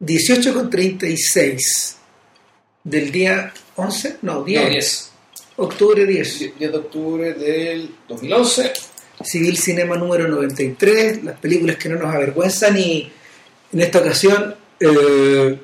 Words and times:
18 0.00 0.54
con 0.54 0.70
36 0.70 1.96
del 2.84 3.10
día 3.10 3.52
11, 3.76 4.18
no, 4.22 4.44
10, 4.44 4.62
No, 4.62 4.70
10. 4.70 5.10
octubre 5.56 6.06
10. 6.06 6.38
10 6.58 6.72
de 6.72 6.78
octubre 6.78 7.34
del 7.34 7.94
2011. 8.08 8.72
Civil 9.24 9.58
Cinema 9.58 9.96
número 9.96 10.28
93, 10.28 11.24
las 11.24 11.38
películas 11.38 11.76
que 11.76 11.88
no 11.88 11.96
nos 11.96 12.14
avergüenzan 12.14 12.78
y 12.78 13.10
en 13.72 13.80
esta 13.80 13.98
ocasión, 13.98 14.54
eh, 14.78 15.58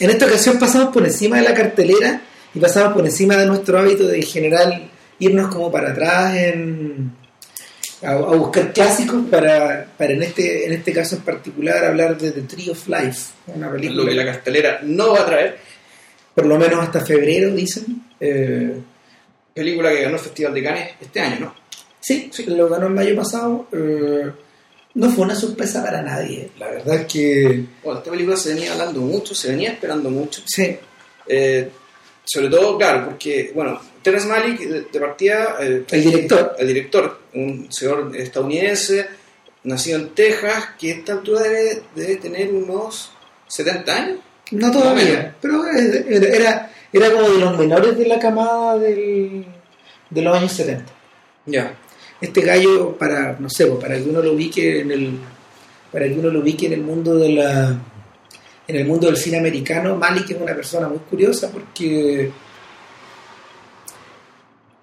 en 0.00 0.10
esta 0.10 0.26
ocasión 0.26 0.58
pasamos 0.58 0.92
por 0.92 1.04
encima 1.04 1.36
de 1.36 1.42
la 1.42 1.54
cartelera 1.54 2.20
y 2.52 2.58
pasamos 2.58 2.94
por 2.94 3.04
encima 3.06 3.36
de 3.36 3.46
nuestro 3.46 3.78
hábito 3.78 4.08
de 4.08 4.16
en 4.16 4.26
general 4.26 4.90
irnos 5.20 5.54
como 5.54 5.70
para 5.70 5.92
atrás 5.92 6.36
en, 6.36 7.12
a, 8.06 8.12
a 8.12 8.36
buscar 8.36 8.72
clásicos 8.72 9.24
para, 9.30 9.86
para 9.98 10.12
en 10.12 10.22
este 10.22 10.66
en 10.66 10.72
este 10.72 10.92
caso 10.92 11.16
en 11.16 11.22
particular 11.22 11.84
hablar 11.84 12.16
de 12.16 12.30
The 12.32 12.42
Tree 12.42 12.70
of 12.70 12.86
Life, 12.88 13.32
una 13.48 13.70
película 13.70 14.02
Lo 14.02 14.08
que 14.08 14.14
la 14.14 14.24
cartelera 14.24 14.80
no 14.82 15.12
va 15.12 15.20
a 15.20 15.26
traer. 15.26 15.58
por 16.34 16.46
lo 16.46 16.56
menos 16.58 16.80
hasta 16.80 17.00
febrero 17.04 17.52
dicen. 17.54 18.02
Eh, 18.20 18.80
Película 19.54 19.90
que 19.90 20.02
ganó 20.02 20.16
el 20.16 20.20
Festival 20.20 20.52
de 20.52 20.62
Cannes 20.62 20.90
este 21.00 21.18
año, 21.20 21.40
¿no? 21.40 21.54
Sí, 21.98 22.30
lo 22.46 22.68
ganó 22.68 22.86
en 22.88 22.94
mayo 22.94 23.16
pasado. 23.16 23.66
eh, 23.72 24.30
no 24.94 25.10
fue 25.10 25.24
una 25.24 25.34
sorpresa 25.34 25.82
para 25.82 26.02
nadie. 26.02 26.50
La 26.58 26.68
verdad 26.68 26.94
es 26.96 27.06
que 27.06 27.64
Bueno, 27.82 28.00
esta 28.00 28.10
película 28.10 28.36
se 28.36 28.54
venía 28.54 28.72
hablando 28.72 29.00
mucho, 29.00 29.34
se 29.34 29.48
venía 29.50 29.70
esperando 29.72 30.10
mucho. 30.10 30.42
sí, 30.46 30.76
Eh, 31.26 31.68
sobre 32.24 32.48
todo, 32.50 32.76
claro, 32.76 33.06
porque, 33.06 33.50
bueno, 33.54 33.80
Terrence 34.06 34.28
Malick, 34.28 34.60
de, 34.60 34.82
de 34.82 35.00
partida, 35.00 35.56
eh, 35.60 35.84
el 35.90 36.04
director. 36.04 36.54
el 36.60 36.68
director, 36.68 37.18
un 37.34 37.66
señor 37.72 38.12
estadounidense, 38.14 39.04
nacido 39.64 39.98
en 39.98 40.10
Texas, 40.10 40.68
que 40.78 40.92
a 40.92 40.94
esta 40.94 41.14
altura 41.14 41.42
debe, 41.42 41.82
debe 41.92 42.14
tener 42.14 42.52
unos 42.52 43.10
70 43.48 43.96
años. 43.96 44.18
No 44.52 44.70
todavía, 44.70 45.34
pero 45.40 45.66
era, 45.66 46.70
era, 46.92 47.12
como 47.12 47.30
de 47.30 47.40
los 47.40 47.58
menores 47.58 47.98
de 47.98 48.06
la 48.06 48.20
camada 48.20 48.78
del, 48.78 49.44
de 50.08 50.22
los 50.22 50.36
años 50.38 50.52
70. 50.52 50.84
Ya. 51.46 51.74
Este 52.20 52.42
gallo, 52.42 52.96
para, 52.96 53.36
no 53.40 53.50
sé, 53.50 53.66
pues, 53.66 53.80
para 53.80 53.96
que 53.96 54.02
uno 54.02 54.22
lo 54.22 54.34
ubique 54.34 54.82
en 54.82 54.92
el, 54.92 55.18
para 55.90 56.06
que 56.06 56.12
uno 56.12 56.30
lo 56.30 56.38
ubique 56.38 56.66
en 56.66 56.74
el 56.74 56.82
mundo 56.82 57.16
de 57.16 57.30
la, 57.30 57.76
en 58.68 58.76
el 58.76 58.86
mundo 58.86 59.08
del 59.08 59.16
cine 59.16 59.38
americano, 59.38 59.96
Malik 59.96 60.30
es 60.30 60.40
una 60.40 60.54
persona 60.54 60.86
muy 60.86 60.98
curiosa 60.98 61.50
porque 61.50 62.30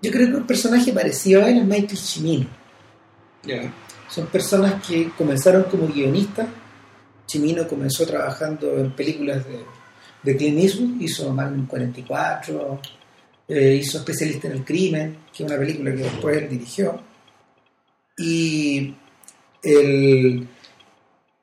yo 0.04 0.12
creo 0.12 0.28
que 0.30 0.36
un 0.36 0.46
personaje 0.46 0.92
parecido 0.92 1.42
a 1.42 1.50
él 1.50 1.60
es 1.60 1.66
Michael 1.66 1.98
Cimino. 1.98 2.48
Ya. 3.44 3.74
Son 4.10 4.28
personas 4.28 4.86
que 4.86 5.10
comenzaron 5.18 5.64
como 5.64 5.88
guionistas. 5.88 6.48
Chimino 7.26 7.66
comenzó 7.66 8.06
trabajando 8.06 8.78
en 8.78 8.92
películas 8.92 9.46
de, 9.48 9.64
de 10.22 10.38
Clint 10.38 10.60
Eastwood, 10.60 11.00
hizo 11.02 11.34
Magnum 11.34 11.66
44, 11.68 12.82
eh, 13.48 13.80
hizo 13.82 14.00
Especialista 14.00 14.48
en 14.48 14.54
el 14.54 14.66
Crimen, 14.66 15.18
que 15.36 15.44
es 15.44 15.50
una 15.50 15.58
película 15.58 15.92
que 15.92 16.04
después 16.04 16.38
él 16.38 16.50
dirigió. 16.50 17.00
Y 18.18 18.94
el, 19.64 20.48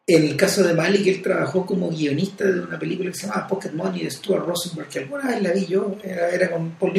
en 0.07 0.25
el 0.25 0.37
caso 0.37 0.63
de 0.63 0.75
Malik, 0.75 1.07
él 1.07 1.23
trabajó 1.23 1.65
como 1.65 1.89
guionista 1.89 2.45
de 2.45 2.61
una 2.61 2.79
película 2.79 3.11
que 3.11 3.17
se 3.17 3.27
llamaba 3.27 3.49
Pocket 3.49 3.73
Money 3.73 4.05
de 4.05 4.11
Stuart 4.11 4.45
Rosenberg, 4.45 4.89
que 4.91 4.99
alguna 4.99 5.29
vez 5.29 5.43
la 5.43 5.53
vi 5.53 5.65
yo, 5.65 5.97
era, 6.05 6.29
era 6.29 6.51
con 6.51 6.73
Paul 6.73 6.93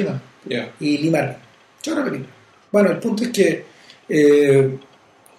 Ya. 0.49 0.73
y 0.79 0.97
Lee 0.97 1.11
Otra 1.89 2.03
película. 2.03 2.29
Bueno, 2.71 2.91
el 2.91 2.99
punto 2.99 3.23
es 3.23 3.29
que 3.29 3.65
eh, 4.09 4.77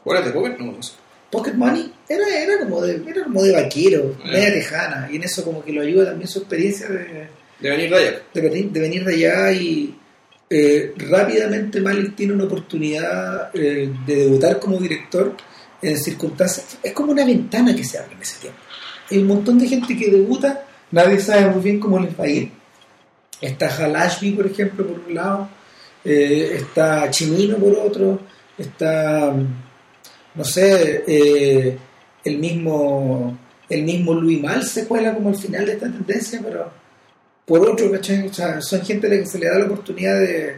¿Juegas 0.04 0.24
de 0.26 0.30
póker? 0.32 0.60
No, 0.60 0.72
no 0.72 0.82
sé. 0.82 0.92
Pocket 1.30 1.54
Money 1.54 1.92
era, 2.08 2.28
era, 2.28 2.58
como 2.58 2.82
de, 2.82 3.02
era 3.08 3.24
como 3.24 3.42
de 3.42 3.52
vaquero, 3.52 4.16
Ah. 4.22 4.30
media 4.32 4.52
tejana, 4.52 5.08
y 5.10 5.16
en 5.16 5.22
eso 5.22 5.44
como 5.44 5.64
que 5.64 5.72
lo 5.72 5.80
ayuda 5.82 6.06
también 6.06 6.28
su 6.28 6.40
experiencia 6.40 6.88
de, 6.88 7.28
De 7.60 7.70
venir 7.70 7.88
de 7.90 7.96
allá. 7.96 8.22
de 8.34 8.40
venir, 8.40 8.70
de 8.70 8.80
venir 8.80 9.04
de 9.04 9.14
allá 9.14 9.52
y 9.52 9.94
eh, 10.50 10.92
rápidamente 10.96 11.80
Malik 11.80 12.14
tiene 12.16 12.34
una 12.34 12.44
oportunidad 12.44 13.50
eh, 13.54 13.90
de 14.06 14.16
debutar 14.16 14.58
como 14.58 14.76
director 14.78 15.34
en 15.80 15.96
circunstancias, 15.96 16.78
es 16.82 16.92
como 16.92 17.12
una 17.12 17.24
ventana 17.24 17.74
que 17.74 17.84
se 17.84 17.98
abre 17.98 18.14
en 18.14 18.20
ese 18.22 18.38
tiempo. 18.40 18.58
Hay 19.10 19.18
un 19.18 19.26
montón 19.26 19.58
de 19.58 19.66
gente 19.68 19.96
que 19.96 20.10
debuta, 20.10 20.64
nadie 20.90 21.18
sabe 21.20 21.46
muy 21.50 21.62
bien 21.62 21.80
cómo 21.80 21.98
les 21.98 22.18
va 22.18 22.24
a 22.24 22.28
ir. 22.28 22.50
Está 23.40 23.74
Hal 23.74 23.96
Ashby, 23.96 24.32
por 24.32 24.46
ejemplo, 24.46 24.86
por 24.86 24.98
un 25.08 25.14
lado, 25.14 25.48
eh, 26.04 26.56
está 26.56 27.10
Chimino 27.10 27.56
por 27.56 27.74
otro, 27.74 28.20
está, 28.58 29.32
no 30.34 30.44
sé, 30.44 31.04
eh, 31.06 31.76
el 32.24 32.38
mismo 32.38 33.38
el 33.68 33.84
mismo 33.84 34.12
Louis 34.12 34.40
Mal 34.42 34.62
se 34.64 34.86
cuela 34.86 35.14
como 35.14 35.30
al 35.30 35.36
final 35.36 35.64
de 35.64 35.72
esta 35.72 35.86
tendencia, 35.86 36.40
pero 36.44 36.70
por 37.46 37.60
otro, 37.70 37.90
¿cachai? 37.90 38.30
Son 38.60 38.82
gente 38.82 39.06
a 39.06 39.10
la 39.10 39.16
que 39.16 39.26
se 39.26 39.38
le 39.38 39.46
da 39.48 39.58
la 39.58 39.64
oportunidad 39.64 40.18
de, 40.20 40.56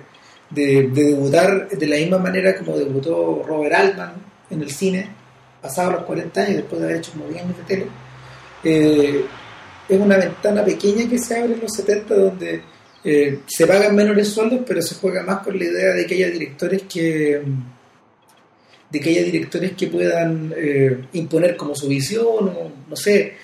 de- 0.51 0.89
de 0.89 1.05
debutar 1.05 1.69
de 1.69 1.87
la 1.87 1.97
misma 1.97 2.19
manera 2.19 2.57
como 2.59 2.77
debutó 2.77 3.43
Robert 3.47 3.75
Altman 3.75 4.13
en 4.51 4.63
el 4.63 4.71
cine, 4.71 5.09
pasado 5.63 5.93
los 5.93 6.03
40 6.05 6.41
años, 6.41 6.57
después 6.57 6.81
de 6.81 6.87
haber 6.87 6.99
hecho 6.99 7.13
como 7.13 7.27
10 7.29 7.43
años 7.45 7.57
de 7.57 7.63
tele. 7.65 7.87
Eh, 8.65 9.25
es 9.89 10.01
una 10.01 10.17
ventana 10.17 10.65
pequeña 10.65 11.09
que 11.09 11.19
se 11.19 11.39
abre 11.39 11.55
en 11.55 11.61
los 11.61 11.73
70 11.73 12.15
donde 12.15 12.63
eh, 13.05 13.41
se 13.47 13.67
pagan 13.67 13.95
menores 13.95 14.29
sueldos, 14.29 14.61
pero 14.67 14.81
se 14.81 14.95
juega 14.95 15.23
más 15.23 15.41
con 15.41 15.59
la 15.59 15.65
idea 15.65 15.93
de 15.93 16.07
que 16.07 16.15
haya 16.15 16.31
directores 16.31 16.83
que 16.83 17.43
de 18.91 19.01
que 19.01 19.11
haya 19.11 19.23
directores 19.25 19.73
que 19.73 19.89
puedan 19.89 20.55
eh, 20.57 21.07
imponer 21.15 21.57
como 21.57 21.75
su 21.75 21.89
visión, 21.89 22.49
o, 22.49 22.73
no 22.89 22.97
sé, 22.97 23.35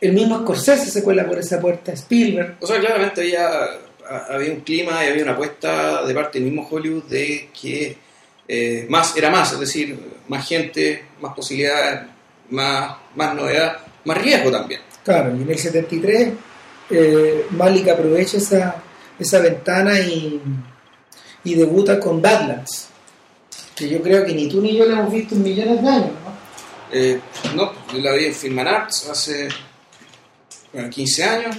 el 0.00 0.12
mismo 0.12 0.40
Scorsese 0.40 0.90
se 0.90 1.02
cuela 1.02 1.24
por 1.24 1.38
esa 1.38 1.60
puerta, 1.60 1.92
Spielberg, 1.92 2.56
O 2.60 2.66
sea, 2.66 2.80
claramente 2.80 3.20
había, 3.20 3.48
había 4.28 4.52
un 4.52 4.60
clima 4.60 5.04
y 5.04 5.08
había 5.08 5.22
una 5.22 5.32
apuesta 5.32 6.04
de 6.04 6.14
parte 6.14 6.38
del 6.38 6.50
mismo 6.50 6.66
Hollywood 6.68 7.04
de 7.04 7.48
que 7.60 7.96
eh, 8.46 8.86
más 8.88 9.16
era 9.16 9.30
más, 9.30 9.52
es 9.52 9.60
decir, 9.60 9.98
más 10.26 10.48
gente, 10.48 11.04
más 11.20 11.34
posibilidades, 11.34 12.00
más, 12.50 12.96
más 13.14 13.34
novedad, 13.34 13.78
más 14.04 14.18
riesgo 14.18 14.50
también. 14.50 14.80
Claro, 15.04 15.36
y 15.36 15.42
en 15.42 15.50
el 15.50 15.58
73 15.58 16.28
eh, 16.90 17.46
Malik 17.50 17.88
aprovecha 17.88 18.38
esa, 18.38 18.82
esa 19.18 19.40
ventana 19.40 19.98
y, 20.00 20.40
y 21.44 21.54
debuta 21.54 21.98
con 21.98 22.22
Badlands, 22.22 22.88
que 23.74 23.88
yo 23.88 24.02
creo 24.02 24.24
que 24.24 24.32
ni 24.32 24.48
tú 24.48 24.60
ni 24.60 24.76
yo 24.76 24.84
la 24.84 25.00
hemos 25.00 25.12
visto 25.12 25.34
en 25.34 25.42
millones 25.42 25.82
de 25.82 25.88
años, 25.88 26.10
¿no? 26.24 26.38
Eh, 26.90 27.20
no, 27.54 27.72
yo 27.92 27.98
la 28.00 28.12
vi 28.12 28.26
en 28.26 28.34
Film 28.34 28.58
and 28.60 28.68
Arts 28.68 29.08
hace 29.10 29.48
bueno, 30.72 30.88
15 30.88 31.24
años. 31.24 31.56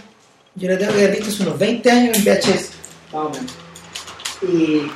Yo 0.55 0.69
la 0.69 0.77
tengo 0.77 0.93
que 0.93 0.99
haber 0.99 1.11
visto 1.11 1.29
hace 1.29 1.43
unos 1.43 1.59
20 1.59 1.91
años 1.91 2.17
en 2.17 2.23
VHS, 2.23 2.69
más 3.13 3.25
o 3.25 3.29
menos. 3.29 3.51
Y 4.41 4.91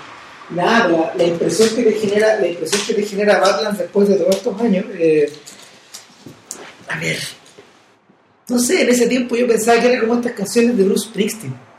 nada, 0.50 0.88
la, 0.88 1.14
la 1.16 1.24
impresión 1.24 1.70
que 1.76 1.84
te 1.84 1.94
genera, 1.94 2.40
la 2.40 2.48
impresión 2.48 2.82
que 2.88 2.94
te 2.94 3.04
genera 3.04 3.40
Badlands 3.40 3.80
después 3.80 4.08
de 4.08 4.16
todos 4.16 4.36
estos 4.36 4.60
años, 4.62 4.86
eh, 4.94 5.32
a 6.88 7.00
ver, 7.00 7.20
no 8.50 8.60
sé, 8.60 8.82
en 8.82 8.90
ese 8.90 9.08
tiempo 9.08 9.36
yo 9.36 9.48
pensaba 9.48 9.80
que 9.80 9.92
era 9.92 10.02
como 10.02 10.16
estas 10.16 10.34
canciones 10.34 10.78
de 10.78 10.84
Bruce 10.84 11.08
Springsteen. 11.10 11.73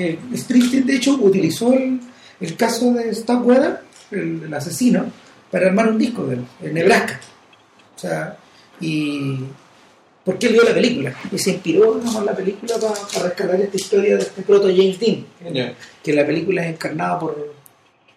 Que 0.00 0.18
Springsteen 0.34 0.86
de 0.86 0.96
hecho 0.96 1.12
utilizó 1.20 1.74
el, 1.74 2.00
el 2.40 2.56
caso 2.56 2.92
de 2.94 3.10
Stan 3.10 3.44
Weather, 3.44 3.80
el, 4.10 4.44
el 4.44 4.54
asesino, 4.54 5.04
para 5.50 5.66
armar 5.66 5.90
un 5.90 5.98
disco 5.98 6.24
de 6.24 6.36
él, 6.36 6.44
en 6.62 6.74
Nebraska. 6.74 7.20
O 7.96 7.98
sea, 7.98 8.36
y 8.80 9.40
porque 10.24 10.46
él 10.46 10.54
vio 10.54 10.64
la 10.64 10.72
película 10.72 11.14
y 11.30 11.38
se 11.38 11.50
inspiró 11.50 12.00
en 12.00 12.24
la 12.24 12.34
película 12.34 12.74
para, 12.78 13.26
rescatar 13.26 13.60
esta 13.60 13.76
historia 13.76 14.16
de 14.16 14.22
este 14.22 14.42
proto 14.42 14.68
James 14.68 14.98
Dean, 14.98 15.26
que, 16.02 16.12
la 16.14 16.26
película 16.26 16.62
es 16.62 16.74
encarnada 16.74 17.18
por, 17.18 17.54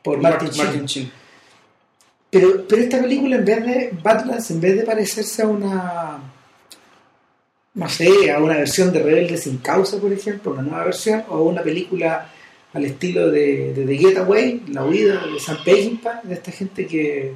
por 0.02 0.22
Martin. 0.22 0.50
Martin 0.56 0.86
Sheen. 0.86 1.12
Pero, 2.30 2.66
pero 2.68 2.82
esta 2.82 3.02
película, 3.02 3.36
en 3.36 3.46
vez 3.46 3.66
de 3.66 3.98
Badlands, 4.02 4.52
en 4.52 4.62
vez 4.62 4.78
de 4.78 4.84
parecerse 4.84 5.44
a 5.44 5.48
una, 5.48 6.33
no 7.76 7.90
sé, 7.90 8.32
a 8.32 8.40
una 8.40 8.58
versión 8.58 8.92
de 8.94 9.00
Rebelde 9.02 9.38
sin 9.38 9.58
causa, 9.58 9.98
por 9.98 10.12
ejemplo, 10.14 10.52
una 10.52 10.62
nueva 10.62 10.86
versión, 10.86 11.24
o 11.30 11.36
a 11.38 11.42
una 11.42 11.62
película 11.64 12.30
al 12.74 12.86
estilo 12.86 13.30
de, 13.32 13.74
de 13.74 13.86
The 13.86 13.98
Getaway, 13.98 14.62
La 14.70 14.84
huida 14.86 15.26
de 15.28 15.40
Sam 15.40 15.58
Peckinpah, 15.64 16.22
de 16.24 16.34
esta 16.36 16.52
gente 16.52 16.86
que, 16.88 17.34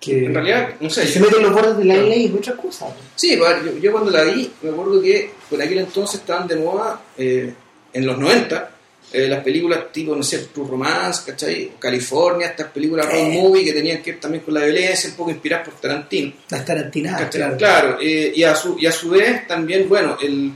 que, 0.00 0.26
En 0.26 0.34
realidad, 0.34 0.74
no 0.80 0.88
sé, 0.90 1.02
que 1.02 1.06
se 1.08 1.18
yo- 1.18 1.24
mete 1.26 1.36
en 1.38 1.42
los 1.44 1.52
bordes 1.52 1.76
de 1.78 1.84
la 1.84 1.96
ley 1.96 2.26
y 2.32 2.36
otra 2.36 2.54
cosa. 2.56 2.86
Sí, 3.14 3.36
yo, 3.36 3.78
yo 3.78 3.92
cuando 3.92 4.10
la 4.10 4.24
vi, 4.24 4.50
me 4.62 4.70
acuerdo 4.70 5.00
que 5.02 5.30
por 5.48 5.60
aquel 5.60 5.78
entonces 5.78 6.20
estaban 6.20 6.46
de 6.48 6.56
moda, 6.56 7.00
eh, 7.16 7.52
en 7.92 8.06
los 8.06 8.18
90, 8.18 8.70
eh, 9.14 9.28
las 9.28 9.42
películas 9.44 9.92
tipo, 9.92 10.14
no 10.16 10.22
sé, 10.22 10.38
True 10.52 10.68
Romance, 10.68 11.22
¿cachai? 11.30 11.72
California, 11.78 12.48
estas 12.48 12.66
películas 12.68 13.06
road 13.06 13.16
Eh. 13.18 13.40
movie 13.40 13.64
que 13.64 13.72
tenían 13.72 14.02
que 14.02 14.12
ver 14.12 14.20
también 14.20 14.42
con 14.44 14.52
la 14.54 14.60
violencia, 14.64 15.08
un 15.10 15.16
poco 15.16 15.30
inspiradas 15.30 15.68
por 15.68 15.74
Tarantino. 15.80 16.32
Las 16.50 16.64
tarantinadas, 16.64 17.30
claro. 17.30 17.56
Claro, 17.56 17.98
eh, 18.00 18.32
y, 18.34 18.42
a 18.44 18.54
su, 18.54 18.76
y 18.78 18.86
a 18.86 18.92
su 18.92 19.10
vez 19.10 19.46
también, 19.46 19.88
bueno, 19.88 20.16
el, 20.20 20.52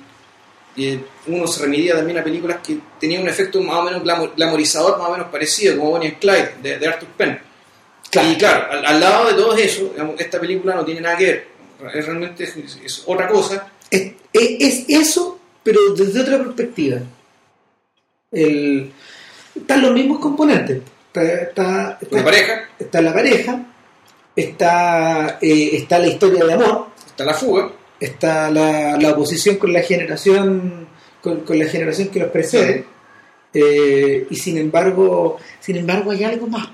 eh, 0.76 1.00
uno 1.28 1.46
se 1.46 1.62
remitía 1.62 1.94
también 1.96 2.18
a 2.18 2.24
películas 2.24 2.58
que 2.66 2.78
tenían 3.00 3.22
un 3.22 3.28
efecto 3.28 3.60
más 3.62 3.76
o 3.76 3.82
menos 3.84 4.02
glamour- 4.02 4.32
glamorizador, 4.36 4.98
más 4.98 5.08
o 5.08 5.12
menos 5.12 5.28
parecido, 5.28 5.76
como 5.78 5.90
Bonnie 5.90 6.08
and 6.08 6.18
Clyde, 6.18 6.54
de, 6.62 6.78
de 6.78 6.86
Arthur 6.88 7.08
Penn. 7.16 7.38
Claro. 8.10 8.30
Y 8.32 8.36
claro, 8.36 8.72
al, 8.72 8.84
al 8.86 9.00
lado 9.00 9.28
de 9.28 9.34
todo 9.34 9.56
eso, 9.56 9.90
digamos, 9.92 10.20
esta 10.20 10.40
película 10.40 10.74
no 10.74 10.84
tiene 10.84 11.00
nada 11.00 11.16
que 11.16 11.24
ver, 11.24 11.48
es 11.94 12.06
realmente 12.06 12.44
es, 12.44 12.54
es 12.84 13.02
otra 13.06 13.28
cosa. 13.28 13.68
Es- 13.90 14.12
Es 14.32 14.84
eso, 14.88 15.38
pero 15.62 15.94
desde 15.96 16.20
otra 16.20 16.38
perspectiva. 16.38 16.98
El, 18.30 18.92
están 19.54 19.82
los 19.82 19.92
mismos 19.92 20.18
componentes. 20.18 20.80
Está, 21.06 21.22
está, 21.42 21.98
está- 22.00 22.14
Una 22.16 22.24
pareja, 22.24 22.68
está 22.78 23.00
la 23.02 23.12
pareja, 23.14 23.66
está, 24.36 25.38
eh, 25.40 25.70
está 25.72 25.98
la 25.98 26.06
historia 26.08 26.44
de 26.44 26.52
amor, 26.52 26.88
está 27.06 27.24
la 27.24 27.34
fuga, 27.34 27.72
está 27.98 28.50
la, 28.50 28.96
la 28.98 29.10
oposición 29.12 29.56
con 29.56 29.72
la 29.72 29.80
generación 29.82 30.86
con, 31.22 31.40
con 31.40 31.58
la 31.58 31.64
generación 31.66 32.08
que 32.08 32.20
los 32.20 32.28
precede 32.30 32.84
eh, 33.52 34.26
y 34.30 34.36
sin 34.36 34.56
embargo 34.58 35.38
sin 35.58 35.76
embargo 35.76 36.10
hay 36.12 36.22
algo 36.24 36.46
más. 36.46 36.68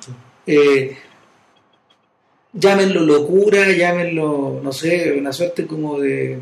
Eh, 0.46 0.96
llámenlo 2.52 3.00
locura 3.00 3.70
llámenlo 3.72 4.60
no 4.62 4.72
sé 4.72 5.14
una 5.18 5.32
suerte 5.32 5.66
como 5.66 5.98
de 5.98 6.38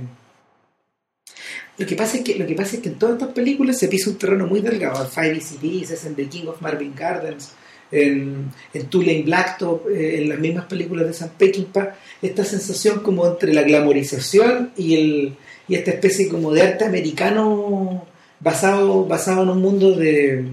lo 1.78 1.86
que 1.86 1.96
pasa 1.96 2.18
es 2.18 2.24
que 2.24 2.34
lo 2.36 2.46
que 2.46 2.54
pasa 2.54 2.76
es 2.76 2.82
que 2.82 2.90
en 2.90 2.96
todas 2.96 3.14
estas 3.14 3.32
películas 3.32 3.78
se 3.78 3.88
pisa 3.88 4.10
un 4.10 4.18
terreno 4.18 4.46
muy 4.46 4.60
delgado. 4.60 5.02
En 5.02 5.10
Five 5.10 5.34
Easy 5.34 5.56
Pieces 5.56 6.04
en 6.04 6.14
The 6.14 6.28
King 6.28 6.46
of 6.46 6.60
Marvin 6.60 6.94
Gardens 6.94 7.52
en, 7.90 8.50
en 8.72 8.86
Tulane 8.86 9.22
Blacktop 9.22 9.88
eh, 9.88 10.22
en 10.22 10.28
las 10.28 10.38
mismas 10.38 10.66
películas 10.66 11.06
de 11.06 11.14
Sam 11.14 11.30
Peckinpah 11.36 11.94
esta 12.20 12.44
sensación 12.44 13.00
como 13.00 13.26
entre 13.26 13.54
la 13.54 13.62
glamorización 13.62 14.72
y 14.76 14.94
el 14.94 15.36
y 15.68 15.74
esta 15.74 15.92
especie 15.92 16.28
como 16.28 16.52
de 16.52 16.62
arte 16.62 16.84
americano 16.84 18.06
basado 18.40 19.06
basado 19.06 19.42
en 19.44 19.48
un 19.50 19.62
mundo 19.62 19.92
de 19.92 20.44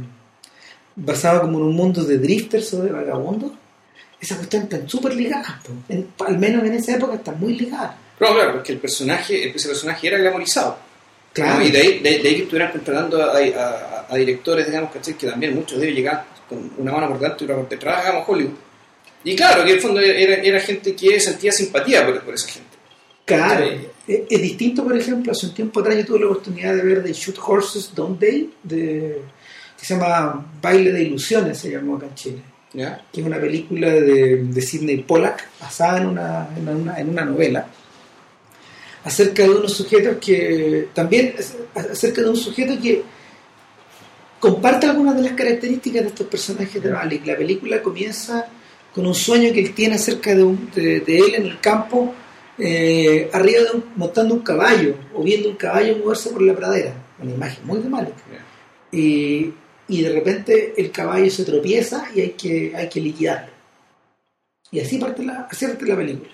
basado 0.95 1.41
como 1.41 1.59
en 1.59 1.65
un 1.65 1.75
mundo 1.75 2.03
de 2.03 2.17
drifters 2.17 2.73
o 2.73 2.83
de 2.83 2.91
vagabundos. 2.91 3.51
Esas 4.21 4.37
cuestiones 4.37 4.69
están 4.71 4.89
súper 4.89 5.15
ligadas 5.15 5.53
al 6.25 6.37
menos 6.37 6.63
en 6.63 6.73
esa 6.73 6.95
época 6.95 7.15
están 7.15 7.39
muy 7.39 7.57
ligadas 7.57 7.95
No, 8.19 8.33
claro, 8.33 8.53
porque 8.53 8.73
el 8.73 8.79
personaje, 8.79 9.49
ese 9.49 9.67
personaje 9.67 10.07
era 10.07 10.17
glamorizado. 10.17 10.88
Claro. 11.41 11.65
Y 11.65 11.71
de 11.71 11.79
ahí, 11.79 11.99
de, 11.99 12.09
de 12.19 12.29
ahí 12.29 12.35
que 12.35 12.41
estuvieran 12.43 12.71
contratando 12.71 13.21
a, 13.23 13.37
a- 13.37 14.05
a 14.09 14.15
directores, 14.17 14.65
digamos, 14.67 14.91
¿cachai? 14.91 15.13
que 15.15 15.27
también 15.27 15.53
muchos 15.55 15.79
de 15.79 15.85
ellos 15.87 15.97
llegaban 15.97 16.23
con 16.47 16.71
una 16.77 16.91
mano 16.91 17.07
por 17.09 17.19
delante 17.19 17.43
y 17.43 17.45
otra 17.45 17.55
por 17.57 17.69
detrás, 17.69 18.05
hagamos 18.05 18.27
Hollywood. 18.27 18.53
Y 19.23 19.35
claro, 19.35 19.63
que 19.63 19.69
en 19.71 19.75
el 19.75 19.81
fondo 19.81 19.99
era, 19.99 20.35
era 20.35 20.59
gente 20.59 20.95
que 20.95 21.19
sentía 21.19 21.51
simpatía 21.51 22.05
por, 22.05 22.21
por 22.23 22.33
esa 22.33 22.47
gente. 22.47 22.69
Claro, 23.25 23.65
es, 24.07 24.21
es 24.29 24.41
distinto, 24.41 24.83
por 24.83 24.97
ejemplo, 24.97 25.31
hace 25.31 25.45
un 25.47 25.53
tiempo 25.53 25.79
atrás 25.81 25.97
yo 25.97 26.05
tuve 26.05 26.19
la 26.21 26.25
oportunidad 26.27 26.73
de 26.75 26.81
ver 26.81 27.03
de 27.03 27.13
Shoot 27.13 27.37
Horses 27.45 27.91
Don't 27.93 28.19
They, 28.19 28.49
de, 28.63 29.21
que 29.77 29.85
se 29.85 29.93
llama 29.93 30.51
Baile 30.61 30.91
de 30.91 31.03
Ilusiones, 31.03 31.57
se 31.59 31.69
llamó 31.69 31.97
acá 31.97 32.07
en 32.07 32.15
Chile, 32.15 32.41
¿ya? 32.73 33.05
que 33.13 33.21
es 33.21 33.27
una 33.27 33.37
película 33.39 33.89
de, 33.91 34.37
de 34.37 34.61
Sidney 34.61 35.03
Pollack 35.03 35.47
basada 35.61 35.99
en 35.99 36.07
una, 36.07 36.47
en, 36.57 36.67
una, 36.67 36.99
en 36.99 37.09
una 37.09 37.25
novela 37.25 37.67
acerca 39.03 39.43
de 39.43 39.49
unos 39.49 39.73
sujetos 39.73 40.17
que 40.19 40.89
también 40.93 41.35
acerca 41.75 42.21
de 42.21 42.29
un 42.29 42.35
sujeto 42.35 42.79
que 42.81 43.01
comparte 44.39 44.87
algunas 44.87 45.15
de 45.15 45.23
las 45.23 45.33
características 45.33 46.01
de 46.03 46.07
estos 46.09 46.27
personajes 46.27 46.81
de 46.81 46.89
Malik. 46.91 47.25
La 47.25 47.35
película 47.37 47.81
comienza 47.81 48.47
con 48.93 49.05
un 49.05 49.13
sueño 49.15 49.53
que 49.53 49.59
él 49.59 49.73
tiene 49.73 49.95
acerca 49.95 50.33
de, 50.35 50.43
un- 50.43 50.69
de- 50.73 51.01
de 51.01 51.17
él 51.17 51.35
en 51.35 51.45
el 51.45 51.59
campo, 51.59 52.13
eh, 52.57 53.29
arriba 53.31 53.61
de 53.63 53.77
un, 53.77 53.83
montando 53.95 54.33
un 54.33 54.41
caballo 54.41 54.95
o 55.13 55.23
viendo 55.23 55.49
un 55.49 55.55
caballo 55.55 55.97
moverse 55.97 56.29
por 56.29 56.41
la 56.41 56.55
pradera. 56.55 56.93
Una 57.21 57.31
imagen 57.31 57.65
muy 57.65 57.79
de 57.79 57.89
Malik. 57.89 58.13
Y, 58.91 59.53
y 59.87 60.01
de 60.01 60.09
repente 60.11 60.73
el 60.77 60.91
caballo 60.91 61.29
se 61.29 61.43
tropieza 61.45 62.07
y 62.15 62.21
hay 62.21 62.29
que, 62.31 62.73
hay 62.75 62.89
que 62.89 63.01
liquidarlo. 63.01 63.51
Y 64.71 64.79
así 64.79 64.97
parte 64.97 65.23
la, 65.23 65.47
así 65.51 65.65
parte 65.67 65.85
la 65.85 65.95
película. 65.95 66.31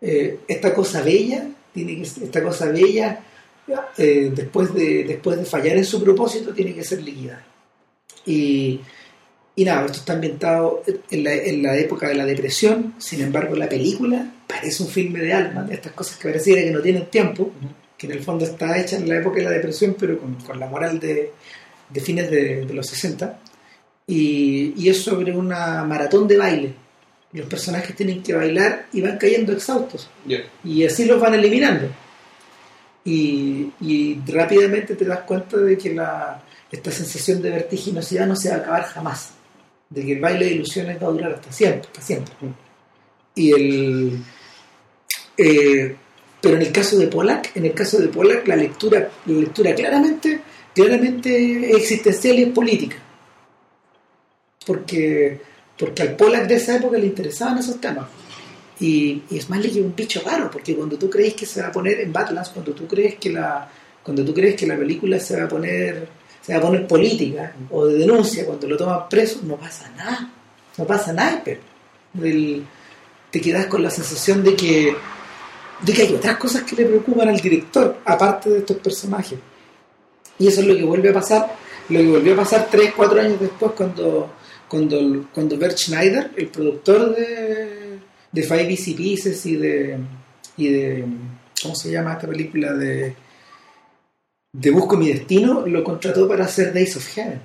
Eh, 0.00 0.40
esta 0.48 0.72
cosa 0.74 1.02
bella, 1.02 1.46
tiene 1.72 1.96
que 1.96 2.02
esta 2.02 2.42
cosa 2.42 2.66
bella, 2.66 3.20
eh, 3.96 4.32
después, 4.34 4.74
de, 4.74 5.04
después 5.04 5.38
de 5.38 5.44
fallar 5.44 5.76
en 5.76 5.84
su 5.84 6.02
propósito, 6.02 6.52
tiene 6.52 6.74
que 6.74 6.84
ser 6.84 7.02
liquidada. 7.02 7.44
Y, 8.26 8.80
y 9.56 9.64
nada, 9.64 9.86
esto 9.86 9.98
está 9.98 10.14
ambientado 10.14 10.82
en 11.10 11.24
la, 11.24 11.34
en 11.34 11.62
la 11.62 11.76
época 11.76 12.08
de 12.08 12.14
la 12.14 12.24
depresión, 12.24 12.94
sin 12.98 13.22
embargo 13.22 13.54
la 13.56 13.68
película 13.68 14.32
parece 14.46 14.82
un 14.82 14.88
filme 14.88 15.20
de 15.20 15.32
alma, 15.32 15.62
de 15.62 15.74
estas 15.74 15.92
cosas 15.92 16.16
que 16.16 16.28
pareciera 16.28 16.62
que 16.62 16.70
no 16.70 16.80
tienen 16.80 17.06
tiempo, 17.06 17.50
que 17.96 18.06
en 18.06 18.12
el 18.12 18.22
fondo 18.22 18.44
está 18.44 18.78
hecha 18.78 18.96
en 18.96 19.08
la 19.08 19.18
época 19.18 19.38
de 19.38 19.44
la 19.44 19.50
depresión, 19.50 19.96
pero 19.98 20.18
con, 20.18 20.34
con 20.36 20.58
la 20.58 20.66
moral 20.66 20.98
de, 20.98 21.32
de 21.88 22.00
fines 22.00 22.30
de, 22.30 22.64
de 22.66 22.74
los 22.74 22.86
60. 22.86 23.40
Y, 24.06 24.74
y 24.76 24.88
es 24.88 25.02
sobre 25.02 25.32
una 25.36 25.84
maratón 25.84 26.26
de 26.26 26.36
baile. 26.36 26.74
Los 27.32 27.46
personajes 27.46 27.96
tienen 27.96 28.22
que 28.22 28.34
bailar 28.34 28.86
y 28.92 29.00
van 29.00 29.16
cayendo 29.16 29.52
exhaustos. 29.52 30.10
Y 30.64 30.84
así 30.84 31.06
los 31.06 31.20
van 31.20 31.34
eliminando. 31.34 31.88
Y, 33.04 33.72
y 33.80 34.20
rápidamente 34.26 34.94
te 34.94 35.04
das 35.04 35.20
cuenta 35.20 35.56
de 35.56 35.76
que 35.76 35.94
la, 35.94 36.42
esta 36.70 36.90
sensación 36.90 37.40
de 37.42 37.50
vertiginosidad 37.50 38.26
no 38.26 38.36
se 38.36 38.50
va 38.50 38.56
a 38.56 38.58
acabar 38.58 38.84
jamás. 38.84 39.30
De 39.88 40.04
que 40.04 40.12
el 40.12 40.20
baile 40.20 40.46
de 40.46 40.52
ilusiones 40.52 41.02
va 41.02 41.08
a 41.08 41.10
durar 41.10 41.32
hasta 41.32 41.52
siempre, 41.52 41.88
hasta 41.88 42.02
siempre. 42.02 42.34
Y 43.34 43.52
el, 43.52 44.22
eh, 45.36 45.96
pero 46.40 46.56
en 46.56 46.62
el 46.62 46.72
caso 46.72 46.98
de 46.98 47.06
Pollack, 47.06 47.56
en 47.56 47.66
el 47.66 47.72
caso 47.72 47.98
de 47.98 48.08
Pollack, 48.08 48.46
la 48.48 48.56
lectura, 48.56 49.08
la 49.26 49.32
lectura 49.32 49.74
claramente, 49.74 50.40
claramente 50.74 51.70
es 51.70 51.76
existencial 51.76 52.38
y 52.38 52.42
es 52.42 52.48
política. 52.50 52.96
Porque, 54.66 55.40
porque 55.84 56.02
al 56.02 56.16
Pollack 56.16 56.46
de 56.46 56.54
esa 56.54 56.76
época 56.76 56.96
le 56.98 57.06
interesaban 57.06 57.58
esos 57.58 57.80
temas. 57.80 58.06
Y, 58.80 59.22
y 59.30 59.38
es 59.38 59.48
más, 59.50 59.60
le 59.60 59.68
lleva 59.70 59.86
un 59.86 59.94
bicho 59.96 60.20
raro, 60.24 60.50
porque 60.50 60.74
cuando 60.76 60.96
tú 60.96 61.08
crees 61.10 61.34
que 61.34 61.46
se 61.46 61.60
va 61.62 61.68
a 61.68 61.72
poner 61.72 62.00
en 62.00 62.12
Badlands, 62.12 62.50
cuando 62.50 62.72
tú 62.72 62.86
crees 62.86 63.16
que 63.16 63.30
la, 63.30 63.68
cuando 64.02 64.24
tú 64.24 64.32
crees 64.34 64.54
que 64.56 64.66
la 64.66 64.76
película 64.76 65.18
se 65.20 65.36
va 65.38 65.44
a 65.44 65.48
poner, 65.48 66.08
se 66.40 66.52
va 66.52 66.58
a 66.58 66.62
poner 66.62 66.86
política 66.86 67.52
o 67.70 67.86
de 67.86 67.98
denuncia, 67.98 68.44
cuando 68.46 68.66
lo 68.68 68.76
toman 68.76 69.08
preso, 69.08 69.40
no 69.44 69.56
pasa 69.56 69.90
nada. 69.96 70.30
No 70.78 70.84
pasa 70.86 71.12
nada, 71.12 71.42
pero 71.44 71.60
el- 72.22 72.64
te 73.30 73.40
quedas 73.40 73.66
con 73.66 73.82
la 73.82 73.90
sensación 73.90 74.42
de 74.42 74.54
que, 74.56 74.94
de 75.82 75.92
que 75.92 76.02
hay 76.02 76.14
otras 76.14 76.36
cosas 76.36 76.62
que 76.64 76.76
le 76.76 76.84
preocupan 76.86 77.28
al 77.28 77.40
director, 77.40 77.98
aparte 78.04 78.50
de 78.50 78.58
estos 78.58 78.76
personajes. 78.78 79.38
Y 80.38 80.48
eso 80.48 80.60
es 80.60 80.66
lo 80.66 80.74
que 80.74 80.82
vuelve 80.82 81.10
a 81.10 81.12
pasar, 81.14 81.54
lo 81.88 81.98
que 81.98 82.06
volvió 82.08 82.32
a 82.34 82.36
pasar 82.36 82.68
3, 82.70 82.92
4 82.96 83.20
años 83.20 83.40
después 83.40 83.72
cuando, 83.76 84.32
cuando, 84.72 85.28
cuando 85.34 85.58
Bert 85.58 85.76
Schneider, 85.76 86.30
el 86.34 86.48
productor 86.48 87.14
de, 87.14 87.98
de 88.32 88.42
Five 88.42 88.70
Easy 88.70 88.94
Pieces 88.94 89.44
y 89.44 89.56
de, 89.56 89.98
y 90.56 90.68
de, 90.68 91.04
¿cómo 91.60 91.74
se 91.74 91.90
llama 91.90 92.14
esta 92.14 92.26
película? 92.26 92.72
De, 92.72 93.14
de 94.50 94.70
Busco 94.70 94.96
mi 94.96 95.08
Destino, 95.12 95.66
lo 95.66 95.84
contrató 95.84 96.26
para 96.26 96.46
hacer 96.46 96.72
Days 96.72 96.96
of 96.96 97.06
Heaven. 97.06 97.42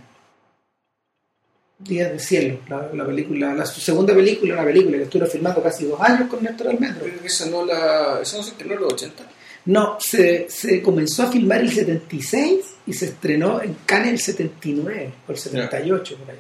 Días 1.79 2.13
de 2.13 2.19
Cielo, 2.19 2.59
la, 2.69 2.93
la 2.93 3.05
película, 3.05 3.53
la, 3.53 3.65
su 3.65 3.81
segunda 3.81 4.15
película, 4.15 4.53
una 4.53 4.63
película 4.63 4.95
que 4.95 5.03
estuvo 5.03 5.25
filmando 5.25 5.61
casi 5.61 5.83
dos 5.83 5.99
años 5.99 6.29
con 6.29 6.41
Néstor 6.41 6.69
Almendro. 6.69 7.05
Esa 7.25 7.47
no, 7.47 7.65
la, 7.65 8.21
esa 8.21 8.37
no 8.37 8.43
se 8.43 8.51
estrenó 8.51 8.75
en 8.75 8.79
los 8.79 8.93
80. 8.93 9.23
No, 9.65 9.97
se, 9.99 10.49
se 10.49 10.81
comenzó 10.81 11.23
a 11.23 11.27
filmar 11.29 11.59
el 11.59 11.73
76 11.73 12.65
y 12.85 12.93
se 12.93 13.07
estrenó 13.07 13.61
en 13.61 13.75
Cannes 13.85 14.13
el 14.13 14.19
79 14.19 15.13
o 15.27 15.31
el 15.33 15.37
78 15.37 16.15
por 16.15 16.31
ahí. 16.31 16.37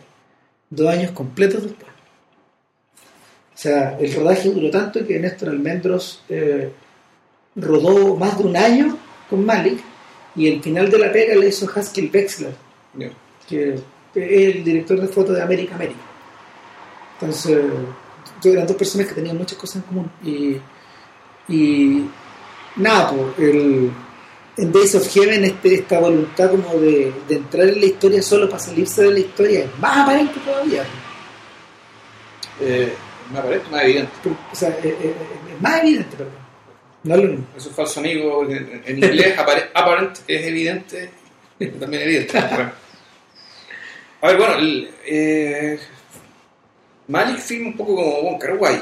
Dos 0.69 0.87
años 0.87 1.11
completos 1.11 1.63
después. 1.63 1.91
O 3.53 3.57
sea, 3.57 3.97
el 3.99 4.13
rodaje 4.13 4.49
duró 4.49 4.69
tanto 4.69 5.05
que 5.05 5.19
Néstor 5.19 5.49
Almendros 5.49 6.21
eh, 6.29 6.71
rodó 7.55 8.15
más 8.15 8.37
de 8.37 8.43
un 8.43 8.55
año 8.55 8.97
con 9.29 9.43
Malik 9.45 9.79
y 10.35 10.47
el 10.47 10.61
final 10.61 10.91
de 10.91 10.99
la 10.99 11.11
pega 11.11 11.35
le 11.35 11.47
hizo 11.47 11.67
Haskell 11.73 12.11
Wexler, 12.13 12.53
que 13.49 13.73
es 13.73 13.81
el 14.13 14.63
director 14.63 15.01
de 15.01 15.07
foto 15.07 15.33
de 15.33 15.41
América 15.41 15.73
América. 15.73 15.99
Entonces, 17.19 17.57
eran 18.43 18.67
dos 18.67 18.75
personas 18.75 19.07
que 19.07 19.15
tenían 19.15 19.37
muchas 19.37 19.57
cosas 19.57 19.77
en 19.77 19.81
común. 19.83 20.11
Y, 20.23 20.57
y 21.51 22.07
nada, 22.75 23.09
pues, 23.09 23.49
el, 23.49 23.91
en 24.57 24.71
Days 24.71 24.95
of 24.95 25.07
Heaven 25.13 25.43
este, 25.45 25.75
esta 25.75 25.99
voluntad 25.99 26.49
como 26.51 26.73
de, 26.79 27.13
de 27.27 27.35
entrar 27.35 27.67
en 27.67 27.79
la 27.79 27.85
historia 27.85 28.21
solo 28.21 28.49
para 28.49 28.61
salirse 28.63 29.03
de 29.03 29.11
la 29.11 29.19
historia 29.19 29.59
es 29.65 29.79
más 29.79 29.97
aparente 29.99 30.39
todavía. 30.43 30.83
Eh, 32.59 32.93
me 33.31 33.39
parece 33.41 33.69
más 33.69 33.83
evidente. 33.83 34.11
O 34.51 34.55
sea, 34.55 34.69
eh, 34.69 34.97
eh, 35.01 35.13
es 35.55 35.61
más 35.61 35.79
evidente, 35.81 36.17
perdón. 36.17 36.33
No 37.03 37.15
es 37.15 37.21
lo 37.23 37.29
mismo. 37.29 37.45
Es 37.55 37.65
un 37.67 37.73
falso 37.73 37.99
amigo. 37.99 38.43
En, 38.49 38.81
en 38.85 38.97
inglés, 38.97 39.37
apare- 39.37 39.69
apparent 39.73 40.17
es 40.27 40.45
evidente. 40.47 41.09
También 41.79 42.03
evidente. 42.03 42.37
A 42.37 44.27
ver, 44.27 44.37
bueno, 44.37 44.55
el, 44.57 44.89
eh, 45.05 45.79
Malik 47.07 47.37
filma 47.39 47.67
un 47.69 47.77
poco 47.77 47.95
como 47.95 48.21
Wong 48.23 48.39
Kar 48.39 48.55
Wai. 48.57 48.81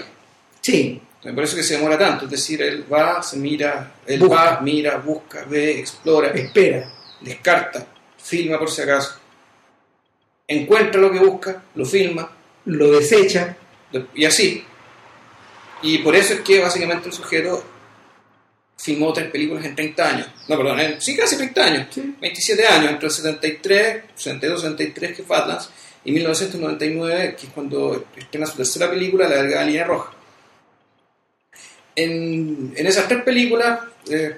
Sí, 0.61 1.01
Por 1.33 1.43
eso 1.43 1.55
que 1.55 1.63
se 1.63 1.75
demora 1.75 1.97
tanto. 1.97 2.25
Es 2.25 2.31
decir, 2.31 2.61
él 2.61 2.85
va, 2.91 3.21
se 3.23 3.37
mira, 3.37 3.93
él 4.05 4.19
Busca. 4.19 4.35
va, 4.35 4.61
mira, 4.61 4.97
busca, 4.97 5.43
ve, 5.45 5.79
explora, 5.79 6.29
espera. 6.29 6.91
descarta, 7.21 7.85
filma 8.21 8.59
por 8.59 8.69
si 8.69 8.81
acaso. 8.83 9.15
Encuentra 10.47 11.01
lo 11.01 11.11
que 11.11 11.19
busca, 11.19 11.63
lo 11.75 11.85
filma, 11.85 12.29
Lo 12.65 12.91
desecha. 12.91 13.55
y 14.13 14.25
así. 14.25 14.63
Y 15.81 15.97
por 15.99 16.15
eso 16.15 16.33
es 16.35 16.41
que 16.41 16.59
básicamente 16.59 17.07
el 17.07 17.13
sujeto 17.13 17.63
filmó 18.77 19.13
tres 19.13 19.29
películas 19.31 19.65
en 19.65 19.75
30 19.75 20.07
años. 20.09 20.27
No, 20.47 20.57
perdón, 20.57 20.79
en, 20.79 21.01
sí, 21.01 21.15
casi 21.15 21.37
30 21.37 21.63
años. 21.63 21.87
27 22.21 22.67
años, 22.67 22.91
entre 22.91 23.07
el 23.07 23.13
73, 23.13 24.03
72, 24.15 24.61
73, 24.61 25.15
que 25.15 25.21
es 25.21 25.27
Fatlands, 25.27 25.69
y 26.03 26.11
1999, 26.11 27.35
que 27.39 27.47
es 27.47 27.53
cuando 27.53 28.05
estrena 28.15 28.45
su 28.45 28.57
tercera 28.57 28.89
película, 28.89 29.27
La 29.27 29.37
Delgada 29.41 29.65
Línea 29.65 29.85
Roja. 29.85 30.11
En, 31.95 32.73
en 32.75 32.87
esas 32.87 33.07
tres 33.07 33.23
películas 33.23 33.79
eh, 34.09 34.37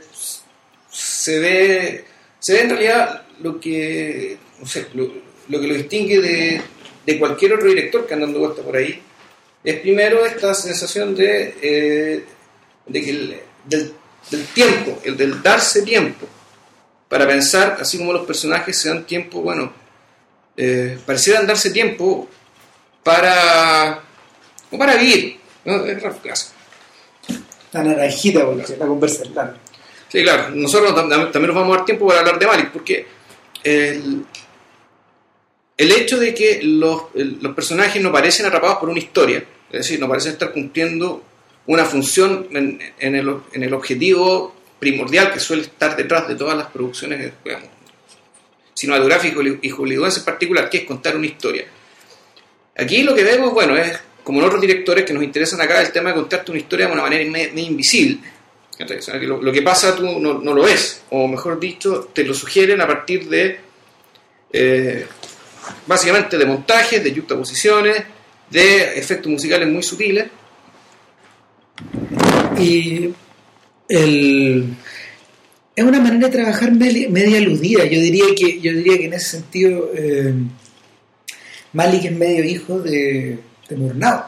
se, 0.91 1.39
ve, 1.39 2.05
se 2.39 2.53
ve 2.53 2.61
en 2.61 2.69
realidad 2.69 3.23
lo 3.41 3.59
que, 3.59 4.37
no 4.59 4.67
sé, 4.67 4.87
lo, 4.93 5.11
que 5.59 5.67
lo 5.67 5.73
distingue 5.73 6.21
de, 6.21 6.61
de 7.05 7.19
cualquier 7.19 7.53
otro 7.53 7.67
director 7.67 8.05
que 8.05 8.13
anda 8.13 8.25
dando 8.25 8.39
vuelta 8.39 8.61
por 8.61 8.75
ahí. 8.75 9.01
Es 9.63 9.79
primero 9.79 10.25
esta 10.25 10.53
sensación 10.53 11.15
de, 11.15 11.55
eh, 11.61 12.25
de 12.85 13.01
que 13.01 13.09
el- 13.09 13.39
del, 13.65 13.93
del 14.31 14.45
tiempo, 14.47 15.01
el 15.03 15.17
del 15.17 15.41
darse 15.41 15.81
tiempo 15.81 16.25
para 17.09 17.27
pensar, 17.27 17.77
así 17.81 17.97
como 17.97 18.13
los 18.13 18.25
personajes 18.25 18.77
se 18.77 18.89
dan 18.89 19.05
tiempo, 19.05 19.41
bueno, 19.41 19.73
eh, 20.55 20.97
parecieran 21.05 21.45
darse 21.47 21.71
tiempo 21.71 22.29
para, 23.03 24.03
o 24.71 24.77
para 24.77 24.95
vivir. 24.95 25.37
¿no? 25.65 25.85
Es 25.85 26.01
Ralph 26.01 26.23
Glass. 26.23 26.53
La 27.73 27.83
naranjita, 27.83 28.45
porque 28.45 28.77
la 28.77 28.85
conversa 28.87 29.23
es 29.23 29.31
larga. 29.31 29.57
Sí, 30.09 30.23
claro, 30.23 30.49
nosotros 30.55 30.93
tam- 30.95 31.09
tam- 31.09 31.31
también 31.31 31.47
nos 31.47 31.55
vamos 31.55 31.73
a 31.73 31.77
dar 31.77 31.85
tiempo 31.85 32.07
para 32.07 32.19
hablar 32.21 32.39
de 32.39 32.47
Malik, 32.47 32.71
porque 32.71 33.05
el, 33.63 34.25
el 35.77 35.91
hecho 35.91 36.17
de 36.17 36.33
que 36.33 36.61
los, 36.63 37.03
los 37.13 37.53
personajes 37.53 38.01
no 38.01 38.11
parecen 38.11 38.45
atrapados 38.45 38.77
por 38.77 38.89
una 38.89 38.99
historia, 38.99 39.43
es 39.69 39.79
decir, 39.79 39.99
no 39.99 40.07
parecen 40.07 40.31
estar 40.33 40.53
cumpliendo 40.53 41.23
una 41.65 41.83
función 41.83 42.47
en, 42.51 42.79
en 42.99 43.15
el, 43.15 43.35
en 43.51 43.63
el 43.63 43.73
objetivo 43.73 44.55
primordial 44.79 45.33
que 45.33 45.39
suele 45.41 45.63
estar 45.63 45.97
detrás 45.97 46.27
de 46.27 46.35
todas 46.35 46.55
las 46.57 46.67
producciones 46.67 47.33
digamos, 47.43 47.67
cinematográficas 48.73 49.43
y 49.61 49.69
hollywoodenses 49.69 50.19
en 50.19 50.25
particular, 50.25 50.69
que 50.69 50.77
es 50.79 50.83
contar 50.85 51.17
una 51.17 51.25
historia. 51.25 51.65
Aquí 52.77 53.03
lo 53.03 53.13
que 53.13 53.23
vemos, 53.23 53.51
bueno, 53.53 53.75
es 53.75 53.99
como 54.27 54.39
en 54.41 54.45
otros 54.45 54.59
directores 54.59 55.05
que 55.05 55.13
nos 55.13 55.23
interesan 55.23 55.61
acá 55.61 55.81
el 55.81 55.89
tema 55.93 56.09
de 56.09 56.15
contarte 56.15 56.51
una 56.51 56.59
historia 56.59 56.87
de 56.87 56.91
una 56.91 57.01
manera 57.03 57.23
me- 57.31 57.47
medio 57.47 57.67
invisible. 57.67 58.19
O 58.73 59.01
sea, 59.01 59.15
lo, 59.15 59.51
que 59.53 59.61
pasa 59.61 59.95
tú 59.95 60.19
no, 60.19 60.53
lo 60.53 60.63
ves, 60.63 61.01
o 61.11 61.29
mejor 61.29 61.57
dicho, 61.61 62.09
te 62.13 62.25
lo 62.25 62.33
sugieren 62.33 62.81
a 62.81 62.87
partir 62.87 63.29
de, 63.29 63.57
eh, 64.51 65.05
básicamente, 65.85 66.37
de 66.37 66.45
montajes, 66.45 67.01
de 67.01 67.15
juxtaposiciones, 67.15 68.03
de 68.49 68.99
efectos 68.99 69.31
musicales 69.31 69.69
muy 69.69 69.81
sutiles. 69.81 70.27
Y 72.59 73.13
es 73.87 75.83
una 75.85 76.01
manera 76.01 76.27
de 76.27 76.33
trabajar 76.33 76.73
media, 76.73 77.37
aludida. 77.37 77.85
Yo 77.85 78.01
diría 78.01 78.25
que, 78.35 78.59
yo 78.59 78.73
diría 78.73 78.97
que 78.97 79.05
en 79.05 79.13
ese 79.13 79.37
sentido 79.37 79.89
eh, 79.95 80.33
Malik 81.71 82.03
es 82.03 82.11
medio 82.11 82.43
hijo 82.43 82.81
de 82.81 83.39
Murnau. 83.75 84.23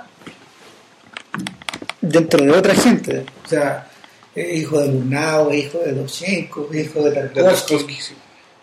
Dentro 2.02 2.44
de 2.44 2.52
otra 2.52 2.76
gente. 2.76 3.26
O 3.46 3.50
sea, 3.50 3.90
es 4.36 4.60
hijo 4.60 4.80
de 4.82 4.90
Murnau, 4.90 5.54
hijo 5.54 5.80
de 5.80 5.94
Dovchenko, 5.94 6.70
hijo 6.74 7.04
de 7.04 7.12
de 7.12 7.16
Tarkovsky. 7.16 7.44
Tarkovsky, 7.44 7.96
sí. 7.96 8.14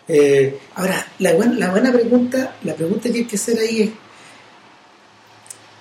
Eh, 0.07 0.57
ahora, 0.75 1.05
la 1.19 1.33
buena, 1.33 1.53
la 1.55 1.69
buena 1.69 1.91
pregunta, 1.91 2.55
la 2.63 2.73
pregunta 2.73 3.09
que 3.11 3.19
hay 3.19 3.25
que 3.25 3.35
hacer 3.35 3.59
ahí 3.59 3.81
es 3.81 3.89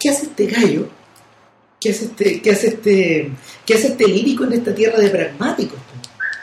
¿qué 0.00 0.11
hace 0.11 0.26
este 0.26 0.47
gallo? 0.47 0.88
¿Qué 1.81 1.91
hace 1.91 2.07
este, 2.07 2.43
qué 2.43 2.50
hace 2.50 2.69
este, 2.69 3.33
qué 3.65 3.75
hace 3.75 3.88
este 3.88 4.09
lírico 4.09 4.45
en 4.45 4.55
esta 4.55 4.75
tierra 4.75 4.99
de 4.99 5.11
pragmáticos? 5.11 5.79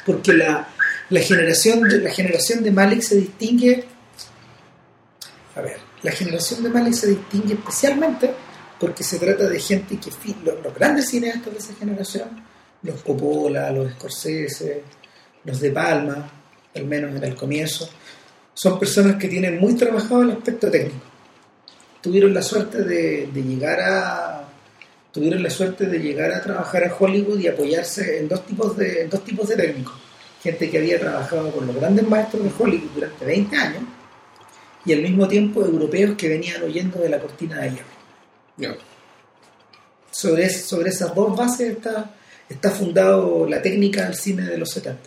Porque 0.05 0.33
la, 0.33 0.69
la 1.09 1.19
generación 1.19 1.81
de, 1.81 1.99
la 1.99 2.11
generación 2.11 2.63
de 2.63 2.71
Malik 2.71 3.01
se 3.01 3.15
distingue 3.17 3.85
a 5.55 5.61
ver, 5.61 5.77
la 6.03 6.11
generación 6.11 6.63
de 6.63 6.69
Malik 6.69 6.93
se 6.93 7.07
distingue 7.07 7.53
especialmente 7.53 8.29
porque 8.79 9.03
se 9.03 9.17
trata 9.17 9.47
de 9.47 9.59
gente 9.59 9.97
que 9.97 10.11
los, 10.43 10.61
los 10.61 10.75
grandes 10.75 11.09
cineastas 11.09 11.53
de 11.53 11.59
esa 11.59 11.73
generación, 11.73 12.29
los 12.83 13.01
Coppola, 13.01 13.71
los 13.71 13.93
Scorsese, 13.93 14.83
los 15.45 15.59
De 15.61 15.71
Palma, 15.71 16.29
al 16.75 16.85
menos 16.85 17.15
en 17.15 17.23
el 17.23 17.35
comienzo, 17.35 17.89
son 18.53 18.77
personas 18.77 19.15
que 19.15 19.29
tienen 19.29 19.59
muy 19.59 19.75
trabajado 19.75 20.23
el 20.23 20.31
aspecto 20.31 20.69
técnico. 20.69 21.05
Tuvieron 22.01 22.33
la 22.33 22.41
suerte 22.41 22.83
de, 22.83 23.29
de 23.33 23.41
llegar 23.41 23.79
a 23.79 24.39
tuvieron 25.13 25.43
la 25.43 25.49
suerte 25.49 25.85
de 25.85 25.99
llegar 25.99 26.31
a 26.31 26.41
trabajar 26.41 26.83
a 26.83 26.93
Hollywood 26.93 27.39
y 27.39 27.47
apoyarse 27.47 28.17
en 28.17 28.27
dos 28.27 28.45
tipos 28.47 28.75
de 28.75 29.03
en 29.03 29.09
dos 29.09 29.23
tipos 29.23 29.47
de 29.47 29.55
técnicos. 29.55 29.93
Gente 30.41 30.69
que 30.69 30.79
había 30.79 30.99
trabajado 30.99 31.51
con 31.51 31.67
los 31.67 31.75
grandes 31.75 32.05
maestros 32.05 32.43
de 32.43 32.51
Hollywood 32.57 32.89
durante 32.95 33.23
20 33.23 33.55
años 33.55 33.83
y 34.85 34.93
al 34.93 35.01
mismo 35.01 35.27
tiempo 35.27 35.63
europeos 35.63 36.15
que 36.17 36.29
venían 36.29 36.63
huyendo 36.63 36.99
de 36.99 37.09
la 37.09 37.19
cortina 37.19 37.59
de 37.61 37.69
hierro. 37.71 37.85
Ya. 38.57 38.75
Sobre, 40.11 40.49
sobre 40.49 40.89
esas 40.89 41.13
dos 41.15 41.35
bases 41.35 41.71
está, 41.71 42.13
está 42.49 42.69
fundado 42.69 43.47
la 43.47 43.61
técnica 43.61 44.05
del 44.05 44.15
cine 44.15 44.43
de 44.43 44.57
los 44.57 44.69
70. 44.71 44.99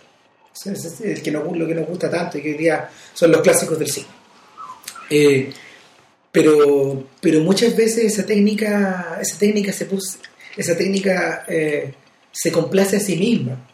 Ese 0.54 0.72
es 0.72 1.00
el 1.02 1.22
que 1.22 1.30
nos, 1.30 1.56
lo 1.56 1.66
que 1.66 1.74
nos 1.74 1.86
gusta 1.86 2.10
tanto 2.10 2.38
y 2.38 2.42
que 2.42 2.52
hoy 2.52 2.58
día 2.58 2.88
son 3.12 3.30
los 3.30 3.42
clásicos 3.42 3.78
del 3.78 3.88
cine. 3.88 4.06
Eh, 5.10 5.52
pero, 6.32 7.04
pero 7.20 7.40
muchas 7.40 7.76
veces 7.76 8.12
esa 8.12 8.26
técnica, 8.26 9.18
esa 9.20 9.38
técnica 9.38 9.72
se 9.72 9.84
puso, 9.84 10.18
esa 10.56 10.76
técnica 10.76 11.44
eh, 11.46 11.94
se 12.32 12.50
complace 12.50 12.96
a 12.96 13.00
sí 13.00 13.16
misma. 13.16 13.68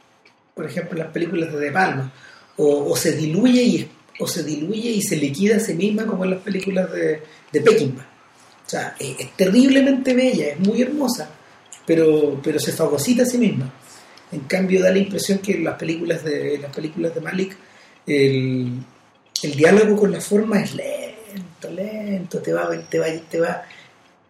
Por 0.55 0.67
ejemplo, 0.67 0.93
en 0.93 1.05
las 1.05 1.13
películas 1.13 1.53
de 1.53 1.59
De 1.59 1.73
Palma. 1.73 2.13
O, 2.57 2.91
o 2.91 2.97
se 2.97 3.13
diluye 3.13 3.63
y 3.63 3.91
o 4.23 4.27
se 4.27 4.43
diluye 4.45 4.91
y 4.91 5.03
se 5.03 5.17
liquida 5.17 5.57
a 5.57 5.61
sí 5.61 5.75
misma 5.75 6.07
como 6.07 6.25
en 6.25 6.31
las 6.31 6.41
películas 6.41 6.91
de, 6.93 7.23
de 7.53 7.61
Peckinpah. 7.61 8.07
O 8.67 8.71
sea, 8.71 8.95
es, 8.99 9.33
terriblemente 9.37 10.15
bella, 10.15 10.49
es 10.49 10.61
muy 10.61 10.81
hermosa, 10.81 11.29
pero, 11.87 12.41
pero 12.43 12.59
se 12.59 12.73
fagocita 12.73 13.23
a 13.25 13.27
sí 13.27 13.39
misma. 13.39 13.73
En 14.31 14.41
cambio, 14.41 14.83
da 14.83 14.91
la 14.91 14.99
impresión 14.99 15.39
que 15.39 15.53
en 15.53 15.65
las 15.65 15.77
películas 15.77 16.25
de, 16.25 16.59
las 16.59 16.75
películas 16.75 17.15
de 17.15 17.21
Malik 17.21 17.57
el, 18.07 18.73
el 19.43 19.55
diálogo 19.55 19.97
con 19.97 20.11
la 20.13 20.21
forma 20.21 20.63
es 20.63 20.75
lento, 20.75 21.71
lento, 21.71 22.39
te 22.39 22.53
va, 22.53 22.71
te 22.89 22.99
va, 22.99 23.07
te 23.31 23.41
va, 23.41 23.63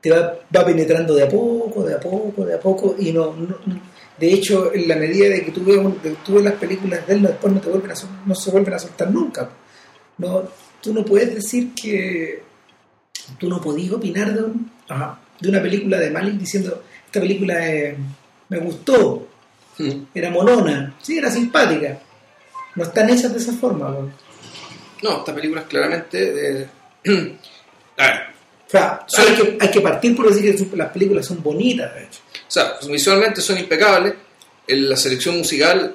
te 0.01 0.11
va, 0.11 0.39
va 0.55 0.67
penetrando 0.67 1.15
de 1.15 1.23
a 1.23 1.29
poco, 1.29 1.85
de 1.85 1.95
a 1.95 2.01
poco, 2.01 2.45
de 2.45 2.55
a 2.55 2.61
poco, 2.61 2.97
y 2.99 3.13
no, 3.13 3.35
no- 3.37 3.59
de 4.19 4.33
hecho, 4.33 4.73
en 4.73 4.87
la 4.87 4.95
medida 4.97 5.29
de 5.29 5.45
que 5.45 5.51
tú 5.51 5.65
ves, 5.65 6.45
las 6.45 6.55
películas 6.55 7.05
de 7.07 7.15
él, 7.15 7.23
después 7.23 7.53
no 7.53 7.61
te 7.61 7.69
vuelven 7.71 7.91
a 7.91 7.95
no 8.27 8.35
se 8.35 8.51
vuelven 8.51 8.75
a 8.75 8.79
soltar 8.79 9.11
nunca. 9.11 9.51
No, 10.27 10.49
tú 10.81 10.95
no 10.95 11.05
puedes 11.05 11.35
decir 11.35 11.71
que 11.75 12.43
tú 13.39 13.49
no 13.49 13.61
podías 13.61 13.93
opinar 13.93 14.33
de, 14.35 14.43
un- 14.43 14.71
ajá, 14.89 15.19
de 15.41 15.49
una 15.49 15.61
película 15.63 15.99
de 15.99 16.11
Malik 16.11 16.35
diciendo 16.35 16.83
esta 17.07 17.21
película 17.21 17.69
eh, 17.69 17.97
me 18.49 18.59
gustó, 18.59 19.29
Mm. 19.79 20.03
era 20.15 20.31
monona, 20.31 20.95
sí, 21.01 21.17
era 21.17 21.31
simpática. 21.31 21.99
No 22.75 22.83
están 22.85 23.09
hechas 23.09 23.33
de 23.33 23.39
esa 23.39 23.53
forma. 23.55 23.89
¿no? 23.89 24.13
No, 25.03 25.19
esta 25.21 25.35
película 25.35 25.63
es 25.63 25.67
claramente... 25.67 26.69
a 27.07 28.07
ver, 28.07 28.21
O 28.67 28.71
sea, 28.71 29.01
hay 29.19 29.35
que, 29.35 29.59
hay 29.61 29.71
que 29.71 29.81
partir 29.81 30.15
por 30.15 30.29
decir 30.33 30.71
que 30.71 30.77
las 30.77 30.93
películas 30.93 31.25
son 31.27 31.43
bonitas, 31.43 31.93
de 31.95 32.05
hecho. 32.05 32.21
O 32.47 32.51
sea, 32.51 32.79
pues, 32.79 32.91
visualmente 32.93 33.41
son 33.41 33.59
impecables, 33.59 34.15
la 34.69 34.97
selección 34.97 35.39
musical 35.39 35.95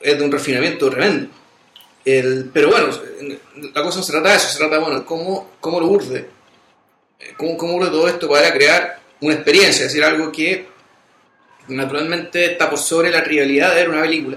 es 0.00 0.18
de 0.18 0.24
un 0.24 0.30
refinamiento 0.30 0.88
tremendo. 0.90 1.28
El- 2.04 2.50
pero 2.52 2.70
bueno, 2.70 2.88
la 3.74 3.82
cosa 3.82 3.98
no 3.98 4.02
se 4.04 4.12
trata 4.12 4.30
de 4.30 4.36
eso, 4.36 4.48
se 4.48 4.58
trata 4.58 4.78
bueno, 4.78 5.04
cómo, 5.06 5.52
cómo 5.60 5.80
lo 5.80 5.86
urde, 5.86 6.28
eh, 7.20 7.32
cómo, 7.36 7.56
cómo 7.56 7.74
urde 7.76 7.90
todo 7.90 8.08
esto 8.08 8.28
para 8.28 8.52
crear 8.52 9.00
una 9.20 9.34
experiencia, 9.34 9.86
es 9.86 9.92
decir, 9.92 10.04
algo 10.04 10.30
que 10.30 10.66
naturalmente 11.68 12.52
está 12.52 12.68
por 12.68 12.78
sobre 12.78 13.10
la 13.10 13.22
trivialidad 13.24 13.70
de 13.70 13.76
ver 13.76 13.88
una 13.88 14.02
película 14.02 14.36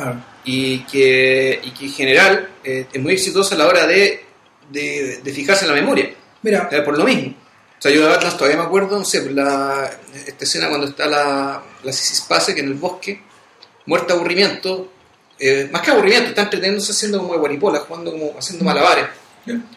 Ah, 0.00 0.14
y 0.44 0.80
que, 0.84 1.58
y 1.64 1.70
que 1.72 1.86
en 1.86 1.92
general 1.92 2.48
eh, 2.62 2.86
es 2.92 3.02
muy 3.02 3.14
exitosa 3.14 3.56
a 3.56 3.58
la 3.58 3.66
hora 3.66 3.84
de, 3.84 4.24
de, 4.70 5.16
de 5.24 5.32
fijarse 5.32 5.64
en 5.64 5.72
la 5.72 5.76
memoria. 5.80 6.14
mira, 6.42 6.68
Eh, 6.70 6.82
por 6.82 6.96
lo 6.96 7.02
mismo. 7.04 7.34
O 7.76 7.82
sea, 7.82 7.90
yo 7.90 8.06
de 8.06 8.14
Atlas 8.14 8.36
todavía 8.36 8.58
me 8.60 8.64
acuerdo, 8.66 8.96
no 8.96 9.04
sé, 9.04 9.28
la, 9.32 9.90
esta 10.26 10.44
escena 10.44 10.68
cuando 10.68 10.86
está 10.86 11.06
la, 11.06 11.62
la 11.82 11.92
Sissy 11.92 12.14
Spacek 12.14 12.58
en 12.58 12.66
el 12.66 12.74
bosque, 12.74 13.20
muerta 13.86 14.12
de 14.14 14.20
aburrimiento, 14.20 14.92
eh, 15.38 15.68
más 15.70 15.82
que 15.82 15.90
aburrimiento, 15.90 16.30
está 16.30 16.42
entreteniéndose 16.42 16.92
haciendo 16.92 17.18
como 17.18 17.32
de 17.34 17.38
guaripola, 17.38 17.80
jugando 17.80 18.12
como 18.12 18.34
haciendo 18.38 18.64
malabares, 18.64 19.06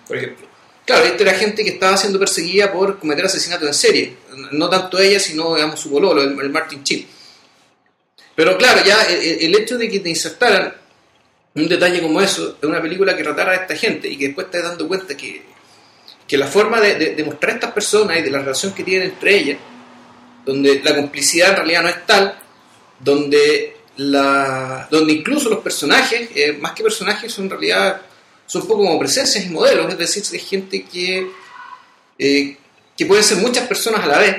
por 0.07 0.17
ejemplo. 0.17 0.47
Claro, 0.85 1.05
esta 1.05 1.23
era 1.23 1.33
gente 1.33 1.63
que 1.63 1.71
estaba 1.71 1.95
siendo 1.95 2.19
perseguida 2.19 2.71
por 2.71 2.99
cometer 2.99 3.25
asesinatos 3.25 3.67
en 3.67 3.73
serie, 3.73 4.17
no 4.51 4.69
tanto 4.69 4.99
ella, 4.99 5.19
sino, 5.19 5.55
digamos, 5.55 5.79
su 5.79 5.89
bololo, 5.89 6.23
el, 6.23 6.39
el 6.39 6.49
Martin 6.49 6.83
Chip. 6.83 7.07
Pero 8.35 8.57
claro, 8.57 8.83
ya 8.83 9.03
el, 9.03 9.21
el 9.41 9.55
hecho 9.55 9.77
de 9.77 9.89
que 9.89 9.99
te 9.99 10.09
insertaran 10.09 10.73
un 11.53 11.67
detalle 11.67 12.01
como 12.01 12.21
eso 12.21 12.57
en 12.61 12.69
una 12.69 12.81
película 12.81 13.15
que 13.15 13.23
tratara 13.23 13.51
a 13.51 13.55
esta 13.55 13.75
gente 13.75 14.07
y 14.07 14.17
que 14.17 14.27
después 14.27 14.49
te 14.49 14.61
dando 14.61 14.87
cuenta 14.87 15.15
que, 15.15 15.43
que 16.27 16.37
la 16.37 16.47
forma 16.47 16.79
de, 16.79 16.95
de, 16.95 17.15
de 17.15 17.23
mostrar 17.23 17.51
a 17.51 17.55
estas 17.55 17.71
personas 17.73 18.17
y 18.17 18.21
de 18.21 18.31
la 18.31 18.39
relación 18.39 18.73
que 18.73 18.83
tienen 18.83 19.09
entre 19.09 19.35
ellas, 19.37 19.57
donde 20.45 20.81
la 20.83 20.95
complicidad 20.95 21.49
en 21.49 21.55
realidad 21.57 21.83
no 21.83 21.89
es 21.89 22.05
tal, 22.05 22.39
donde 22.99 23.77
donde 24.09 25.13
incluso 25.13 25.49
los 25.49 25.59
personajes, 25.59 26.29
eh, 26.35 26.53
más 26.53 26.71
que 26.71 26.83
personajes, 26.83 27.31
son 27.31 27.45
en 27.45 27.51
realidad 27.51 28.01
son 28.51 28.63
un 28.63 28.67
poco 28.67 28.83
como 28.83 28.99
presencias 28.99 29.45
y 29.45 29.49
modelos, 29.49 29.89
es 29.93 29.97
decir, 29.97 30.23
de 30.25 30.39
gente 30.39 30.83
que, 30.83 31.25
eh, 32.19 32.57
que 32.97 33.05
pueden 33.05 33.23
ser 33.23 33.37
muchas 33.37 33.65
personas 33.65 34.03
a 34.03 34.07
la 34.07 34.19
vez. 34.19 34.37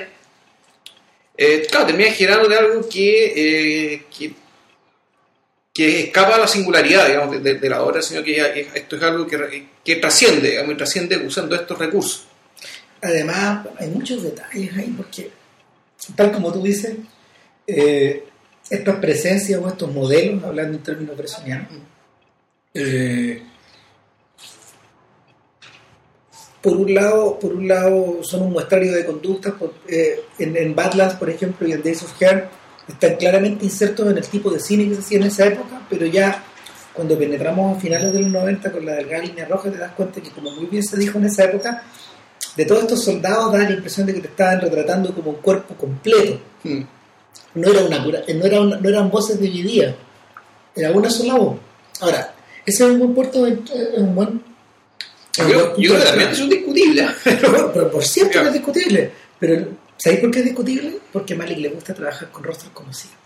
Eh, 1.35 1.67
claro, 1.71 1.87
termina 1.87 2.13
generando 2.13 2.47
de 2.47 2.57
algo 2.59 2.87
que, 2.91 3.33
eh, 3.95 4.05
que, 4.15 4.35
que 5.73 6.01
escapa 6.01 6.35
a 6.35 6.41
la 6.41 6.47
singularidad, 6.47 7.07
digamos, 7.07 7.43
de, 7.43 7.69
la 7.71 7.83
obra, 7.83 8.03
sino 8.03 8.23
que 8.23 8.69
esto 8.75 8.97
es 8.97 9.03
algo 9.03 9.27
que, 9.27 9.69
que 9.83 9.97
trasciende, 9.97 10.51
digamos, 10.51 10.75
y 10.75 10.77
trasciende 10.77 11.17
usando 11.17 11.55
estos 11.55 11.79
recursos. 11.79 12.27
Además, 13.01 13.67
hay 13.79 13.89
muchos 13.89 14.23
detalles 14.23 14.77
ahí, 14.77 14.93
porque, 14.95 15.31
tal 16.15 16.33
como 16.33 16.53
tú 16.53 16.63
dices, 16.63 16.97
estas 18.71 18.97
presencias 18.97 19.61
o 19.61 19.69
estos 19.69 19.93
modelos, 19.93 20.43
hablando 20.45 20.77
en 20.77 20.83
términos 20.83 21.17
bresonianos, 21.17 21.69
eh, 22.75 23.43
por 26.63 26.77
un 26.77 26.95
lado, 26.95 27.39
por 27.39 27.53
un 27.55 27.67
lado 27.67 28.23
son 28.23 28.43
un 28.43 28.53
muestrario 28.53 28.93
de 28.93 29.05
conductas, 29.05 29.55
eh, 29.89 30.21
en, 30.39 30.57
en 30.57 30.75
Badlands, 30.75 31.17
por 31.17 31.29
ejemplo, 31.29 31.67
y 31.67 31.73
en 31.73 31.83
Days 31.83 32.03
of 32.03 32.17
Heart, 32.21 32.51
están 32.89 33.17
claramente 33.17 33.65
insertos 33.65 34.07
en 34.09 34.17
el 34.17 34.27
tipo 34.27 34.51
de 34.51 34.61
cine 34.61 34.89
que 34.89 34.95
se 34.95 35.01
hacía 35.01 35.19
en 35.19 35.25
esa 35.25 35.47
época, 35.47 35.83
pero 35.91 36.07
ya 36.07 36.43
cuando 36.93 37.19
penetramos 37.19 37.77
a 37.77 37.81
finales 37.81 38.13
de 38.13 38.21
los 38.21 38.31
90 38.31 38.71
con 38.71 38.85
la 38.85 38.95
delgada 38.95 39.25
línea 39.25 39.47
roja, 39.47 39.71
te 39.71 39.79
das 39.79 39.93
cuenta 39.93 40.21
que, 40.21 40.31
como 40.31 40.51
muy 40.51 40.67
bien 40.67 40.83
se 40.83 40.97
dijo 40.97 41.19
en 41.19 41.25
esa 41.25 41.45
época, 41.45 41.83
de 42.57 42.65
todos 42.67 42.83
estos 42.83 43.05
soldados 43.05 43.53
da 43.53 43.59
la 43.59 43.71
impresión 43.71 44.07
de 44.07 44.15
que 44.15 44.21
te 44.21 44.29
estaban 44.29 44.61
retratando 44.61 45.15
como 45.15 45.31
un 45.31 45.37
cuerpo 45.37 45.75
completo. 45.75 46.41
Hmm. 46.63 46.83
No, 47.55 47.71
era 47.71 47.85
una, 47.85 48.03
cura- 48.05 48.23
no, 48.35 48.45
era 48.45 48.61
una- 48.61 48.77
no 48.79 48.89
eran 48.89 49.11
voces 49.11 49.39
divididas, 49.41 49.95
era 50.75 50.91
una 50.93 51.11
sola 51.11 51.35
voz. 51.35 51.59
Ahora, 52.01 52.35
ese 52.65 52.85
es 52.85 52.91
un 52.91 52.99
buen 52.99 53.15
puerto, 53.15 53.45
de- 53.45 53.53
es 53.53 53.99
un 53.99 54.15
buen... 54.15 54.43
Yo, 55.37 55.45
creo- 55.75 55.99
que 55.99 56.05
también 56.05 56.31
es 56.31 56.41
un 56.41 56.51
discutible. 56.51 57.09
Pero, 57.25 57.73
pero 57.73 57.91
por 57.91 58.05
cierto 58.05 58.41
que 58.41 58.47
es 58.49 58.53
discutible. 58.53 59.11
Pero, 59.39 59.69
¿sabéis 59.97 60.21
por 60.21 60.31
qué 60.31 60.39
es 60.41 60.45
discutible? 60.47 60.99
Porque 61.13 61.35
a 61.35 61.37
Malik 61.37 61.59
le 61.59 61.69
gusta 61.71 61.95
trabajar 61.95 62.31
con 62.31 62.43
rostros 62.45 62.71
conocidos. 62.73 63.17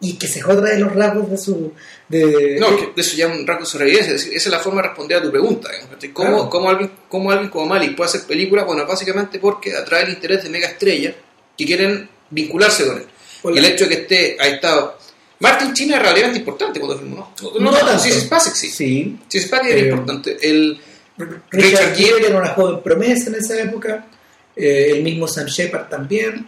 Y 0.00 0.14
que 0.18 0.26
se 0.26 0.40
joda 0.40 0.62
de 0.70 0.78
los 0.80 0.92
rasgos 0.94 1.30
de 1.30 1.38
su... 1.38 1.72
De, 2.08 2.56
No, 2.58 2.74
que 2.76 2.86
de 2.96 3.00
eso 3.02 3.16
ya 3.16 3.26
es 3.32 3.38
un 3.38 3.46
rasgo 3.46 3.62
de 3.64 3.70
sobrevivencia. 3.70 4.14
Esa 4.14 4.26
es 4.34 4.46
la 4.48 4.58
forma 4.58 4.82
de 4.82 4.88
responder 4.88 5.18
a 5.18 5.22
tu 5.22 5.30
pregunta. 5.30 5.68
¿Cómo, 6.12 6.28
Claro. 6.28 6.50
cómo 6.50 6.70
alguien, 6.70 6.90
cómo 7.08 7.30
alguien 7.30 7.50
como 7.50 7.66
Malik 7.66 7.94
puede 7.94 8.08
hacer 8.08 8.22
películas? 8.22 8.66
Bueno, 8.66 8.84
básicamente 8.84 9.38
porque 9.38 9.76
atrae 9.76 10.02
el 10.04 10.10
interés 10.10 10.42
de 10.42 10.50
mega 10.50 10.66
estrellas 10.66 11.14
que 11.56 11.64
quieren 11.64 12.08
vincularse 12.32 12.86
con 12.86 12.96
él. 12.98 13.06
Hola. 13.42 13.56
Y 13.56 13.58
el 13.58 13.72
hecho 13.72 13.84
de 13.84 13.90
que 13.90 14.02
esté, 14.02 14.36
ha 14.40 14.46
estado. 14.48 14.98
Martin 15.40 15.72
China 15.74 15.96
es 15.96 16.02
relativamente 16.02 16.38
importante 16.38 16.78
cuando 16.80 16.98
filmó, 16.98 17.34
¿no? 17.58 17.70
No 17.72 17.98
sí, 17.98 18.10
Spacek 18.12 18.54
sí. 18.54 18.70
Sí. 18.70 19.18
Sí, 19.28 19.38
era 19.52 19.68
Eh, 19.68 19.80
importante. 19.88 20.36
El, 20.40 20.78
Richard 21.18 21.42
Richard 21.50 21.94
Gere 21.96 22.12
Gere. 22.14 22.26
era 22.28 22.38
una 22.38 22.48
joven 22.50 22.82
promesa 22.82 23.28
en 23.30 23.34
esa 23.36 23.60
época. 23.60 24.06
eh, 24.54 24.90
el 24.92 25.02
mismo 25.02 25.26
Sam 25.26 25.46
Shepard 25.46 25.88
también. 25.88 26.46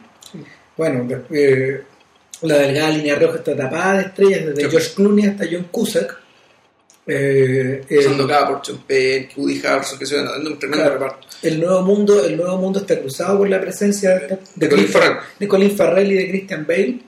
Bueno, 0.76 1.08
eh, 1.30 1.82
la 2.42 2.58
delgada 2.58 2.90
línea 2.90 3.14
roja 3.16 3.38
está 3.38 3.56
tapada 3.56 3.94
de 3.98 4.02
estrellas, 4.04 4.46
desde 4.46 4.62
Sí. 4.64 4.70
George 4.70 4.90
Clooney 4.94 5.26
hasta 5.26 5.44
John 5.50 5.68
Cusack. 5.70 6.18
Eh, 7.06 7.84
el- 7.88 8.02
Sandokan, 8.02 8.46
por 8.48 8.64
Sean 8.64 8.78
Penn, 8.86 9.28
Woody 9.36 9.60
Harrelson, 9.66 9.98
que 9.98 10.06
se 10.06 10.16
van 10.16 10.24
dando 10.26 10.50
un 10.50 10.58
tremendo 10.58 10.84
Claro. 10.86 10.98
reparto. 11.00 11.26
el 11.42 11.60
nuevo 11.60 11.82
mundo 11.82 12.24
el 12.24 12.34
nuevo 12.36 12.56
mundo 12.56 12.78
está 12.80 12.98
cruzado 12.98 13.36
por 13.38 13.48
la 13.50 13.60
presencia 13.60 14.10
de, 14.18 14.38
De 14.54 14.68
Colin 14.70 14.88
Farrell. 14.88 15.16
de 15.38 15.46
Colin 15.48 15.76
Farrell 15.76 16.10
y 16.12 16.14
de 16.14 16.28
Christian 16.30 16.66
Bale 16.66 17.00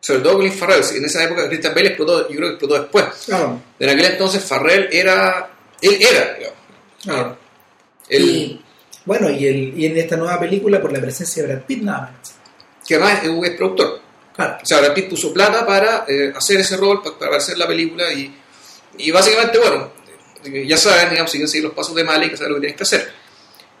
Sobre 0.00 0.20
todo 0.20 0.34
Colin 0.36 0.52
Farrell. 0.52 0.84
En 0.96 1.04
esa 1.04 1.24
época 1.24 1.48
Christian 1.48 1.74
Bale 1.74 1.88
explotó, 1.88 2.28
yo 2.28 2.36
creo 2.36 2.48
que 2.48 2.54
explotó 2.54 2.74
después. 2.80 3.04
Claro, 3.26 3.60
En 3.80 3.88
aquel 3.88 4.04
entonces 4.04 4.44
Farrell 4.44 4.88
era. 4.92 5.50
Él 5.82 5.98
era, 6.00 6.36
digamos. 6.38 7.36
Él- 8.08 8.22
y 8.30 8.60
bueno 9.04 9.28
y, 9.30 9.46
el, 9.46 9.78
y 9.78 9.86
en 9.86 9.96
esta 9.98 10.16
nueva 10.16 10.38
película 10.40 10.80
por 10.80 10.92
la 10.92 11.00
presencia 11.00 11.42
de 11.42 11.48
Brad 11.54 11.64
Pitt 11.66 11.82
nada 11.82 12.06
menos 12.12 12.34
que 12.86 12.94
además 12.96 13.24
es 13.24 13.30
es 13.50 13.56
productor. 13.56 14.00
claro 14.36 14.58
O 14.62 14.66
sea, 14.66 14.80
Brad 14.80 14.94
Pitt 14.94 15.08
puso 15.10 15.32
plata 15.32 15.66
para 15.66 16.04
eh, 16.08 16.32
hacer 16.36 16.60
ese 16.60 16.76
rol, 16.76 17.02
pa- 17.02 17.18
para, 17.18 17.36
hacer 17.38 17.56
la 17.58 17.66
película 17.66 18.12
y, 18.12 18.32
y 18.98 19.10
básicamente, 19.10 19.58
bueno, 19.58 19.90
ya 20.66 20.76
saben, 20.76 21.10
digamos, 21.10 21.30
siguen 21.30 21.48
seguir 21.48 21.64
los 21.64 21.74
pasos 21.74 21.94
de 21.94 22.04
Malik, 22.04 22.30
que 22.30 22.36
saben 22.36 22.52
lo 22.52 22.56
que 22.56 22.60
tienen 22.62 22.76
que 22.76 22.82
hacer. 22.82 23.08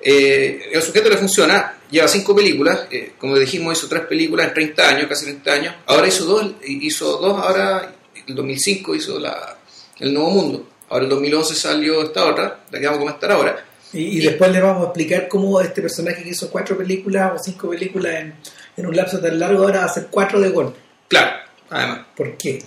Eh, 0.00 0.70
el 0.72 0.82
sujeto 0.82 1.08
le 1.08 1.16
funciona, 1.16 1.78
lleva 1.90 2.08
cinco 2.08 2.34
películas, 2.36 2.86
eh, 2.90 3.12
como 3.18 3.38
dijimos, 3.38 3.78
hizo 3.78 3.88
tres 3.88 4.02
películas 4.02 4.48
en 4.48 4.54
30 4.54 4.88
años, 4.88 5.06
casi 5.08 5.24
30 5.24 5.52
años, 5.52 5.74
ahora 5.86 6.06
hizo 6.06 6.24
dos, 6.24 6.52
hizo 6.66 7.16
dos 7.18 7.40
ahora, 7.40 7.94
el 8.26 8.34
2005 8.34 8.94
hizo 8.94 9.18
la, 9.18 9.56
El 9.98 10.12
Nuevo 10.12 10.30
Mundo, 10.30 10.68
ahora 10.90 11.04
el 11.04 11.10
2011 11.10 11.54
salió 11.54 12.02
esta 12.02 12.26
otra, 12.26 12.64
la 12.70 12.78
que 12.78 12.84
vamos 12.84 12.98
a 12.98 13.00
comentar 13.00 13.32
ahora, 13.32 13.64
Y, 13.94 14.18
y 14.18 14.20
después 14.20 14.52
les 14.52 14.62
vamos 14.62 14.82
a 14.82 14.86
explicar 14.88 15.26
cómo 15.28 15.58
este 15.60 15.80
personaje 15.80 16.22
que 16.22 16.30
hizo 16.30 16.50
cuatro 16.50 16.76
películas 16.76 17.32
o 17.34 17.42
cinco 17.42 17.70
películas 17.70 18.14
en, 18.16 18.34
en 18.76 18.86
un 18.86 18.94
lapso 18.94 19.18
tan 19.20 19.38
largo 19.38 19.62
ahora 19.62 19.78
va 19.78 19.84
a 19.84 19.88
hacer 19.88 20.08
cuatro 20.10 20.38
de 20.38 20.50
golpe. 20.50 20.78
claro, 21.08 21.32
además. 21.70 22.00
¿Por 22.14 22.36
qué? 22.36 22.62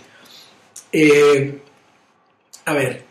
Eh, 0.92 1.60
a 2.68 2.74
ver. 2.74 3.06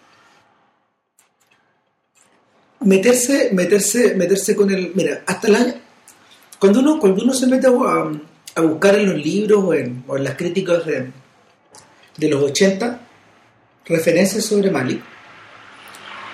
Meterse, 2.80 3.50
meterse, 3.52 4.14
meterse 4.14 4.54
con 4.54 4.70
el. 4.70 4.92
Mira, 4.94 5.22
hasta 5.26 5.48
el 5.48 5.54
año. 5.56 5.74
Cuando 6.58 6.80
uno, 6.80 7.00
cuando 7.00 7.24
uno 7.24 7.32
se 7.32 7.46
mete 7.46 7.66
a, 7.66 7.70
a 8.54 8.60
buscar 8.60 8.94
en 8.96 9.10
los 9.10 9.18
libros 9.18 9.64
o 9.64 9.74
en, 9.74 10.04
o 10.06 10.16
en 10.18 10.24
las 10.24 10.34
críticas 10.34 10.84
de, 10.84 11.10
de 12.18 12.28
los 12.28 12.42
80 12.42 13.00
referencias 13.86 14.44
sobre 14.44 14.70
Malik, 14.70 15.02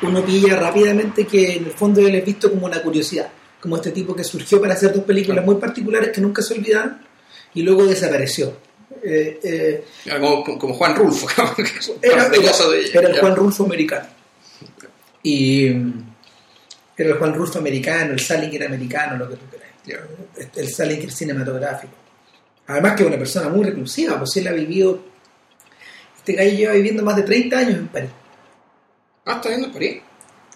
uno 0.03 0.25
pilla 0.25 0.57
rápidamente 0.57 1.25
que 1.25 1.57
en 1.57 1.67
el 1.67 1.71
fondo 1.71 2.01
él 2.01 2.17
es 2.17 2.25
visto 2.25 2.51
como 2.51 2.67
una 2.67 2.83
curiosidad, 2.83 3.31
como 3.61 3.77
este 3.77 3.93
tipo 3.93 4.17
que 4.17 4.25
surgió 4.25 4.61
para 4.61 4.75
hacer 4.75 4.93
dos 4.93 5.05
películas 5.05 5.45
muy 5.45 5.57
particulares 5.57 6.11
que 6.11 6.21
nunca 6.21 6.43
se 6.43 6.55
olvidaron 6.55 6.99
y 7.55 7.63
luego 7.63 7.87
desapareció. 7.87 8.57
Eh, 9.05 9.41
eh, 9.43 9.85
Como, 10.19 10.45
como 10.59 10.75
Juan 10.75 10.95
Rulfo, 10.95 11.27
era, 12.03 12.27
el. 12.27 13.19
Juan 13.19 13.35
Rulfo 13.35 13.65
americano. 13.65 14.07
Y 15.25 15.71
mm, 15.71 16.15
era 16.97 17.11
el 17.11 17.19
Juan 17.19 17.35
Rulfo 17.35 17.59
americano, 17.59 18.13
el 18.13 18.21
Salinger 18.21 18.65
americano, 18.65 19.17
lo 19.17 19.29
que 19.29 19.37
tú 19.37 19.47
quieras. 19.51 19.69
Ya. 19.85 20.51
El 20.55 20.69
Salinger 20.73 21.11
cinematográfico. 21.11 21.93
Además 22.69 22.95
que 22.95 23.03
es 23.03 23.09
una 23.09 23.19
persona 23.19 23.49
muy 23.49 23.65
reclusiva, 23.65 24.19
pues 24.19 24.37
él 24.37 24.49
ha 24.49 24.53
vivido... 24.53 25.03
Este 26.17 26.35
gallo 26.35 26.57
lleva 26.57 26.73
viviendo 26.75 27.03
más 27.03 27.17
de 27.17 27.23
30 27.23 27.59
años 27.59 27.75
en 27.79 27.89
París. 27.89 28.11
Ah, 29.25 29.35
está 29.35 29.49
viendo 29.49 29.73
por 29.73 29.83
ahí. 29.83 30.01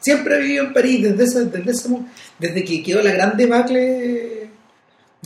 Siempre 0.01 0.37
ha 0.37 0.39
vivido 0.39 0.65
en 0.67 0.73
París 0.73 1.03
desde, 1.03 1.25
ese, 1.25 1.45
desde, 1.47 1.71
ese 1.73 1.89
desde 2.39 2.65
que 2.65 2.83
quedó 2.85 3.03
la 3.03 3.11
gran 3.11 3.37
debacle 3.37 4.36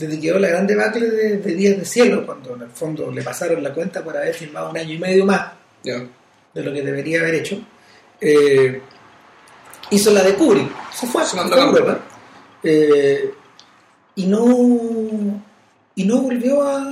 desde 0.01 0.15
que 0.15 0.27
quedó 0.27 0.39
la 0.39 0.49
gran 0.49 0.67
debacle 0.67 1.09
de, 1.09 1.37
de 1.37 1.55
Días 1.55 1.77
de 1.77 1.85
Cielo, 1.85 2.25
cuando 2.25 2.55
en 2.55 2.63
el 2.63 2.69
fondo 2.69 3.11
le 3.11 3.21
pasaron 3.23 3.63
la 3.63 3.73
cuenta 3.73 4.03
por 4.03 4.15
haber 4.17 4.33
firmado 4.33 4.69
un 4.71 4.77
año 4.77 4.93
y 4.93 4.99
medio 4.99 5.25
más 5.25 5.51
Ya. 5.83 6.03
de 6.53 6.63
lo 6.63 6.73
que 6.73 6.81
debería 6.81 7.19
haber 7.21 7.35
hecho, 7.35 7.59
eh, 8.19 8.81
hizo 9.91 10.11
la 10.13 10.23
de 10.23 10.33
Kubrick, 10.35 10.69
se 10.91 11.07
fue, 11.07 11.23
Se 11.25 11.35
fue 11.37 11.41
a 11.41 11.47
la 11.47 11.63
Europa, 11.63 11.99
eh, 12.63 13.31
y 14.15 14.25
no 14.27 15.41
y 15.95 16.05
no 16.05 16.21
volvió 16.21 16.61
a 16.67 16.91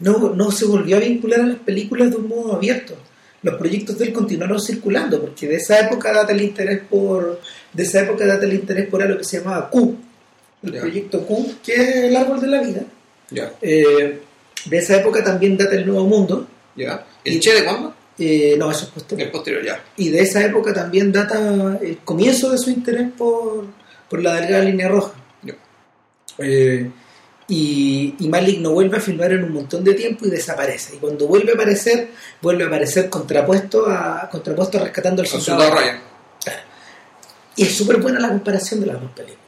no, 0.00 0.30
no 0.34 0.50
se 0.50 0.64
volvió 0.66 0.96
a 0.96 1.00
vincular 1.00 1.40
a 1.40 1.46
las 1.46 1.58
películas 1.58 2.10
de 2.10 2.16
un 2.16 2.28
modo 2.28 2.56
abierto. 2.56 2.94
Los 3.42 3.54
proyectos 3.56 3.98
de 3.98 4.06
él 4.06 4.12
continuaron 4.12 4.58
circulando 4.60 5.20
porque 5.20 5.46
de 5.46 5.56
esa 5.56 5.78
época 5.80 6.12
data 6.12 6.32
el 6.32 6.40
interés 6.42 6.80
por 6.88 7.40
de 7.72 7.82
esa 7.82 8.00
época 8.00 8.26
data 8.26 8.44
el 8.46 8.54
interés 8.54 8.88
por 8.88 9.02
algo 9.02 9.18
que 9.18 9.24
se 9.24 9.38
llamaba 9.38 9.68
Q 9.70 9.96
el 10.64 10.80
proyecto 10.80 11.26
Q 11.26 11.54
que 11.64 11.74
es 11.74 11.96
el 11.96 12.16
árbol 12.16 12.40
de 12.40 12.46
la 12.48 12.60
vida 12.62 12.82
Ya. 13.30 13.52
Eh, 13.62 14.20
de 14.66 14.78
esa 14.78 14.96
época 14.96 15.22
también 15.22 15.56
data 15.56 15.74
el 15.74 15.86
Nuevo 15.86 16.06
Mundo 16.06 16.46
Ya. 16.76 17.04
¿El 17.24 17.34
Y- 17.34 17.40
Che 17.40 17.54
de 17.54 17.64
cuándo? 17.64 17.94
Eh, 18.18 18.54
no 18.58 18.70
eso 18.70 18.84
es 18.84 18.90
posterior 18.90 19.26
El 19.26 19.32
posterior, 19.32 19.64
ya. 19.64 19.84
y 19.96 20.08
de 20.10 20.20
esa 20.20 20.44
época 20.44 20.72
también 20.72 21.10
data 21.10 21.78
el 21.82 21.98
comienzo 21.98 22.50
de 22.50 22.58
su 22.58 22.70
interés 22.70 23.10
por, 23.18 23.64
por 24.08 24.22
la 24.22 24.34
delgada 24.34 24.62
línea 24.64 24.88
roja. 24.88 25.12
Eh, 26.38 26.90
y, 27.46 28.14
y 28.18 28.28
Malik 28.28 28.58
no 28.60 28.70
vuelve 28.72 28.96
a 28.96 29.00
filmar 29.00 29.32
en 29.32 29.44
un 29.44 29.52
montón 29.52 29.84
de 29.84 29.94
tiempo 29.94 30.26
y 30.26 30.30
desaparece. 30.30 30.96
Y 30.96 30.98
cuando 30.98 31.26
vuelve 31.26 31.52
a 31.52 31.54
aparecer, 31.54 32.08
vuelve 32.40 32.64
a 32.64 32.66
aparecer 32.68 33.08
contrapuesto 33.10 33.86
a, 33.88 34.28
contrapuesto 34.30 34.78
a 34.78 34.84
rescatando 34.84 35.22
al. 35.22 35.28
Soldado 35.28 35.74
Ryan. 35.74 36.00
Y 37.56 37.62
es 37.64 37.76
súper 37.76 37.98
buena 37.98 38.18
la 38.18 38.28
comparación 38.28 38.80
de 38.80 38.86
las 38.86 39.00
dos 39.00 39.10
películas. 39.12 39.43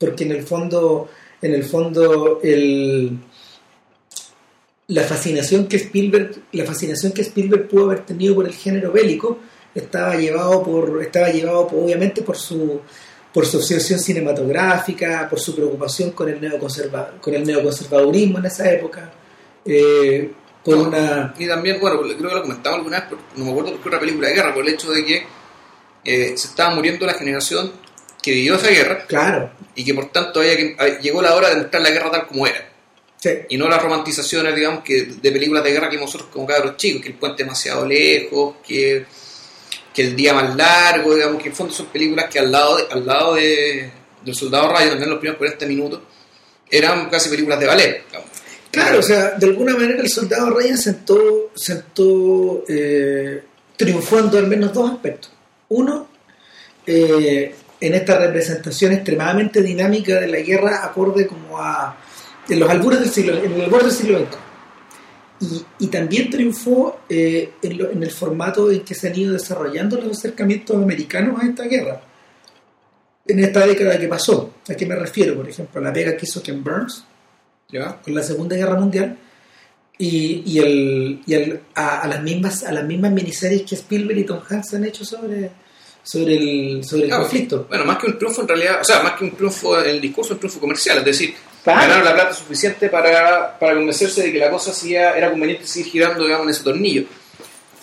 Porque 0.00 0.24
en 0.24 0.32
el 0.32 0.42
fondo, 0.44 1.08
en 1.42 1.52
el 1.54 1.62
fondo, 1.62 2.40
el, 2.42 3.18
la 4.88 5.02
fascinación 5.04 5.66
que 5.68 5.76
Spielberg, 5.76 6.42
la 6.52 6.64
fascinación 6.64 7.12
que 7.12 7.22
Spielberg 7.22 7.68
pudo 7.68 7.84
haber 7.84 8.00
tenido 8.06 8.34
por 8.34 8.46
el 8.46 8.54
género 8.54 8.90
bélico, 8.90 9.38
estaba 9.74 10.16
llevado 10.16 10.62
por, 10.64 11.00
estaba 11.02 11.28
llevado 11.30 11.68
por- 11.68 11.84
obviamente 11.84 12.22
por 12.22 12.36
su 12.36 12.80
por 13.32 13.46
su 13.46 13.58
obsesión 13.58 14.00
cinematográfica, 14.00 15.28
por 15.30 15.38
su 15.38 15.54
preocupación 15.54 16.10
con 16.10 16.28
el 16.28 16.40
neoconserva, 16.40 17.12
con 17.20 17.32
el 17.32 17.44
neoconservadurismo 17.46 18.38
en 18.38 18.46
esa 18.46 18.68
época. 18.72 19.08
Eh, 19.64 20.32
por 20.64 20.76
No. 20.76 20.88
una... 20.88 21.32
Y 21.38 21.46
también, 21.46 21.78
bueno, 21.80 22.00
creo 22.00 22.16
que 22.16 22.34
lo 22.34 22.42
comentamos 22.42 22.78
alguna 22.78 22.98
vez, 23.02 23.10
no 23.36 23.44
me 23.44 23.50
acuerdo 23.52 23.70
por 23.70 23.80
qué 23.82 23.88
otra 23.88 24.00
película 24.00 24.26
de 24.28 24.34
guerra, 24.34 24.52
por 24.52 24.66
el 24.66 24.74
hecho 24.74 24.90
de 24.90 25.04
que 25.04 25.22
eh, 26.04 26.36
se 26.36 26.48
estaba 26.48 26.74
muriendo 26.74 27.06
la 27.06 27.14
generación 27.14 27.70
que 28.22 28.32
vivió 28.32 28.54
esa 28.56 28.68
guerra 28.68 29.04
Claro, 29.06 29.50
y 29.74 29.84
que 29.84 29.94
por 29.94 30.10
tanto 30.12 30.40
que, 30.40 30.76
ah, 30.78 30.86
llegó 31.00 31.22
la 31.22 31.34
hora 31.34 31.48
de 31.50 31.56
mostrar 31.56 31.82
la 31.82 31.90
guerra 31.90 32.10
tal 32.10 32.26
como 32.26 32.46
era. 32.46 32.68
sí. 33.18 33.30
Y 33.48 33.56
no 33.58 33.68
las 33.68 33.82
romantizaciones, 33.82 34.54
digamos, 34.54 34.82
que 34.84 35.04
de 35.06 35.32
películas 35.32 35.64
de 35.64 35.72
guerra 35.72 35.88
que 35.90 35.96
nosotros 35.98 36.28
como 36.32 36.46
cabros 36.46 36.76
chicos, 36.76 37.02
que 37.02 37.08
el 37.08 37.14
puente 37.14 37.42
demasiado 37.44 37.86
lejos, 37.86 38.56
que, 38.66 39.04
que 39.94 40.02
el 40.02 40.16
día 40.16 40.34
más 40.34 40.54
largo, 40.56 41.14
digamos, 41.14 41.42
que 41.42 41.48
en 41.50 41.54
fondo 41.54 41.72
son 41.72 41.86
películas 41.86 42.26
que 42.30 42.38
al 42.38 42.50
lado, 42.52 42.76
de- 42.76 42.86
al 42.90 43.06
lado 43.06 43.34
de, 43.34 43.90
del 44.24 44.34
Soldado 44.34 44.68
Ryan, 44.72 44.90
también 44.90 45.10
los 45.10 45.18
primeros 45.18 45.38
40 45.38 45.66
minutos, 45.66 46.00
eran 46.70 47.08
casi 47.10 47.28
películas 47.30 47.58
de 47.60 47.66
ballet. 47.66 48.06
digamos. 48.06 48.28
Claro, 48.70 48.98
o 49.00 49.02
sea, 49.02 49.30
de 49.32 49.46
alguna 49.46 49.72
manera 49.76 50.00
el 50.00 50.08
soldado 50.08 50.50
Ryan 50.50 50.78
sentó, 50.78 51.50
sentó 51.56 52.64
eh, 52.68 53.42
triunfando 53.76 54.38
al 54.38 54.46
menos 54.46 54.72
dos 54.72 54.92
aspectos. 54.92 55.30
Uno, 55.70 56.08
eh, 56.86 57.52
en 57.80 57.94
esta 57.94 58.18
representación 58.18 58.92
extremadamente 58.92 59.62
dinámica 59.62 60.20
de 60.20 60.26
la 60.28 60.38
guerra 60.40 60.84
acorde 60.84 61.26
como 61.26 61.58
a 61.58 61.96
en 62.48 62.58
los 62.60 62.68
albures 62.68 63.00
del 63.00 63.10
siglo, 63.10 63.42
en 63.42 63.52
el 63.52 63.60
albor 63.62 63.82
del 63.84 63.92
siglo 63.92 64.18
XX. 64.18 64.36
Y, 65.42 65.64
y 65.84 65.86
también 65.86 66.28
triunfó 66.28 67.00
eh, 67.08 67.52
en, 67.62 67.78
lo- 67.78 67.90
en 67.90 68.02
el 68.02 68.10
formato 68.10 68.70
en 68.70 68.80
que 68.80 68.94
se 68.94 69.08
han 69.08 69.18
ido 69.18 69.32
desarrollando 69.32 69.96
los 69.98 70.18
acercamientos 70.18 70.76
americanos 70.76 71.40
a 71.42 71.46
esta 71.46 71.64
guerra. 71.64 72.02
En 73.26 73.38
esta 73.38 73.64
década 73.66 73.98
que 73.98 74.08
pasó, 74.08 74.54
¿a 74.68 74.74
qué 74.74 74.84
me 74.86 74.96
refiero? 74.96 75.36
Por 75.36 75.48
ejemplo, 75.48 75.80
a 75.80 75.84
la 75.84 75.92
pega 75.92 76.16
que 76.16 76.26
hizo 76.26 76.42
Ken 76.42 76.62
Burns, 76.64 77.04
¿Ya? 77.70 77.96
con 78.02 78.14
la 78.14 78.22
Segunda 78.22 78.56
Guerra 78.56 78.74
Mundial 78.74 79.16
y, 79.96 80.42
y, 80.44 80.58
el, 80.58 81.22
y 81.26 81.34
el- 81.34 81.60
a, 81.74 82.00
a 82.00 82.08
las 82.08 82.22
mismas 82.22 82.64
a 82.64 82.72
las 82.72 82.84
mismas 82.84 83.12
miniseries 83.12 83.62
que 83.62 83.76
Spielberg 83.76 84.18
y 84.18 84.24
Tom 84.24 84.40
Hanks 84.48 84.74
han 84.74 84.84
hecho 84.84 85.04
sobre 85.04 85.50
sobre 86.02 86.34
el 86.36 86.84
sobre 86.84 87.02
el 87.04 87.08
Claro. 87.08 87.22
conflicto 87.24 87.66
Bueno, 87.68 87.84
más 87.84 87.98
que 87.98 88.06
un 88.06 88.18
triunfo 88.18 88.42
en 88.42 88.48
realidad, 88.48 88.78
o 88.80 88.84
sea, 88.84 89.02
más 89.02 89.12
que 89.12 89.24
un 89.24 89.32
triunfo 89.36 89.80
en 89.80 89.90
el 89.90 90.00
discurso, 90.00 90.32
un 90.34 90.38
triunfo 90.40 90.60
comercial, 90.60 90.98
es 90.98 91.04
decir, 91.04 91.34
Claro. 91.62 91.80
ganaron 91.80 92.04
la 92.04 92.14
plata 92.14 92.32
suficiente 92.34 92.88
para, 92.88 93.58
para 93.58 93.74
convencerse 93.74 94.22
de 94.22 94.32
que 94.32 94.38
la 94.38 94.50
cosa 94.50 94.70
hacía, 94.70 95.14
era 95.16 95.30
conveniente 95.30 95.66
seguir 95.66 95.92
girando, 95.92 96.24
digamos, 96.24 96.46
en 96.46 96.50
ese 96.52 96.64
tornillo. 96.64 97.04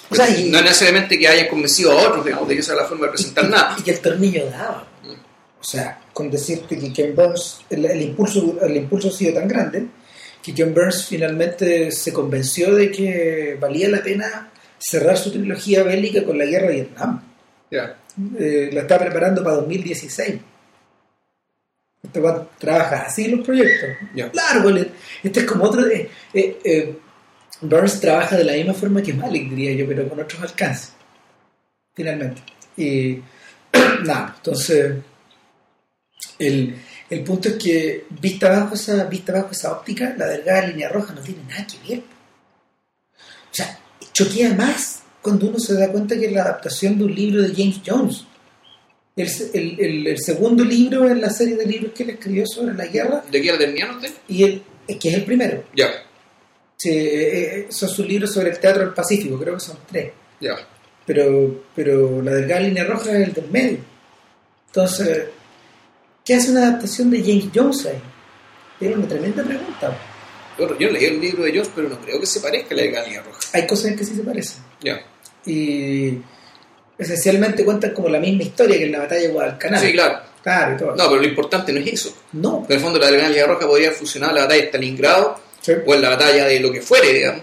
O 0.10 0.15
sea, 0.15 0.30
y- 0.30 0.49
no 0.49 0.62
necesariamente 0.62 1.17
que 1.19 1.27
hayan 1.27 1.47
convencido 1.47 1.91
a 1.91 1.95
otros, 2.08 2.25
digamos, 2.25 2.47
de 2.47 2.56
que 2.56 2.62
esa 2.62 2.71
es 2.73 2.77
la 2.80 2.86
forma 2.86 3.06
de 3.06 3.12
presentar 3.12 3.45
y, 3.45 3.49
nada. 3.49 3.75
y 3.77 3.84
que 3.84 3.91
el 3.91 3.99
tornillo 3.99 4.49
daba 4.49 4.88
o 5.60 5.63
sea 5.63 5.99
con 6.13 6.30
decirte 6.30 6.77
que 6.77 6.93
Ken 6.93 7.15
Burns 7.15 7.62
el, 7.71 7.84
el 7.86 8.01
impulso 8.03 8.58
el 8.62 8.77
impulso 8.77 9.08
ha 9.10 9.12
sido 9.12 9.34
tan 9.34 9.47
grande 9.47 9.88
que 10.41 10.53
Ken 10.53 10.71
Burns 10.73 11.06
finalmente 11.08 11.91
se 11.91 12.13
convenció 12.13 12.73
de 12.75 12.91
que 12.91 13.58
valía 13.60 13.89
la 13.89 14.01
pena 14.03 14.49
cerrar 14.77 15.17
su 15.17 15.32
trilogía 15.32 15.82
bélica 15.84 16.23
con 16.23 16.38
la 16.38 16.45
guerra 16.45 16.67
de 16.67 16.73
Vietnam 16.75 17.21
Ya. 17.71 17.97
Eh, 18.39 18.69
la 18.73 18.82
está 18.82 18.97
preparando 18.99 19.43
para 19.43 19.58
2016. 19.58 20.39
Este 22.03 22.19
va 22.19 22.47
trabaja 22.58 23.03
así 23.08 23.27
los 23.27 23.45
proyectos. 23.45 23.89
Le- 24.13 24.91
este 25.23 25.39
es 25.41 25.45
como 25.45 25.65
otro. 25.65 25.86
eh, 25.88 26.10
eh, 26.34 26.60
eh, 26.63 26.99
Burns 27.62 27.99
trabaja 27.99 28.38
de 28.38 28.43
la 28.43 28.53
misma 28.53 28.73
forma 28.73 29.01
que 29.01 29.13
Malik, 29.13 29.49
diría 29.49 29.73
yo, 29.73 29.88
pero 29.88 30.08
con 30.08 30.19
otros 30.19 30.41
alcances. 30.41 30.93
Finalmente. 31.95 32.41
Y 32.77 33.19
nada, 34.06 34.34
entonces. 34.38 34.95
El, 36.39 36.75
el 37.10 37.23
punto 37.23 37.49
es 37.49 37.56
que, 37.56 38.06
vista 38.10 38.49
bajo, 38.49 38.75
esa, 38.75 39.03
vista 39.06 39.34
bajo 39.34 39.51
esa 39.51 39.71
óptica, 39.71 40.13
la 40.17 40.27
delgada 40.27 40.67
línea 40.67 40.89
roja 40.89 41.13
no 41.13 41.21
tiene 41.21 41.43
nada 41.49 41.65
que 41.65 41.89
ver. 41.89 42.03
O 42.03 43.53
sea, 43.53 43.80
choquea 44.13 44.53
más 44.53 44.96
cuando 45.28 45.48
uno 45.50 45.60
se 45.60 45.74
da 45.74 45.92
cuenta 45.92 46.18
que 46.18 46.26
es 46.28 46.32
la 46.32 46.44
adaptación 46.44 46.98
de 46.98 47.04
un 47.06 47.13
libro 47.16 47.42
de 47.42 47.50
James 47.56 47.82
Jones. 47.86 48.24
El, 49.16 49.28
el- 49.54 49.80
el- 49.80 50.08
el 50.08 50.18
segundo 50.20 50.63
libro 50.63 51.10
en 51.10 51.20
la 51.22 51.30
serie 51.30 51.56
de 51.56 51.66
libros 51.66 51.92
que 51.94 52.04
él 52.04 52.12
escribió 52.12 52.46
sobre 52.48 52.74
la 52.76 52.86
guerra, 52.86 53.24
¿De 53.32 53.42
qué 53.42 53.50
era 53.50 53.58
terminaron 53.58 53.96
usted? 53.98 54.13
y 54.28 54.44
el, 54.44 54.62
que 55.00 55.10
es 55.10 55.16
el 55.16 55.24
primero. 55.26 55.63
Ya, 55.76 55.88
Sí, 56.78 56.90
eh, 56.90 57.58
eh, 57.62 57.68
son 57.70 57.90
sus 57.90 58.08
libros 58.08 58.32
sobre 58.32 58.52
el 58.52 58.60
teatro 58.60 58.84
del 58.84 58.94
Pacífico, 58.94 59.40
creo 59.40 59.56
que 59.56 59.60
son 59.60 59.78
tres. 59.92 60.12
ya. 60.40 60.56
Pero, 61.08 61.63
pero 61.76 62.22
la 62.22 62.34
delgada 62.34 62.62
línea 62.62 62.84
roja 62.84 63.12
es 63.18 63.28
el 63.30 63.34
del 63.34 63.50
medio. 63.50 63.78
Entonces, 64.68 65.26
¿qué 66.26 66.36
hace 66.36 66.52
una 66.52 66.68
adaptación 66.68 67.10
de 67.10 67.22
James 67.22 67.46
Jones 67.56 67.86
ahí? 67.86 68.00
Es 68.82 68.96
una 68.96 69.08
tremenda 69.08 69.42
pregunta. 69.44 69.98
Yo, 70.60 70.78
yo 70.78 70.90
leí 70.92 71.06
el 71.06 71.22
libro 71.22 71.44
de 71.44 71.52
Jones, 71.52 71.70
pero 71.74 71.88
no 71.90 72.00
creo 72.02 72.20
que 72.20 72.26
se 72.26 72.40
parezca 72.42 72.74
a 72.74 72.78
la 72.78 72.84
de 72.84 72.92
Galía 72.92 73.22
Roja. 73.24 73.40
Hay 73.54 73.66
cosas 73.66 73.96
que 73.96 74.04
sí 74.06 74.16
se 74.16 74.22
parecen. 74.24 74.62
Ya. 74.82 75.00
Y 75.47 76.17
esencialmente 76.97 77.63
cuentan 77.63 77.93
como 77.93 78.10
la 78.10 78.19
misma 78.19 78.43
historia 78.43 78.77
que 78.77 78.86
en 78.86 78.91
la 78.91 78.99
batalla 78.99 79.21
de 79.21 79.27
Guadalcanal. 79.29 79.79
Sí, 79.81 79.91
claro. 79.93 80.19
Claro, 80.43 80.75
y 80.75 80.77
todo. 80.77 80.95
No, 80.95 81.10
pero 81.10 81.21
lo 81.21 81.27
importante 81.27 81.73
no 81.73 81.79
es 81.79 81.88
eso. 81.93 82.15
No. 82.33 82.65
En 82.69 82.75
el 82.75 82.79
fondo, 82.81 82.99
la 82.99 83.10
Galía 83.12 83.45
Roja 83.47 83.67
podría 83.67 83.91
funcionar 83.91 84.29
en 84.29 84.36
la 84.36 84.41
batalla 84.43 84.62
de 84.62 84.67
Stalingrado 84.67 85.39
Sí. 85.62 85.73
o 85.86 85.93
en 85.95 86.01
la 86.01 86.10
batalla 86.12 86.45
de 86.45 86.60
lo 86.62 86.71
que 86.71 86.81
fuere, 86.81 87.12
digamos. 87.12 87.41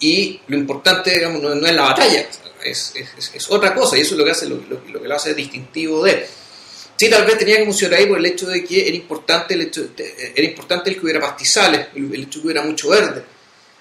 Y 0.00 0.40
lo 0.48 0.56
importante, 0.56 1.10
digamos, 1.12 1.40
no, 1.40 1.54
no 1.54 1.66
es 1.66 1.72
la 1.74 1.82
batalla, 1.82 2.26
es, 2.62 2.92
es, 3.34 3.50
otra 3.50 3.74
cosa, 3.74 3.96
y 3.96 4.00
eso 4.02 4.14
es 4.14 4.18
lo 4.18 4.24
que 4.24 4.32
hace 4.32 4.46
lo, 4.46 4.56
lo- 4.56 4.82
lo 4.92 5.00
que 5.00 5.08
lo 5.08 5.14
hace 5.14 5.32
distintivo 5.34 6.04
de. 6.04 6.26
Sí, 6.96 7.08
tal 7.08 7.24
vez 7.24 7.38
tenía 7.38 7.56
que 7.56 7.64
funcionar 7.64 7.98
ahí 8.00 8.06
por 8.06 8.18
el 8.18 8.26
hecho 8.26 8.46
de 8.46 8.62
que 8.64 8.86
era 8.86 8.96
importante 8.96 9.54
el 9.54 9.62
hecho, 9.62 9.84
de- 9.96 10.32
era 10.36 10.46
importante 10.46 10.90
el 10.90 10.96
que 10.96 11.02
hubiera 11.02 11.20
pastizales, 11.20 11.86
el, 11.94 12.12
el 12.12 12.22
hecho 12.24 12.38
de 12.38 12.42
que 12.42 12.46
hubiera 12.48 12.62
mucho 12.62 12.90
verde. 12.90 13.22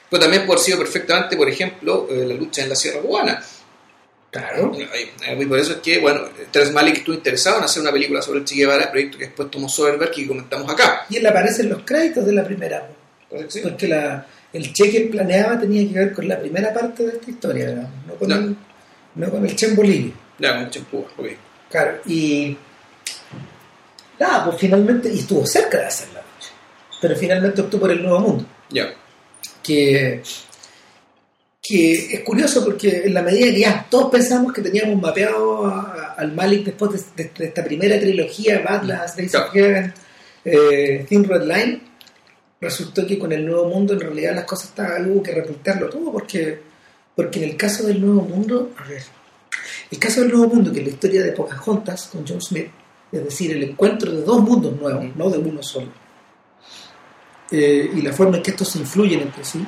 Pero 0.10 0.22
también 0.22 0.46
puede 0.46 0.58
haber 0.60 0.66
sido 0.66 0.78
perfectamente, 0.78 1.36
por 1.36 1.50
ejemplo, 1.50 2.08
eh, 2.10 2.24
la 2.26 2.36
lucha 2.36 2.62
en 2.64 2.70
la 2.70 2.76
Sierra 2.76 3.02
Cubana. 3.02 3.44
Claro. 4.34 4.72
Y 5.40 5.46
por 5.46 5.60
eso 5.60 5.74
es 5.74 5.78
que, 5.78 6.00
bueno, 6.00 6.22
Teres 6.52 6.72
Malik 6.72 6.98
estuvo 6.98 7.16
interesado 7.16 7.60
en 7.60 7.66
hacer 7.66 7.82
una 7.84 7.92
película 7.92 8.20
sobre 8.22 8.40
el 8.40 8.46
Che 8.46 8.56
Guevara, 8.56 8.90
proyecto 8.90 9.20
que 9.20 9.26
después 9.26 9.52
tomó 9.52 9.70
Soderbergh 9.70 10.12
y 10.18 10.22
que 10.24 10.28
comentamos 10.28 10.72
acá. 10.74 11.06
Y 11.08 11.18
él 11.18 11.28
aparece 11.28 11.62
en 11.62 11.70
los 11.70 11.84
créditos 11.84 12.26
de 12.26 12.34
la 12.34 12.44
primera. 12.44 12.90
Sí. 13.48 13.62
Porque 13.62 13.88
la, 13.88 14.26
el 14.52 14.74
che 14.74 14.90
que 14.90 14.98
él 14.98 15.10
planeaba 15.10 15.60
tenía 15.60 15.88
que 15.88 16.00
ver 16.00 16.14
con 16.14 16.28
la 16.28 16.40
primera 16.40 16.74
parte 16.74 17.04
de 17.06 17.10
esta 17.14 17.30
historia, 17.30 17.68
digamos, 17.70 17.90
no 18.08 18.16
con 18.16 18.32
el, 18.32 18.56
no 19.16 19.30
con 19.30 19.46
el 19.46 19.56
che 19.56 19.68
en 19.68 19.76
Bolivia. 19.76 20.14
Ya, 20.40 20.56
mucho 20.56 20.80
en 20.80 20.86
Cuba, 20.86 21.08
ok. 21.16 21.26
Claro, 21.70 22.00
y 22.08 22.58
nada, 24.20 24.46
pues 24.46 24.58
finalmente, 24.60 25.12
y 25.12 25.20
estuvo 25.20 25.46
cerca 25.46 25.78
de 25.80 25.86
hacerla, 25.86 26.22
pero 27.02 27.16
finalmente 27.16 27.62
optó 27.62 27.80
por 27.80 27.92
el 27.92 28.02
Nuevo 28.02 28.20
Mundo, 28.20 28.46
Ya. 28.70 28.94
que, 29.62 30.22
que 31.66 31.94
es 31.94 32.20
curioso 32.20 32.64
porque 32.66 33.04
en 33.06 33.14
la 33.14 33.22
medida 33.22 33.46
que 33.54 33.60
ya 33.62 33.88
todos 33.90 34.12
pensamos 34.12 34.52
que 34.52 34.62
teníamos 34.62 35.02
mapeado 35.02 35.66
a- 35.66 35.80
a- 35.80 36.14
al 36.18 36.34
Malik 36.34 36.66
después 36.66 36.92
de, 37.16 37.24
de- 37.24 37.32
de 37.38 37.46
esta 37.46 37.64
primera 37.64 37.98
trilogía, 37.98 38.60
Badlands, 38.62 39.16
Days 39.16 39.34
of 39.36 39.50
Heaven, 39.54 39.94
eh, 40.44 41.06
Thin 41.08 41.24
Red 41.24 41.44
Line, 41.44 41.82
resultó 42.60 43.08
que 43.08 43.18
con 43.18 43.32
el 43.32 43.46
Nuevo 43.46 43.70
Mundo 43.70 43.94
en 43.94 44.02
realidad 44.02 44.36
las 44.36 44.44
cosas 44.44 44.70
estaban, 44.70 45.10
hubo 45.10 45.24
que 45.24 45.32
replantearlo 45.32 45.90
todo 45.90 46.12
porque, 46.12 46.60
porque 47.16 47.42
en 47.42 47.52
el 47.52 47.56
caso 47.56 47.88
del 47.88 48.02
Nuevo 48.02 48.24
Mundo, 48.24 48.72
a 48.78 48.84
ver, 48.88 49.02
el 49.90 50.00
caso 50.00 50.20
del 50.22 50.32
Nuevo 50.34 50.54
Mundo, 50.54 50.72
que 50.74 50.80
es 50.80 50.86
la 50.86 50.92
historia 50.92 51.24
de 51.24 51.32
Pocahontas 51.32 52.08
con 52.12 52.26
John 52.28 52.42
Smith, 52.42 52.68
es 53.10 53.24
decir, 53.24 53.52
el 53.56 53.64
encuentro 53.64 54.12
de 54.12 54.22
dos 54.24 54.42
mundos 54.42 54.76
nuevos, 54.82 55.06
no 55.16 55.30
de 55.30 55.38
uno 55.38 55.64
solo, 55.64 55.94
eh, 57.52 57.90
y 57.96 58.02
la 58.02 58.12
forma 58.12 58.38
en 58.38 58.44
que 58.44 58.52
estos 58.52 58.68
se 58.70 58.80
influyen 58.80 59.22
entre 59.22 59.46
sí, 59.46 59.64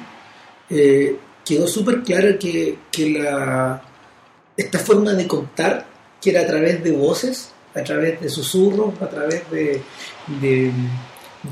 eh, 0.69 1.15
quedó 1.45 1.67
súper 1.67 2.01
claro 2.01 2.37
que, 2.39 2.77
que 2.91 3.09
la, 3.11 3.81
esta 4.57 4.79
forma 4.79 5.13
de 5.13 5.27
contar, 5.27 5.85
que 6.21 6.31
era 6.31 6.41
a 6.41 6.47
través 6.47 6.83
de 6.83 6.91
voces, 6.91 7.51
a 7.73 7.83
través 7.83 8.19
de 8.19 8.29
susurros, 8.29 8.93
a 9.01 9.09
través 9.09 9.49
de, 9.51 9.81
de, 10.41 10.71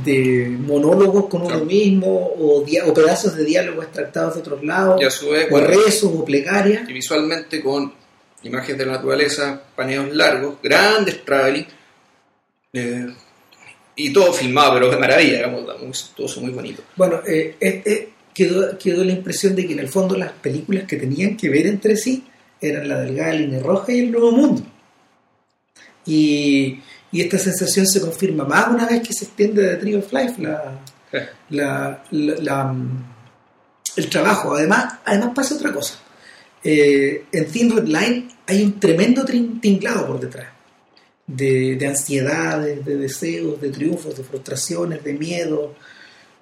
de 0.03 0.47
monólogos 0.49 1.27
con 1.27 1.43
uno 1.43 1.63
mismo, 1.65 2.07
o, 2.09 2.63
o 2.63 2.93
pedazos 2.93 3.35
de 3.35 3.45
diálogo 3.45 3.83
extractados 3.83 4.35
de 4.35 4.39
otros 4.39 4.63
lados, 4.63 5.01
Y 5.01 5.05
a 5.05 5.11
su 5.11 5.29
vez, 5.29 5.47
o 5.47 5.51
bueno, 5.51 5.67
rezos 5.67 6.11
o 6.13 6.25
plegarias, 6.25 6.89
y 6.89 6.93
visualmente 6.93 7.61
con 7.61 7.93
imágenes 8.43 8.77
de 8.77 8.85
la 8.85 8.93
naturaleza, 8.93 9.61
paneos 9.75 10.13
largos, 10.13 10.55
grandes 10.61 11.23
traveling, 11.23 11.67
eh, 12.73 13.13
y 13.95 14.11
todo 14.11 14.33
filmado, 14.33 14.73
pero 14.73 14.89
de 14.89 14.97
maravilla, 14.97 15.37
digamos, 15.37 15.81
muy 15.81 15.93
suntuoso, 15.93 16.41
muy 16.41 16.51
bonito. 16.51 16.81
Bueno, 16.95 17.21
eh, 17.27 17.55
eh, 17.59 17.83
eh, 17.85 18.12
quedó, 18.33 18.77
quedó 18.77 19.03
la 19.03 19.11
impresión 19.13 19.55
de 19.55 19.65
que 19.67 19.73
en 19.73 19.79
el 19.79 19.87
fondo 19.89 20.17
las 20.17 20.31
películas 20.31 20.83
que 20.85 20.97
tenían 20.97 21.37
que 21.37 21.49
ver 21.49 21.67
entre 21.67 21.95
sí 21.97 22.23
eran 22.61 22.87
la 22.87 22.99
delgada 23.01 23.33
línea 23.33 23.59
roja 23.59 23.91
y 23.91 23.99
el 23.99 24.11
nuevo 24.11 24.31
mundo. 24.31 24.63
Y, 26.05 26.79
y 27.11 27.21
esta 27.21 27.37
sensación 27.37 27.85
se 27.87 28.01
confirma 28.01 28.43
más 28.45 28.67
una 28.69 28.85
vez 28.85 29.05
que 29.07 29.13
se 29.13 29.25
extiende 29.25 29.61
de 29.61 29.75
Tree 29.77 29.95
of 29.95 30.11
Life 30.11 30.41
la, 30.41 30.79
la- 31.49 32.03
la- 32.11 32.35
la- 32.41 32.75
el 33.95 34.09
trabajo. 34.09 34.55
Además, 34.55 34.95
además 35.05 35.29
pasa 35.35 35.55
otra 35.55 35.71
cosa. 35.71 35.95
Eh, 36.63 37.25
en 37.31 37.45
Thin 37.47 37.75
Red 37.75 37.85
Line 37.87 38.27
hay 38.47 38.63
un 38.63 38.79
tremendo 38.79 39.23
tinglado 39.25 40.07
por 40.07 40.19
detrás. 40.19 40.47
De, 41.25 41.77
de 41.77 41.87
ansiedades, 41.87 42.83
de 42.83 42.97
deseos, 42.97 43.61
de 43.61 43.69
triunfos, 43.69 44.17
de 44.17 44.23
frustraciones, 44.23 45.03
de 45.03 45.13
miedo. 45.13 45.75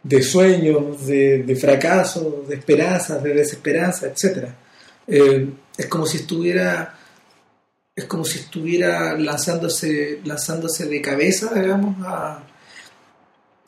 De 0.04 0.22
sueños, 0.24 1.06
de, 1.06 1.56
fracasos, 1.60 2.48
de 2.48 2.56
esperanzas, 2.56 3.22
de 3.24 3.34
desesperanza, 3.34 4.08
etc. 4.08 4.48
Eh, 5.08 5.48
es 5.78 5.86
como 5.88 6.06
si 6.06 6.18
estuviera 6.18 6.98
es 7.96 8.06
como 8.06 8.24
si 8.24 8.40
estuviera 8.40 9.18
lanzándose 9.18 10.20
lanzándose 10.24 10.86
de 10.86 11.02
cabeza 11.02 11.54
digamos 11.54 11.96
a, 12.06 12.42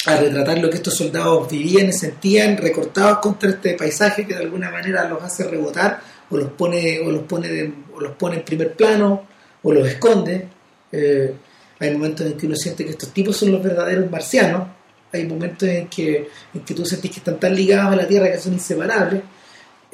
a 0.05 0.15
retratar 0.17 0.59
lo 0.59 0.69
que 0.69 0.77
estos 0.77 0.95
soldados 0.95 1.49
vivían 1.51 1.89
y 1.89 1.93
sentían 1.93 2.55
recortados 2.57 3.19
contra 3.19 3.49
este 3.49 3.73
paisaje 3.75 4.25
que 4.25 4.33
de 4.33 4.41
alguna 4.43 4.71
manera 4.71 5.07
los 5.09 5.21
hace 5.21 5.43
rebotar 5.45 6.01
o 6.29 6.37
los 6.37 6.51
pone 6.51 6.99
o 7.01 7.11
los 7.11 7.23
pone 7.23 7.47
de- 7.49 7.73
o 7.93 7.99
los 7.99 8.13
pone 8.15 8.37
en 8.37 8.45
primer 8.45 8.73
plano 8.73 9.27
o 9.61 9.71
los 9.73 9.87
esconde 9.87 10.47
Eh, 10.95 11.33
hay 11.79 11.91
momentos 11.91 12.25
en 12.27 12.37
que 12.37 12.45
uno 12.45 12.55
siente 12.55 12.85
que 12.85 12.91
estos 12.91 13.11
tipos 13.11 13.35
son 13.35 13.51
los 13.51 13.63
verdaderos 13.63 14.09
marcianos 14.11 14.67
hay 15.13 15.25
momentos 15.25 15.67
en 15.69 15.87
que, 15.87 16.29
en 16.53 16.61
que 16.61 16.73
tú 16.73 16.85
sentís 16.85 17.11
que 17.11 17.17
están 17.17 17.39
tan 17.39 17.55
ligados 17.55 17.93
a 17.93 17.95
la 17.95 18.07
tierra 18.07 18.31
que 18.31 18.39
son 18.39 18.53
inseparables 18.53 19.21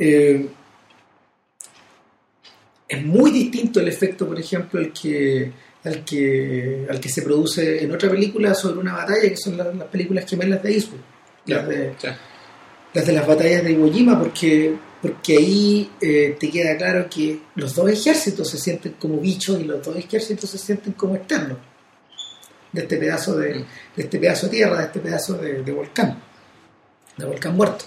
Eh, 0.02 0.48
es 2.88 3.06
muy 3.06 3.32
distinto 3.32 3.80
el 3.80 3.88
efecto 3.88 4.26
por 4.28 4.40
ejemplo 4.40 4.80
el 4.80 4.92
que 4.94 5.52
al 5.84 6.04
que 6.06 6.88
al 6.90 7.00
que 7.00 7.10
se 7.10 7.22
produce 7.22 7.84
en 7.84 7.92
otra 7.92 8.10
película 8.10 8.54
sobre 8.56 8.80
una 8.80 8.94
batalla 8.94 9.30
que 9.30 9.38
son 9.38 9.58
las, 9.58 9.76
las 9.76 9.88
películas 9.88 10.26
gemelas 10.26 10.64
de 10.64 10.74
Eastwood 10.74 11.00
las 11.46 11.68
de, 11.68 11.94
Sí. 12.00 12.08
las 12.94 13.06
de 13.06 13.14
las 13.14 13.28
batallas 13.28 13.64
de 13.64 13.72
Iwo 13.72 13.92
Jima 13.92 14.18
porque 14.18 14.74
porque 15.02 15.38
ahí 15.38 15.90
eh, 16.02 16.36
te 16.40 16.50
queda 16.50 16.76
claro 16.78 17.08
que 17.10 17.40
los 17.56 17.74
dos 17.76 17.90
ejércitos 17.90 18.50
se 18.50 18.58
sienten 18.58 18.94
como 19.00 19.20
bichos 19.20 19.60
y 19.60 19.64
los 19.66 19.82
dos 19.86 19.96
ejércitos 19.96 20.50
se 20.50 20.58
sienten 20.58 20.94
como 20.94 21.16
externos 21.16 21.58
de 22.72 22.82
este 22.82 22.98
pedazo 22.98 23.38
de, 23.38 23.66
este 23.98 24.20
pedazo 24.20 24.48
de 24.48 24.52
tierra 24.52 24.78
de 24.78 24.86
este 24.86 25.00
pedazo 25.00 25.34
de, 25.34 25.64
de 25.64 25.72
volcán 25.72 26.22
de 27.18 27.26
volcán 27.26 27.56
muerto. 27.56 27.86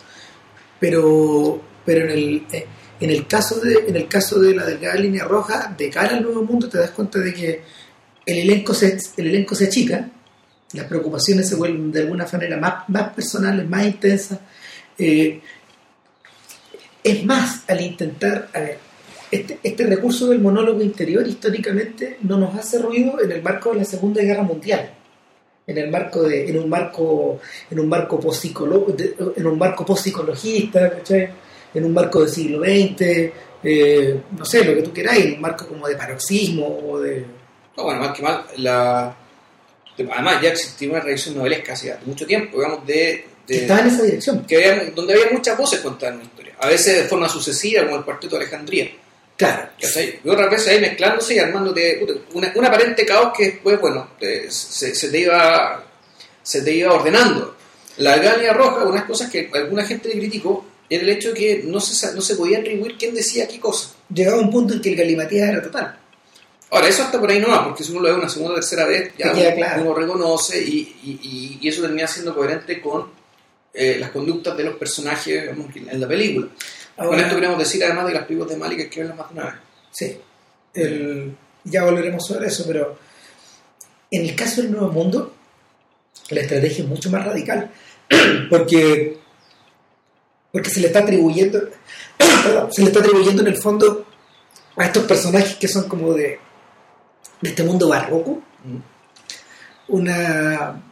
Pero 0.78 1.62
pero 1.84 2.04
en 2.04 2.10
el 2.10 2.46
eh, 2.52 2.66
en 3.00 3.10
el 3.10 3.26
caso 3.26 3.60
de 3.60 3.84
en 3.88 3.96
el 3.96 4.08
caso 4.08 4.38
de 4.40 4.54
la 4.54 4.64
delgada 4.64 4.96
línea 4.96 5.24
roja 5.24 5.74
de 5.76 5.90
cara 5.90 6.16
al 6.16 6.22
nuevo 6.22 6.42
mundo 6.42 6.68
te 6.68 6.78
das 6.78 6.90
cuenta 6.90 7.18
de 7.18 7.32
que 7.32 7.62
el 8.26 8.38
elenco 8.38 8.74
se 8.74 8.98
el 9.16 9.26
elenco 9.28 9.54
se 9.54 9.66
achica 9.66 10.08
las 10.72 10.86
preocupaciones 10.86 11.48
se 11.48 11.54
vuelven 11.54 11.92
de 11.92 12.00
alguna 12.00 12.26
manera 12.32 12.56
más, 12.56 12.88
más 12.88 13.10
personales 13.10 13.68
más 13.68 13.84
intensas. 13.84 14.38
Eh, 14.98 15.40
es 17.04 17.24
más 17.24 17.62
al 17.68 17.80
intentar 17.80 18.48
a 18.54 18.60
ver, 18.60 18.78
este, 19.32 19.58
este 19.64 19.86
recurso 19.86 20.28
del 20.28 20.40
monólogo 20.40 20.80
interior 20.82 21.26
históricamente 21.26 22.18
no 22.22 22.36
nos 22.38 22.54
hace 22.54 22.78
ruido 22.78 23.20
en 23.20 23.32
el 23.32 23.42
marco 23.42 23.72
de 23.72 23.78
la 23.78 23.84
Segunda 23.84 24.22
Guerra 24.22 24.42
Mundial 24.44 24.92
en 25.66 25.78
el 25.78 25.90
marco 25.90 26.22
de 26.22 26.48
en 26.50 26.58
un 26.58 26.68
marco 26.68 27.40
en 27.70 27.80
un 27.80 27.88
marco 27.88 28.16
de- 28.96 29.14
en 29.36 29.46
un 29.46 29.58
marco 29.58 29.84
post-psicologista 29.86 30.90
¿cachai? 30.90 31.28
en 31.74 31.84
un 31.84 31.92
marco 31.94 32.20
del 32.20 32.28
siglo 32.28 32.60
XX 32.60 33.32
eh, 33.64 34.20
no 34.36 34.44
sé 34.44 34.64
lo 34.64 34.74
que 34.74 34.82
tú 34.82 34.92
queráis 34.92 35.24
en 35.24 35.34
un 35.34 35.40
marco 35.40 35.66
como 35.66 35.86
de 35.88 35.96
paroxismo 35.96 36.66
o 36.88 37.00
de 37.00 37.24
No, 37.76 37.84
bueno, 37.84 38.00
más 38.00 38.16
que 38.16 38.22
mal, 38.22 38.44
la... 38.58 39.16
además 39.98 40.42
ya 40.42 40.50
existía 40.50 40.90
una 40.90 41.00
reacción 41.00 41.36
novelesca 41.36 41.72
hace 41.74 41.94
mucho 42.04 42.26
tiempo, 42.26 42.58
digamos, 42.58 42.84
de, 42.86 43.24
que 43.46 43.54
de- 43.54 43.60
estaba 43.62 43.80
en 43.80 43.86
esa 43.86 44.02
dirección 44.02 44.44
que 44.44 44.56
había- 44.56 44.90
donde 44.90 45.14
había 45.14 45.26
muchas 45.32 45.56
voces 45.56 45.80
contadas 45.80 46.14
en 46.14 46.20
una 46.20 46.28
historia, 46.28 46.54
a 46.58 46.66
veces 46.68 46.96
de 47.02 47.04
forma 47.08 47.28
sucesiva, 47.28 47.84
como 47.84 47.96
el 47.98 48.04
Cuarteto 48.04 48.36
de 48.36 48.42
Alejandría, 48.42 48.90
claro 49.36 49.68
¿cachai? 49.80 50.20
y 50.24 50.28
otras 50.28 50.50
veces 50.50 50.68
ahí 50.68 50.80
mezclándose 50.80 51.34
y 51.34 51.38
armándote 51.38 52.04
una- 52.34 52.52
un 52.54 52.64
aparente 52.64 53.04
caos 53.06 53.32
que 53.36 53.44
después, 53.44 53.80
bueno, 53.80 54.10
te- 54.18 54.50
se, 54.50 54.94
se 54.94 55.08
te 55.10 55.18
iba 55.20 55.84
se 56.42 56.62
te 56.62 56.72
iba 56.74 56.92
ordenando. 56.92 57.56
La 57.98 58.16
Galia 58.18 58.52
Roja, 58.52 58.84
unas 58.84 59.04
cosas 59.04 59.30
que 59.30 59.48
alguna 59.54 59.84
gente 59.84 60.08
le 60.08 60.14
criticó, 60.18 60.66
era 60.90 61.02
el 61.04 61.08
hecho 61.10 61.28
de 61.28 61.34
que 61.34 61.62
no 61.64 61.80
se, 61.80 62.14
no 62.14 62.20
se 62.20 62.34
podía 62.36 62.58
atribuir 62.58 62.96
quién 62.98 63.14
decía 63.14 63.46
qué 63.46 63.60
cosa. 63.60 63.90
llegaba 64.12 64.40
un 64.40 64.50
punto 64.50 64.74
en 64.74 64.80
que 64.82 64.90
el 64.90 64.96
galimatías 64.96 65.48
era 65.50 65.62
total 65.62 65.98
Ahora, 66.70 66.88
eso 66.88 67.02
hasta 67.02 67.20
por 67.20 67.30
ahí 67.30 67.38
no 67.38 67.48
va, 67.48 67.64
porque 67.66 67.84
si 67.84 67.92
uno 67.92 68.00
lo 68.00 68.08
ve 68.08 68.14
una 68.14 68.28
segunda 68.30 68.52
o 68.52 68.54
tercera 68.56 68.86
vez, 68.86 69.12
ya 69.18 69.30
uno, 69.50 69.56
claro. 69.56 69.82
uno 69.82 69.94
reconoce 69.94 70.58
y, 70.58 70.96
y- 71.04 71.20
y- 71.22 71.58
y 71.60 71.68
eso 71.68 71.82
termina 71.82 72.06
siendo 72.08 72.34
coherente 72.34 72.80
con 72.80 73.10
eh, 73.74 73.96
las 74.00 74.10
conductas 74.10 74.56
de 74.56 74.64
los 74.64 74.76
personajes 74.76 75.42
digamos, 75.42 75.66
en 75.76 76.00
la 76.00 76.08
película. 76.08 76.48
Con 77.08 77.18
esto 77.20 77.34
queremos 77.34 77.58
decir, 77.58 77.84
además 77.84 78.06
de 78.06 78.14
las 78.14 78.24
películas 78.24 78.50
de 78.52 78.56
Malik, 78.58 78.88
que 78.90 79.00
verlas 79.00 79.18
más 79.18 79.28
de 79.28 79.34
una 79.34 79.44
vez. 79.44 79.54
Sí, 79.90 80.18
el- 80.74 81.36
ya 81.64 81.84
volveremos 81.84 82.26
sobre 82.26 82.46
eso, 82.48 82.64
pero 82.66 82.98
en 84.10 84.22
el 84.24 84.34
caso 84.34 84.62
del 84.62 84.72
Nuevo 84.72 84.88
Mundo, 84.90 85.34
la 86.30 86.40
estrategia 86.40 86.82
es 86.84 86.88
mucho 86.88 87.10
más 87.10 87.24
radical, 87.24 87.70
porque, 88.50 89.18
porque 90.52 90.70
se 90.70 90.80
le 90.80 90.88
está 90.88 91.00
atribuyendo, 91.00 91.60
perdón, 92.44 92.72
se 92.72 92.82
le 92.82 92.88
está 92.88 93.00
atribuyendo 93.00 93.42
en 93.42 93.48
el 93.48 93.56
fondo 93.56 94.06
a 94.76 94.84
estos 94.86 95.04
personajes 95.04 95.54
que 95.56 95.68
son 95.68 95.88
como 95.88 96.14
de, 96.14 96.38
de 97.40 97.48
este 97.50 97.62
mundo 97.62 97.88
barroco, 97.88 98.42
una, 99.88 100.82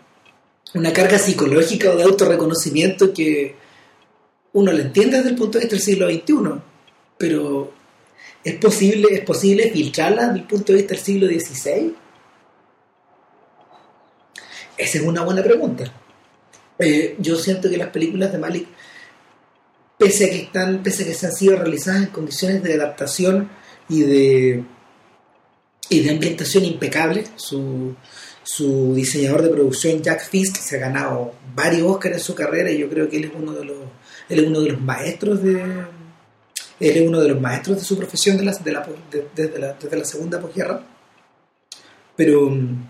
una 0.74 0.92
carga 0.92 1.18
psicológica 1.18 1.90
o 1.90 1.96
de 1.96 2.02
autorreconocimiento 2.04 3.12
que 3.12 3.56
uno 4.52 4.72
lo 4.72 4.78
entiende 4.78 5.18
desde 5.18 5.30
el 5.30 5.36
punto 5.36 5.58
de 5.58 5.64
vista 5.64 5.76
del 5.76 5.84
siglo 5.84 6.08
XXI, 6.08 6.60
pero 7.16 7.72
¿es 8.42 8.54
posible, 8.56 9.08
¿es 9.12 9.20
posible 9.20 9.70
filtrarla 9.70 10.26
desde 10.26 10.40
el 10.40 10.46
punto 10.46 10.72
de 10.72 10.78
vista 10.78 10.94
del 10.94 11.04
siglo 11.04 11.26
XVI? 11.26 11.94
Esa 14.76 14.98
es 14.98 15.04
una 15.04 15.22
buena 15.22 15.42
pregunta. 15.42 15.84
Eh, 16.78 17.16
yo 17.18 17.36
siento 17.36 17.68
que 17.68 17.76
las 17.76 17.90
películas 17.90 18.32
de 18.32 18.38
Malik, 18.38 18.66
pese 19.98 20.26
a 20.26 20.30
que 20.30 20.42
están, 20.42 20.82
pese 20.82 21.02
a 21.02 21.06
que 21.06 21.14
se 21.14 21.26
han 21.26 21.32
sido 21.32 21.56
realizadas 21.56 22.02
en 22.02 22.08
condiciones 22.08 22.62
de 22.62 22.74
adaptación 22.74 23.50
y 23.88 24.02
de 24.02 24.64
y 25.90 26.00
de 26.00 26.10
ambientación 26.10 26.64
impecable, 26.64 27.24
su, 27.34 27.94
su 28.44 28.94
diseñador 28.94 29.42
de 29.42 29.50
producción 29.50 30.00
Jack 30.00 30.26
Fisk 30.30 30.56
se 30.56 30.76
ha 30.76 30.80
ganado 30.80 31.34
varios 31.54 31.82
Oscars 31.82 32.14
en 32.14 32.20
su 32.20 32.34
carrera 32.34 32.70
y 32.70 32.78
yo 32.78 32.88
creo 32.88 33.10
que 33.10 33.18
él 33.18 33.24
es 33.24 33.32
uno 33.34 33.52
de 33.52 33.64
los 33.64 33.76
él 34.30 34.38
es 34.38 34.46
uno 34.46 34.60
de 34.60 34.70
los 34.70 34.80
maestros 34.80 35.42
de 35.42 35.84
es 36.78 37.06
uno 37.06 37.20
de 37.20 37.28
los 37.28 37.40
maestros 37.40 37.76
de 37.76 37.84
su 37.84 37.98
profesión 37.98 38.38
desde, 38.38 39.58
la, 39.58 40.04
segunda 40.04 40.40
posguerra 40.40 40.82
pero 42.16 42.48
mm, 42.48 42.88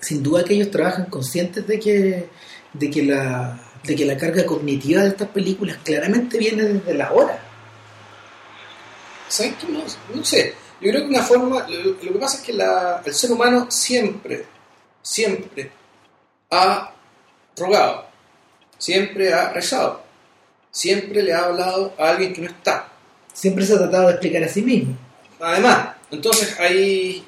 sin 0.00 0.22
duda 0.22 0.44
que 0.44 0.54
ellos 0.54 0.70
trabajan 0.70 1.06
conscientes 1.06 1.66
de 1.66 1.78
que 1.80 2.28
de 2.72 2.90
que 2.90 3.02
la 3.02 3.60
de 3.84 3.94
que 3.94 4.04
la 4.04 4.16
carga 4.16 4.44
cognitiva 4.44 5.02
de 5.02 5.08
estas 5.08 5.28
películas 5.28 5.78
claramente 5.82 6.38
viene 6.38 6.64
desde 6.64 6.94
la 6.94 7.12
hora 7.12 7.46
¿Sabes 9.28 9.54
qué? 9.60 9.66
No, 9.68 10.24
sé. 10.24 10.54
Yo 10.80 10.90
creo 10.90 11.02
que 11.02 11.08
una 11.08 11.22
forma. 11.22 11.66
Lo, 11.68 11.98
que 11.98 12.10
pasa 12.12 12.38
es 12.38 12.42
que 12.44 12.52
el 12.52 13.14
ser 13.14 13.32
humano 13.32 13.66
siempre, 13.70 14.46
siempre 15.02 15.70
ha 16.50 16.92
rogado, 17.56 18.06
siempre 18.78 19.32
ha 19.32 19.50
rezado, 19.50 20.02
siempre 20.76 21.22
le 21.22 21.32
ha 21.32 21.46
hablado 21.46 21.94
a 21.98 22.10
alguien 22.10 22.34
que 22.34 22.42
no 22.42 22.48
está. 22.48 22.92
siempre 23.32 23.64
se 23.64 23.74
ha 23.74 23.78
tratado 23.78 24.08
de 24.08 24.12
explicar 24.12 24.44
a 24.44 24.48
sí 24.48 24.60
mismo 24.60 24.94
Además, 25.40 25.96
entonces 26.10 26.58
hay, 26.60 27.24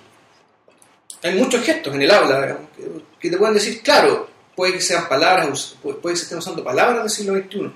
hay 1.22 1.34
muchos 1.34 1.62
gestos 1.62 1.94
en 1.94 2.02
el 2.02 2.10
habla 2.10 2.42
digamos, 2.42 2.68
que, 2.76 2.84
que 3.18 3.30
te 3.30 3.36
pueden 3.38 3.54
decir, 3.54 3.80
claro, 3.82 4.28
puede 4.54 4.74
que 4.74 4.80
sean 4.82 5.08
palabras, 5.08 5.76
puede 5.82 5.96
puede 5.96 6.14
que 6.14 6.18
se 6.18 6.24
estén 6.24 6.38
usando 6.38 6.62
palabras 6.62 7.02
del 7.02 7.10
siglo 7.10 7.34
XXI, 7.38 7.72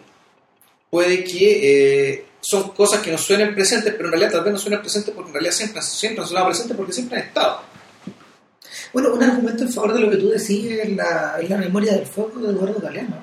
puede 0.91 1.25
que 1.25 2.11
eh, 2.13 2.27
son 2.41 2.71
cosas 2.71 3.01
que 3.01 3.11
nos 3.11 3.23
suenen 3.23 3.55
presentes, 3.55 3.95
pero 3.95 4.07
en 4.07 4.13
realidad 4.13 4.33
tal 4.33 4.45
vez 4.45 4.53
no 4.53 4.59
suenan 4.59 4.81
presentes 4.81 5.15
porque 5.15 5.29
en 5.29 5.35
realidad 5.35 5.55
siempre, 5.55 5.83
siempre 5.83 6.23
han 6.23 6.29
sonado 6.29 6.47
presentes 6.49 6.77
porque 6.77 6.93
siempre 6.93 7.19
han 7.19 7.27
estado. 7.29 7.61
Bueno, 8.93 9.13
un 9.15 9.23
argumento 9.23 9.63
en 9.63 9.73
favor 9.73 9.95
de 9.95 10.01
lo 10.01 10.11
que 10.11 10.17
tú 10.17 10.29
decís 10.29 10.67
es 10.67 10.91
la, 10.97 11.39
es 11.41 11.49
la 11.49 11.57
memoria 11.57 11.93
del 11.93 12.07
fuego 12.07 12.41
de 12.41 12.51
Eduardo 12.51 12.81
Galeano. 12.81 13.17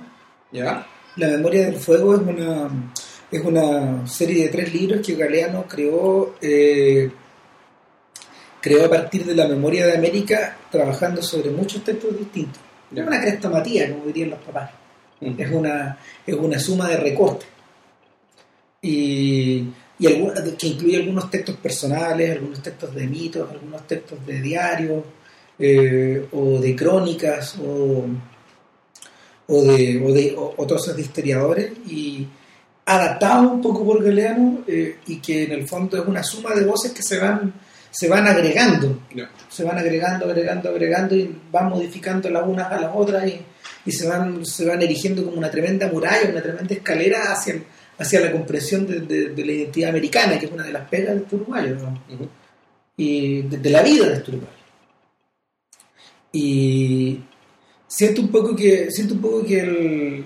¿Ya? 0.51 0.85
La 1.15 1.27
memoria 1.27 1.65
del 1.65 1.75
fuego 1.75 2.15
es 2.15 2.21
una, 2.21 2.69
es 3.31 3.41
una 3.43 4.07
serie 4.07 4.43
de 4.43 4.49
tres 4.49 4.73
libros 4.73 5.05
que 5.05 5.15
Galeano 5.15 5.65
creó, 5.67 6.35
eh, 6.41 7.09
creó 8.61 8.85
a 8.85 8.89
partir 8.89 9.25
de 9.25 9.35
la 9.35 9.47
memoria 9.47 9.85
de 9.85 9.97
América, 9.97 10.57
trabajando 10.71 11.21
sobre 11.21 11.49
muchos 11.51 11.83
textos 11.83 12.17
distintos. 12.17 12.61
Es 12.95 13.05
una 13.05 13.21
crestomatía, 13.21 13.91
como 13.91 14.05
dirían 14.05 14.31
los 14.31 14.39
papás. 14.39 14.71
Es 15.21 15.51
una, 15.51 15.97
es 16.25 16.35
una 16.35 16.59
suma 16.59 16.89
de 16.89 16.97
recortes. 16.97 17.47
Y, 18.81 19.67
y 19.99 20.07
que 20.57 20.67
incluye 20.67 20.97
algunos 20.97 21.29
textos 21.29 21.57
personales, 21.57 22.31
algunos 22.31 22.63
textos 22.63 22.95
de 22.95 23.05
mitos, 23.05 23.49
algunos 23.51 23.85
textos 23.85 24.25
de 24.25 24.41
diarios, 24.41 25.03
eh, 25.59 26.25
o 26.31 26.57
de 26.59 26.75
crónicas, 26.75 27.57
o, 27.61 28.05
o 29.49 29.63
de, 29.63 30.01
o 30.05 30.13
de 30.13 30.33
o, 30.37 30.53
o 30.55 30.65
trozos 30.67 30.95
de 30.95 31.01
historiadores, 31.01 31.71
y 31.87 32.25
adaptado 32.85 33.49
un 33.51 33.61
poco 33.61 33.83
por 33.85 34.03
Galeano, 34.03 34.59
eh, 34.67 34.97
y 35.07 35.17
que 35.17 35.43
en 35.43 35.51
el 35.51 35.67
fondo 35.67 35.97
es 36.01 36.07
una 36.07 36.23
suma 36.23 36.53
de 36.55 36.63
voces 36.65 36.91
que 36.91 37.03
se 37.03 37.19
van, 37.19 37.53
se 37.91 38.07
van 38.07 38.25
agregando 38.27 38.99
se 39.49 39.63
van 39.63 39.77
agregando, 39.79 40.25
agregando, 40.25 40.69
agregando 40.69 41.15
y 41.15 41.35
van 41.51 41.69
modificando 41.69 42.29
las 42.29 42.47
unas 42.47 42.71
a 42.71 42.79
las 42.79 42.91
otras 42.95 43.27
y, 43.27 43.41
y 43.85 43.91
se 43.91 44.07
van, 44.07 44.45
se 44.45 44.65
van 44.65 44.81
erigiendo 44.81 45.25
como 45.25 45.37
una 45.37 45.49
tremenda 45.51 45.87
muralla, 45.91 46.29
una 46.29 46.41
tremenda 46.41 46.73
escalera 46.73 47.31
hacia, 47.33 47.55
hacia 47.97 48.19
la 48.21 48.31
comprensión 48.31 48.85
de, 48.87 48.99
de- 49.01 49.29
de 49.29 49.45
la 49.45 49.51
identidad 49.51 49.89
americana, 49.89 50.37
que 50.39 50.45
es 50.45 50.51
una 50.51 50.63
de 50.63 50.71
las 50.73 50.87
pegas 50.87 51.15
de 51.15 51.21
este 51.23 51.35
uruguayo, 51.35 51.75
¿no? 51.75 51.99
Y 52.97 53.41
de, 53.43 53.57
de 53.57 53.69
la 53.71 53.81
vida 53.81 54.07
de 54.07 54.13
este 54.13 54.31
uruguayo. 54.31 54.53
Y 56.31 57.19
siento 57.89 58.21
un 58.21 58.29
poco 58.29 58.55
que, 58.55 58.89
siento 58.91 59.15
un 59.15 59.21
poco 59.21 59.43
que 59.43 59.59
el, 59.59 60.25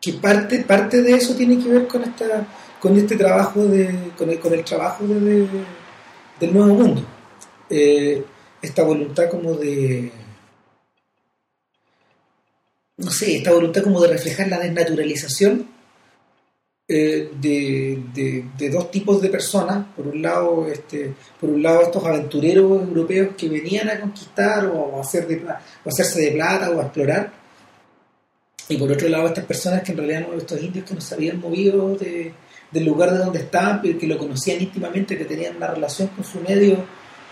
que 0.00 0.12
parte, 0.14 0.60
parte 0.60 1.02
de 1.02 1.12
eso 1.14 1.34
tiene 1.34 1.58
que 1.62 1.68
ver 1.68 1.86
con 1.86 2.02
esta, 2.04 2.46
con 2.80 2.96
este 2.96 3.16
trabajo 3.16 3.66
de, 3.66 4.12
con 4.16 4.30
el, 4.30 4.38
con 4.38 4.54
el 4.54 4.64
trabajo 4.64 5.04
de, 5.06 5.20
de- 5.20 5.48
del 6.40 6.54
nuevo 6.54 6.74
mundo. 6.74 7.02
Eh, 7.68 8.24
esta 8.62 8.82
voluntad 8.84 9.28
como 9.28 9.54
de 9.54 10.10
no 12.98 13.10
sé, 13.10 13.36
esta 13.36 13.52
voluntad 13.52 13.82
como 13.82 14.00
de 14.00 14.08
reflejar 14.08 14.48
la 14.48 14.58
desnaturalización 14.58 15.68
eh, 16.88 17.30
de, 17.40 18.70
dos 18.70 18.90
tipos 18.90 19.20
de 19.20 19.28
personas. 19.28 19.86
Por 19.96 20.06
un 20.08 20.22
lado, 20.22 20.66
este, 20.68 21.12
por 21.40 21.50
un 21.50 21.62
lado 21.62 21.82
estos 21.82 22.04
aventureros 22.04 22.82
europeos 22.82 23.30
que 23.36 23.48
venían 23.48 23.88
a 23.90 24.00
conquistar 24.00 24.66
o 24.66 25.00
hacerse 25.00 26.20
de 26.20 26.30
plata 26.32 26.70
o 26.70 26.80
a 26.80 26.84
explorar. 26.84 27.32
Y 28.68 28.76
por 28.78 28.90
otro 28.90 29.08
lado, 29.08 29.26
estas 29.28 29.44
personas 29.44 29.82
que 29.82 29.92
en 29.92 29.98
realidad 29.98 30.26
no, 30.28 30.34
estos 30.36 30.60
indios 30.60 30.84
que 30.84 30.94
no 30.94 31.00
se 31.00 31.14
habían 31.14 31.40
movido 31.40 31.94
de- 31.96 32.32
del 32.70 32.84
lugar 32.84 33.12
de 33.12 33.18
donde 33.18 33.38
estaban, 33.38 33.80
pero 33.80 33.96
que 33.98 34.08
lo 34.08 34.18
conocían 34.18 34.60
íntimamente, 34.60 35.16
que 35.16 35.24
tenían 35.24 35.56
una 35.56 35.68
relación 35.68 36.08
con 36.08 36.24
su 36.24 36.40
medio 36.40 36.84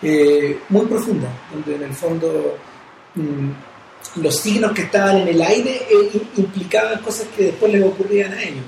eh, 0.02 0.58
muy 0.68 0.86
profunda, 0.86 1.28
donde 1.52 1.74
en 1.76 1.82
el 1.90 1.92
fondo 1.94 2.56
mm, 3.16 3.50
los 4.22 4.36
signos 4.36 4.72
que 4.72 4.82
estaban 4.82 5.16
en 5.18 5.28
el 5.28 5.40
aire 5.42 5.72
eh, 5.90 6.10
im- 6.12 6.38
implicaban 6.38 7.00
cosas 7.02 7.26
que 7.36 7.44
después 7.46 7.72
les 7.72 7.82
ocurrían 7.82 8.32
a 8.32 8.42
ellos. 8.42 8.64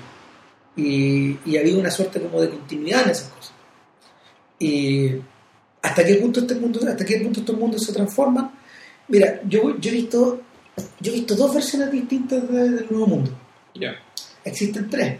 Y, 0.77 1.39
y 1.47 1.57
había 1.57 1.77
una 1.79 1.91
suerte 1.91 2.21
como 2.21 2.41
de 2.41 2.51
continuidad 2.51 3.05
en 3.05 3.11
esas 3.11 3.29
cosas. 3.31 3.53
Y 4.59 5.13
hasta 5.83 6.05
qué 6.05 6.17
punto 6.17 6.41
este 6.41 6.55
mundo, 6.57 6.81
hasta 6.87 7.05
qué 7.05 7.19
punto 7.21 7.41
estos 7.41 7.57
mundos 7.59 7.83
se 7.85 7.93
transforman. 7.93 8.51
Mira, 9.09 9.41
yo, 9.49 9.79
yo 9.79 9.91
he 9.91 9.95
visto 9.95 10.43
yo 11.01 11.11
he 11.13 11.15
visto 11.15 11.35
dos 11.35 11.55
versiones 11.55 11.91
distintas 11.91 12.47
de- 12.51 12.71
del 12.71 12.87
nuevo 12.91 13.07
mundo. 13.07 13.31
Ya. 13.75 13.93
Existen 14.45 14.91
tres. 14.91 15.19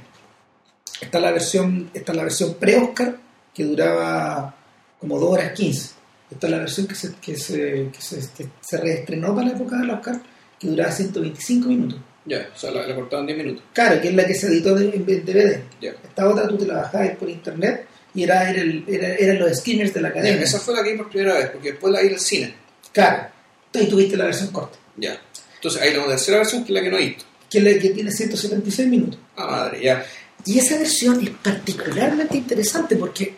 Está 1.01 1.19
la 1.21 1.31
versión, 1.31 1.91
está 1.95 2.13
la 2.13 2.23
versión 2.25 2.55
pre-Oscar, 2.55 3.19
que 3.55 3.65
duraba 3.65 4.55
como 5.01 5.19
2 5.19 5.31
horas 5.31 5.53
15. 5.53 5.91
Está 6.31 6.49
la 6.49 6.59
versión 6.59 6.87
que 6.87 6.95
se, 6.95 7.15
que 7.15 7.37
se, 7.37 7.91
que 7.93 8.01
se, 8.01 8.17
que 8.37 8.49
se 8.61 8.77
reestrenó 8.79 9.35
para 9.35 9.49
la 9.49 9.55
época 9.55 9.77
del 9.79 9.91
Oscar, 9.91 10.21
que 10.59 10.69
duraba 10.69 10.91
125 10.93 11.69
minutos. 11.69 11.99
Ya, 12.27 12.49
o 12.55 12.59
sea, 12.59 12.71
la, 12.73 12.87
la 12.87 12.95
cortaban 12.95 13.25
10 13.27 13.39
minutos. 13.39 13.63
Claro, 13.73 14.01
que 14.01 14.09
es 14.09 14.15
la 14.15 14.27
que 14.27 14.35
se 14.35 14.49
editó 14.49 14.77
en 14.79 15.05
DVD. 15.07 15.61
Esta 15.81 16.29
otra 16.29 16.49
tú 16.49 16.57
te 16.59 16.67
la 16.67 16.75
bajabas 16.83 17.11
por 17.17 17.31
internet 17.31 17.87
y 18.15 18.25
era, 18.25 18.51
era, 18.51 18.61
el- 18.63 18.85
era- 18.89 19.15
eran 19.15 19.39
los 19.39 19.57
skimmers 19.59 19.95
de 19.95 20.01
la 20.01 20.09
academia. 20.09 20.43
Esa 20.43 20.59
fue 20.59 20.75
la 20.75 20.83
que 20.83 20.93
vi 20.93 20.99
por 20.99 21.09
primera 21.11 21.35
vez, 21.35 21.51
porque 21.51 21.71
después 21.73 21.93
la 21.93 22.01
vi 22.01 22.09
el 22.09 22.19
cine. 22.19 22.55
Claro. 22.93 23.29
Entonces 23.67 23.91
tuviste 23.91 24.17
la 24.17 24.25
versión 24.25 24.49
corta, 24.51 24.77
Ya. 24.97 25.21
Entonces 25.55 25.81
hay 25.83 25.95
la 25.95 26.07
tercera 26.07 26.39
versión 26.39 26.65
que 26.65 26.73
es 26.73 26.75
la 26.75 26.83
que 26.83 26.91
no 26.91 26.99
he 26.99 27.07
visto. 27.07 27.25
que 27.51 27.59
es 27.59 27.65
la 27.65 27.79
que 27.81 27.91
tiene 27.91 28.11
176 28.11 28.89
minutos. 28.89 29.19
Ah, 29.37 29.47
madre, 29.47 29.83
ya. 29.83 30.05
Y 30.45 30.59
esa 30.59 30.79
versión 30.79 31.23
es 31.23 31.31
particularmente 31.31 32.37
interesante 32.39 32.97
porque, 32.97 33.35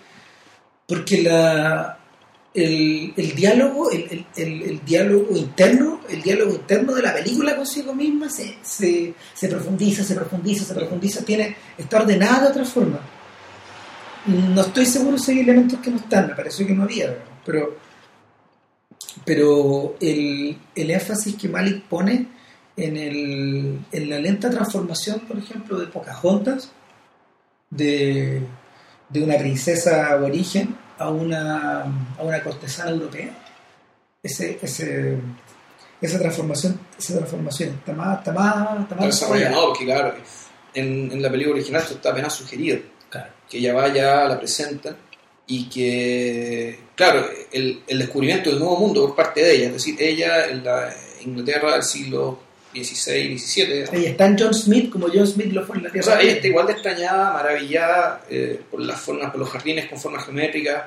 porque 0.87 1.22
la, 1.22 1.97
el, 2.54 3.12
el 3.16 3.34
diálogo, 3.34 3.90
el, 3.90 4.26
el- 4.37 4.62
el- 4.62 4.84
diálogo 4.84 5.37
interno, 5.37 6.00
el 6.08 6.22
diálogo 6.22 6.52
interno 6.54 6.94
de 6.94 7.02
la 7.02 7.14
película 7.14 7.54
consigo 7.56 7.94
misma 7.94 8.28
se, 8.30 8.56
se, 8.62 9.14
se 9.34 9.48
profundiza, 9.48 10.02
se 10.02 10.14
profundiza, 10.14 10.64
se 10.64 10.74
profundiza, 10.74 11.24
tiene, 11.24 11.54
está 11.76 11.98
ordenada 11.98 12.44
de 12.44 12.48
otra 12.48 12.64
forma. 12.64 13.00
No 14.26 14.61
estoy 14.62 14.87
seguro 14.87 15.18
si 15.18 15.32
hay 15.32 15.40
elementos 15.40 15.78
que 15.80 15.90
no 15.90 15.98
están, 15.98 16.28
me 16.28 16.34
pareció 16.34 16.66
que 16.66 16.74
no 16.74 16.82
había, 16.84 17.16
pero, 17.44 17.76
pero 19.24 19.96
el, 20.00 20.56
el 20.74 20.90
énfasis 20.90 21.37
que 21.37 21.48
Malik 21.48 21.82
pone 21.84 22.26
en, 22.76 22.96
el, 22.96 23.78
en 23.92 24.11
la 24.11 24.18
lenta 24.18 24.50
transformación, 24.50 25.20
por 25.20 25.38
ejemplo, 25.38 25.78
de 25.78 25.87
Pocahontas, 25.87 26.70
de, 27.70 28.42
de 29.11 29.22
una 29.22 29.37
princesa 29.37 30.12
aborigen 30.12 30.74
a 30.98 31.08
una, 31.11 31.82
a 32.18 32.22
una 32.22 32.42
cortesana 32.42 32.90
europea, 32.90 33.30
ese, 34.22 34.58
ese, 34.61 35.16
esa 36.00 36.18
transformación 36.18 36.80
esa 36.98 37.16
transformación 37.16 37.70
está 37.70 37.92
más, 37.92 38.18
está 38.18 38.32
más, 38.32 38.80
está 38.80 38.94
más 38.96 39.06
desarrollada. 39.06 39.50
no, 39.50 39.66
porque 39.66 39.84
claro, 39.84 40.14
en, 40.74 41.12
en 41.12 41.22
la 41.22 41.30
película 41.30 41.56
original 41.56 41.82
esto 41.82 41.94
está 41.94 42.11
apenas 42.11 42.34
sugerido. 42.34 42.80
Claro. 43.11 43.32
que 43.48 43.58
ella 43.58 43.72
vaya, 43.72 44.28
la 44.28 44.38
presentan 44.38 44.94
y 45.46 45.68
que, 45.70 46.78
claro, 46.94 47.26
el, 47.50 47.82
el 47.87 47.98
descubrimiento 47.98 48.50
del 48.50 48.58
nuevo 48.58 48.76
mundo 48.76 49.06
por 49.06 49.16
parte 49.16 49.42
de 49.42 49.54
ella, 49.54 49.66
es 49.68 49.72
decir, 49.72 49.96
ella 49.98 50.46
en 50.46 50.62
la 50.62 50.94
Inglaterra 51.22 51.72
del 51.72 51.82
siglo 51.82 52.38
XVI, 52.72 53.38
XVII, 53.38 53.85
Ella 53.92 54.11
está 54.11 54.26
en 54.26 54.38
John 54.38 54.54
Smith 54.54 54.90
como 54.90 55.09
John 55.09 55.26
Smith 55.26 55.52
lo 55.52 55.64
fue 55.64 55.76
en 55.76 55.85
la 55.85 55.88
o 55.88 55.92
Tierra. 55.92 56.07
sea, 56.07 56.20
ella 56.20 56.33
está 56.33 56.46
igual 56.46 56.66
de 56.66 56.72
extrañada, 56.74 57.33
maravillada 57.33 58.24
eh, 58.31 58.61
por 58.70 58.81
las 58.81 59.00
formas, 59.00 59.31
por 59.31 59.40
los 59.40 59.48
jardines 59.50 59.87
con 59.87 59.98
formas 59.98 60.24
geométricas. 60.24 60.85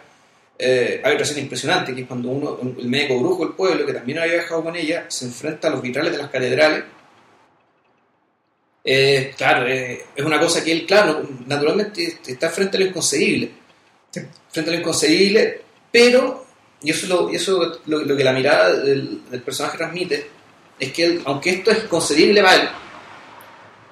Eh, 0.57 1.01
hay 1.03 1.13
otra 1.13 1.23
escena 1.23 1.41
impresionante 1.41 1.95
que 1.95 2.01
es 2.01 2.07
cuando 2.07 2.29
uno, 2.29 2.59
el 2.79 2.87
médico 2.87 3.19
brujo 3.19 3.45
del 3.45 3.55
pueblo, 3.55 3.85
que 3.85 3.93
también 3.93 4.19
había 4.19 4.33
viajado 4.33 4.63
con 4.63 4.75
ella, 4.75 5.05
se 5.07 5.25
enfrenta 5.25 5.67
a 5.67 5.71
los 5.71 5.81
vitrales 5.81 6.11
de 6.11 6.17
las 6.19 6.29
catedrales. 6.29 6.83
Eh, 8.83 9.33
claro, 9.37 9.67
eh, 9.67 10.01
es 10.15 10.25
una 10.25 10.39
cosa 10.39 10.63
que 10.63 10.71
él, 10.71 10.85
claro, 10.85 11.27
naturalmente 11.47 12.19
está 12.27 12.49
frente 12.49 12.77
a 12.77 12.79
lo 12.79 12.85
inconcebible. 12.87 13.51
Sí. 14.11 14.21
Frente 14.49 14.69
a 14.69 14.73
lo 14.73 14.79
inconcebible, 14.79 15.61
pero, 15.91 16.45
y 16.83 16.91
eso, 16.91 17.05
es 17.05 17.09
lo, 17.09 17.29
eso 17.29 17.71
es 17.71 17.79
lo, 17.85 17.99
lo 18.03 18.15
que 18.15 18.23
la 18.23 18.33
mirada 18.33 18.75
del, 18.77 19.29
del 19.29 19.41
personaje 19.41 19.77
transmite, 19.77 20.27
es 20.81 20.91
que 20.91 21.21
aunque 21.25 21.51
esto 21.51 21.69
es 21.69 21.83
concebible 21.83 22.41
para 22.41 22.55
él, 22.55 22.69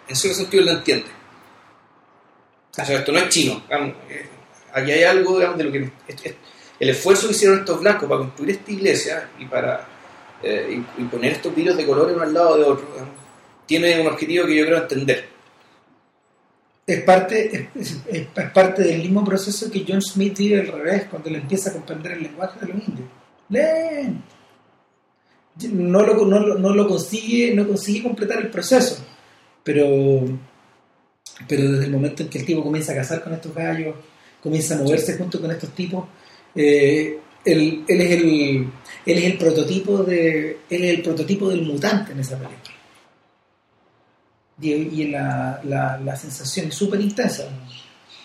en 0.07 0.15
cierto 0.15 0.39
sentido 0.39 0.61
él 0.61 0.69
lo 0.69 0.77
entiende. 0.79 1.05
O 2.71 2.73
sea, 2.73 2.97
esto 2.97 3.11
no 3.11 3.19
es 3.19 3.29
chino. 3.29 3.63
eh, 3.69 4.27
Aquí 4.73 4.91
hay 4.91 5.03
algo 5.03 5.37
digamos, 5.37 5.57
de 5.59 5.63
lo 5.65 5.71
que... 5.71 5.91
el 6.79 6.89
esfuerzo 6.89 7.27
que 7.27 7.33
hicieron 7.33 7.59
estos 7.59 7.79
blancos 7.79 8.09
para 8.09 8.21
construir 8.21 8.55
esta 8.55 8.71
iglesia 8.71 9.29
y 9.37 9.45
para 9.45 9.87
eh, 10.41 10.81
poner 11.11 11.33
estos 11.33 11.53
vidrios 11.53 11.77
de 11.77 11.85
color 11.85 12.11
uno 12.11 12.23
al 12.23 12.33
lado 12.33 12.57
de 12.57 12.63
otro, 12.63 12.87
tiene 13.67 14.01
un 14.01 14.07
objetivo 14.07 14.47
que 14.47 14.55
yo 14.55 14.65
creo 14.65 14.79
entender. 14.79 15.29
es 16.87 17.03
parte 17.03 17.69
parte 18.51 18.81
del 18.81 18.99
mismo 18.99 19.23
proceso 19.23 19.69
que 19.69 19.85
John 19.87 20.01
Smith 20.01 20.35
vive 20.39 20.61
al 20.61 20.67
revés 20.67 21.05
cuando 21.07 21.29
le 21.29 21.37
empieza 21.37 21.69
a 21.69 21.73
comprender 21.73 22.13
el 22.13 22.23
lenguaje 22.23 22.59
de 22.61 22.73
los 22.73 22.87
indios 22.87 23.09
Lento. 23.49 24.38
No 25.71 26.05
lo, 26.05 26.25
no, 26.25 26.39
no 26.39 26.73
lo 26.73 26.87
consigue 26.87 27.53
no 27.53 27.67
consigue 27.67 28.03
completar 28.03 28.39
el 28.39 28.49
proceso. 28.49 29.03
Pero 29.63 30.25
pero 31.47 31.71
desde 31.71 31.85
el 31.85 31.91
momento 31.91 32.23
en 32.23 32.29
que 32.29 32.39
el 32.39 32.45
tipo 32.45 32.63
comienza 32.63 32.91
a 32.91 32.95
cazar 32.95 33.23
con 33.23 33.33
estos 33.33 33.53
gallos 33.53 33.95
comienza 34.41 34.75
a 34.75 34.79
moverse 34.79 35.17
junto 35.17 35.39
con 35.41 35.51
estos 35.51 35.69
tipos 35.71 36.05
eh, 36.55 37.19
él, 37.45 37.83
él 37.87 38.01
es 38.01 38.11
el 38.11 38.69
él 39.05 39.17
es 39.17 39.23
el 39.23 39.37
prototipo 39.37 40.03
de 40.03 40.59
él 40.69 40.83
es 40.83 40.95
el 40.97 41.01
prototipo 41.01 41.49
del 41.49 41.61
mutante 41.63 42.11
en 42.11 42.19
esa 42.19 42.37
película. 42.37 42.75
Y, 44.61 45.07
la, 45.07 45.61
la, 45.63 45.97
la 45.97 46.15
sensación 46.17 46.67
es 46.67 46.75
súper 46.75 46.99
intensa 46.99 47.45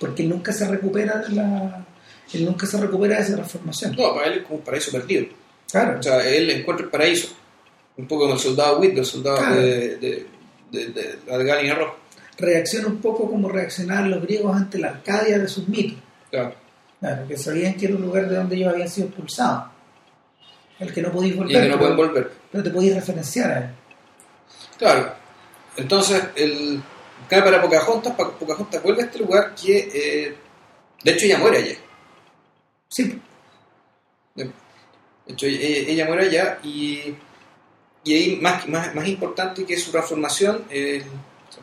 porque 0.01 0.25
él 0.25 0.29
nunca 0.29 0.53
se 0.53 0.67
recupera 0.67 1.19
de 1.19 1.33
la 1.33 1.87
él 2.33 2.45
nunca 2.45 2.67
se 2.67 2.81
recupera 2.81 3.17
de 3.17 3.23
esa 3.23 3.35
transformación. 3.35 3.95
No, 3.97 4.15
para 4.15 4.27
él 4.27 4.39
es 4.39 4.43
como 4.43 4.57
un 4.57 4.65
paraíso 4.65 4.91
perdido. 4.91 5.27
Claro 5.83 5.99
O 5.99 6.03
sea, 6.03 6.27
él 6.29 6.51
encuentra 6.51 6.85
el 6.87 6.91
paraíso. 6.91 7.29
Un 7.97 8.07
poco 8.09 8.23
como 8.23 8.35
el 8.35 8.41
soldado 8.41 8.79
Whit, 8.81 8.97
el 8.99 9.05
soldado 9.05 9.37
Claro. 9.39 9.61
de, 9.61 9.97
de, 9.99 10.27
de, 10.73 10.87
de 10.89 11.19
la 11.27 11.39
de 11.39 11.67
y 11.67 11.69
Arroz. 11.71 11.93
reacciona 12.39 12.89
un 12.89 12.99
poco 13.01 13.31
como 13.31 13.49
reaccionaban 13.49 14.11
los 14.11 14.23
griegos 14.23 14.57
ante 14.57 14.79
la 14.79 14.89
Arcadia 14.89 15.39
de 15.39 15.47
sus 15.49 15.69
mitos 15.69 15.99
Claro. 16.31 16.55
claro, 17.01 17.29
que 17.29 17.37
sabían 17.37 17.75
que 17.75 17.87
era 17.87 17.95
un 17.95 18.03
lugar 18.03 18.29
de 18.29 18.35
donde 18.37 18.57
ellos 18.57 18.73
habían 18.73 18.89
sido 18.89 19.07
expulsados 19.09 19.65
el 20.81 20.93
que 20.93 21.03
no 21.03 21.13
podías 21.13 21.37
volver 21.37 21.57
Y 21.57 21.61
que 21.63 21.69
no 21.69 21.79
pueden 21.79 21.97
volver. 21.97 22.31
pero 22.51 22.65
te 22.65 22.71
podías 22.71 22.97
referenciar 22.97 23.51
a 23.53 23.59
él 23.59 23.71
Claro. 24.79 25.13
Entonces, 25.77 26.21
el, 26.35 26.83
cae 27.29 27.43
para 27.43 27.63
Pocahontas, 27.63 28.13
Pocahontas 28.15 28.83
vuelve 28.83 29.03
a 29.03 29.05
este 29.07 29.19
lugar 29.21 29.55
que, 29.55 29.79
eh, 29.95 30.35
de 31.05 31.11
hecho, 31.13 31.27
ella 31.27 31.39
muere 31.39 31.59
allá. 31.59 31.77
sí 32.89 33.21
hecho, 35.33 35.47
ella, 35.47 35.67
ella 35.91 36.07
muere 36.07 36.27
allá 36.27 36.59
y, 36.63 37.15
y 38.05 38.15
ahí, 38.15 38.39
más, 38.41 38.69
más, 38.69 38.95
más 38.95 39.09
importante 39.09 39.65
que 39.65 39.77
su 39.79 39.91
transformación, 39.91 40.65
eh, 40.71 41.03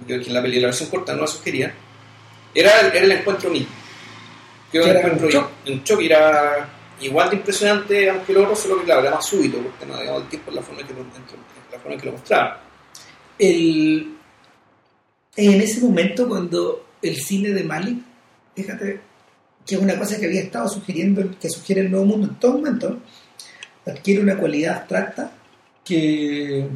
que 0.08 0.16
en 0.16 0.34
la, 0.34 0.42
la 0.42 0.68
versión 0.68 0.90
corta 0.90 1.14
no 1.14 1.22
la 1.22 1.28
sugería, 1.28 1.74
era, 2.56 2.80
el- 2.82 2.88
era 2.96 3.06
el 3.06 3.12
encuentro 3.12 3.50
mismo. 3.50 3.70
Era 4.72 4.72
Que 4.72 4.80
un 4.82 4.90
era 4.90 5.00
encuentro, 5.02 5.28
un 5.28 5.34
shock. 5.34 5.50
un 5.68 5.84
shock, 5.84 6.02
era 6.02 6.70
igual 7.02 7.30
de 7.30 7.36
impresionante 7.38 8.10
aunque 8.10 8.32
el 8.32 8.38
otro, 8.40 8.56
solo 8.56 8.80
que 8.80 8.86
claro, 8.86 9.02
era 9.02 9.12
más 9.12 9.26
súbito, 9.26 9.58
porque 9.58 9.86
no 9.86 10.00
digamos, 10.00 10.22
el 10.24 10.28
tiempo 10.30 10.50
en 10.52 10.56
la 10.56 10.62
forma 10.62 10.82
en 10.82 10.88
que 10.88 10.94
lo, 10.94 11.00
la 11.72 11.80
forma 11.80 11.94
en 11.94 12.00
que 12.00 12.06
lo 12.06 12.12
mostraba. 12.14 12.62
el, 13.40 14.16
en 15.36 15.62
ese 15.62 15.82
momento 15.82 16.28
cuando 16.28 16.86
el 17.02 17.16
cine 17.16 17.50
de 17.50 17.64
Malik, 17.64 17.98
fíjate 18.56 19.00
que 19.66 19.76
es 19.76 19.82
una 19.82 19.98
cosa 19.98 20.20
que 20.20 20.26
había 20.26 20.42
estado 20.42 20.68
sugiriendo, 20.68 21.24
que 21.40 21.50
sugiere 21.50 21.82
el 21.82 21.92
Nuevo 21.92 22.06
Mundo 22.06 22.28
en 22.28 22.36
todo 22.40 22.54
momento, 22.54 23.00
adquiere 23.86 24.22
una 24.22 24.38
cualidad 24.38 24.78
abstracta 24.78 25.32
que, 25.84 26.68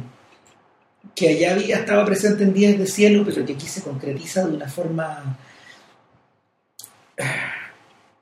que 1.14 1.28
allá 1.28 1.52
había 1.52 1.78
estado 1.78 2.04
presente 2.04 2.44
en 2.44 2.54
Días 2.54 2.78
de 2.78 2.86
Cielo, 2.86 3.24
pero 3.24 3.44
que 3.44 3.54
aquí 3.54 3.66
se 3.66 3.82
concretiza 3.82 4.46
de 4.46 4.56
una 4.56 4.68
forma 4.68 5.38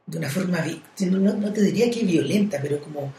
de 0.07 0.18
una 0.18 0.28
forma, 0.28 0.64
no, 1.01 1.35
no 1.35 1.53
te 1.53 1.62
diría 1.62 1.91
que 1.91 2.05
violenta, 2.05 2.59
pero 2.61 2.80
como 2.80 3.12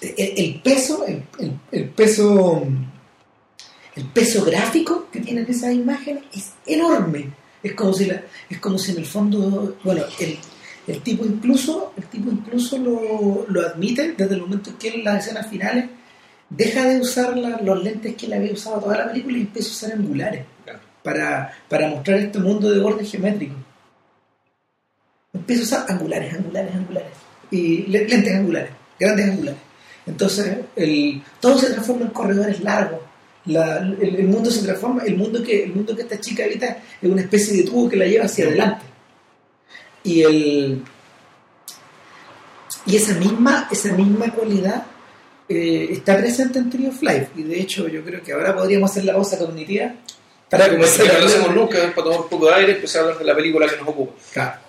el, 0.00 0.60
peso, 0.62 1.06
el, 1.06 1.22
el, 1.70 1.88
peso, 1.90 2.62
el 3.96 4.04
peso 4.06 4.44
gráfico 4.44 5.08
que 5.10 5.20
tienen 5.20 5.46
esas 5.48 5.72
imágenes 5.72 6.24
es 6.34 6.52
enorme. 6.66 7.30
Es 7.62 7.74
como 7.74 7.92
si, 7.92 8.06
la, 8.06 8.20
es 8.50 8.58
como 8.58 8.76
si 8.76 8.90
en 8.92 8.98
el 8.98 9.06
fondo, 9.06 9.78
bueno, 9.84 10.02
el, 10.18 10.38
el 10.86 11.00
tipo 11.00 11.24
incluso, 11.24 11.92
el 11.96 12.04
tipo 12.06 12.30
incluso 12.30 12.78
lo, 12.78 13.46
lo, 13.48 13.66
admite 13.66 14.12
desde 14.12 14.34
el 14.34 14.40
momento 14.40 14.70
en 14.70 14.76
que 14.76 14.88
en 14.88 15.04
las 15.04 15.24
escenas 15.24 15.48
finales 15.48 15.86
deja 16.48 16.88
de 16.88 17.00
usar 17.00 17.36
los 17.36 17.82
lentes 17.82 18.14
que 18.16 18.26
él 18.26 18.32
había 18.34 18.52
usado 18.52 18.80
toda 18.80 18.98
la 18.98 19.08
película 19.08 19.38
y 19.38 19.42
empieza 19.42 19.68
a 19.68 19.72
usar 19.72 19.92
angulares 19.92 20.44
para, 21.02 21.52
para 21.68 21.88
mostrar 21.88 22.18
este 22.18 22.38
mundo 22.38 22.70
de 22.70 22.80
bordes 22.80 23.10
geométricos. 23.10 23.56
Empieza 25.32 25.62
a 25.62 25.64
usar 25.64 25.96
angulares, 25.96 26.34
angulares, 26.34 26.74
angulares. 26.74 27.12
Y 27.50 27.86
lentes 27.86 28.34
angulares, 28.34 28.70
grandes 28.98 29.30
angulares. 29.30 29.60
Entonces, 30.06 30.58
el, 30.76 31.22
todo 31.40 31.58
se 31.58 31.70
transforma 31.70 32.06
en 32.06 32.10
corredores 32.10 32.60
largos. 32.60 33.00
el, 33.46 34.26
mundo 34.26 34.50
se 34.50 34.62
transforma, 34.62 35.04
el 35.04 35.16
mundo, 35.16 35.42
que, 35.42 35.64
el 35.64 35.74
mundo 35.74 35.94
que 35.94 36.02
esta 36.02 36.20
chica 36.20 36.44
habita 36.44 36.78
es 37.00 37.10
una 37.10 37.22
especie 37.22 37.56
de 37.56 37.62
tubo 37.62 37.88
que 37.88 37.96
la 37.96 38.06
lleva 38.06 38.24
hacia 38.24 38.46
adelante. 38.46 38.91
Y, 40.04 40.22
el, 40.22 40.82
y 42.86 42.96
esa, 42.96 43.14
misma, 43.14 43.68
esa 43.70 43.92
misma 43.92 44.32
cualidad 44.32 44.86
eh, 45.48 45.88
está 45.90 46.16
presente 46.16 46.58
en 46.58 46.70
Tree 46.70 46.88
of 46.88 47.02
Life. 47.02 47.28
Y 47.36 47.42
de 47.42 47.60
hecho, 47.60 47.88
yo 47.88 48.02
creo 48.04 48.22
que 48.22 48.32
ahora 48.32 48.54
podríamos 48.54 48.90
hacer 48.90 49.04
la 49.04 49.12
pausa 49.12 49.38
cognitiva 49.38 49.94
para 50.48 50.68
comenzar 50.68 51.10
a 51.10 51.16
hablar. 51.16 51.54
nunca, 51.54 51.78
para 51.94 52.04
tomar 52.04 52.20
un 52.20 52.28
poco 52.28 52.46
de 52.46 52.54
aire 52.54 52.72
empezar 52.72 53.00
a 53.00 53.04
hablar 53.04 53.18
de 53.18 53.24
la 53.24 53.34
película 53.34 53.68
que 53.68 53.76
nos 53.76 53.88
ocupa. 53.88 54.12
Claro. 54.32 54.60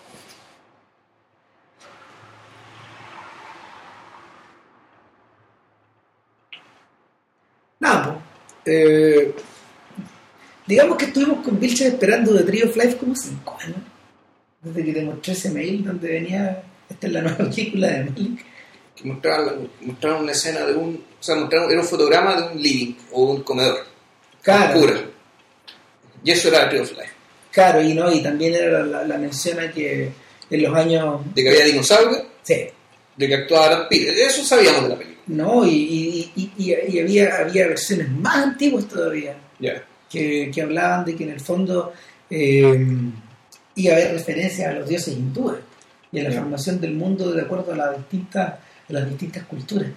Nada, 7.80 8.24
eh, 8.66 9.36
digamos 10.66 10.98
que 10.98 11.06
estuvimos 11.06 11.44
con 11.44 11.60
Vilches 11.60 11.88
esperando 11.88 12.32
de 12.32 12.44
Trio 12.44 12.70
of 12.70 12.78
Life 12.78 12.96
como 12.96 13.14
cinco 13.14 13.58
años. 13.62 13.93
Desde 14.64 14.86
que 14.86 14.94
te 14.94 15.04
mostré 15.04 15.34
ese 15.34 15.50
mail 15.52 15.84
donde 15.84 16.08
venía, 16.08 16.64
esta 16.90 17.08
es 17.08 17.14
la 17.14 17.22
nueva 17.22 17.38
película 17.50 17.88
de 17.88 18.04
Malik. 18.06 18.46
Que 18.96 19.08
mostraron, 19.08 19.70
una 20.22 20.32
escena 20.32 20.66
de 20.66 20.74
un, 20.74 20.96
o 20.96 21.24
sea, 21.24 21.36
mostraron, 21.36 21.72
era 21.72 21.82
un 21.82 21.88
fotograma 21.88 22.36
de 22.36 22.54
un 22.54 22.62
living 22.62 22.94
o 23.12 23.24
un 23.32 23.44
comedor. 23.44 23.86
Claro. 24.42 24.82
Y 26.24 26.32
eso 26.32 26.48
era 26.50 26.70
Trio 26.70 26.84
of 26.84 26.92
Life. 26.92 27.12
Claro, 27.52 27.82
y 27.82 27.94
no, 27.94 28.12
y 28.12 28.22
también 28.24 28.56
era 28.56 28.84
la, 28.84 29.04
la, 29.04 29.18
mención 29.18 29.60
a 29.60 29.72
que 29.72 30.10
en 30.50 30.64
los 30.64 30.76
años... 30.76 31.22
De 31.36 31.44
que 31.44 31.50
había 31.50 31.66
dinosaurios. 31.66 32.24
Sí. 32.42 32.68
De 33.16 33.28
que 33.28 33.36
actuaba 33.36 33.88
Eso 33.92 34.44
sabíamos 34.44 34.84
de 34.84 34.90
la 34.90 34.96
película. 34.96 35.14
No, 35.28 35.66
y, 35.66 36.32
había, 37.00 37.38
había 37.38 37.68
versiones 37.68 38.10
más 38.10 38.38
antiguas 38.38 38.88
todavía 38.88 39.36
que, 40.10 40.62
hablaban 40.62 41.06
de 41.06 41.16
que 41.16 41.24
en 41.24 41.30
el 41.32 41.40
fondo 41.40 41.94
eh, 42.30 42.86
a 43.76 43.94
haber 43.94 44.14
referencias 44.14 44.70
a 44.70 44.74
los 44.74 44.88
dioses 44.88 45.16
hindúes 45.16 45.60
y 46.12 46.20
a 46.20 46.24
la 46.24 46.32
formación 46.32 46.80
del 46.80 46.94
mundo 46.94 47.32
de 47.32 47.42
acuerdo 47.42 47.74
a 47.74 47.76
las 47.76 47.98
distintas, 47.98 48.56
las 48.88 49.10
distintas 49.10 49.44
culturas. 49.44 49.90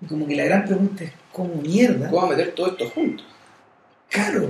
Y 0.00 0.06
como 0.06 0.26
que 0.26 0.36
la 0.36 0.44
gran 0.44 0.64
pregunta 0.64 1.04
es, 1.04 1.12
¿cómo 1.32 1.54
mierda? 1.56 2.10
¿Cómo 2.10 2.28
meter 2.28 2.52
todo 2.52 2.68
esto 2.68 2.88
junto? 2.90 3.24
Claro. 4.08 4.48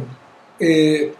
Eh, 0.60 1.12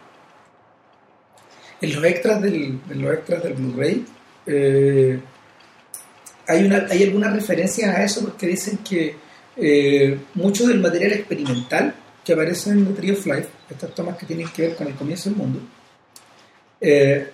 en 1.81 1.95
los 1.95 2.05
extras 2.05 2.41
del, 2.41 2.81
en 2.91 3.03
los 3.03 3.15
extras 3.15 3.43
del 3.43 3.55
Blu-ray 3.55 4.05
eh, 4.47 5.21
hay, 6.47 6.65
una, 6.65 6.87
hay 6.91 7.03
algunas 7.03 7.33
referencias 7.33 7.95
a 7.95 8.05
eso 8.05 8.23
porque 8.23 8.47
dicen 8.47 8.79
que 8.79 9.17
eh, 9.57 10.19
mucho 10.35 10.67
del 10.67 10.81
material 10.81 11.12
experimental 11.12 11.95
que 12.25 12.33
aparece 12.33 12.71
en 12.71 12.87
The 12.87 12.93
Tree 12.95 13.12
of 13.12 13.27
Life, 13.27 13.49
estas 13.71 13.95
tomas 13.95 14.17
que 14.17 14.27
tienen 14.27 14.49
que 14.49 14.62
ver 14.62 14.77
con 14.77 14.87
el 14.87 14.95
comienzo 14.95 15.29
del 15.29 15.39
mundo, 15.39 15.61
eh, 16.81 17.31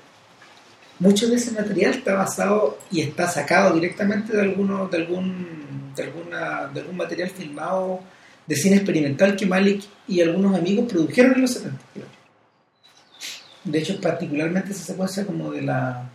mucho 1.01 1.29
de 1.29 1.37
ese 1.37 1.51
material 1.53 1.95
está 1.95 2.15
basado 2.15 2.79
y 2.91 3.01
está 3.01 3.27
sacado 3.27 3.75
directamente 3.75 4.37
de, 4.37 4.43
alguno, 4.43 4.87
de, 4.89 4.99
algún, 4.99 5.93
de, 5.97 6.03
alguna, 6.05 6.67
de 6.73 6.81
algún 6.81 6.97
material 6.97 7.31
filmado 7.31 8.01
de 8.47 8.55
cine 8.55 8.77
experimental 8.77 9.35
que 9.35 9.47
Malik 9.47 9.83
y 10.07 10.21
algunos 10.21 10.57
amigos 10.57 10.91
produjeron 10.91 11.35
en 11.35 11.43
los 11.43 11.53
70. 11.53 11.79
De 13.65 13.79
hecho, 13.79 14.01
particularmente 14.01 14.73
esa 14.73 14.85
secuencia 14.85 15.27
como 15.27 15.51
de 15.51 15.63
la 15.63 16.11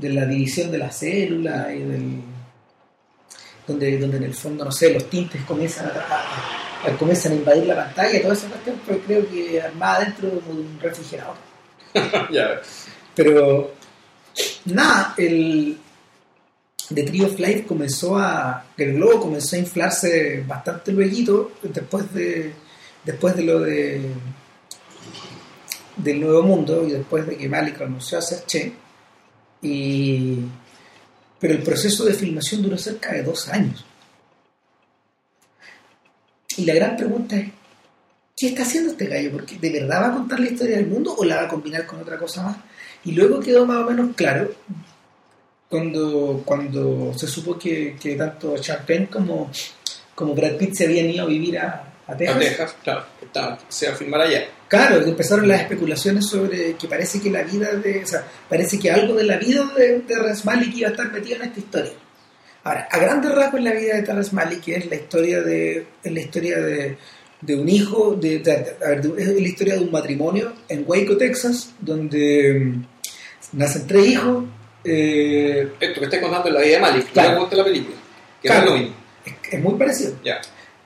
de 0.00 0.08
la 0.08 0.24
división 0.24 0.70
de 0.70 0.78
la 0.78 0.90
célula 0.90 1.72
y 1.74 1.80
del 1.80 2.22
donde, 3.66 3.98
donde 3.98 4.16
en 4.16 4.22
el 4.24 4.34
fondo, 4.34 4.64
no 4.64 4.72
sé, 4.72 4.92
los 4.92 5.08
tintes 5.10 5.42
comienzan 5.44 5.86
a, 5.86 6.90
comienzan 6.98 7.32
a 7.32 7.34
invadir 7.36 7.66
la 7.66 7.76
pantalla 7.76 8.18
y 8.18 8.22
toda 8.22 8.34
esa 8.34 8.48
cuestión, 8.48 8.80
pero 8.86 8.98
creo 9.00 9.30
que 9.30 9.60
armada 9.60 10.00
dentro 10.00 10.28
de 10.28 10.36
un 10.36 10.78
refrigerador. 10.80 11.36
Pero 13.14 13.74
nada, 14.66 15.14
el 15.16 15.78
The 16.92 17.02
Tree 17.04 17.24
of 17.24 17.38
Life 17.38 17.66
comenzó 17.66 18.18
a. 18.18 18.66
el 18.76 18.94
globo 18.94 19.20
comenzó 19.20 19.56
a 19.56 19.60
inflarse 19.60 20.44
bastante 20.46 20.92
luego 20.92 21.52
después 21.62 22.12
de. 22.12 22.52
después 23.04 23.36
de 23.36 23.42
lo 23.42 23.60
de 23.60 24.10
del 25.96 26.20
Nuevo 26.20 26.42
Mundo 26.42 26.86
y 26.86 26.92
después 26.92 27.26
de 27.26 27.36
que 27.36 27.48
Malik 27.48 27.78
renunció 27.78 28.18
a 28.18 28.22
ser 28.22 28.44
Che 28.46 28.72
y, 29.62 30.38
pero 31.38 31.54
el 31.54 31.62
proceso 31.62 32.04
de 32.04 32.14
filmación 32.14 32.62
duró 32.62 32.78
cerca 32.78 33.12
de 33.12 33.22
dos 33.22 33.48
años. 33.48 33.84
Y 36.56 36.64
la 36.64 36.74
gran 36.74 36.96
pregunta 36.96 37.36
es, 37.36 37.50
¿qué 38.36 38.48
está 38.48 38.62
haciendo 38.62 38.92
este 38.92 39.06
gallo? 39.06 39.32
Porque 39.32 39.58
¿de 39.58 39.70
verdad 39.70 40.02
va 40.02 40.06
a 40.08 40.14
contar 40.14 40.40
la 40.40 40.50
historia 40.50 40.76
del 40.76 40.86
mundo 40.86 41.14
o 41.16 41.24
la 41.24 41.36
va 41.36 41.42
a 41.42 41.48
combinar 41.48 41.86
con 41.86 42.00
otra 42.00 42.18
cosa 42.18 42.42
más? 42.42 42.56
Y 43.04 43.12
luego 43.12 43.40
quedó 43.40 43.66
más 43.66 43.78
o 43.78 43.90
menos 43.90 44.14
claro 44.14 44.50
cuando, 45.68 46.42
cuando 46.44 47.14
se 47.16 47.26
supo 47.26 47.58
que, 47.58 47.96
que 48.00 48.16
tanto 48.16 48.58
Champagne 48.58 49.08
como, 49.08 49.50
como 50.14 50.34
Brad 50.34 50.56
Pitt 50.56 50.74
se 50.74 50.84
habían 50.84 51.08
ido 51.08 51.24
a 51.24 51.28
vivir 51.28 51.58
a, 51.58 51.94
a 52.06 52.16
Texas. 52.16 52.36
A 52.36 52.38
Texas, 52.40 52.76
claro, 52.82 53.58
se 53.68 53.86
va 53.88 53.94
a 53.94 53.96
filmar 53.96 54.20
allá. 54.20 54.44
Claro, 54.68 55.00
empezaron 55.04 55.48
las 55.48 55.62
especulaciones 55.62 56.26
sobre 56.26 56.74
que 56.74 56.88
parece 56.88 57.20
que 57.20 57.30
la 57.30 57.42
vida 57.42 57.74
de. 57.74 58.04
O 58.04 58.06
sea, 58.06 58.24
parece 58.48 58.78
que 58.78 58.90
algo 58.90 59.14
de 59.14 59.24
la 59.24 59.36
vida 59.36 59.64
de 59.76 60.00
Terrence 60.00 60.44
Malick 60.44 60.76
iba 60.76 60.88
a 60.88 60.90
estar 60.92 61.10
metido 61.12 61.36
en 61.36 61.42
esta 61.42 61.58
historia. 61.60 61.92
Ahora, 62.62 62.88
a 62.90 62.98
grandes 62.98 63.34
rasgos 63.34 63.58
en 63.58 63.64
la 63.64 63.72
vida 63.72 63.96
de 63.96 64.02
Terrence 64.02 64.34
Malick 64.34 64.68
es 64.68 64.86
la 64.86 64.96
historia 64.96 65.40
de. 65.40 65.86
Es 66.02 66.12
la 66.12 66.20
historia 66.20 66.58
de, 66.60 66.98
de 67.40 67.54
un 67.56 67.68
hijo, 67.68 68.16
de, 68.20 68.36
es 68.36 69.26
la 69.28 69.40
historia 69.40 69.74
de 69.74 69.80
un 69.80 69.90
matrimonio 69.90 70.52
en 70.68 70.84
Waco, 70.86 71.16
Texas, 71.16 71.70
donde 71.80 72.54
mm, 72.54 72.84
nacen 73.52 73.86
tres 73.86 74.06
hijos. 74.06 74.44
Eh, 74.84 75.72
Esto 75.80 76.00
que 76.00 76.04
estoy 76.04 76.20
contando 76.20 76.48
es 76.48 76.54
la 76.54 76.60
vida 76.60 76.74
de 76.74 76.80
Malik, 76.80 77.12
claro. 77.12 77.48
la 77.50 77.64
película, 77.64 77.96
que 78.42 79.56
es 79.56 79.62
muy 79.62 79.74
parecido. 79.74 80.14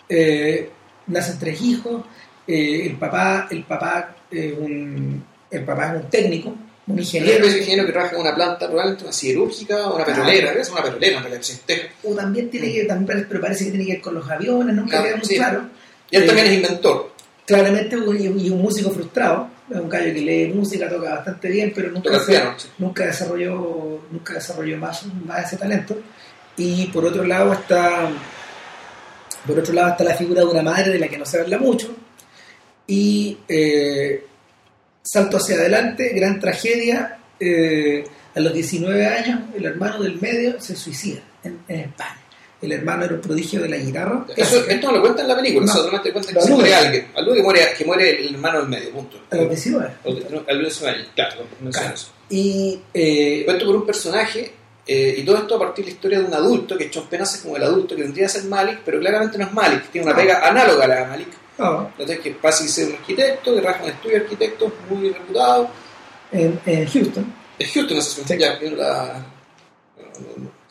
Eh, 0.08 0.70
nacen 1.08 1.38
tres 1.38 1.60
hijos, 1.60 2.04
eh, 2.46 2.86
el 2.86 2.96
papá, 2.96 3.48
el 3.50 3.64
papá, 3.64 4.16
un, 4.58 5.24
el 5.50 5.64
papá 5.64 5.94
es 5.94 6.02
un 6.02 6.10
técnico, 6.10 6.54
un 6.86 6.98
ingeniero. 6.98 7.46
Es 7.46 7.52
un 7.52 7.58
ingeniero 7.58 7.86
que 7.86 7.92
trabaja 7.92 8.14
en 8.14 8.20
una 8.20 8.34
planta, 8.34 8.66
probablemente 8.66 9.04
una 9.04 9.12
siderúrgica 9.12 9.88
o 9.88 9.96
una 9.96 10.04
petrolera, 10.04 10.52
es 10.52 10.70
una 10.70 10.82
petrolera, 10.82 11.18
una 11.18 11.40
O 12.04 12.14
también 12.14 12.50
tiene 12.50 12.72
que, 12.72 12.84
también, 12.84 13.26
pero 13.28 13.40
parece 13.40 13.64
que 13.64 13.70
tiene 13.70 13.86
que 13.86 13.92
ver 13.92 14.00
con 14.00 14.14
los 14.14 14.30
aviones, 14.30 14.74
nunca 14.74 15.02
queda 15.02 15.16
muy 15.16 15.28
claro. 15.28 15.70
Y 16.14 16.16
él 16.16 16.26
también 16.26 16.46
es 16.46 16.54
inventor. 16.54 17.12
Claramente, 17.46 17.96
y 17.96 18.48
un 18.48 18.62
músico 18.62 18.90
frustrado, 18.90 19.50
es 19.70 19.76
un 19.76 19.88
gallo 19.88 20.14
que 20.14 20.20
lee 20.20 20.52
música, 20.52 20.88
toca 20.88 21.10
bastante 21.10 21.48
bien, 21.48 21.72
pero 21.74 21.90
nunca, 21.90 22.10
nunca 22.78 23.06
desarrolló, 23.06 24.00
nunca 24.10 24.34
desarrolló 24.34 24.78
más, 24.78 25.04
más 25.26 25.46
ese 25.46 25.56
talento. 25.56 25.96
Y 26.56 26.86
por 26.86 27.04
otro 27.04 27.24
lado 27.24 27.52
está 27.52 28.10
por 29.46 29.58
otro 29.58 29.74
lado 29.74 29.90
está 29.90 30.04
la 30.04 30.14
figura 30.14 30.40
de 30.40 30.46
una 30.46 30.62
madre 30.62 30.92
de 30.92 30.98
la 30.98 31.08
que 31.08 31.18
no 31.18 31.26
se 31.26 31.40
habla 31.40 31.58
mucho. 31.58 31.94
Y 32.86 33.38
eh, 33.48 34.24
salto 35.02 35.36
hacia 35.36 35.56
adelante, 35.56 36.10
gran 36.14 36.40
tragedia. 36.40 37.18
Eh, 37.38 38.04
a 38.34 38.40
los 38.40 38.52
19 38.52 39.06
años, 39.06 39.40
el 39.54 39.64
hermano 39.64 40.02
del 40.02 40.20
medio 40.20 40.60
se 40.60 40.74
suicida 40.74 41.20
en, 41.42 41.60
España. 41.68 42.20
El 42.64 42.72
hermano 42.72 43.04
era 43.04 43.14
un 43.14 43.20
prodigio 43.20 43.60
de 43.62 43.68
la 43.68 43.76
guitarra. 43.76 44.24
Eso, 44.36 44.64
esto 44.68 44.86
no 44.88 44.92
lo 44.94 45.00
cuenta 45.02 45.22
en 45.22 45.28
la 45.28 45.36
película, 45.36 45.66
No. 45.66 45.72
eso 45.72 45.80
solamente 45.82 46.12
cuenta 46.12 46.32
que 46.32 46.40
se 46.40 46.50
muere 46.54 46.74
alguien. 46.74 47.06
Que 47.14 47.42
muere, 47.42 47.60
que 47.78 47.84
muere 47.84 48.10
el 48.26 48.34
hermano 48.34 48.60
del 48.60 48.68
medio, 48.68 48.90
punto. 48.90 49.18
A 49.30 49.36
los 49.36 49.48
19. 49.48 49.90
Alude 50.48 50.68
eso 50.68 50.86
ahí, 50.86 51.08
claro, 51.14 51.42
eso. 51.94 52.08
Y 52.30 52.80
eh, 52.92 53.42
Cuento 53.44 53.66
por 53.66 53.76
un 53.76 53.86
personaje, 53.86 54.52
eh, 54.86 55.14
y 55.18 55.22
todo 55.24 55.36
esto 55.38 55.56
a 55.56 55.58
partir 55.58 55.84
de 55.84 55.90
la 55.90 55.94
historia 55.94 56.18
de 56.20 56.24
un 56.24 56.34
adulto, 56.34 56.76
que 56.76 56.90
Sean 56.92 57.06
Penn 57.08 57.22
hace 57.22 57.42
como 57.42 57.56
el 57.56 57.62
adulto 57.62 57.94
que 57.96 58.02
vendría 58.02 58.26
a 58.26 58.28
ser 58.28 58.44
Malik, 58.44 58.80
pero 58.84 58.98
claramente 59.00 59.38
no 59.38 59.44
es 59.44 59.52
Malik, 59.52 59.90
tiene 59.90 60.06
una 60.06 60.14
Ah. 60.16 60.20
pega 60.20 60.48
análoga 60.48 60.84
a 60.84 60.88
la 60.88 60.94
de 60.96 61.06
Malik. 61.06 61.28
no, 61.58 61.88
Entonces, 61.92 62.18
que 62.20 62.30
pasa 62.32 62.64
y 62.64 62.68
ser 62.68 62.88
un 62.88 62.94
arquitecto, 62.94 63.54
que 63.54 63.60
trabaja 63.60 63.80
en 63.84 63.90
un 63.90 63.94
estudio 63.96 64.16
de 64.18 64.22
arquitectos 64.24 64.72
muy 64.90 65.10
reputado. 65.10 65.68
en, 66.32 66.58
en 66.66 66.86
Houston, 66.88 67.32
Es 67.58 67.72
Houston 67.72 67.96
esa 67.98 68.10
ciudad, 68.10 68.28
Sí. 68.28 68.38
ya, 68.38 68.58
que 68.58 68.70
la... 68.72 69.24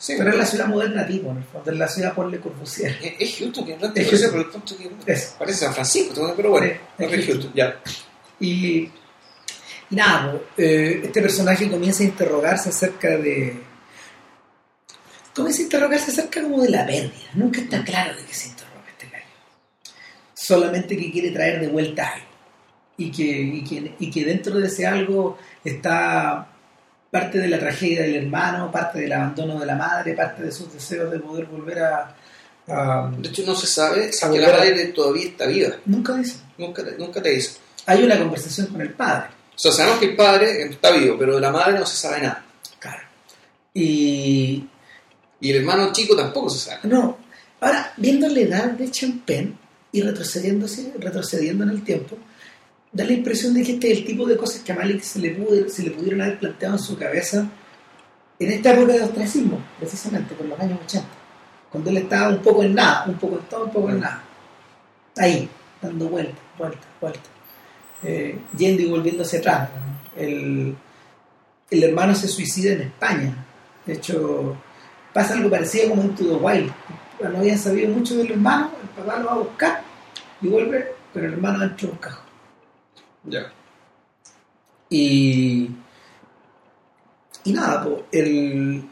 Sí, 0.04 0.12
pero 0.18 0.28
es 0.32 0.36
la 0.36 0.44
ciudad 0.44 0.66
moderna 0.66 1.06
tipo, 1.06 1.30
en 1.30 1.38
el 1.38 1.44
fondo, 1.44 1.70
es 1.70 1.78
la 1.78 1.88
ciudad 1.88 2.12
por 2.14 2.30
Le 2.30 2.38
Corbusier. 2.38 2.94
Es 3.02 3.14
es 3.20 3.38
Houston, 3.38 3.64
que 3.64 3.76
no 3.78 3.90
te 3.90 4.02
Es 4.02 4.06
parece, 4.08 4.10
Houston. 4.10 4.30
pero 4.32 4.42
el 4.42 4.50
punto 4.50 4.76
que 5.06 5.12
Es. 5.12 5.34
parece 5.38 5.58
San 5.64 5.72
Francisco, 5.72 6.34
pero 6.36 6.50
bueno, 6.50 6.66
Sí, 6.66 6.78
no 6.98 7.06
es 7.06 7.12
es 7.20 7.26
Houston, 7.26 7.52
ya. 7.54 7.80
Y, 8.38 8.90
y 9.90 9.96
nada, 9.96 10.38
eh, 10.58 11.00
este 11.04 11.22
personaje 11.22 11.70
comienza 11.70 12.02
a 12.02 12.06
interrogarse 12.06 12.68
acerca 12.68 13.16
de. 13.16 13.62
Comienza 15.34 15.62
a 15.62 15.64
interrogarse 15.64 16.10
acerca 16.10 16.42
como 16.42 16.60
de 16.62 16.68
la 16.68 16.84
pérdida. 16.84 17.30
Nunca 17.32 17.60
está 17.62 17.82
claro 17.82 18.14
de 18.14 18.24
qué 18.26 18.34
se 18.34 18.48
interroga 18.48 18.84
este 18.90 19.06
gallo. 19.08 19.24
Solamente 20.34 20.98
que 20.98 21.10
quiere 21.10 21.30
traer 21.30 21.60
de 21.62 21.68
vuelta 21.68 22.06
algo. 22.08 22.26
Y 22.98 23.10
que, 23.10 23.22
y 23.24 23.64
que, 23.64 23.94
y 23.98 24.10
que 24.10 24.24
dentro 24.26 24.58
de 24.60 24.66
ese 24.68 24.86
algo 24.86 25.38
está 25.64 26.53
parte 27.14 27.38
de 27.38 27.46
la 27.48 27.60
tragedia 27.60 28.02
del 28.02 28.16
hermano, 28.16 28.70
parte 28.72 28.98
del 29.00 29.12
abandono 29.12 29.60
de 29.60 29.66
la 29.66 29.76
madre, 29.76 30.14
parte 30.14 30.42
de 30.42 30.50
sus 30.50 30.72
deseos 30.72 31.12
de 31.12 31.20
poder 31.20 31.44
volver 31.46 31.78
a. 31.78 32.14
a- 32.68 33.10
De 33.16 33.28
hecho, 33.28 33.42
no 33.46 33.54
se 33.54 33.66
sabe 33.68 34.12
si 34.12 34.28
que 34.30 34.40
la 34.40 34.48
madre 34.48 34.86
todavía 34.86 35.26
está 35.28 35.46
viva. 35.46 35.76
nunca 35.86 36.14
dice. 36.16 36.38
Nunca 36.58 36.84
te, 36.84 36.98
nunca 36.98 37.22
te 37.22 37.30
dice. 37.30 37.58
Hay 37.86 38.02
una 38.02 38.18
conversación 38.18 38.66
con 38.68 38.80
el 38.80 38.90
padre. 38.90 39.28
O 39.54 39.58
sea, 39.58 39.70
sabemos 39.70 40.00
que 40.00 40.06
el 40.06 40.16
padre 40.16 40.62
está 40.64 40.90
vivo, 40.90 41.16
pero 41.18 41.36
de 41.36 41.40
la 41.40 41.52
madre 41.52 41.78
no 41.78 41.86
se 41.86 41.96
sabe 41.96 42.20
nada. 42.22 42.42
Claro. 42.80 43.02
Y 43.72 44.64
Y 45.40 45.50
el 45.50 45.56
hermano 45.58 45.92
chico 45.92 46.16
tampoco 46.16 46.48
se 46.50 46.58
sabe. 46.70 46.80
No, 46.84 47.16
ahora, 47.60 47.92
viendo 47.96 48.26
la 48.28 48.40
edad 48.40 48.64
de 48.70 48.90
Champagne 48.90 49.52
y 49.92 50.00
retrocediéndose, 50.02 50.94
retrocediendo 50.98 51.64
en 51.64 51.70
el 51.70 51.84
tiempo, 51.84 52.16
da 52.94 53.04
la 53.04 53.12
impresión 53.12 53.52
de 53.54 53.62
que 53.62 53.72
este 53.72 53.92
es 53.92 53.98
el 53.98 54.04
tipo 54.06 54.24
de 54.24 54.36
cosas 54.36 54.62
que 54.62 54.72
a 54.72 54.76
Malik 54.76 55.02
se 55.02 55.18
le, 55.18 55.36
pude- 55.36 55.68
se 55.68 55.82
le 55.82 55.90
pudieron 55.90 56.22
haber 56.22 56.38
planteado 56.38 56.76
en 56.76 56.80
su 56.80 56.96
cabeza 56.96 57.46
en 58.38 58.50
esta 58.52 58.72
época 58.72 58.92
de 58.94 59.02
ostracismo, 59.02 59.58
precisamente, 59.78 60.34
por 60.34 60.46
los 60.46 60.58
años 60.58 60.78
80, 60.86 61.06
cuando 61.70 61.90
él 61.90 61.96
estaba 61.98 62.28
un 62.30 62.38
poco 62.42 62.62
en 62.62 62.74
nada, 62.74 63.04
un 63.06 63.14
poco 63.18 63.36
en 63.36 63.42
todo, 63.44 63.64
un 63.66 63.70
poco 63.72 63.90
en 63.90 64.00
nada. 64.00 64.22
Ahí, 65.16 65.48
dando 65.82 66.08
vueltas, 66.08 66.38
vueltas, 66.58 66.86
vueltas. 67.00 67.28
Eh, 68.02 68.38
yendo 68.56 68.82
y 68.82 68.86
volviendo 68.86 69.22
hacia 69.22 69.38
atrás. 69.40 69.68
El, 70.16 70.74
el 71.70 71.82
hermano 71.84 72.14
se 72.14 72.28
suicida 72.28 72.72
en 72.72 72.82
España. 72.82 73.34
De 73.86 73.94
hecho, 73.94 74.56
pasa 75.12 75.34
algo 75.34 75.48
parecido 75.50 75.90
como 75.90 76.02
en 76.02 76.14
the 76.16 76.24
Wild. 76.24 76.72
No 77.22 77.38
habían 77.38 77.58
sabido 77.58 77.88
mucho 77.90 78.16
del 78.16 78.32
hermano, 78.32 78.70
el 78.82 78.88
papá 79.04 79.18
lo 79.20 79.26
va 79.26 79.32
a 79.32 79.38
buscar 79.38 79.82
y 80.42 80.48
vuelve 80.48 80.92
con 81.12 81.24
el 81.24 81.32
hermano 81.34 81.60
dentro 81.60 81.86
de 81.88 81.92
un 81.92 81.98
cajón. 81.98 82.24
Ya. 83.26 83.52
Y, 84.90 85.70
y 87.44 87.52
nada, 87.52 87.86
el, 88.12 88.84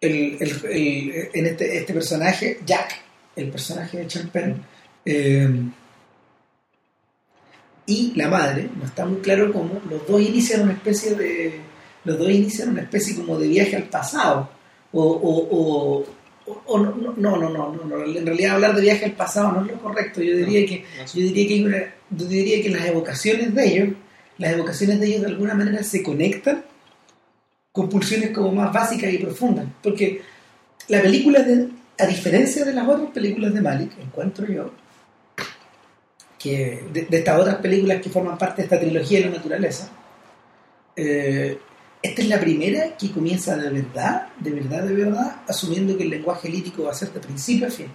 el, 0.00 0.38
el- 0.64 1.30
en 1.34 1.46
este, 1.46 1.78
este 1.78 1.92
personaje, 1.94 2.60
Jack, 2.66 2.94
el 3.36 3.50
personaje 3.50 3.98
de 3.98 4.06
Champagne, 4.06 4.56
eh, 5.04 5.48
y 7.86 8.12
la 8.14 8.28
madre, 8.28 8.70
no 8.76 8.84
está 8.84 9.04
muy 9.04 9.20
claro 9.20 9.52
cómo, 9.52 9.80
los 9.90 10.06
dos 10.06 10.20
inician 10.20 10.62
una 10.62 10.72
especie 10.72 11.14
de, 11.14 11.60
los 12.04 12.18
dos 12.18 12.30
inician 12.30 12.70
una 12.70 12.82
especie 12.82 13.16
como 13.16 13.38
de 13.38 13.48
viaje 13.48 13.76
al 13.76 13.84
pasado, 13.84 14.48
o, 14.92 15.02
o- 15.02 16.04
o- 16.46 16.62
o 16.66 16.78
no, 16.78 16.90
no, 16.94 17.12
no, 17.16 17.36
no, 17.36 17.48
no, 17.50 17.84
no, 17.84 18.04
en 18.04 18.26
realidad 18.26 18.54
hablar 18.54 18.74
de 18.74 18.82
viaje 18.82 19.04
al 19.04 19.12
pasado 19.12 19.52
no 19.52 19.60
es 19.64 19.72
lo 19.72 19.78
correcto, 19.80 20.20
yo 20.22 20.36
diría 20.36 20.66
que 20.66 20.84
yo 21.14 21.20
diría 21.22 21.46
que 21.48 21.64
una, 21.64 21.78
yo 22.10 22.26
diría 22.26 22.62
que 22.62 22.70
las 22.70 22.86
evocaciones 22.86 23.54
de 23.54 23.64
ellos, 23.68 23.88
las 24.38 24.52
evocaciones 24.52 24.98
de 25.00 25.06
ellos 25.06 25.20
de 25.22 25.26
alguna 25.28 25.54
manera 25.54 25.82
se 25.82 26.02
conectan 26.02 26.64
con 27.70 27.88
pulsiones 27.88 28.30
como 28.30 28.52
más 28.52 28.72
básicas 28.72 29.12
y 29.12 29.18
profundas, 29.18 29.66
porque 29.82 30.22
la 30.88 31.00
película, 31.00 31.40
de, 31.42 31.68
a 31.98 32.06
diferencia 32.06 32.64
de 32.64 32.72
las 32.74 32.86
otras 32.88 33.10
películas 33.12 33.54
de 33.54 33.60
Malik, 33.60 33.92
encuentro 34.00 34.46
yo 34.46 34.72
que 36.38 36.82
de, 36.92 37.02
de 37.02 37.18
estas 37.18 37.40
otras 37.40 37.56
películas 37.56 38.02
que 38.02 38.10
forman 38.10 38.36
parte 38.36 38.62
de 38.62 38.64
esta 38.64 38.80
trilogía 38.80 39.20
de 39.20 39.26
la 39.26 39.36
naturaleza, 39.36 39.88
eh, 40.96 41.56
esta 42.02 42.22
es 42.22 42.28
la 42.28 42.40
primera 42.40 42.96
que 42.96 43.10
comienza 43.12 43.56
de 43.56 43.70
verdad, 43.70 44.28
de 44.38 44.50
verdad, 44.50 44.82
de 44.82 44.94
verdad, 44.94 45.36
asumiendo 45.48 45.96
que 45.96 46.02
el 46.04 46.10
lenguaje 46.10 46.48
lírico 46.48 46.84
va 46.84 46.90
a 46.90 46.94
ser 46.94 47.12
de 47.12 47.20
principio 47.20 47.66
a 47.68 47.70
fin 47.70 47.86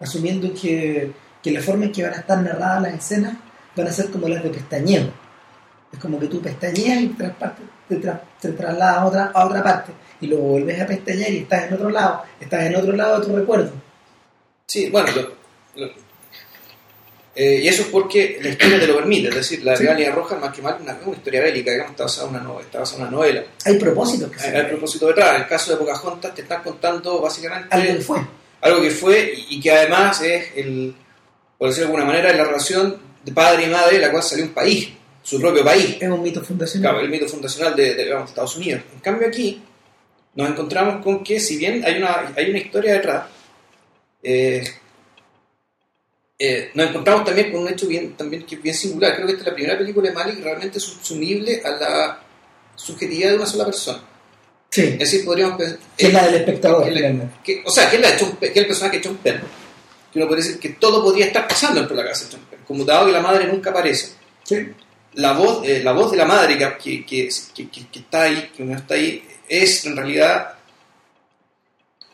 asumiendo 0.00 0.52
que, 0.54 1.12
que 1.42 1.50
la 1.50 1.60
forma 1.60 1.86
en 1.86 1.92
que 1.92 2.02
van 2.04 2.14
a 2.14 2.18
estar 2.18 2.40
narradas 2.40 2.82
las 2.82 2.94
escenas 2.94 3.34
van 3.76 3.86
a 3.88 3.92
ser 3.92 4.10
como 4.10 4.28
las 4.28 4.42
de 4.42 4.50
pestañeo. 4.50 5.10
Es 5.92 5.98
como 5.98 6.18
que 6.20 6.26
tú 6.28 6.40
pestañeas 6.40 7.00
y 7.00 7.08
te, 7.08 7.24
trasparte- 7.24 7.62
te, 7.88 8.00
tra- 8.00 8.20
te 8.40 8.52
trasladas 8.52 8.96
a 8.98 9.06
otra, 9.06 9.30
a 9.34 9.46
otra 9.46 9.62
parte 9.62 9.92
y 10.20 10.26
luego 10.26 10.44
vuelves 10.50 10.80
a 10.80 10.86
pestañear 10.86 11.32
y 11.32 11.38
estás 11.38 11.64
en 11.68 11.74
otro 11.74 11.90
lado, 11.90 12.22
estás 12.40 12.64
en 12.64 12.76
otro 12.76 12.92
lado 12.92 13.20
de 13.20 13.26
tu 13.26 13.36
recuerdo. 13.36 13.72
Sí, 14.66 14.90
bueno, 14.90 15.08
lo- 15.74 15.86
lo- 15.86 15.92
eh, 17.40 17.60
y 17.62 17.68
eso 17.68 17.82
es 17.82 17.88
porque 17.88 18.38
la 18.42 18.48
historia 18.48 18.80
te 18.80 18.86
lo 18.88 18.96
permite, 18.96 19.28
es 19.28 19.34
decir, 19.36 19.62
la 19.62 19.76
Sí. 19.76 19.84
Línea 19.84 20.10
Roja, 20.10 20.34
más 20.36 20.52
que 20.52 20.60
mal, 20.60 20.76
una, 20.82 20.98
una 21.06 21.16
historia 21.16 21.40
bélica, 21.40 21.70
digamos, 21.70 21.92
está 21.92 22.02
basada 22.04 22.28
en 22.28 22.34
una 22.34 22.42
novela. 22.44 22.64
Está 22.66 22.78
basada 22.80 23.02
en 23.02 23.08
una 23.08 23.16
novela. 23.16 23.44
Hay 23.64 23.78
propósitos 23.78 24.30
que 24.32 24.38
se 24.40 24.48
Hay, 24.48 24.56
hay 24.56 24.66
propósito 24.66 25.06
detrás. 25.06 25.36
En 25.36 25.42
el 25.42 25.46
caso 25.48 25.70
de 25.70 25.76
Pocahontas 25.76 26.34
te 26.34 26.42
están 26.42 26.62
contando 26.64 27.20
básicamente 27.20 27.68
algo 27.70 27.94
que 27.94 28.00
fue. 28.00 28.18
algo 28.60 28.82
que 28.82 28.90
fue 28.90 29.32
y, 29.36 29.56
y 29.56 29.60
que 29.60 29.70
además 29.70 30.20
es, 30.22 30.48
el, 30.56 30.94
por 31.56 31.68
decirlo 31.68 31.90
de 31.90 31.94
alguna 31.94 32.12
manera, 32.12 32.30
es 32.32 32.36
la 32.36 32.44
relación 32.44 32.96
de 33.24 33.32
padre 33.32 33.66
y 33.66 33.70
madre 33.70 33.96
de 33.98 34.02
la 34.02 34.10
cual 34.10 34.22
salió 34.24 34.44
un 34.44 34.52
país, 34.52 34.88
su 35.22 35.40
propio 35.40 35.62
país. 35.64 35.96
Es 36.00 36.08
un 36.08 36.22
mito 36.22 36.42
fundacional. 36.42 36.90
Claro, 36.90 37.04
el 37.04 37.10
mito 37.10 37.28
fundacional 37.28 37.76
de, 37.76 37.94
de, 37.94 38.02
digamos, 38.04 38.24
de 38.26 38.30
Estados 38.30 38.56
Unidos. 38.56 38.82
En 38.94 39.00
cambio 39.00 39.28
aquí 39.28 39.62
nos 40.34 40.50
encontramos 40.50 41.04
con 41.04 41.22
que 41.22 41.38
si 41.38 41.56
bien 41.56 41.84
hay 41.84 41.98
una, 41.98 42.32
hay 42.36 42.50
una 42.50 42.58
historia 42.58 42.94
detrás, 42.94 43.26
eh, 44.22 44.64
eh, 46.38 46.70
nos 46.74 46.90
encontramos 46.90 47.24
también 47.24 47.50
con 47.50 47.62
un 47.62 47.68
hecho 47.68 47.86
bien, 47.88 48.16
también 48.16 48.44
que 48.46 48.54
es 48.56 48.62
bien 48.62 48.74
singular. 48.74 49.14
Creo 49.14 49.26
que 49.26 49.32
esta 49.32 49.42
es 49.44 49.48
la 49.48 49.54
primera 49.54 49.78
película 49.78 50.08
de 50.08 50.14
Malik 50.14 50.40
realmente 50.42 50.78
subsumible 50.78 51.60
a 51.64 51.70
la 51.70 52.20
subjetividad 52.76 53.30
de 53.30 53.36
una 53.36 53.46
sola 53.46 53.64
persona. 53.64 54.00
Sí, 54.70 54.82
Es 54.82 54.98
decir, 54.98 55.24
podríamos 55.24 55.56
pensar... 55.58 55.78
que 55.96 56.06
es 56.06 56.12
la 56.12 56.26
del 56.26 56.34
espectador, 56.36 56.84
que 56.84 56.90
la- 56.90 56.96
finalmente. 56.98 57.34
que- 57.42 57.62
o 57.66 57.70
sea, 57.70 57.88
que 57.90 57.96
es, 57.96 58.02
la 58.02 58.12
de 58.12 58.18
John 58.20 58.36
que 58.36 58.46
es 58.46 58.56
el 58.56 58.66
personaje 58.66 58.98
de 58.98 59.04
John 59.08 59.16
Penn. 59.16 59.40
Que 60.12 60.18
uno 60.18 60.28
puede 60.28 60.42
decir 60.42 60.58
que 60.60 60.68
todo 60.70 61.02
podría 61.02 61.26
estar 61.26 61.48
pasando 61.48 61.80
dentro 61.80 61.96
de 61.96 62.02
la 62.04 62.08
casa 62.10 62.26
de 62.26 62.32
John 62.32 62.46
Penn. 62.50 62.60
Como 62.66 62.84
dado 62.84 63.06
que 63.06 63.12
la 63.12 63.20
madre 63.20 63.46
nunca 63.46 63.70
aparece, 63.70 64.10
Sí. 64.44 64.68
la 65.14 65.32
voz, 65.32 65.66
eh, 65.66 65.82
la 65.82 65.92
voz 65.92 66.10
de 66.12 66.18
la 66.18 66.24
madre 66.26 66.56
que, 66.58 66.76
que, 66.78 67.04
que, 67.04 67.28
que- 67.54 67.68
que- 67.70 67.88
que 67.88 67.98
está 67.98 68.22
ahí, 68.22 68.50
que 68.56 68.62
no 68.62 68.76
está 68.76 68.94
ahí, 68.94 69.24
es 69.48 69.84
en 69.86 69.96
realidad, 69.96 70.54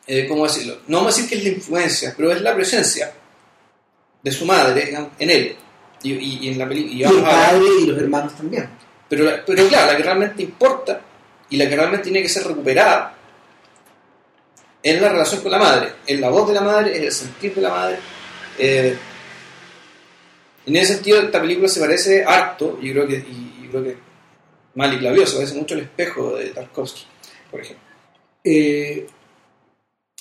eh, 0.06 0.26
¿cómo 0.28 0.44
decirlo? 0.44 0.78
No 0.86 0.98
vamos 0.98 1.14
a 1.14 1.16
decir 1.16 1.28
que 1.30 1.36
es 1.36 1.42
la 1.44 1.50
influencia, 1.58 2.14
pero 2.16 2.32
es 2.32 2.40
la 2.40 2.54
presencia 2.54 3.12
de 4.24 4.32
su 4.32 4.44
madre 4.44 4.84
digamos, 4.86 5.10
en 5.20 5.30
él. 5.30 5.56
Y, 6.02 6.12
y- 6.12 6.38
y 6.42 6.48
en 6.48 6.58
la 6.58 6.66
película. 6.68 6.92
y 6.92 6.98
Y 7.00 7.04
el 7.04 7.22
padre 7.22 7.60
y 7.82 7.86
los 7.86 7.98
hermanos 7.98 8.34
también. 8.36 8.68
pero, 9.08 9.30
pero 9.46 9.68
claro, 9.68 9.92
la 9.92 9.96
que 9.96 10.02
realmente 10.02 10.42
importa 10.42 11.00
y 11.50 11.56
la 11.56 11.68
que 11.68 11.76
realmente 11.76 12.04
tiene 12.04 12.22
que 12.22 12.28
ser 12.28 12.44
recuperada 12.46 13.14
es 14.82 15.00
la 15.00 15.08
relación 15.08 15.40
con 15.40 15.50
la 15.52 15.58
madre, 15.58 15.92
es 16.06 16.20
la 16.20 16.28
voz 16.28 16.46
de 16.48 16.54
la 16.54 16.60
madre, 16.60 16.96
es 16.96 17.02
el 17.04 17.12
sentir 17.12 17.54
de 17.54 17.60
la 17.62 17.70
madre. 17.70 17.98
eh, 18.58 18.96
en 20.66 20.76
ese 20.76 20.94
sentido, 20.94 21.20
esta 21.20 21.40
película 21.40 21.68
se 21.68 21.80
parece 21.80 22.24
harto, 22.24 22.78
y 22.80 22.90
creo 22.92 23.06
que, 23.06 23.16
y, 23.16 23.64
y 23.64 23.68
creo 23.70 23.84
que 23.84 23.96
Malik 24.74 25.02
la 25.02 25.12
vio, 25.12 25.26
se 25.26 25.36
parece 25.36 25.54
mucho 25.54 25.74
al 25.74 25.80
espejo 25.82 26.36
de 26.36 26.46
Tarkovsky, 26.50 27.02
por 27.50 27.60
ejemplo. 27.60 27.84
eh, 28.44 29.06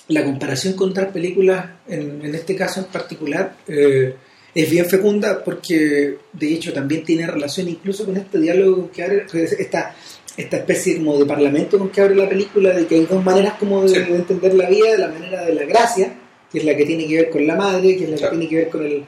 la 0.09 0.23
comparación 0.23 0.73
con 0.73 0.89
otras 0.91 1.11
películas, 1.11 1.65
en, 1.87 2.23
en 2.25 2.35
este 2.35 2.55
caso 2.55 2.81
en 2.81 2.87
particular, 2.87 3.55
eh, 3.67 4.13
es 4.53 4.69
bien 4.69 4.85
fecunda 4.85 5.43
porque 5.43 6.17
de 6.33 6.53
hecho 6.53 6.73
también 6.73 7.03
tiene 7.03 7.25
relación 7.25 7.67
incluso 7.69 8.05
con 8.05 8.17
este 8.17 8.39
diálogo 8.39 8.91
que 8.91 9.03
abre, 9.03 9.25
esta, 9.33 9.95
esta 10.37 10.57
especie 10.57 10.97
como 10.97 11.17
de 11.17 11.25
parlamento 11.25 11.79
con 11.79 11.89
que 11.89 12.01
abre 12.01 12.15
la 12.15 12.29
película, 12.29 12.69
de 12.71 12.85
que 12.85 12.95
hay 12.95 13.05
dos 13.05 13.23
maneras 13.23 13.53
como 13.59 13.81
de, 13.83 13.89
Sí. 13.89 13.95
de 14.11 14.15
entender 14.17 14.53
la 14.55 14.69
vida, 14.69 14.91
de 14.91 14.97
la 14.99 15.07
manera 15.07 15.45
de 15.45 15.53
la 15.55 15.63
gracia, 15.65 16.13
que 16.51 16.59
es 16.59 16.65
la 16.65 16.75
que 16.77 16.85
tiene 16.85 17.07
que 17.07 17.15
ver 17.15 17.29
con 17.29 17.47
la 17.47 17.55
madre, 17.55 17.95
que 17.97 18.03
es 18.03 18.09
la 18.11 18.17
Claro. 18.17 18.31
que 18.33 18.37
tiene 18.37 18.49
que 18.49 18.55
ver 18.57 18.69
con 18.69 18.85
el 18.85 19.03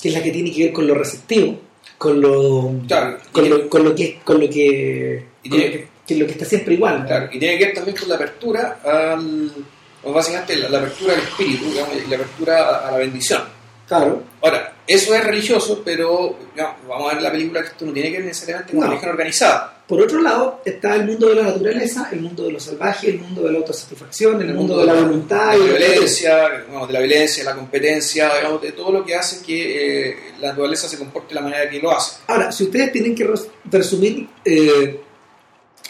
que 0.00 0.08
es 0.08 0.14
la 0.14 0.22
que 0.22 0.30
tiene 0.30 0.52
que 0.52 0.64
ver 0.64 0.72
con 0.72 0.86
lo 0.86 0.94
receptivo, 0.94 1.58
con 1.98 2.20
lo 2.20 2.72
Claro, 2.86 3.18
con 3.32 3.48
lo, 3.48 3.68
con 3.70 3.82
lo 3.84 3.94
que 3.94 4.18
con 4.22 4.38
lo 4.38 4.48
que, 4.48 5.24
con 5.48 5.58
lo 5.58 5.64
que, 5.64 5.86
que 6.06 6.14
es 6.14 6.20
lo 6.20 6.26
que 6.26 6.32
está 6.32 6.44
siempre 6.44 6.74
igual 6.74 7.00
¿no? 7.00 7.06
claro, 7.06 7.28
y 7.32 7.38
tiene 7.38 7.58
que 7.58 7.64
ver 7.64 7.74
también 7.74 7.96
con 7.96 8.08
la 8.10 8.14
apertura 8.16 8.78
al, 8.84 9.50
o 10.06 10.12
básicamente 10.12 10.56
la, 10.56 10.68
la 10.70 10.78
apertura 10.78 11.12
al 11.14 11.20
espíritu 11.20 11.64
digamos, 11.70 11.94
y 11.96 12.08
la 12.08 12.16
apertura 12.16 12.68
a, 12.68 12.88
a 12.88 12.90
la 12.92 12.98
bendición. 12.98 13.42
Claro. 13.86 14.22
Ahora, 14.42 14.74
eso 14.86 15.14
es 15.14 15.22
religioso, 15.24 15.82
pero 15.84 16.36
digamos, 16.54 16.76
vamos 16.88 17.10
a 17.10 17.14
ver 17.14 17.22
la 17.22 17.30
película 17.30 17.60
que 17.62 17.68
esto 17.68 17.84
no 17.86 17.92
tiene 17.92 18.10
que 18.10 18.16
ver 18.18 18.26
necesariamente 18.26 18.72
con 18.72 18.80
No. 18.80 18.86
religión 18.88 19.10
organizada. 19.12 19.72
Por 19.86 20.00
otro 20.02 20.20
lado, 20.20 20.60
está 20.64 20.96
el 20.96 21.04
mundo 21.06 21.28
de 21.28 21.36
la 21.36 21.42
naturaleza, 21.44 22.08
el 22.10 22.20
mundo 22.20 22.42
de 22.42 22.50
lo 22.52 22.58
salvaje, 22.58 23.08
el 23.10 23.20
mundo 23.20 23.42
de 23.42 23.52
la 23.52 23.58
autosatisfacción, 23.58 24.42
el, 24.42 24.52
mundo, 24.54 24.78
de 24.78 24.86
la 24.86 24.94
voluntad. 24.94 25.52
de 25.52 25.58
la 25.58 25.64
violencia, 25.64 26.48
digamos, 26.66 26.88
de 26.88 26.92
la 26.94 26.98
violencia, 27.00 27.44
la 27.44 27.54
competencia, 27.54 28.34
digamos, 28.34 28.62
de 28.62 28.72
todo 28.72 28.90
lo 28.90 29.04
que 29.04 29.14
hace 29.14 29.44
que 29.46 30.08
eh, 30.10 30.16
la 30.40 30.48
naturaleza 30.48 30.88
se 30.88 30.98
comporte 30.98 31.28
de 31.28 31.34
la 31.36 31.42
manera 31.42 31.70
que 31.70 31.78
lo 31.78 31.92
hace. 31.92 32.16
Ahora, 32.26 32.50
si 32.50 32.64
ustedes 32.64 32.90
tienen 32.90 33.14
que 33.14 33.22
res- 33.24 33.46
resumir 33.70 34.26
eh, 34.44 35.00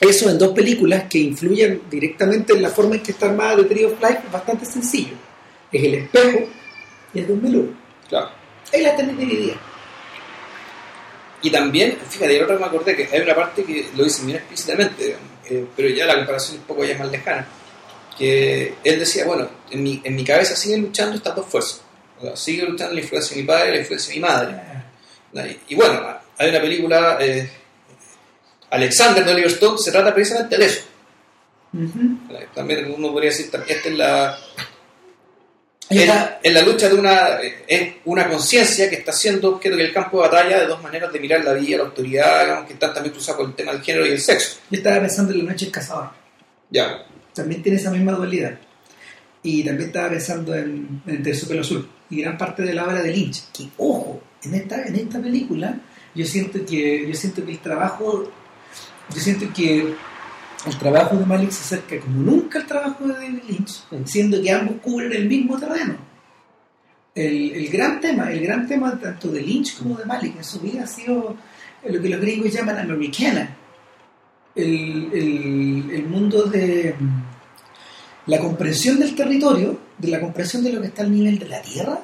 eso 0.01 0.29
en 0.31 0.39
dos 0.39 0.53
películas 0.53 1.05
que 1.09 1.19
influyen 1.19 1.83
directamente 1.91 2.53
en 2.53 2.63
la 2.63 2.71
forma 2.71 2.97
en 2.97 3.03
que 3.03 3.13
está 3.13 3.27
armada 3.27 3.57
The 3.57 3.65
Tree 3.65 3.85
of 3.85 4.01
Life, 4.01 4.21
es 4.27 4.33
bastante 4.33 4.67
sencillo. 4.67 5.15
Es 5.73 5.83
el 5.83 5.95
espejo 5.95 6.39
y 7.15 7.21
es 7.21 7.29
Don 7.29 7.43
Melur. 7.43 7.73
Claro. 8.09 8.31
Ahí 8.73 8.83
la 8.83 8.97
tenés 8.97 9.17
dividida. 9.19 9.55
Y 11.43 11.51
también, 11.51 11.97
fíjate, 12.09 12.43
otra 12.43 12.59
me 12.59 12.65
acordé 12.67 12.97
que 12.97 13.09
hay 13.13 13.21
una 13.21 13.35
parte 13.35 13.63
que 13.65 13.87
lo 13.95 14.05
dice 14.05 14.25
bien 14.25 14.39
explícitamente, 14.39 15.17
eh, 15.49 15.67
pero 15.77 15.89
ya 15.89 16.07
la 16.07 16.17
comparación 16.17 16.59
un 16.59 16.65
poco 16.65 16.85
ya 16.85 16.95
es 16.95 16.99
más 16.99 17.11
lejana, 17.11 17.47
que 18.19 18.75
él 18.83 18.99
decía, 18.99 19.25
bueno, 19.27 19.49
en 19.71 19.83
mi, 19.83 20.01
en 20.03 20.17
mi 20.17 20.25
cabeza 20.25 20.57
siguen 20.57 20.83
luchando 20.83 21.17
estas 21.17 21.37
dos 21.37 21.47
fuerzas. 21.47 21.83
O 22.19 22.23
sea, 22.23 22.37
sigue 22.37 22.65
luchando 22.65 22.95
la 22.95 23.01
influencia 23.01 23.37
de 23.37 23.43
mi 23.43 23.47
padre 23.47 23.69
y 23.69 23.73
la 23.73 23.79
influencia 23.79 24.15
de 24.15 24.21
mi 24.21 24.27
madre. 24.27 25.57
Y, 25.69 25.75
y 25.75 25.77
bueno, 25.77 26.03
hay 26.39 26.49
una 26.49 26.61
película, 26.61 27.19
eh, 27.21 27.51
Alexander 28.77 29.25
de 29.25 29.33
Oliver 29.33 29.51
Stone, 29.51 29.79
se 29.79 29.91
trata 29.91 30.15
precisamente 30.15 30.57
de 30.57 30.67
eso. 30.67 30.81
También 32.55 32.93
uno 32.97 33.13
podría 33.13 33.31
decir, 33.31 33.47
esta 33.47 33.89
es 33.89 33.97
la, 33.97 34.39
es, 35.91 36.53
la 36.53 36.63
lucha 36.63 36.89
de 36.89 36.95
una, 36.95 37.39
es 37.67 37.95
una 38.05 38.29
conciencia 38.29 38.89
que 38.89 38.97
está 38.97 39.13
siendo 39.13 39.57
objeto 39.57 39.77
del 39.77 39.93
campo 39.93 40.23
de 40.23 40.29
batalla 40.29 40.61
de 40.61 40.67
dos 40.67 40.83
maneras 40.83 41.13
de 41.13 41.21
mirar 41.21 41.45
la 41.45 41.53
vida, 41.53 41.79
la 41.79 41.85
autoridad, 41.85 42.45
digamos, 42.45 42.67
que 42.67 42.73
están 42.75 42.95
también 42.95 43.13
cruzadas 43.13 43.41
con 43.41 43.51
el 43.51 43.57
tema 43.57 43.73
del 43.73 43.83
género 43.83 44.07
y 44.07 44.11
el 44.11 44.21
sexo. 44.21 44.59
Yo 44.71 44.79
estaba 44.79 45.01
pensando 45.01 45.33
en 45.33 45.39
La 45.39 45.53
Noche 45.53 45.67
del 45.67 45.73
Cazador. 45.73 46.11
Ya, 46.71 47.07
También 47.35 47.63
tiene 47.63 47.79
esa 47.79 47.91
misma 47.91 48.13
dualidad. 48.13 48.59
Y 49.43 49.63
también 49.63 49.89
estaba 49.89 50.09
pensando 50.11 50.55
en, 50.55 51.03
en 51.07 51.23
Terciopelo 51.23 51.61
Azul. 51.61 51.89
Y 52.11 52.23
gran 52.23 52.37
parte 52.37 52.63
de 52.63 52.75
la 52.75 52.85
obra 52.85 53.03
de 53.03 53.13
Lynch. 53.13 53.53
Que, 53.53 53.69
ojo, 53.77 54.21
en 54.43 54.55
esta, 54.55 54.85
en 54.87 54.97
esta 54.97 55.21
película 55.21 55.79
yo 56.17 56.25
siento 56.25 56.65
que 56.65 57.07
yo 57.07 57.15
siento 57.15 57.45
que 57.45 57.53
el 57.53 57.59
trabajo 57.59 58.31
yo 59.15 59.21
siento 59.21 59.47
que 59.55 59.95
el 60.67 60.79
trabajo 60.79 61.17
de 61.17 61.27
Malik 61.27 61.51
se 61.51 61.77
acerca 61.77 62.01
como 62.05 62.23
nunca 62.23 62.59
al 62.61 62.67
trabajo 62.67 63.07
de 63.07 63.15
David 63.15 63.41
Lynch, 63.49 63.83
siendo 64.05 64.41
que 64.43 64.51
ambos 64.51 64.77
cubren 64.83 65.13
el 65.13 65.27
mismo 65.29 65.59
terreno. 65.59 65.97
El, 67.15 67.53
el 67.53 67.69
gran 67.69 68.01
tema, 68.01 68.31
el 68.31 68.41
gran 68.41 68.67
tema 68.67 68.99
tanto 69.01 69.29
de 69.29 69.41
Lynch 69.41 69.79
como 69.79 69.97
de 69.97 70.05
Malik 70.05 70.37
en 70.37 70.45
su 70.45 70.61
vida 70.61 70.83
ha 70.85 70.87
sido 70.87 71.37
lo 71.89 72.03
que 72.03 72.09
los 72.09 72.21
gringos 72.21 72.53
llaman 72.53 72.79
americana. 72.79 73.57
El, 74.55 75.11
el- 75.13 75.91
el 75.93 76.07
mundo 76.09 76.45
de 76.45 76.95
mm, 76.99 78.31
la 78.31 78.39
comprensión 78.39 78.99
del 78.99 79.15
territorio, 79.15 79.79
de 79.99 80.09
la 80.09 80.21
comprensión 80.21 80.65
de 80.65 80.73
lo 80.73 80.81
que 80.81 80.89
está 80.89 81.03
al 81.03 81.13
nivel 81.13 81.39
de 81.39 81.49
la 81.49 81.61
tierra, 81.63 82.01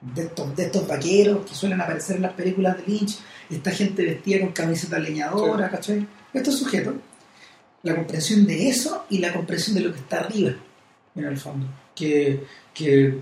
de 0.00 0.22
estos, 0.24 0.56
de 0.56 0.64
estos 0.64 0.86
vaqueros 0.88 1.46
que 1.46 1.54
suelen 1.54 1.80
aparecer 1.80 2.16
en 2.16 2.22
las 2.22 2.32
películas 2.32 2.76
de 2.78 2.84
Lynch, 2.86 3.18
esta 3.50 3.70
gente 3.70 4.02
vestida 4.04 4.40
con 4.40 4.52
camiseta 4.52 4.98
leñadora, 4.98 5.70
¿cachai? 5.70 6.06
Estos 6.34 6.58
sujetos, 6.58 6.94
la 7.82 7.94
comprensión 7.96 8.44
de 8.46 8.68
eso 8.68 9.06
y 9.08 9.18
la 9.18 9.32
comprensión 9.32 9.76
de 9.76 9.82
lo 9.82 9.92
que 9.92 10.00
está 10.00 10.20
arriba, 10.20 10.52
en 11.14 11.24
el 11.24 11.38
fondo, 11.38 11.66
que, 11.94 12.44
que 12.74 13.18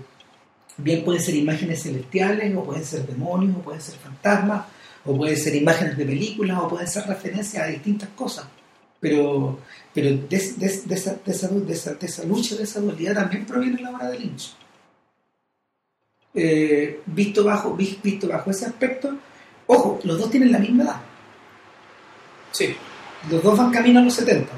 bien 0.77 1.03
pueden 1.05 1.21
ser 1.21 1.35
imágenes 1.35 1.83
celestiales, 1.83 2.55
o 2.57 2.63
pueden 2.63 2.83
ser 2.83 3.05
demonios, 3.05 3.55
o 3.57 3.61
pueden 3.61 3.81
ser 3.81 3.95
fantasmas, 3.95 4.65
o 5.05 5.15
pueden 5.15 5.37
ser 5.37 5.55
imágenes 5.55 5.95
de 5.95 6.05
películas, 6.05 6.57
o 6.59 6.67
pueden 6.67 6.87
ser 6.87 7.05
referencias 7.05 7.63
a 7.63 7.67
distintas 7.67 8.09
cosas. 8.15 8.45
Pero, 8.99 9.59
pero 9.93 10.09
de, 10.09 10.17
de- 10.27 10.81
de 10.85 10.95
esa, 10.95 11.13
de, 11.15 11.31
esa, 12.07 12.23
lucha, 12.23 12.55
de 12.55 12.63
esa 12.63 12.79
dualidad 12.79 13.13
también 13.15 13.45
proviene 13.45 13.81
la 13.81 13.91
obra 13.91 14.09
de 14.09 14.19
Lynch. 14.19 14.55
Eh, 16.33 17.01
visto, 17.05 17.43
bajo, 17.43 17.75
vis- 17.75 18.01
visto 18.01 18.27
bajo 18.27 18.49
ese 18.49 18.65
aspecto, 18.65 19.15
ojo, 19.67 19.99
los 20.03 20.17
dos 20.17 20.31
tienen 20.31 20.51
la 20.51 20.57
misma 20.59 20.83
edad. 20.83 21.01
sí, 22.51 22.75
Los 23.29 23.41
dos 23.43 23.57
van 23.57 23.71
camino 23.71 23.99
a 23.99 24.03
los 24.03 24.13
70. 24.13 24.49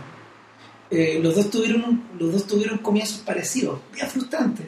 Eh, 0.91 1.19
los, 1.21 1.35
dos 1.35 1.49
tuvieron 1.49 1.83
un- 1.83 2.03
los 2.19 2.31
dos 2.31 2.47
tuvieron 2.47 2.77
comienzos 2.79 3.19
parecidos, 3.19 3.79
bien 3.93 4.07
frustrantes. 4.07 4.67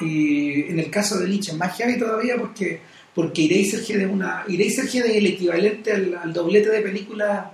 Y 0.00 0.62
en 0.70 0.78
el 0.78 0.90
caso 0.90 1.18
de 1.18 1.26
Lynch 1.28 1.48
es 1.48 1.56
más 1.56 1.76
heavy 1.76 1.98
todavía 1.98 2.36
porque, 2.38 2.80
porque 3.14 3.44
Eraserhead 3.44 4.00
es, 4.02 4.10
una, 4.10 4.44
es 4.48 4.94
el 4.94 5.26
equivalente 5.26 5.92
al, 5.92 6.14
al 6.14 6.32
doblete 6.32 6.70
de 6.70 6.80
películas 6.80 7.46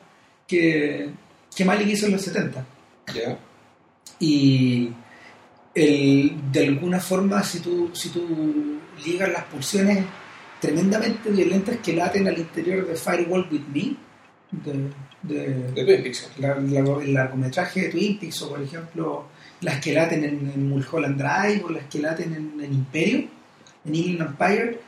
que, 0.47 1.11
que 1.55 1.65
Malik 1.65 1.89
hizo 1.89 2.07
en 2.07 2.13
los 2.13 2.23
70. 2.23 2.65
ya, 3.15 3.39
Y 4.21 4.91
el- 5.75 6.33
de 6.53 6.67
alguna 6.67 7.01
forma, 7.01 7.43
si 7.43 7.61
tú, 7.61 7.91
si 7.93 8.11
tú 8.11 8.79
ligas 9.05 9.31
las 9.31 9.45
pulsiones 9.45 10.05
tremendamente 10.61 11.31
violentas 11.31 11.77
que 11.79 11.93
laten 11.95 12.27
al 12.29 12.39
interior 12.39 12.87
de 12.87 12.95
Firewall 12.97 13.49
With 13.51 13.67
Me, 13.75 13.97
de, 14.53 14.91
de- 15.23 15.73
de 15.73 15.85
Twin 15.85 16.03
Peaks. 16.03 16.31
la- 16.39 16.55
la- 16.61 17.03
el 17.03 17.15
largometraje 17.15 17.83
de 17.83 17.89
Twin 17.89 18.19
Peaks, 18.19 18.43
o 18.43 18.51
por 18.51 18.63
ejemplo, 18.63 19.25
las 19.61 19.81
que 19.81 19.93
laten 19.93 20.25
en, 20.25 20.51
en 20.55 20.69
Mulholland 20.69 21.17
Drive, 21.19 21.63
o 21.65 21.71
las 21.71 21.85
que 21.87 21.99
laten 22.01 22.33
en, 22.35 22.65
en 22.65 22.73
Imperio, 22.73 23.25
en 23.85 23.95
Inland 23.95 24.31
Empire, 24.41 24.81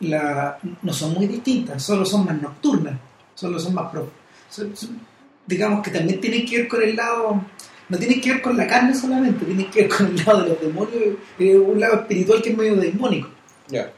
la- 0.00 0.58
no 0.82 0.92
son 0.92 1.14
muy 1.14 1.26
distintas, 1.26 1.82
solo 1.82 2.04
son 2.04 2.24
más 2.26 2.40
nocturnas, 2.40 2.98
solo 3.34 3.58
son 3.58 3.74
más... 3.74 3.90
pro- 3.90 4.10
son- 4.50 4.76
son- 4.76 5.00
digamos 5.46 5.82
que 5.82 5.90
también 5.90 6.20
tienen 6.20 6.44
que 6.46 6.58
ver 6.58 6.68
con 6.68 6.82
el 6.82 6.96
lado... 6.96 7.42
No 7.88 7.96
tienen 7.98 8.20
que 8.20 8.32
ver 8.32 8.42
con 8.42 8.56
la 8.56 8.66
carne 8.66 8.92
solamente, 8.94 9.44
tienen 9.44 9.70
que 9.70 9.82
ver 9.82 9.88
con 9.96 10.06
el 10.08 10.16
lado 10.24 10.42
de 10.42 10.48
los 10.48 10.60
demonios, 10.60 11.02
eh, 11.38 11.56
un 11.56 11.78
lado 11.78 12.00
espiritual 12.00 12.42
que 12.42 12.50
es 12.50 12.56
medio 12.56 12.74
demónico. 12.74 13.28
Ya, 13.68 13.92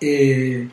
Eh, 0.00 0.66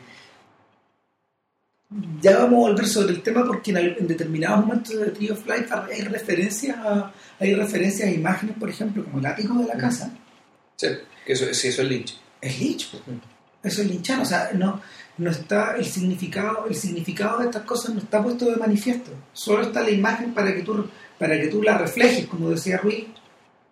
ya 2.20 2.38
vamos 2.38 2.66
a 2.66 2.70
volver 2.70 2.86
sobre 2.86 3.14
el 3.14 3.22
tema 3.22 3.44
porque 3.46 3.70
en, 3.70 3.78
en 3.78 4.06
determinados 4.06 4.66
momentos 4.66 4.98
de 4.98 5.10
Tree 5.10 5.30
of 5.30 5.46
Life 5.46 5.68
hay 5.92 6.02
referencias 6.02 6.76
a, 6.76 7.12
hay 7.40 7.54
referencias 7.54 8.08
a 8.08 8.12
imágenes, 8.12 8.56
por 8.58 8.68
ejemplo, 8.68 9.04
como 9.04 9.18
el 9.18 9.26
ático 9.26 9.54
de 9.54 9.66
la 9.66 9.76
casa. 9.76 10.12
sí, 10.76 10.88
eso, 11.26 11.52
sí, 11.52 11.68
eso 11.68 11.82
es 11.82 11.88
Lynch. 11.88 12.20
Es 12.40 12.60
Lynch, 12.60 12.90
pues. 12.90 13.02
eso 13.62 13.82
es 13.82 13.88
linchano, 13.88 14.22
o 14.22 14.26
sea, 14.26 14.50
no, 14.54 14.80
no 15.18 15.30
está 15.30 15.76
el 15.76 15.84
significado, 15.84 16.66
el 16.68 16.74
significado 16.74 17.38
de 17.38 17.46
estas 17.46 17.62
cosas 17.62 17.94
no 17.94 18.00
está 18.00 18.22
puesto 18.22 18.46
de 18.46 18.56
manifiesto, 18.56 19.10
solo 19.32 19.62
está 19.62 19.82
la 19.82 19.90
imagen 19.90 20.32
para 20.32 20.54
que 20.54 20.62
tú, 20.62 20.88
para 21.18 21.40
que 21.40 21.48
tú 21.48 21.62
la 21.62 21.78
reflejes, 21.78 22.26
como 22.26 22.50
decía 22.50 22.78
Ruiz, 22.78 23.06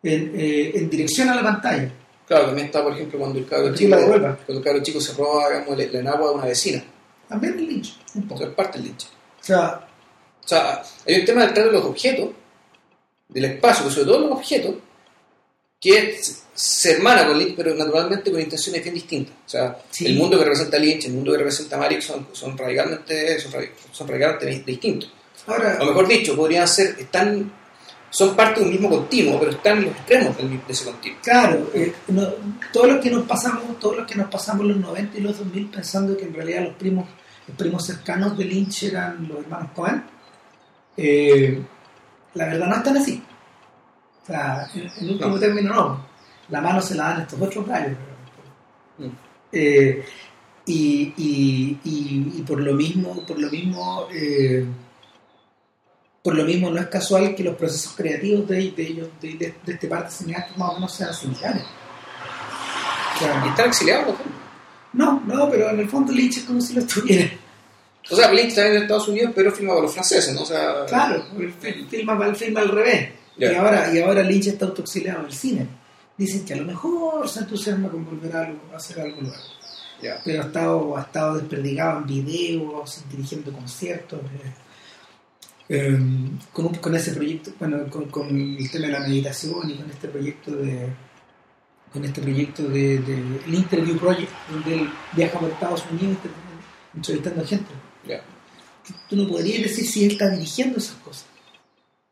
en, 0.03 0.33
eh, 0.35 0.73
en 0.75 0.91
dirección 0.91 1.29
a 1.29 1.37
la 1.37 1.43
pantalla. 1.43 1.91
Claro, 2.27 2.47
también 2.47 2.67
está, 2.67 2.83
por 2.83 2.93
ejemplo, 2.93 3.19
cuando 3.19 3.39
el 3.39 3.47
cabro 3.47 3.75
chico, 3.75 3.91
la 3.91 3.99
devuelva. 3.99 4.37
cuando 4.37 4.59
el 4.59 4.65
cabro 4.65 4.83
chico 4.83 5.01
se 5.01 5.15
roba, 5.15 5.49
digamos, 5.49 5.79
el, 5.79 5.81
el 5.89 5.97
enagua 5.97 6.31
de 6.31 6.35
una 6.35 6.45
vecina. 6.47 6.83
También 7.29 7.55
es 7.59 7.61
Lynch. 7.61 7.97
Eso 8.35 8.45
es 8.45 8.55
parte 8.55 8.79
del 8.79 8.89
Lynch. 8.89 9.05
O 9.05 9.45
sea, 9.45 9.83
O 10.45 10.49
sea, 10.49 10.83
hay 11.07 11.19
un 11.21 11.25
tema 11.27 11.45
detrás 11.47 11.67
de 11.67 11.73
los 11.73 11.85
objetos, 11.85 12.29
del 13.29 13.45
espacio, 13.47 13.91
sobre 13.91 14.05
todo 14.07 14.21
los 14.21 14.31
objetos, 14.31 14.77
que 15.81 16.19
se- 16.55 16.93
hermana 16.93 17.27
con 17.27 17.37
Lynch, 17.39 17.55
pero 17.57 17.75
naturalmente 17.75 18.31
con 18.31 18.41
intenciones 18.41 18.83
bien 18.83 18.95
distintas. 18.95 19.35
O 19.45 19.49
sea, 19.49 19.77
Sí. 19.91 20.07
el 20.07 20.15
mundo 20.17 20.39
que 20.39 20.45
representa 20.45 20.79
Lynch, 20.79 21.07
el 21.07 21.13
mundo 21.15 21.33
que 21.33 21.39
representa 21.39 21.77
Marik 21.77 22.01
son, 22.01 22.29
son 22.33 22.57
radicalmente, 22.57 23.39
son, 23.41 23.53
son 23.93 24.09
radicalmente 24.09 24.47
distintos. 24.65 25.13
ahora, 25.49 25.79
O 25.81 25.85
mejor 25.87 26.07
dicho, 26.09 26.35
podrían 26.37 26.67
ser, 26.69 26.97
están, 26.99 27.53
son 28.11 28.35
parte 28.37 28.61
de 28.61 28.67
un 28.67 28.73
mismo 28.73 28.89
continuo, 28.91 29.39
pero 29.39 29.51
están 29.53 29.79
en 29.79 29.85
los 29.85 29.93
extremos 29.93 30.37
de 30.37 30.61
ese 30.69 30.85
continuo. 30.85 31.19
Claro, 31.23 31.71
eh, 31.75 31.93
no- 32.09 32.29
todos 32.73 32.89
los 32.89 32.99
que 33.03 33.11
nos 33.11 33.25
pasamos, 33.25 33.79
todos 33.79 33.97
los 33.99 34.07
que 34.07 34.15
nos 34.15 34.29
pasamos 34.31 34.65
los 34.67 34.77
90 34.79 35.19
y 35.19 35.21
los 35.21 35.39
2000 35.39 35.67
pensando 35.69 36.17
que 36.17 36.25
en 36.25 36.35
realidad 36.35 36.63
los 36.65 36.75
primos, 36.77 37.07
los 37.47 37.57
primos 37.57 37.85
cercanos 37.85 38.37
de 38.39 38.45
Lynch 38.45 38.85
eran 38.85 39.27
los 39.29 39.39
hermanos 39.41 39.71
Cohen, 39.75 40.03
eh, 40.97 41.63
la 42.35 42.47
verdad 42.47 42.67
no 42.69 42.77
están 42.77 42.97
así. 42.97 43.23
O 44.23 44.27
sea, 44.27 44.69
en, 44.75 44.83
en 44.99 45.11
último 45.11 45.31
No. 45.35 45.39
término 45.39 45.75
no. 45.75 46.07
La 46.49 46.61
mano 46.61 46.81
se 46.81 46.95
la 46.95 47.05
dan 47.11 47.21
estos 47.23 47.41
otros 47.41 47.67
gallos. 47.67 47.97
Mm. 48.99 49.07
Eh, 49.53 50.05
y, 50.67 51.13
y, 51.17 51.79
y, 51.85 52.33
y 52.39 52.43
por 52.47 52.61
lo 52.61 52.75
mismo, 52.75 53.25
por 53.27 53.39
lo 53.39 53.49
mismo, 53.51 54.07
eh, 54.13 54.65
por 56.27 56.35
lo 56.35 56.45
mismo 56.45 56.71
no 56.71 56.81
es 56.81 56.89
casual 56.89 57.37
que 57.37 57.45
los 57.45 57.55
procesos 57.55 57.93
creativos 57.97 58.49
de, 58.49 58.73
de 58.73 58.83
ellos, 58.83 59.09
de, 59.23 59.29
de, 59.35 59.55
de 59.65 59.73
este 59.75 59.87
par 59.87 60.07
de 60.07 60.11
cineastas 60.11 60.59
más 60.59 60.71
o 60.71 60.75
menos 60.75 60.93
sean 60.93 61.15
similares. 61.15 61.63
O 63.15 63.19
sea, 63.21 63.43
Y 63.47 63.49
están 63.51 63.69
exiliados 63.69 64.15
no, 64.93 65.23
no, 65.27 65.49
pero 65.51 65.71
en 65.71 65.79
el 65.81 65.89
fondo 65.89 66.11
Lynch 66.13 66.39
es 66.39 66.45
como 66.45 66.61
si 66.61 66.73
lo 66.75 66.81
estuviera. 66.81 67.31
O 68.11 68.17
sea, 68.17 68.33
Lynch 68.33 68.49
está 68.49 68.67
en 68.67 68.83
Estados 68.83 69.07
Unidos, 69.09 69.33
pero 69.37 69.53
filma 69.53 69.75
con 69.75 69.83
los 69.85 69.93
franceses, 69.93 70.35
¿no? 70.35 70.41
O 70.43 70.47
sea, 70.47 70.85
Claro, 70.89 71.23
filma, 71.91 72.27
el 72.27 72.35
filma 72.35 72.61
al 72.63 72.71
revés. 72.71 73.11
Y, 73.37 73.45
ahora, 73.45 73.93
y 73.95 74.01
ahora 74.01 74.23
Lynch 74.23 74.47
está 74.49 74.65
autoexiliado 74.67 75.23
del 75.23 75.33
cine. 75.33 75.67
Dicen 76.17 76.45
que 76.47 76.55
a 76.55 76.57
lo 76.57 76.65
mejor 76.65 77.29
se 77.29 77.41
entusiasma 77.41 77.89
con 77.91 78.05
volver 78.07 78.35
a, 78.35 78.41
algo- 78.47 78.61
a 78.73 78.77
hacer 78.77 78.99
algo 79.01 79.21
nuevo. 79.21 79.37
Ya. 80.03 80.21
Pero 80.25 80.43
ha 80.43 80.47
estado, 80.47 80.97
ha 80.97 81.03
estado 81.03 81.35
desperdigado 81.37 81.99
en 81.99 82.07
videos, 82.07 83.03
dirigiendo 83.11 83.53
conciertos. 83.53 84.19
eh, 84.21 84.55
eh, 85.69 85.99
con, 86.53 86.67
un- 86.67 86.75
con 86.77 86.95
ese 86.95 87.13
proyecto, 87.13 87.53
bueno, 87.59 87.89
con, 87.91 88.07
con 88.09 88.29
el 88.29 88.71
tema 88.71 88.87
de 88.87 88.93
la 88.93 89.01
meditación 89.01 89.71
y 89.71 89.75
con 89.75 89.91
este 89.91 90.09
proyecto 90.09 90.51
de 90.57 90.89
con 91.93 92.05
este 92.05 92.21
proyecto 92.21 92.63
de, 92.65 92.99
de- 92.99 93.41
el 93.47 93.55
Interview 93.55 93.97
Project, 93.97 94.31
donde 94.51 94.75
él 94.75 94.89
viaja 95.15 95.39
por 95.39 95.51
Estados 95.51 95.83
Unidos 95.91 96.19
entrevistando 96.95 97.43
a 97.43 97.47
gente. 97.47 97.71
Ya. 98.07 98.23
Tú 99.09 99.17
no 99.17 99.27
podrías 99.29 99.63
decir 99.63 99.87
si 99.87 100.05
él 100.05 100.13
está 100.13 100.29
dirigiendo 100.31 100.79
esas 100.79 100.97
cosas. 100.97 101.27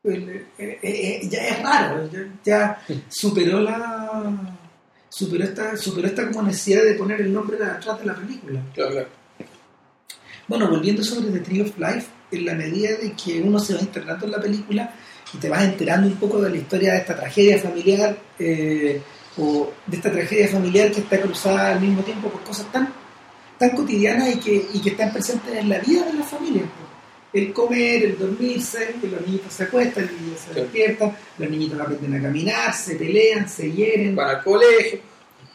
Él, 0.05 0.28
eh, 0.28 0.46
eh, 0.59 0.78
eh, 0.82 1.28
ya 1.28 1.46
es 1.48 1.62
raro, 1.62 2.11
ya, 2.11 2.28
ya 2.44 2.82
superó 3.09 3.61
la 3.61 4.59
superó 5.09 5.44
esta, 5.44 5.76
superó 5.76 6.09
esta 6.09 6.26
como 6.28 6.42
necesidad 6.42 6.82
de 6.82 6.94
poner 6.94 7.20
el 7.20 7.32
nombre 7.32 7.57
atrás 7.64 8.00
de 8.00 8.07
la 8.07 8.14
película. 8.16 8.61
Claro, 8.74 8.90
claro. 8.92 9.09
Bueno, 10.47 10.68
volviendo 10.68 11.03
sobre 11.03 11.30
The 11.30 11.40
Tree 11.40 11.62
of 11.62 11.78
Life, 11.78 12.07
en 12.30 12.47
la 12.47 12.55
medida 12.55 12.90
de 12.97 13.12
que 13.12 13.40
uno 13.40 13.59
se 13.59 13.74
va 13.74 13.80
internando 13.80 14.26
en 14.26 14.32
la 14.32 14.40
película 14.40 14.95
y 15.32 15.38
te 15.38 15.49
vas 15.49 15.64
enterando 15.64 16.07
un 16.07 16.16
poco 16.16 16.40
de 16.40 16.51
la 16.51 16.57
historia 16.57 16.92
de 16.92 16.99
esta 16.99 17.16
tragedia 17.16 17.59
familiar, 17.59 18.16
eh, 18.38 19.01
o 19.36 19.72
de 19.86 19.97
esta 19.97 20.12
tragedia 20.12 20.49
familiar 20.49 20.92
que 20.92 21.01
está 21.01 21.20
cruzada 21.20 21.72
al 21.72 21.80
mismo 21.80 22.03
tiempo 22.03 22.28
por 22.28 22.42
cosas 22.42 22.70
tan, 22.70 22.92
tan 23.59 23.70
cotidianas 23.70 24.34
y 24.34 24.38
que, 24.38 24.66
y 24.72 24.80
que 24.80 24.90
están 24.90 25.12
presentes 25.12 25.57
en 25.57 25.68
la 25.68 25.78
vida 25.78 26.05
de 26.05 26.12
la 26.12 26.24
familia. 26.24 26.62
El 27.32 27.53
comer, 27.53 28.05
el 28.05 28.18
dormirse, 28.18 28.95
que 29.01 29.09
los 29.09 29.20
niñitos 29.22 29.53
se 29.53 29.64
acuestan, 29.64 30.05
los 30.05 30.20
niños 30.20 30.40
se 30.47 30.61
despiertan, 30.61 31.16
los 31.36 31.51
niñitos 31.51 31.80
aprenden 31.80 32.14
a 32.14 32.22
caminar, 32.22 32.72
se 32.72 32.95
pelean, 32.95 33.49
se 33.49 33.72
hieren, 33.72 34.14
Van 34.14 34.36
al 34.36 34.45
colegio. 34.45 35.01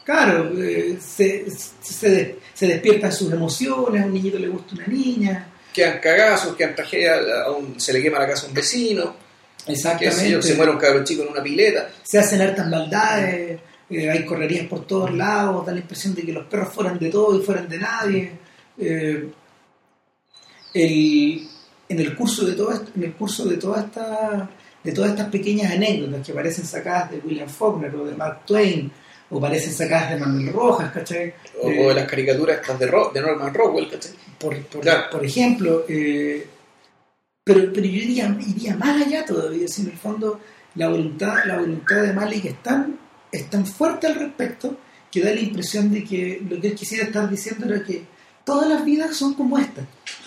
Claro, 0.04 0.50
eh, 0.60 0.98
se, 1.00 1.46
se, 1.50 2.36
se 2.54 2.66
despiertan 2.66 3.12
sus 3.12 3.32
emociones, 3.32 4.02
a 4.02 4.06
un 4.06 4.12
niñito 4.14 4.38
le 4.38 4.48
gusta 4.48 4.74
una 4.74 4.86
niña. 4.86 5.46
Quedan 5.72 6.00
cagazos, 6.00 6.56
quedan 6.56 6.74
tragedias, 6.74 7.20
a 7.46 7.50
un- 7.52 7.78
se 7.78 7.92
le 7.92 8.02
quema 8.02 8.18
la 8.18 8.26
casa 8.28 8.46
a 8.46 8.48
un 8.48 8.54
vecino. 8.54 9.14
Exactamente. 9.66 10.42
se 10.42 10.54
muere 10.54 10.72
un 10.72 10.78
cabrón 10.78 11.04
chico 11.04 11.22
en 11.22 11.28
una 11.28 11.42
pileta. 11.42 11.90
Se 12.02 12.18
hacen 12.18 12.40
hartas 12.40 12.66
maldades, 12.68 13.60
eh, 13.90 14.10
hay 14.10 14.24
correrías 14.24 14.66
por 14.66 14.86
todos 14.86 15.12
lados, 15.12 15.64
da 15.66 15.72
la 15.72 15.78
impresión 15.80 16.14
de 16.14 16.22
que 16.22 16.32
los 16.32 16.46
perros 16.46 16.72
fueran 16.72 16.98
de 16.98 17.10
todo 17.10 17.38
y 17.38 17.44
fueran 17.44 17.68
de 17.68 17.78
nadie. 17.78 18.32
Eh, 18.78 19.28
el- 20.74 21.46
en 21.88 21.98
el 22.00 22.14
curso 22.16 22.46
de 22.46 22.54
todo 22.54 22.72
esto- 22.72 22.90
en 22.96 23.04
el 23.04 23.12
curso 23.12 23.44
de 23.46 23.56
toda 23.56 23.80
esta 23.82 24.48
de 24.82 24.92
todas 24.92 25.10
estas 25.10 25.28
pequeñas 25.28 25.72
anécdotas 25.72 26.26
que 26.26 26.32
parecen 26.32 26.64
sacadas 26.64 27.10
de 27.10 27.18
William 27.18 27.48
Faulkner 27.50 27.94
o 27.96 28.06
de 28.06 28.14
Mark 28.16 28.46
Twain 28.46 28.90
o 29.30 29.40
parecen 29.40 29.72
sacadas 29.72 30.10
de 30.10 30.16
Manuel 30.18 30.52
Rojas, 30.52 30.90
¿cachai? 30.92 31.32
O, 31.62 31.70
Eh, 31.70 31.86
o 31.86 31.92
las 31.94 32.06
caricaturas 32.08 32.60
estas 32.60 32.78
de, 32.78 32.86
Ro- 32.86 33.10
de 33.14 33.20
Norman 33.20 33.54
Rockwell, 33.54 33.88
¿cachai? 33.90 34.12
por, 34.38 34.56
por, 34.66 34.80
Claro. 34.80 35.10
por 35.10 35.24
ejemplo, 35.24 35.84
eh, 35.88 36.46
pero, 37.44 37.72
pero 37.72 37.86
yo 37.86 37.92
iría, 38.02 38.36
iría 38.46 38.76
más 38.76 39.06
allá 39.06 39.24
todavía, 39.24 39.66
si 39.68 39.82
en 39.82 39.88
el 39.88 39.96
fondo 39.96 40.40
la 40.74 40.88
voluntad, 40.88 41.44
la 41.46 41.58
voluntad 41.58 42.02
de 42.02 42.12
Malik 42.12 42.44
es 42.46 42.62
tan, 42.62 42.98
es 43.32 43.48
tan 43.50 43.66
fuerte 43.66 44.06
al 44.06 44.14
respecto 44.16 44.76
que 45.10 45.20
da 45.20 45.32
la 45.34 45.40
impresión 45.40 45.92
de 45.92 46.04
que 46.04 46.40
lo 46.48 46.60
que 46.60 46.68
él 46.68 46.74
quisiera 46.74 47.04
estar 47.04 47.28
diciendo 47.28 47.66
era 47.66 47.82
que 47.84 48.04
todas 48.44 48.68
las 48.68 48.84
vidas 48.84 49.16
son 49.16 49.34
como 49.34 49.58
esta, 49.58 49.82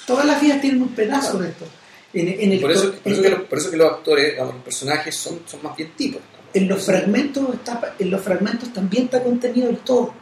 todas 0.06 0.26
las 0.26 0.42
vidas 0.42 0.60
tienen 0.62 0.82
un 0.82 0.90
pedazo 0.90 1.40
de 1.40 1.50
esto. 1.50 1.66
En, 2.14 2.28
en 2.28 2.52
el 2.52 2.60
Por 2.60 2.72
eso, 2.72 2.94
por, 3.02 3.12
eso 3.12 3.22
que 3.24 3.30
los, 3.30 3.42
por 3.42 3.58
eso 3.58 3.72
que 3.72 3.78
los 3.78 3.92
actores, 3.92 4.38
los 4.38 4.56
personajes 4.56 5.16
son, 5.16 5.40
son 5.48 5.64
más 5.64 5.76
bien 5.76 5.92
tipos. 5.96 6.22
En 6.54 6.68
los 6.68 6.86
fragmentos 6.86 7.54
está, 7.56 7.96
en 8.00 8.12
los 8.12 8.22
fragmentos 8.22 8.72
también 8.74 9.06
está 9.06 9.24
contenido 9.24 9.70
el 9.70 9.78
todo. 9.78 10.14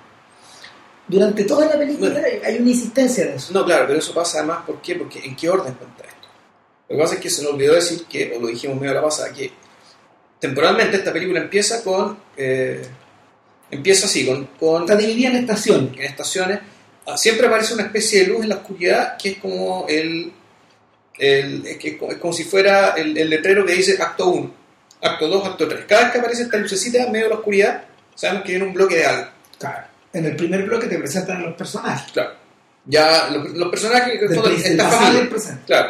Durante 1.08 1.44
toda 1.44 1.66
la 1.66 1.78
película 1.78 2.12
Bueno. 2.12 2.28
hay- 2.46 2.58
una 2.58 2.70
insistencia 2.70 3.26
de 3.26 3.36
eso. 3.36 3.54
No, 3.54 3.66
claro, 3.66 3.86
pero 3.88 4.00
eso 4.00 4.14
pasa 4.14 4.40
además, 4.40 4.60
¿por 4.66 4.82
qué? 4.82 4.96
Porque 4.96 5.20
¿en 5.20 5.36
qué 5.36 5.50
orden 5.50 5.74
cuenta 5.74 6.04
esto? 6.04 6.28
Lo 6.90 6.96
que 6.96 7.02
pasa 7.02 7.16
es 7.16 7.20
que 7.22 7.30
se 7.30 7.44
nos 7.44 7.54
olvidó 7.54 7.74
decir 7.76 8.06
que, 8.06 8.34
o 8.36 8.40
lo 8.42 8.48
dijimos 8.48 8.78
medio 8.80 8.92
a 8.92 8.96
la 8.96 9.02
pasada, 9.02 9.34
que 9.34 9.52
temporalmente 10.40 10.98
esta 10.98 11.12
película 11.12 11.40
empieza 11.42 11.84
con... 11.84 12.18
eh, 12.38 12.82
empieza 13.70 14.06
así, 14.06 14.26
con, 14.26 14.46
con 14.60 14.82
Está 14.84 14.96
dividida 14.96 15.30
en 15.30 15.36
estaciones. 15.38 15.94
en 15.98 16.02
estaciones, 16.04 16.60
ah, 17.08 17.18
siempre 17.18 17.48
aparece 17.48 17.74
una 17.74 17.84
especie 17.84 18.22
de 18.22 18.28
luz 18.28 18.44
en 18.44 18.50
la 18.50 18.56
oscuridad 18.56 19.18
que 19.18 19.30
es 19.32 19.38
como 19.38 19.86
el, 19.90 20.32
el- 21.18 21.66
es, 21.66 21.78
que 21.78 21.98
es 22.10 22.18
como 22.18 22.34
si 22.34 22.44
fuera 22.46 22.92
el, 22.92 23.18
el 23.18 23.30
letrero 23.30 23.66
que 23.66 23.74
dice 23.74 23.98
acto 24.02 24.28
1, 24.30 24.54
acto 25.02 25.28
2, 25.28 25.46
acto 25.48 25.68
3. 25.68 25.86
Cada 25.86 26.04
vez 26.04 26.12
que 26.12 26.20
aparece 26.20 26.44
esta 26.44 26.58
lucecita 26.58 27.04
en 27.04 27.12
medio 27.12 27.26
de 27.26 27.30
la 27.32 27.36
oscuridad, 27.38 27.84
sabemos 28.16 28.44
que 28.44 28.52
viene 28.52 28.66
un 28.68 28.74
bloque 28.74 28.96
de 28.98 29.06
algo. 29.06 29.28
Claro. 29.60 29.88
En 30.14 30.26
el 30.26 30.36
primer 30.36 30.64
bloque 30.64 30.88
te 30.88 30.98
presentan 30.98 31.38
a 31.38 31.42
los 31.48 31.56
personajes. 31.56 32.12
Claro. 32.12 32.32
Ya 32.86 33.30
los, 33.30 33.50
los 33.52 33.70
personajes 33.70 34.20
que 34.20 34.34
son 34.36 34.52
esta 34.52 34.90
familia. 34.90 35.30
presente. 35.30 35.62
Claro. 35.66 35.90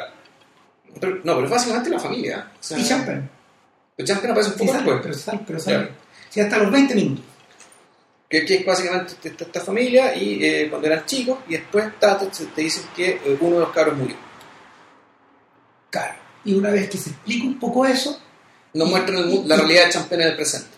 Pero- 1.00 1.16
no, 1.24 1.34
pero 1.36 1.46
es 1.46 1.50
básicamente 1.52 1.90
la 1.90 2.00
familia. 2.00 2.38
¿eh? 2.38 2.54
O 2.60 2.64
sea, 2.64 2.78
Y 2.78 2.86
Champagne. 2.88 3.30
Pero 3.96 4.08
Champagne 4.08 4.32
aparece 4.32 4.52
un 4.52 4.58
poco 4.58 4.74
después. 4.74 5.00
pero 5.02 5.14
sale, 5.14 5.40
pero 5.48 5.60
sale. 5.60 5.90
Sí, 6.30 6.40
hasta 6.42 6.58
los 6.58 6.72
20 6.72 6.96
minutos. 6.96 7.26
que, 8.30 8.46
que 8.46 8.56
es 8.56 8.66
básicamente 8.66 9.14
esta, 9.24 9.44
esta 9.46 9.60
familia 9.62 10.16
y 10.16 10.44
eh, 10.46 10.68
cuando 10.70 10.88
eran 10.88 11.06
chicos 11.06 11.40
y 11.48 11.54
después 11.54 11.86
ta, 12.00 12.18
te, 12.18 12.28
te 12.28 12.62
dicen 12.62 12.84
que 12.96 13.10
eh, 13.12 13.38
uno 13.42 13.56
de 13.56 13.60
los 13.62 13.72
cabros 13.72 13.98
murió. 13.98 14.16
Claro. 15.90 16.16
Y 16.46 16.54
una 16.56 16.70
vez 16.72 16.90
que 16.90 16.98
se 16.98 17.10
explica 17.10 17.46
un 17.46 17.60
poco 17.60 17.86
eso, 17.86 18.20
Nos 18.74 18.90
muestran 18.90 19.18
el 19.18 19.48
la 19.48 19.58
realidad 19.58 19.86
de 19.86 19.92
Champagne 19.92 20.24
en 20.24 20.30
el 20.30 20.36
presente. 20.36 20.70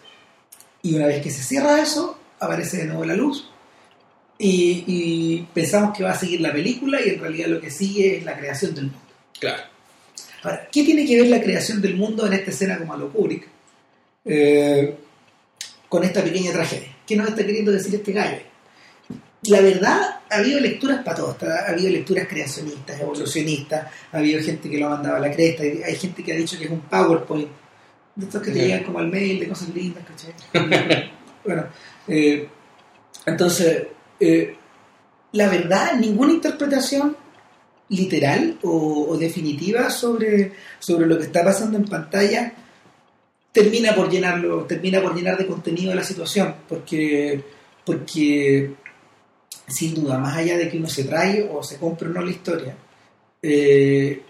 y 0.81 0.95
una 0.95 1.07
vez 1.07 1.21
que 1.21 1.29
se 1.29 1.43
cierra 1.43 1.81
eso, 1.81 2.17
aparece 2.39 2.77
de 2.77 2.85
nuevo 2.85 3.05
la 3.05 3.15
luz. 3.15 3.49
Y, 4.37 4.83
y 4.87 5.47
pensamos 5.53 5.95
que 5.95 6.03
va 6.03 6.11
a 6.11 6.19
seguir 6.19 6.41
la 6.41 6.51
película 6.51 6.99
y 7.01 7.09
en 7.09 7.19
realidad 7.19 7.47
lo 7.47 7.61
que 7.61 7.71
sigue 7.71 8.17
es 8.17 8.25
la 8.25 8.37
creación 8.37 8.73
del 8.75 8.85
mundo. 8.85 8.99
Claro. 9.39 9.63
Ahora, 10.43 10.67
¿qué 10.71 10.83
tiene 10.83 11.05
que 11.05 11.21
ver 11.21 11.29
la 11.29 11.41
creación 11.41 11.81
del 11.81 11.95
mundo 11.95 12.25
en 12.27 12.33
esta 12.33 12.51
escena 12.51 12.77
como 12.77 12.93
a 12.93 12.97
lo 12.97 13.11
Kubrick 13.11 13.47
eh, 14.25 14.95
con 15.87 16.03
esta 16.03 16.21
pequeña 16.21 16.51
tragedia? 16.51 16.93
¿Qué 17.07 17.15
nos 17.15 17.29
está 17.29 17.45
queriendo 17.45 17.71
decir 17.71 17.95
este 17.95 18.11
gallo? 18.11 18.39
La 19.43 19.61
verdad, 19.61 20.21
ha 20.29 20.35
habido 20.35 20.59
lecturas 20.59 21.03
para 21.03 21.17
todo. 21.17 21.37
Ha 21.41 21.71
habido 21.71 21.89
lecturas 21.89 22.27
creacionistas, 22.27 22.99
evolucionistas, 22.99 23.87
ha 24.11 24.17
habido 24.17 24.41
gente 24.41 24.69
que 24.69 24.77
lo 24.77 24.87
ha 24.87 24.91
mandado 24.91 25.17
a 25.17 25.19
la 25.19 25.31
cresta, 25.31 25.63
hay 25.63 25.95
gente 25.95 26.23
que 26.23 26.33
ha 26.33 26.35
dicho 26.35 26.57
que 26.57 26.65
es 26.65 26.71
un 26.71 26.81
PowerPoint, 26.81 27.47
de 28.15 28.25
estos 28.25 28.41
que 28.41 28.51
te 28.51 28.59
llegan 28.59 28.83
como 28.83 28.99
al 28.99 29.09
mail, 29.09 29.39
de 29.39 29.47
cosas 29.47 29.69
lindas, 29.69 30.03
¿cachai? 30.05 30.33
bueno, 31.45 31.65
eh, 32.07 32.47
entonces, 33.25 33.87
eh, 34.19 34.55
la 35.31 35.49
verdad, 35.49 35.95
ninguna 35.99 36.33
interpretación 36.33 37.15
literal 37.89 38.59
o, 38.63 39.07
o 39.09 39.17
definitiva 39.17 39.89
sobre, 39.89 40.53
sobre 40.79 41.05
lo 41.07 41.17
que 41.17 41.25
está 41.25 41.43
pasando 41.43 41.77
en 41.77 41.85
pantalla 41.85 42.53
termina 43.53 43.93
por 43.93 44.09
llenarlo, 44.09 44.65
termina 44.65 45.01
por 45.01 45.15
llenar 45.15 45.37
de 45.37 45.45
contenido 45.47 45.93
la 45.93 46.03
situación, 46.03 46.55
porque, 46.67 47.41
porque 47.85 48.73
sin 49.67 49.93
duda, 49.93 50.17
más 50.17 50.35
allá 50.35 50.57
de 50.57 50.69
que 50.69 50.77
uno 50.77 50.89
se 50.89 51.03
trae 51.05 51.47
o 51.49 51.63
se 51.63 51.77
compre 51.77 52.09
o 52.09 52.11
no 52.11 52.21
la 52.21 52.31
historia, 52.31 52.75
eh, 53.41 54.21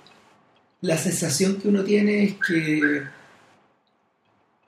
la 0.82 0.98
sensación 0.98 1.56
que 1.56 1.70
uno 1.70 1.84
tiene 1.84 2.24
es 2.26 2.34
que 2.46 3.02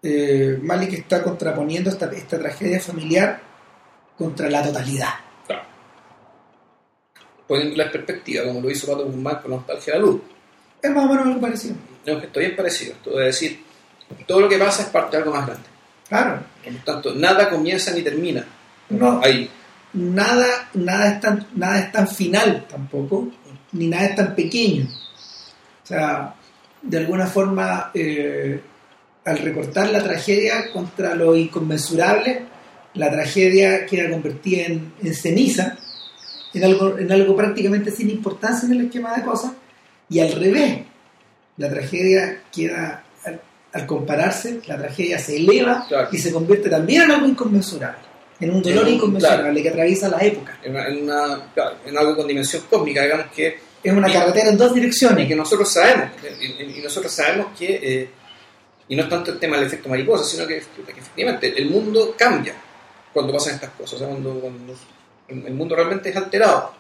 eh, 0.08 0.60
Malik 0.62 0.94
está 0.94 1.24
contraponiendo 1.24 1.90
esta, 1.90 2.06
esta 2.12 2.38
tragedia 2.38 2.80
familiar 2.80 3.42
contra 4.16 4.48
la 4.50 4.62
totalidad. 4.64 5.10
Poniendo 7.48 7.76
la 7.76 7.92
perspectiva, 7.92 8.44
como 8.46 8.62
lo 8.62 8.70
hizo 8.72 8.88
Pato 8.88 9.06
Guzmán 9.06 9.40
con 9.42 9.52
Nostalgia 9.52 9.94
de 9.94 10.00
la 10.00 10.06
Luz. 10.06 10.22
Es 10.82 10.92
más 10.92 11.06
o 11.06 11.08
menos 11.10 11.26
algo 11.26 11.42
parecido. 11.42 11.76
Es 12.06 12.14
un 12.14 12.22
gesto 12.22 12.40
bien 12.40 12.56
parecido. 12.56 12.94
Esto 12.94 13.18
de 13.18 13.26
decir, 13.26 13.64
todo 14.28 14.42
lo 14.42 14.50
que 14.50 14.58
pasa 14.58 14.84
es 14.84 14.90
parte 14.90 15.18
de 15.18 15.24
algo 15.24 15.36
más 15.36 15.46
grande. 15.48 15.64
Claro, 16.08 16.40
Por 16.64 16.74
lo 16.74 16.80
tanto, 16.80 17.16
nada 17.16 17.50
comienza 17.50 17.92
ni 17.92 18.02
termina. 18.04 18.46
no, 18.90 19.20
Ahí. 19.24 19.50
nada, 19.94 20.70
nada, 20.76 21.14
es 21.14 21.20
tan, 21.22 21.48
nada 21.56 21.80
es 21.80 21.92
tan 21.92 22.08
final 22.08 22.66
tampoco, 22.70 23.28
ni 23.72 23.88
nada 23.88 24.06
es 24.06 24.16
tan 24.16 24.36
pequeño. 24.36 24.86
O 25.84 25.88
sea, 25.88 26.36
de 26.82 26.98
alguna 26.98 27.26
forma, 27.28 27.90
eh, 27.94 28.60
al 29.26 29.38
recortar 29.40 29.90
la 29.90 30.04
tragedia 30.04 30.72
contra 30.72 31.16
lo 31.16 31.36
inconmensurable, 31.36 32.44
la 32.94 33.12
tragedia 33.12 33.86
queda 33.86 34.10
convertida 34.10 34.66
en, 34.66 34.94
en 35.04 35.14
ceniza, 35.14 35.78
en 36.54 36.64
algo, 36.64 36.98
en 36.98 37.12
algo 37.12 37.36
prácticamente 37.36 37.92
sin 37.92 38.10
importancia 38.10 38.68
en 38.68 38.74
el 38.80 38.86
esquema 38.86 39.16
de 39.18 39.24
cosas, 39.24 39.52
y 40.10 40.20
al 40.20 40.32
revés, 40.34 40.80
la 41.58 41.70
tragedia 41.70 42.42
queda, 42.54 43.04
al, 43.26 43.42
al 43.74 43.86
compararse, 43.86 44.62
la 44.68 44.78
tragedia 44.78 45.20
se 45.20 45.38
eleva 45.38 45.86
Claro. 45.88 46.10
y 46.12 46.18
se 46.18 46.32
convierte 46.32 46.70
también 46.70 47.04
en 47.04 47.12
algo 47.12 47.28
inconmensurable, 47.28 47.98
en 48.40 48.52
un 48.54 48.62
dolor 48.62 48.88
En 48.88 48.94
inconmensurable 48.94 49.62
que 49.64 49.70
atraviesa 49.70 50.08
la 50.08 50.20
época. 50.24 50.60
En, 50.64 50.72
una, 50.76 50.88
una- 50.90 51.54
claro, 51.54 51.78
en 51.86 51.98
algo 51.98 52.16
con 52.16 52.28
dimensión 52.28 52.64
cósmica, 52.70 53.02
digamos 53.04 53.26
que 53.36 53.58
Es 53.84 53.94
una 53.94 54.10
Y- 54.10 54.14
carretera 54.14 54.50
en 54.50 54.58
dos 54.58 54.72
y 54.72 54.76
direcciones. 54.76 55.28
que 55.28 55.36
nosotros 55.36 55.72
sabemos, 55.72 56.10
y, 56.42 56.64
y- 56.64 56.80
y 56.80 56.82
nosotros 56.82 57.12
sabemos 57.12 57.48
que, 57.58 57.80
eh, 57.84 58.10
Y 58.88 58.96
no 58.96 59.04
es 59.04 59.10
tanto 59.10 59.32
el 59.32 59.40
tema 59.40 59.58
del 59.58 59.68
efecto 59.68 59.90
mariposa, 59.90 60.24
sino 60.24 60.46
que, 60.48 60.62
que 60.86 61.00
efectivamente 61.00 61.54
el 61.58 61.70
mundo 61.70 62.16
cambia 62.18 62.56
cuando 63.14 63.34
pasan 63.34 63.56
estas 63.56 63.72
cosas, 63.72 63.94
o 63.94 63.98
sea, 63.98 64.08
cuando, 64.08 64.34
cuando 64.40 64.76
el 65.28 65.54
mundo 65.54 65.76
realmente 65.76 66.10
es 66.10 66.16
alterado, 66.16 66.74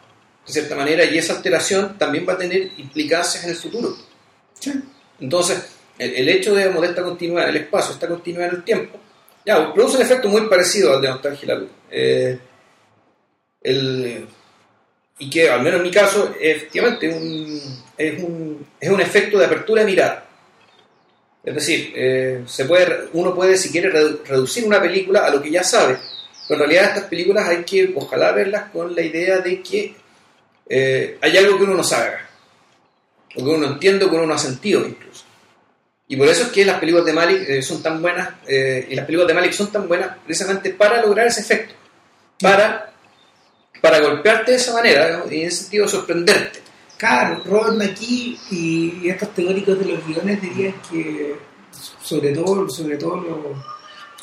de 0.46 0.54
cierta 0.54 0.76
manera, 0.76 1.04
y 1.04 1.18
esa 1.18 1.34
alteración 1.34 1.98
también 1.98 2.26
va 2.28 2.34
a 2.34 2.38
tener 2.38 2.72
implicancias 2.78 3.44
en 3.44 3.50
el 3.52 3.56
futuro. 3.56 3.96
Sí. 4.60 4.74
Entonces, 5.20 5.66
el, 5.98 6.14
el 6.14 6.30
hecho 6.30 6.54
de, 6.54 6.70
de 6.70 6.88
esta 6.88 7.04
continuidad 7.04 7.46
en 7.46 7.56
el 7.56 7.62
espacio, 7.64 7.94
esta 7.94 8.08
continuidad 8.08 8.50
en 8.50 8.56
el 8.58 8.64
tiempo, 8.64 9.00
ya, 9.46 9.74
produce 9.74 9.98
un 9.98 10.04
efecto 10.04 10.28
muy 10.28 10.42
parecido 10.48 10.94
al 10.94 11.02
de 11.02 11.08
Nostalgia 11.08 11.44
y 11.44 11.48
la 11.48 11.56
Luz. 11.56 11.70
Eh, 11.90 12.40
el, 13.62 14.28
y 15.18 15.30
que, 15.30 15.50
al 15.50 15.62
menos 15.62 15.80
en 15.80 15.84
mi 15.84 15.92
caso, 15.92 16.36
efectivamente 16.40 17.08
un, 17.08 17.84
es, 17.98 18.24
un, 18.24 18.68
es 18.80 18.90
un 18.90 19.02
efecto 19.02 19.38
de 19.38 19.46
apertura 19.46 19.82
de 19.82 19.92
mirada. 19.92 20.25
Es 21.46 21.54
decir, 21.54 21.94
eh, 21.96 22.42
se 22.48 22.66
puede, 22.66 23.10
uno 23.14 23.36
puede, 23.36 23.56
si 23.56 23.72
quiere, 23.72 23.92
redu- 23.94 24.24
reducir 24.26 24.66
una 24.66 24.82
película 24.82 25.26
a 25.26 25.30
lo 25.30 25.42
que 25.42 25.52
ya 25.52 25.64
sabe, 25.64 25.98
pero 26.48 26.64
en 26.64 26.70
realidad 26.70 26.90
estas 26.90 27.04
películas 27.10 27.48
hay 27.48 27.64
que, 27.64 27.94
ojalá, 27.96 28.32
verlas 28.32 28.72
con 28.72 28.96
la 28.96 29.02
idea 29.02 29.40
de 29.40 29.62
que 29.62 29.96
eh, 30.68 31.18
hay 31.22 31.38
algo 31.38 31.58
que 31.58 31.64
uno 31.64 31.76
no 31.76 31.84
sabe 31.84 32.16
o 33.36 33.44
que 33.44 33.50
uno 33.50 33.68
no 33.68 33.74
entiende, 33.74 34.06
o 34.06 34.10
que 34.10 34.16
uno 34.16 34.26
no 34.26 34.34
ha 34.34 34.38
sentido 34.40 34.88
incluso. 34.88 35.24
Y 36.08 36.16
por 36.16 36.28
eso 36.28 36.44
es 36.44 36.50
que 36.50 36.66
las 36.66 36.80
películas 36.80 37.06
de 37.06 37.14
Malik 37.14 37.50
eh, 37.50 37.62
son 37.62 37.84
tan 37.84 38.02
buenas, 38.02 38.30
y 38.48 38.96
las 38.96 39.06
películas 39.06 39.28
de 39.28 39.34
Malik 39.34 39.52
son 39.52 39.72
tan 39.72 39.88
buenas 39.88 40.18
precisamente 40.26 40.70
para 40.72 41.02
lograr 41.02 41.28
ese 41.28 41.42
efecto, 41.42 41.76
para, 42.40 42.94
para 43.82 44.00
golpearte 44.00 44.52
de 44.52 44.58
esa 44.58 44.74
manera, 44.74 45.24
y 45.30 45.42
en 45.42 45.48
ese 45.48 45.64
sentido 45.64 45.88
sorprenderte. 45.88 46.65
Claro, 46.98 47.44
Robert 47.46 47.78
McKee 47.78 48.38
y, 48.52 49.10
estos 49.10 49.34
teóricos 49.34 49.78
de 49.80 49.86
los 49.86 50.08
guiones 50.08 50.42
dirían 50.42 50.76
que, 50.90 51.36
sobre 52.02 52.32
todo, 52.34 52.70
sobre 52.70 52.98
todo 52.98 53.18
los, 53.18 53.38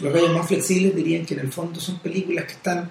los 0.01 0.13
rayos 0.13 0.33
más 0.35 0.49
flexibles 0.49 0.97
dirían 0.97 1.27
que 1.27 1.35
en 1.35 1.41
el 1.41 1.53
fondo 1.53 1.81
son 1.81 1.99
películas 1.99 2.47
que 2.47 2.53
están 2.53 2.91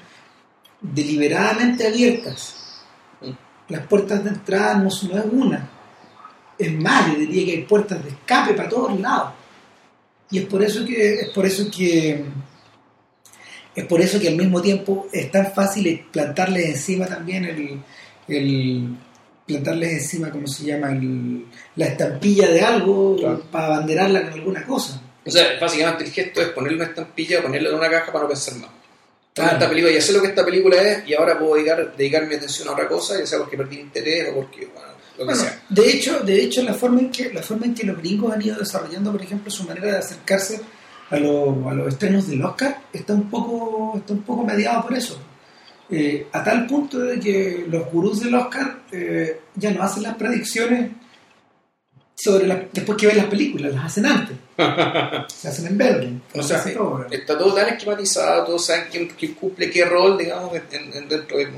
deliberadamente 0.79 1.88
abiertas. 1.88 2.84
Mm. 3.21 3.32
Las 3.69 3.88
puertas 3.88 4.23
de 4.23 4.29
entrada 4.29 4.75
no, 4.75 4.84
no 4.84 4.89
es 4.89 5.25
una, 5.32 5.69
es 6.57 6.73
más, 6.79 7.07
yo 7.11 7.19
diría 7.19 7.45
que 7.45 7.51
hay 7.51 7.63
puertas 7.63 8.03
de 8.03 8.09
escape 8.09 8.53
para 8.53 8.69
todos 8.69 8.99
lados. 8.99 9.34
Y 10.29 10.39
es 10.39 10.45
por 10.45 10.63
eso 10.63 10.86
que, 10.86 11.15
es 11.21 11.29
por 11.29 11.45
eso 11.45 11.69
que, 11.71 12.23
es 13.75 13.86
por 13.86 13.99
eso 13.99 14.19
que 14.19 14.27
al 14.27 14.36
mismo 14.36 14.61
tiempo 14.61 15.07
es 15.11 15.32
tan 15.32 15.51
fácil 15.51 16.05
plantarles 16.11 16.65
encima 16.69 17.07
también 17.07 17.45
el, 17.45 17.82
el 18.27 18.95
plantarles 19.52 19.93
encima, 19.93 20.30
¿cómo 20.32 20.47
se 20.47 20.66
llama? 20.66 20.91
El- 20.91 21.45
la 21.76 21.86
estampilla 21.86 22.49
de 22.49 22.62
algo 22.62 23.16
Claro. 23.18 23.41
para 23.52 23.66
abanderarla 23.68 24.24
con 24.24 24.34
alguna 24.34 24.66
cosa. 24.66 25.02
O 25.26 25.30
sea, 25.32 25.60
básicamente 25.60 26.04
el 26.06 26.12
gesto 26.12 26.41
es 26.41 26.47
ponerle 26.49 26.78
una 26.78 26.88
estampilla, 26.88 27.41
ponerle 27.41 27.70
en 27.70 27.76
una 27.76 27.89
caja 27.89 28.12
para 28.12 28.24
no 28.24 28.28
pensar 28.30 28.56
más. 28.56 28.70
Claro. 29.34 29.52
Esta 29.54 29.70
película, 29.70 29.93
ya 29.93 30.02
sé 30.02 30.12
lo 30.14 30.22
que 30.22 30.28
esta 30.28 30.43
película 30.43 30.76
es 30.82 31.08
y 31.08 31.14
ahora 31.14 31.39
puedo 31.39 31.56
dedicar, 31.56 31.95
dedicar 31.95 32.28
mi 32.28 32.36
atención 32.36 32.68
a 32.68 32.72
otra 32.74 32.88
cosa, 32.88 33.18
ya 33.20 33.26
sea 33.26 33.38
porque 33.39 33.56
perdí 33.56 33.80
interés 33.80 34.30
o 34.30 34.36
porque, 34.36 34.66
bueno, 34.66 34.89
lo 35.14 35.18
que 35.20 35.24
Bueno, 35.26 35.39
sea. 35.41 35.62
de 35.70 35.89
hecho, 35.91 36.20
de 36.20 36.41
hecho 36.43 36.64
la 36.64 36.74
forma 36.74 36.99
en 37.02 37.12
que 37.12 37.32
la 37.32 37.41
forma 37.41 37.66
en 37.68 37.74
que 37.76 37.86
los 37.86 37.97
gringos 37.99 38.34
han 38.34 38.41
ido 38.41 38.58
desarrollando, 38.58 39.12
por 39.12 39.22
ejemplo, 39.22 39.49
su 39.52 39.64
manera 39.64 39.88
de 39.88 39.97
acercarse 39.99 40.60
a, 41.10 41.18
lo- 41.18 41.70
a 41.70 41.74
los 41.74 41.88
estrenos 41.89 42.28
del 42.28 42.43
Oscar 42.43 42.78
está 42.91 43.14
un 43.14 43.30
poco 43.30 43.93
está 43.97 44.12
un 44.14 44.24
poco 44.24 44.43
mediado 44.43 44.82
por 44.84 44.93
eso. 44.97 45.18
Eh, 45.91 46.27
a 46.31 46.41
tal 46.43 46.65
punto 46.67 46.99
de 46.99 47.19
que 47.19 47.65
los 47.69 47.91
gurús 47.91 48.21
del 48.21 48.33
Oscar 48.35 48.79
eh, 48.93 49.41
ya 49.55 49.71
no 49.71 49.83
hacen 49.83 50.03
las 50.03 50.15
predicciones 50.15 50.89
sobre 52.15 52.47
la- 52.47 52.65
después 52.71 52.97
que 52.97 53.07
ven 53.07 53.17
las 53.17 53.25
películas, 53.25 53.73
las 53.73 53.85
hacen 53.85 54.05
antes. 54.05 54.37
Se 55.35 55.47
hacen 55.49 55.67
en 55.67 55.77
verde. 55.77 56.13
O 56.33 56.43
sea. 56.43 56.57
Está 57.11 57.37
todo 57.37 57.53
tan 57.53 57.67
esquematizado, 57.69 58.45
todos 58.45 58.65
saben 58.65 58.85
quién, 58.91 59.07
quién 59.17 59.33
cumple 59.33 59.69
qué 59.69 59.83
rol, 59.85 60.17
digamos, 60.17 60.53
en- 60.55 60.93
en- 60.93 61.09
dentro 61.09 61.37
del, 61.37 61.49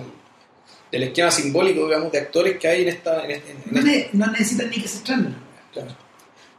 del 0.92 1.04
esquema 1.04 1.30
simbólico, 1.32 1.86
digamos, 1.86 2.12
de 2.12 2.20
actores 2.20 2.58
que 2.58 2.68
hay 2.68 2.82
en 2.84 2.88
esta... 2.90 3.26
En, 3.26 3.32
este- 3.32 3.52
en- 3.52 3.58
no, 3.72 3.80
este- 3.80 3.92
ne- 3.92 4.10
no 4.14 4.32
necesitan 4.32 4.70
ni 4.70 4.82
que 4.82 4.88
se 4.88 4.98
estrenen. 4.98 5.36
claro. 5.72 5.92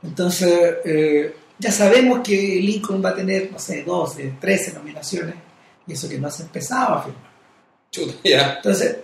Entonces, 0.02 0.74
eh, 0.84 1.34
ya 1.58 1.72
sabemos 1.72 2.20
que 2.20 2.36
Lincoln 2.60 3.02
va 3.02 3.08
a 3.10 3.14
tener, 3.14 3.50
no 3.50 3.58
sé, 3.58 3.82
12, 3.82 4.34
13 4.40 4.74
nominaciones, 4.74 5.34
y 5.86 5.94
eso 5.94 6.08
que 6.08 6.18
no 6.18 6.30
se 6.30 6.42
empezaba 6.42 7.00
a 7.00 7.02
firmar. 7.04 7.33
Chuta. 7.94 8.14
Entonces, 8.56 8.96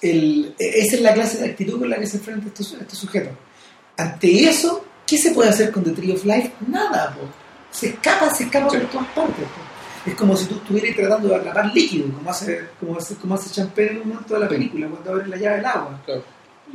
el- 0.00 0.54
e- 0.58 0.80
esa 0.80 0.96
es 0.96 1.02
la 1.02 1.12
clase 1.14 1.38
de 1.38 1.50
actitud 1.50 1.78
con 1.78 1.90
la 1.90 1.98
que 1.98 2.06
se 2.06 2.16
enfrenta 2.16 2.46
este, 2.48 2.62
este 2.80 2.96
sujeto. 2.96 3.30
Ante 3.96 4.44
eso, 4.48 4.84
¿qué 5.06 5.18
se 5.18 5.32
puede 5.32 5.50
hacer 5.50 5.70
con 5.70 5.84
The 5.84 5.90
Tree 5.90 6.12
of 6.12 6.24
Life? 6.24 6.52
Nada, 6.66 7.14
po. 7.14 7.22
se 7.70 7.88
escapa, 7.88 8.28
se 8.34 8.44
escapa 8.44 8.68
Sí. 8.70 8.76
por 8.78 8.86
todas 8.90 9.06
partes. 9.08 9.44
po. 9.44 10.10
Es 10.10 10.14
como 10.16 10.36
si 10.36 10.46
tú 10.46 10.56
estuvieras 10.56 10.96
tratando 10.96 11.28
de 11.28 11.36
atrapar 11.36 11.66
líquido, 11.74 12.10
como 12.12 12.28
hace, 12.30 12.60
como 12.80 12.96
hace, 12.98 13.14
como 13.16 13.34
hace 13.34 13.50
Champagne 13.50 13.90
en 13.92 13.98
un 14.02 14.08
momento 14.08 14.34
de 14.34 14.40
la 14.40 14.48
película, 14.48 14.88
cuando 14.88 15.10
abre 15.12 15.28
la 15.28 15.36
llave 15.36 15.56
del 15.56 15.66
agua. 15.66 16.02
Claro. 16.04 16.24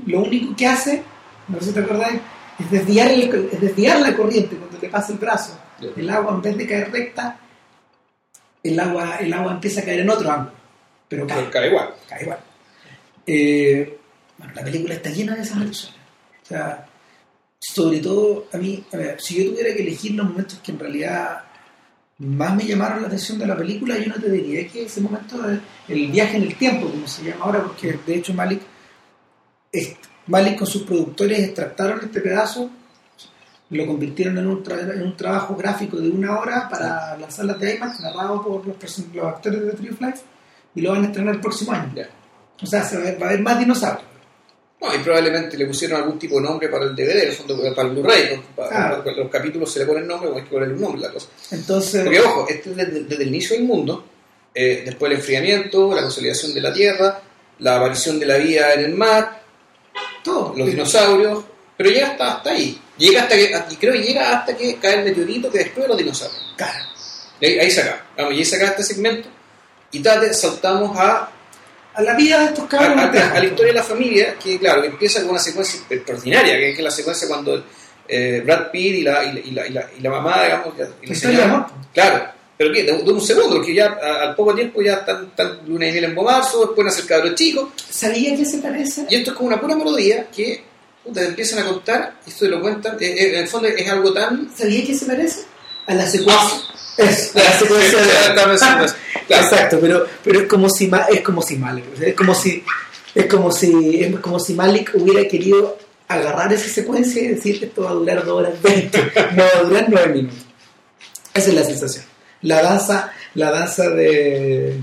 Lo 0.05 0.21
único 0.21 0.55
que 0.55 0.65
hace, 0.65 1.03
no 1.49 1.59
sé 1.59 1.65
si 1.65 1.71
te 1.73 1.79
acordáis, 1.81 2.19
es 2.59 2.71
desviar, 2.71 3.09
el- 3.11 3.49
es 3.51 3.59
desviar 3.61 3.99
la 3.99 4.15
corriente 4.15 4.55
cuando 4.55 4.77
le 4.79 4.89
pasa 4.89 5.11
el 5.11 5.17
brazo. 5.19 5.59
Ya. 5.81 5.89
El 5.95 6.09
agua, 6.09 6.33
en 6.33 6.41
vez 6.41 6.57
de 6.57 6.67
caer 6.67 6.91
recta, 6.91 7.37
el 8.63 8.79
agua, 8.79 9.17
el 9.19 9.33
agua 9.33 9.51
empieza 9.53 9.81
a 9.81 9.83
caer 9.83 9.99
en 9.99 10.09
otro 10.09 10.31
ángulo. 10.31 10.56
Pero 11.09 11.25
cae 11.27 11.37
Pero 11.39 11.51
cae 11.51 11.67
igual. 11.67 11.89
cae 12.07 12.21
igual. 12.23 12.39
Eh, 13.25 13.97
bueno, 14.37 14.53
la 14.55 14.63
película 14.63 14.93
está 14.95 15.09
llena 15.09 15.35
de 15.35 15.41
esas 15.41 15.57
alusiones. 15.57 15.97
O 16.43 16.45
sea, 16.45 16.85
sobre 17.59 17.99
todo, 17.99 18.47
a 18.53 18.57
mí, 18.57 18.83
a 18.93 18.97
ver, 18.97 19.21
si 19.21 19.43
yo 19.43 19.51
tuviera 19.51 19.73
que 19.75 19.81
elegir 19.81 20.13
los 20.13 20.27
momentos 20.29 20.59
que 20.63 20.71
en 20.71 20.79
realidad 20.79 21.43
más 22.19 22.55
me 22.55 22.65
llamaron 22.65 23.01
la 23.01 23.07
atención 23.07 23.37
de 23.37 23.45
la 23.47 23.55
película, 23.57 23.97
yo 23.97 24.07
no 24.07 24.15
te 24.15 24.29
diría 24.31 24.67
que 24.67 24.83
ese 24.85 25.01
momento 25.01 25.37
el 25.87 26.07
viaje 26.07 26.37
en 26.37 26.43
el 26.43 26.55
tiempo, 26.55 26.89
como 26.89 27.07
se 27.07 27.23
llama 27.23 27.45
ahora, 27.45 27.63
porque 27.63 27.99
de 28.05 28.15
hecho 28.15 28.33
Malik, 28.33 28.61
Malik 30.27 30.57
con 30.57 30.67
sus 30.67 30.83
productores 30.83 31.39
extractaron 31.39 31.99
este 32.03 32.21
pedazo, 32.21 32.69
lo 33.69 33.85
convirtieron 33.85 34.37
en 34.37 34.47
un, 34.47 34.63
tra- 34.63 34.93
en 34.93 35.03
un 35.03 35.15
trabajo 35.17 35.55
gráfico 35.55 35.97
de 35.97 36.09
una 36.09 36.39
hora 36.39 36.67
para 36.69 37.17
las 37.17 37.35
salas 37.35 37.59
de 37.59 37.75
IMAX, 37.75 37.99
narrado 37.99 38.41
por 38.43 38.65
los, 38.65 38.77
los 39.13 39.25
actores 39.25 39.61
de 39.61 39.71
The 39.71 39.77
Tree 39.77 39.89
of 39.91 40.01
Life, 40.01 40.19
y 40.77 40.81
lo 40.81 40.91
van 40.91 41.03
a 41.03 41.07
estrenar 41.07 41.33
el 41.33 41.41
próximo 41.41 41.71
año. 41.71 41.91
Ya. 41.95 42.07
O 42.61 42.65
sea, 42.65 42.83
se 42.83 42.97
va, 42.97 43.01
a 43.01 43.05
ver, 43.05 43.21
va 43.21 43.25
a 43.25 43.29
haber 43.29 43.41
más 43.41 43.59
dinosaurios. 43.59 44.05
No, 44.79 44.93
y 44.93 44.99
probablemente 44.99 45.57
le 45.57 45.65
pusieron 45.65 45.99
algún 45.99 46.19
tipo 46.19 46.35
de 46.35 46.41
nombre 46.43 46.69
para 46.69 46.85
el 46.85 46.95
DVD, 46.95 47.23
en 47.23 47.29
el 47.29 47.33
fondo, 47.33 47.75
para 47.75 47.87
el 47.87 47.95
Blu-ray. 47.95 48.39
los 49.17 49.31
capítulos 49.31 49.73
se 49.73 49.79
le 49.79 49.85
pone 49.87 50.01
el 50.01 50.07
nombre, 50.07 50.29
o 50.29 50.35
hay 50.35 50.43
que 50.43 50.49
ponerle 50.51 50.75
un 50.75 50.81
nombre 50.81 51.01
la 51.01 51.11
cosa. 51.11 51.29
Entonces, 51.49 52.03
Porque, 52.03 52.19
ojo, 52.19 52.45
este 52.47 52.69
es 52.69 52.75
desde, 52.75 53.03
desde 53.05 53.23
el 53.23 53.29
inicio 53.29 53.55
del 53.55 53.65
mundo, 53.65 54.05
eh, 54.53 54.83
después 54.85 55.11
el 55.11 55.17
enfriamiento, 55.17 55.95
la 55.95 56.03
consolidación 56.03 56.53
de 56.53 56.61
la 56.61 56.71
Tierra, 56.71 57.21
la 57.57 57.77
aparición 57.77 58.19
de 58.19 58.27
la 58.27 58.37
vida 58.37 58.73
en 58.75 58.81
el 58.81 58.93
mar, 58.93 59.41
todo. 60.23 60.53
los 60.55 60.67
dinosaurios, 60.67 61.43
pero 61.75 61.89
llega 61.89 62.09
hasta, 62.09 62.33
hasta 62.35 62.51
ahí. 62.51 62.79
Llega 62.99 63.23
hasta 63.23 63.35
que, 63.35 63.51
y 63.71 63.75
creo 63.77 63.93
que 63.93 64.03
llega 64.03 64.37
hasta 64.37 64.55
que 64.55 64.75
cae 64.75 64.99
el 64.99 65.05
meteorito 65.05 65.49
que 65.49 65.57
destruye 65.57 65.87
los 65.87 65.97
dinosaurios. 65.97 66.53
Claro. 66.55 66.85
Y 67.41 67.45
ahí, 67.47 67.59
ahí 67.59 67.71
se 67.71 67.81
acaba. 67.81 68.05
Vamos, 68.15 68.33
y 68.33 68.37
ahí 68.37 68.45
se 68.45 68.55
acaba 68.57 68.71
este 68.71 68.83
segmento. 68.83 69.29
Y 69.91 69.99
tate, 69.99 70.33
saltamos 70.33 70.97
a, 70.97 71.29
A 71.93 72.01
la 72.01 72.13
vida 72.15 72.39
de 72.39 72.45
estos 72.47 72.65
cabros. 72.65 72.97
a- 72.97 73.39
la 73.39 73.45
historia 73.45 73.73
de 73.73 73.79
la 73.79 73.83
familia, 73.83 74.35
que 74.41 74.59
claro, 74.59 74.81
que 74.81 74.87
empieza 74.89 75.21
con 75.21 75.31
una 75.31 75.39
secuencia 75.39 75.79
extraordinaria, 75.89 76.53
que 76.57 76.71
es 76.71 76.79
la 76.79 76.91
secuencia 76.91 77.27
cuando 77.27 77.63
eh, 78.07 78.41
Brad 78.45 78.69
Pitt 78.71 78.95
y 78.95 79.01
la, 79.01 79.23
y, 79.23 79.33
la, 79.33 79.39
y, 79.39 79.51
la, 79.51 79.67
y 79.67 79.69
la- 79.71 79.89
y 79.97 80.01
la 80.01 80.09
mamá, 80.11 80.43
digamos, 80.43 80.73
y 81.01 81.07
la 81.07 81.15
señora-. 81.15 81.67
Claro, 81.93 82.25
pero 82.57 82.71
¿qué? 82.73 82.83
De, 82.83 82.91
de 83.03 83.11
un 83.11 83.21
segundo, 83.21 83.55
porque 83.55 83.73
ya 83.73 83.87
a- 84.01 84.21
al 84.29 84.35
poco 84.35 84.53
tiempo 84.55 84.81
ya 84.81 84.93
están, 84.95 85.25
están 85.25 85.59
luna 85.67 85.87
y 85.87 85.91
miel 85.91 86.03
en 86.05 86.15
marzo, 86.15 86.65
después 86.67 86.85
nace 86.85 87.01
el 87.01 87.07
cabro 87.07 87.33
chico, 87.35 87.71
¿Sabía 87.89 88.35
que 88.37 88.45
se 88.45 88.59
parece? 88.59 89.05
y 89.09 89.15
esto 89.15 89.31
es 89.31 89.37
como 89.37 89.47
una 89.47 89.59
pura 89.59 89.75
melodía 89.75 90.27
que 90.35 90.63
puta, 91.03 91.21
te 91.21 91.27
empiezan 91.27 91.59
a 91.59 91.65
contar, 91.65 92.15
y 92.25 92.29
esto 92.29 92.45
te 92.45 92.51
lo 92.51 92.61
cuentan, 92.61 92.95
eh, 92.99 93.05
eh, 93.07 93.33
en 93.35 93.39
el 93.43 93.47
fondo 93.47 93.67
es 93.69 93.89
algo 93.89 94.11
tan... 94.13 94.49
¿Sabía 94.55 94.85
que 94.85 94.93
se 94.93 95.05
parece? 95.05 95.39
A 95.87 95.93
la 95.95 96.05
secuencia. 96.05 96.59
Es, 96.97 97.35
la 97.35 97.51
secuencia 97.59 97.99
de. 98.01 98.07
Exacto, 99.29 99.77
pero, 99.79 100.05
pero 100.23 100.39
es 100.41 100.47
como 100.47 100.69
si 100.69 100.89
es 101.11 101.21
como 101.21 101.41
si 101.41 101.55
Malik, 101.57 101.85
es 102.01 102.15
como 102.15 102.33
si 102.33 102.63
es 103.13 103.25
como 103.25 103.51
si 103.51 104.03
es 104.03 104.19
como 104.19 104.39
si 104.39 104.53
Malik 104.53 104.91
hubiera 104.95 105.27
querido 105.27 105.77
agarrar 106.07 106.51
esa 106.53 106.69
secuencia 106.69 107.21
y 107.21 107.27
decir 107.27 107.63
esto 107.63 107.83
va 107.83 107.89
a 107.91 107.93
durar 107.93 108.23
2 108.25 108.29
horas 108.29 108.61
20, 108.61 108.97
no 109.35 109.43
va 109.43 109.59
a 109.59 109.63
durar 109.63 109.85
9 109.89 110.13
minutos. 110.13 110.39
Esa 111.33 111.49
es 111.49 111.53
la 111.55 111.63
sensación. 111.63 112.05
La 112.43 112.61
danza, 112.61 113.11
la 113.33 113.51
danza 113.51 113.89
de 113.89 114.79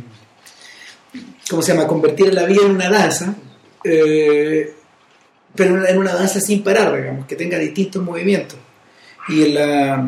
¿cómo 1.49 1.63
se 1.63 1.73
llama? 1.75 1.87
convertir 1.87 2.33
la 2.35 2.45
vida 2.45 2.63
en 2.65 2.73
una 2.73 2.91
danza, 2.91 3.35
eh, 3.85 4.75
pero 5.55 5.87
en 5.87 5.99
una- 5.99 6.15
danza 6.15 6.41
sin 6.41 6.63
parar, 6.63 6.95
digamos, 6.97 7.27
que 7.27 7.37
tenga 7.37 7.59
distintos 7.59 8.03
movimientos. 8.03 8.59
Y 9.29 9.49
la 9.49 10.07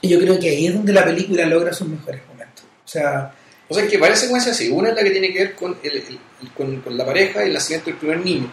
y 0.00 0.08
yo 0.08 0.18
creo 0.20 0.38
que 0.38 0.48
ahí 0.50 0.66
es 0.68 0.74
donde 0.74 0.92
la 0.92 1.04
película 1.04 1.44
logra 1.46 1.72
sus 1.72 1.88
mejores 1.88 2.20
momentos. 2.28 2.64
O 2.84 2.88
sea, 2.88 3.32
O 3.70 3.74
sea, 3.74 3.86
que 3.86 3.98
varias 3.98 4.20
secuencias 4.20 4.54
así. 4.56 4.70
Una 4.70 4.90
es 4.90 4.96
la 4.96 5.02
que 5.02 5.10
tiene 5.10 5.32
que 5.32 5.38
ver 5.40 5.54
con, 5.54 5.76
el, 5.82 5.96
el- 5.96 6.18
con, 6.56 6.80
con 6.80 6.96
la 6.96 7.04
pareja 7.04 7.42
y 7.44 7.48
el 7.48 7.52
nacimiento 7.54 7.90
del 7.90 7.98
primer 7.98 8.20
niño. 8.24 8.50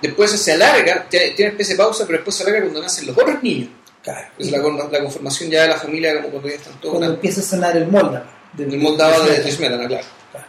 Después 0.00 0.30
se 0.30 0.52
alarga, 0.52 1.06
tiene, 1.08 1.26
especie 1.50 1.74
de 1.74 1.82
pausa, 1.82 2.04
pero 2.06 2.18
después 2.18 2.36
se 2.36 2.42
alarga 2.44 2.62
cuando 2.62 2.80
nacen 2.82 3.06
los 3.06 3.16
otros 3.18 3.42
niños. 3.42 3.68
Claro. 4.02 4.28
Es 4.38 4.50
la, 4.50 4.58
la 4.58 5.00
conformación 5.02 5.50
ya 5.50 5.62
de 5.62 5.68
la 5.68 5.76
familia 5.76 6.14
como 6.16 6.28
cuando 6.30 6.48
ya 6.48 6.54
están 6.54 6.80
todos 6.80 6.94
Cuando 6.96 7.14
empieza 7.14 7.40
a 7.40 7.44
sonar 7.44 7.76
el 7.76 7.86
molda. 7.88 8.24
El 8.56 8.78
moldado 8.78 9.24
de, 9.24 9.40
de 9.42 9.50
Smetana. 9.52 9.88
Claro. 9.88 10.06
Claro. 10.30 10.46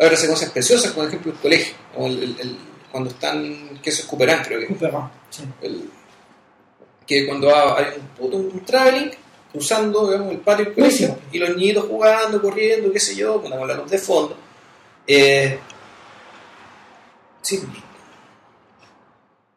Ahora 0.00 0.14
hace 0.14 0.28
cosas 0.28 0.50
preciosas, 0.50 0.92
por 0.92 1.06
ejemplo, 1.06 1.32
el 1.32 1.38
colegio, 1.38 1.74
o 1.96 2.06
el, 2.06 2.58
cuando 2.92 3.10
están, 3.10 3.80
que 3.82 3.90
eso 3.90 4.02
es 4.02 4.08
Cooperán, 4.08 4.42
creo 4.44 4.60
que, 4.60 4.66
Couperin, 4.68 4.96
sí. 5.30 5.42
el- 5.62 5.90
que 7.06 7.26
cuando 7.26 7.54
ha- 7.54 7.78
hay 7.78 7.86
un, 8.20 8.32
un, 8.34 8.40
un 8.52 8.64
traveling 8.64 9.10
cruzando 9.56 10.06
digamos, 10.10 10.32
el 10.32 10.38
patio 10.38 10.66
del 10.66 10.74
colegio 10.74 11.08
Buenísimo. 11.08 11.32
y 11.32 11.38
los 11.38 11.56
niñitos 11.56 11.84
jugando, 11.86 12.42
corriendo, 12.42 12.92
qué 12.92 13.00
sé 13.00 13.16
yo, 13.16 13.40
con 13.40 13.50
la 13.50 13.74
luz 13.74 13.90
de 13.90 13.98
fondo. 13.98 14.36
Eh, 15.06 15.58
sí, 17.42 17.60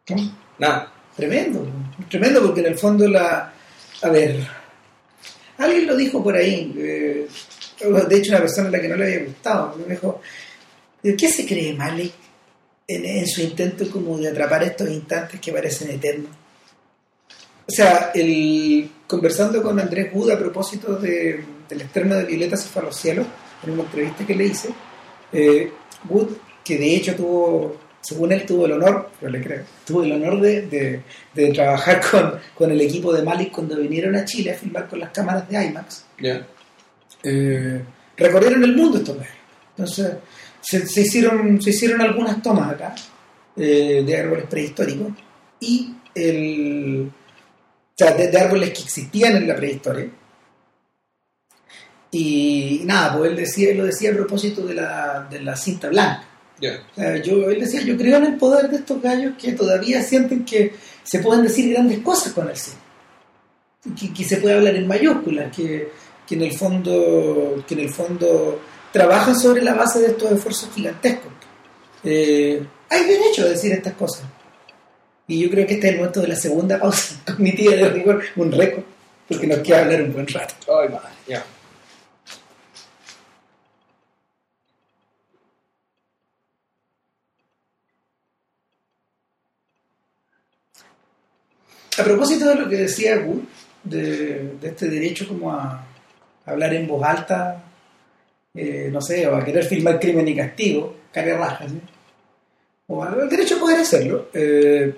¿No? 0.10 0.16
nada. 0.58 0.93
Tremendo, 1.16 1.68
tremendo 2.10 2.41
porque 2.41 2.62
en 2.62 2.68
el 2.68 2.78
fondo 2.78 3.08
la... 3.08 3.54
A 4.02 4.10
ver, 4.10 4.47
alguien 5.58 5.86
lo 5.88 5.95
dijo 5.97 6.24
por 6.24 6.34
ahí, 6.34 6.74
eh, 6.78 7.28
de 8.08 8.18
hecho 8.18 8.32
una 8.32 8.39
persona 8.39 8.70
a 8.70 8.72
la 8.72 8.80
que 8.80 8.88
no 8.88 8.95
le 8.95 9.04
había 9.04 9.26
gustado, 9.26 9.76
me 9.86 9.95
dijo, 9.95 10.22
¿de 11.04 11.18
qué 11.18 11.28
se 11.28 11.45
cree 11.45 11.74
Malik 11.74 12.14
en, 12.88 13.06
en 13.06 13.28
su 13.28 13.41
intento 13.41 13.89
como 13.91 14.18
de 14.18 14.30
atrapar 14.30 14.64
estos 14.64 14.89
instantes 14.89 15.41
que 15.41 15.52
parecen 15.52 15.91
eternos? 15.91 16.32
O 17.70 17.72
sea, 17.72 18.10
el, 18.16 18.90
conversando 19.06 19.62
con 19.62 19.80
Andrés 19.80 20.10
Wood 20.14 20.32
a 20.32 20.40
propósito 20.40 20.96
de- 20.96 21.44
del 21.70 21.82
estreno 21.82 22.16
de 22.16 22.26
Violeta 22.26 22.58
cielos, 22.58 23.28
en 23.64 23.70
una 23.72 23.84
entrevista 23.84 24.26
que 24.26 24.34
le 24.36 24.46
hice, 24.46 24.70
eh, 25.32 25.72
Wood, 26.10 26.30
que 26.66 26.78
de 26.80 26.96
hecho 26.96 27.16
tuvo, 27.16 27.78
según 28.02 28.32
él 28.32 28.44
tuvo 28.46 28.66
el 28.66 28.72
honor, 28.72 29.12
pero 29.20 29.32
le 29.32 29.42
creo, 29.44 29.64
tuvo 29.86 30.02
el 30.04 30.14
honor 30.14 30.42
de, 30.42 30.64
de- 30.64 31.02
de 31.36 31.52
trabajar 31.54 32.02
con, 32.12 32.34
con 32.56 32.72
el 32.72 32.82
equipo 32.82 33.14
de 33.14 33.22
Malik 33.22 33.52
cuando 33.52 33.76
vinieron 33.78 34.16
a 34.16 34.26
Chile 34.26 34.52
a 34.52 34.56
filmar 34.56 34.88
con 34.88 35.00
las 35.00 35.12
cámaras 35.12 35.48
de 35.48 35.64
IMAX. 35.64 36.06
Ya. 36.20 36.48
Eh, 37.24 37.82
recorrieron 38.18 38.64
el 38.64 38.76
mundo 38.76 38.98
estos 38.98 39.16
gallos. 39.18 39.34
Entonces, 39.78 40.12
se, 40.62 40.88
se 40.88 41.02
hicieron, 41.02 41.62
se 41.62 41.70
hicieron 41.70 42.02
algunas 42.02 42.42
tomas 42.42 42.72
acá 42.72 42.96
eh, 43.56 44.04
de 44.06 44.18
árboles 44.18 44.46
prehistóricos 44.50 45.10
y 45.60 45.94
el, 46.16 47.12
sea, 48.00 48.12
de, 48.14 48.28
de 48.28 48.39
árboles 48.39 48.72
que 48.72 48.84
existían 48.84 49.36
en 49.36 49.47
la 49.47 49.56
prehistoria. 49.56 50.10
Y 52.12 52.82
nada, 52.86 53.18
pues 53.18 53.32
él 53.32 53.38
decía, 53.38 53.74
lo 53.76 53.86
decía 53.86 54.12
a 54.12 54.16
propósito 54.16 54.66
de 54.66 54.74
la, 54.74 55.28
de 55.30 55.41
la 55.41 55.56
cinta 55.56 55.89
blanca. 55.89 56.24
Ya. 56.60 56.84
O 56.91 56.95
sea, 56.95 57.18
yo, 57.22 57.50
él 57.50 57.60
decía, 57.60 57.82
yo 57.82 57.95
creo 57.97 58.18
en 58.18 58.26
el 58.26 58.38
poder 58.38 58.70
de 58.70 58.78
estos 58.78 59.02
gallos 59.02 59.34
que 59.39 59.54
todavía 59.54 60.02
sienten 60.02 60.43
que 60.43 60.74
se 61.04 61.20
pueden 61.20 61.43
decir 61.43 61.72
grandes 61.72 62.00
cosas 62.00 62.34
con 62.34 62.50
el 62.50 62.58
cine. 62.58 62.78
Que, 63.97 64.14
que 64.14 64.24
se 64.24 64.38
puede 64.38 64.56
hablar 64.56 64.76
en 64.76 64.88
mayúsculas, 64.88 65.56
que, 65.56 65.91
que 66.28 66.36
en 66.36 66.41
el 66.41 66.54
fondo, 66.54 67.64
que 67.68 67.76
en 67.76 67.80
el 67.82 67.89
fondo 67.89 68.60
trabajan 68.91 69.39
sobre 69.39 69.62
la 69.62 69.74
base 69.74 70.00
de 70.00 70.08
estos 70.08 70.32
esfuerzos 70.32 70.70
gigantescos. 70.74 71.32
Eh, 72.04 72.66
hay 72.89 73.04
derecho 73.06 73.43
a 73.43 73.50
decir 73.50 73.72
estas 73.72 73.93
cosas. 73.93 74.24
Y 75.30 75.44
yo 75.44 75.50
creo 75.52 75.68
que 75.68 75.76
este 75.76 75.88
es 75.90 75.94
el 75.94 76.00
momento 76.00 76.22
de 76.22 76.28
la 76.28 76.36
segunda 76.36 76.80
pausa 76.80 77.22
cognitiva 77.26 77.76
de 77.76 77.88
rigor, 77.90 78.24
un 78.36 78.52
récord, 78.52 78.84
porque 79.28 79.46
nos 79.46 79.60
queda 79.60 79.84
hablar 79.84 80.02
un 80.02 80.14
buen 80.14 80.28
rato. 80.28 80.56
Ay, 80.68 80.90
madre. 80.90 81.10
Ya. 81.28 81.46
A 92.00 92.04
propósito 92.04 92.50
de 92.50 92.56
lo 92.56 92.68
que 92.68 92.78
decía 92.78 93.24
de, 93.84 94.56
de 94.60 94.68
este 94.68 94.90
derecho 94.90 95.28
como 95.28 95.54
a 95.54 95.86
hablar 96.44 96.74
en 96.74 96.88
voz 96.88 97.04
alta, 97.04 97.64
eh, 98.56 98.90
no 98.92 99.00
sé, 99.00 99.28
o 99.28 99.36
a 99.36 99.46
querer 99.46 99.64
filmar 99.64 100.00
crimen 100.00 100.28
y 100.28 100.36
castigo, 100.36 100.96
cara 101.12 101.38
raja, 101.38 101.68
¿sí? 101.68 101.80
o 102.88 103.04
al 103.04 103.30
derecho 103.30 103.58
a 103.58 103.60
poder 103.60 103.80
hacerlo, 103.82 104.30
eh, 104.34 104.92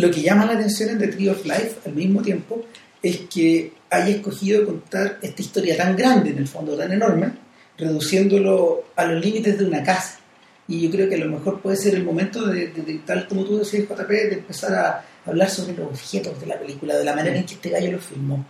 lo 0.00 0.10
que 0.10 0.22
llama 0.22 0.46
la 0.46 0.52
atención 0.54 0.90
en 0.90 0.98
The 0.98 1.08
Tree 1.08 1.28
of 1.28 1.44
Life 1.44 1.76
al 1.86 1.92
mismo 1.94 2.22
tiempo 2.22 2.64
es 3.02 3.18
que 3.32 3.72
haya 3.90 4.08
escogido 4.16 4.64
contar 4.66 5.18
esta 5.22 5.40
historia 5.42 5.76
tan 5.76 5.96
grande, 5.96 6.30
en 6.30 6.38
el 6.38 6.48
fondo 6.48 6.76
tan 6.76 6.92
enorme, 6.92 7.30
reduciéndolo 7.76 8.84
a 8.96 9.04
los 9.06 9.24
límites 9.24 9.58
de 9.58 9.64
una 9.64 9.82
casa. 9.82 10.18
Y 10.66 10.82
yo 10.82 10.90
creo 10.90 11.08
que 11.08 11.14
a 11.14 11.18
lo 11.18 11.30
mejor 11.30 11.60
puede 11.60 11.76
ser 11.76 11.94
el 11.94 12.04
momento 12.04 12.46
de, 12.46 12.66
tal 13.06 13.26
como 13.26 13.44
tú 13.44 13.58
decías, 13.58 13.84
JP, 13.88 14.08
de 14.10 14.34
empezar 14.34 14.74
a 14.74 15.04
hablar 15.24 15.48
sobre 15.48 15.74
los 15.74 15.86
objetos 15.88 16.38
de 16.40 16.46
la 16.46 16.58
película, 16.58 16.96
de 16.96 17.04
la 17.04 17.14
manera 17.14 17.36
en 17.36 17.46
que 17.46 17.54
este 17.54 17.70
gallo 17.70 17.92
lo 17.92 17.98
filmó. 17.98 18.44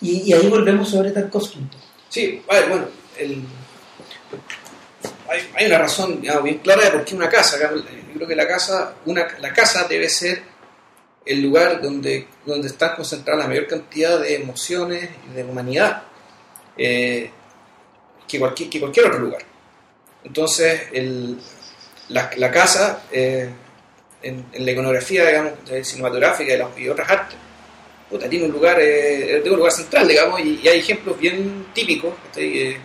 Y, 0.00 0.32
ahí 0.32 0.46
volvemos 0.48 0.88
sobre 0.90 1.10
Tarkovsky. 1.10 1.58
Sí, 2.08 2.40
bueno, 2.46 2.86
el- 3.18 3.42
hay, 5.28 5.40
hay 5.56 5.66
una 5.66 5.78
razón 5.78 6.20
bien 6.20 6.58
clara 6.58 6.84
de 6.84 6.90
por 6.92 7.04
qué 7.04 7.14
una 7.14 7.28
casa. 7.28 7.56
Yo 7.60 7.82
creo 8.14 8.28
que 8.28 8.36
la 8.36 8.46
casa, 8.46 8.94
una, 9.06 9.26
la 9.40 9.52
casa 9.52 9.84
debe 9.88 10.08
ser 10.08 10.42
el 11.26 11.42
lugar 11.42 11.82
donde, 11.82 12.26
donde 12.46 12.68
está 12.68 12.94
concentrada 12.94 13.40
la 13.42 13.48
mayor 13.48 13.66
cantidad 13.66 14.20
de 14.20 14.36
emociones 14.36 15.10
y 15.28 15.34
de 15.34 15.42
humanidad 15.44 16.04
eh, 16.78 17.30
que, 18.28 18.38
cualquier, 18.38 18.70
que 18.70 18.80
cualquier 18.80 19.06
otro 19.06 19.18
lugar. 19.18 19.42
Entonces, 20.24 20.82
la, 22.08 22.50
casa, 22.50 23.02
eh, 23.12 23.48
en, 24.22 24.46
la 24.52 24.70
iconografía 24.70 25.26
digamos, 25.26 25.52
cinematográfica 25.82 26.54
y, 26.54 26.58
la- 26.58 26.70
y 26.76 26.88
otras 26.88 27.10
artes, 27.10 27.36
puta, 28.08 28.28
tiene 28.28 28.46
un 28.46 28.52
lugar, 28.52 28.78
eh, 28.80 29.40
tiene 29.42 29.50
un 29.50 29.56
lugar 29.58 29.72
central, 29.72 30.06
digamos, 30.06 30.40
y, 30.40 30.66
hay 30.68 30.78
ejemplos 30.78 31.18
bien 31.18 31.66
típicos. 31.74 32.14
Eh, 32.36 32.76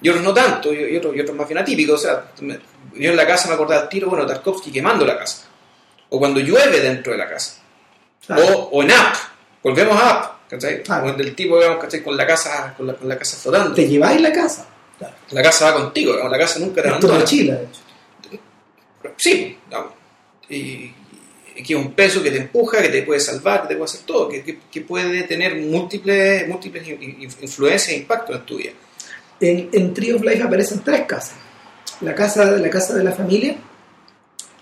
y 0.00 0.08
otros 0.08 0.24
no 0.24 0.34
tanto, 0.34 0.72
y, 0.72 0.96
otros, 0.96 1.36
más 1.36 1.48
bien 1.48 1.58
atípicos. 1.58 2.00
O 2.00 2.02
sea, 2.02 2.30
yo 2.40 3.10
en 3.10 3.16
la 3.16 3.26
casa 3.26 3.48
me 3.48 3.54
acordaba 3.54 3.82
al 3.82 3.88
tiro, 3.88 4.08
bueno, 4.08 4.26
Tarkovsky 4.26 4.70
quemando 4.70 5.06
la 5.06 5.18
casa, 5.18 5.46
o 6.14 6.18
cuando 6.18 6.40
llueve 6.40 6.80
dentro 6.80 7.12
de 7.12 7.18
la 7.18 7.28
casa, 7.28 7.56
o, 8.28 8.68
o 8.72 8.82
en 8.82 8.90
App, 8.92 9.14
volvemos 9.62 9.96
a 10.00 10.10
App, 10.10 10.48
¿cachai? 10.50 10.82
Claro. 10.82 11.02
Cuando 11.04 11.22
el 11.22 11.34
tipo, 11.34 11.56
digamos, 11.58 11.82
¿cachai? 11.82 12.02
Con 12.02 12.16
la 12.16 12.26
casa, 12.26 12.74
con 12.76 12.86
la, 12.86 12.94
con 12.94 13.08
la 13.08 13.18
casa 13.18 13.36
flotando. 13.36 13.74
¿Te 13.74 13.86
lleváis 13.88 14.20
la 14.20 14.32
casa? 14.32 14.66
Claro. 14.98 15.14
La 15.30 15.42
casa 15.42 15.66
va 15.70 15.74
contigo, 15.82 16.12
digamos, 16.12 16.32
la 16.32 16.38
casa 16.38 16.58
nunca 16.60 16.82
te 16.82 16.88
Es 16.88 16.92
tu 16.94 17.06
abandona. 17.06 17.18
mochila, 17.20 17.54
de 17.56 17.64
hecho. 17.64 17.80
Sí, 19.16 19.58
digamos. 19.66 19.92
Y, 20.48 20.92
que 21.56 21.72
es 21.72 21.78
un 21.78 21.92
peso 21.92 22.20
que 22.22 22.30
te 22.32 22.38
empuja, 22.38 22.82
que 22.82 22.88
te 22.88 23.02
puede 23.02 23.20
salvar, 23.20 23.62
que 23.62 23.68
te 23.68 23.76
puede 23.76 23.84
hacer 23.90 24.00
todo, 24.04 24.28
que, 24.28 24.42
que- 24.42 24.58
que 24.70 24.80
puede 24.80 25.22
tener 25.22 25.54
múltiples, 25.56 26.48
múltiples 26.48 26.88
in- 26.88 27.02
in- 27.02 27.28
influencias 27.40 27.88
e 27.90 27.96
impactos 27.98 28.36
en 28.36 28.42
tu 28.44 28.56
vida. 28.56 28.70
En, 29.40 29.68
en 29.72 29.94
Tree 29.94 30.12
of 30.12 30.22
Life 30.22 30.42
aparecen 30.42 30.80
tres 30.80 31.02
casas. 31.06 31.34
La 32.00 32.14
casa, 32.14 32.44
la 32.44 32.70
casa 32.70 32.94
de 32.94 33.04
la 33.04 33.12
familia, 33.12 33.54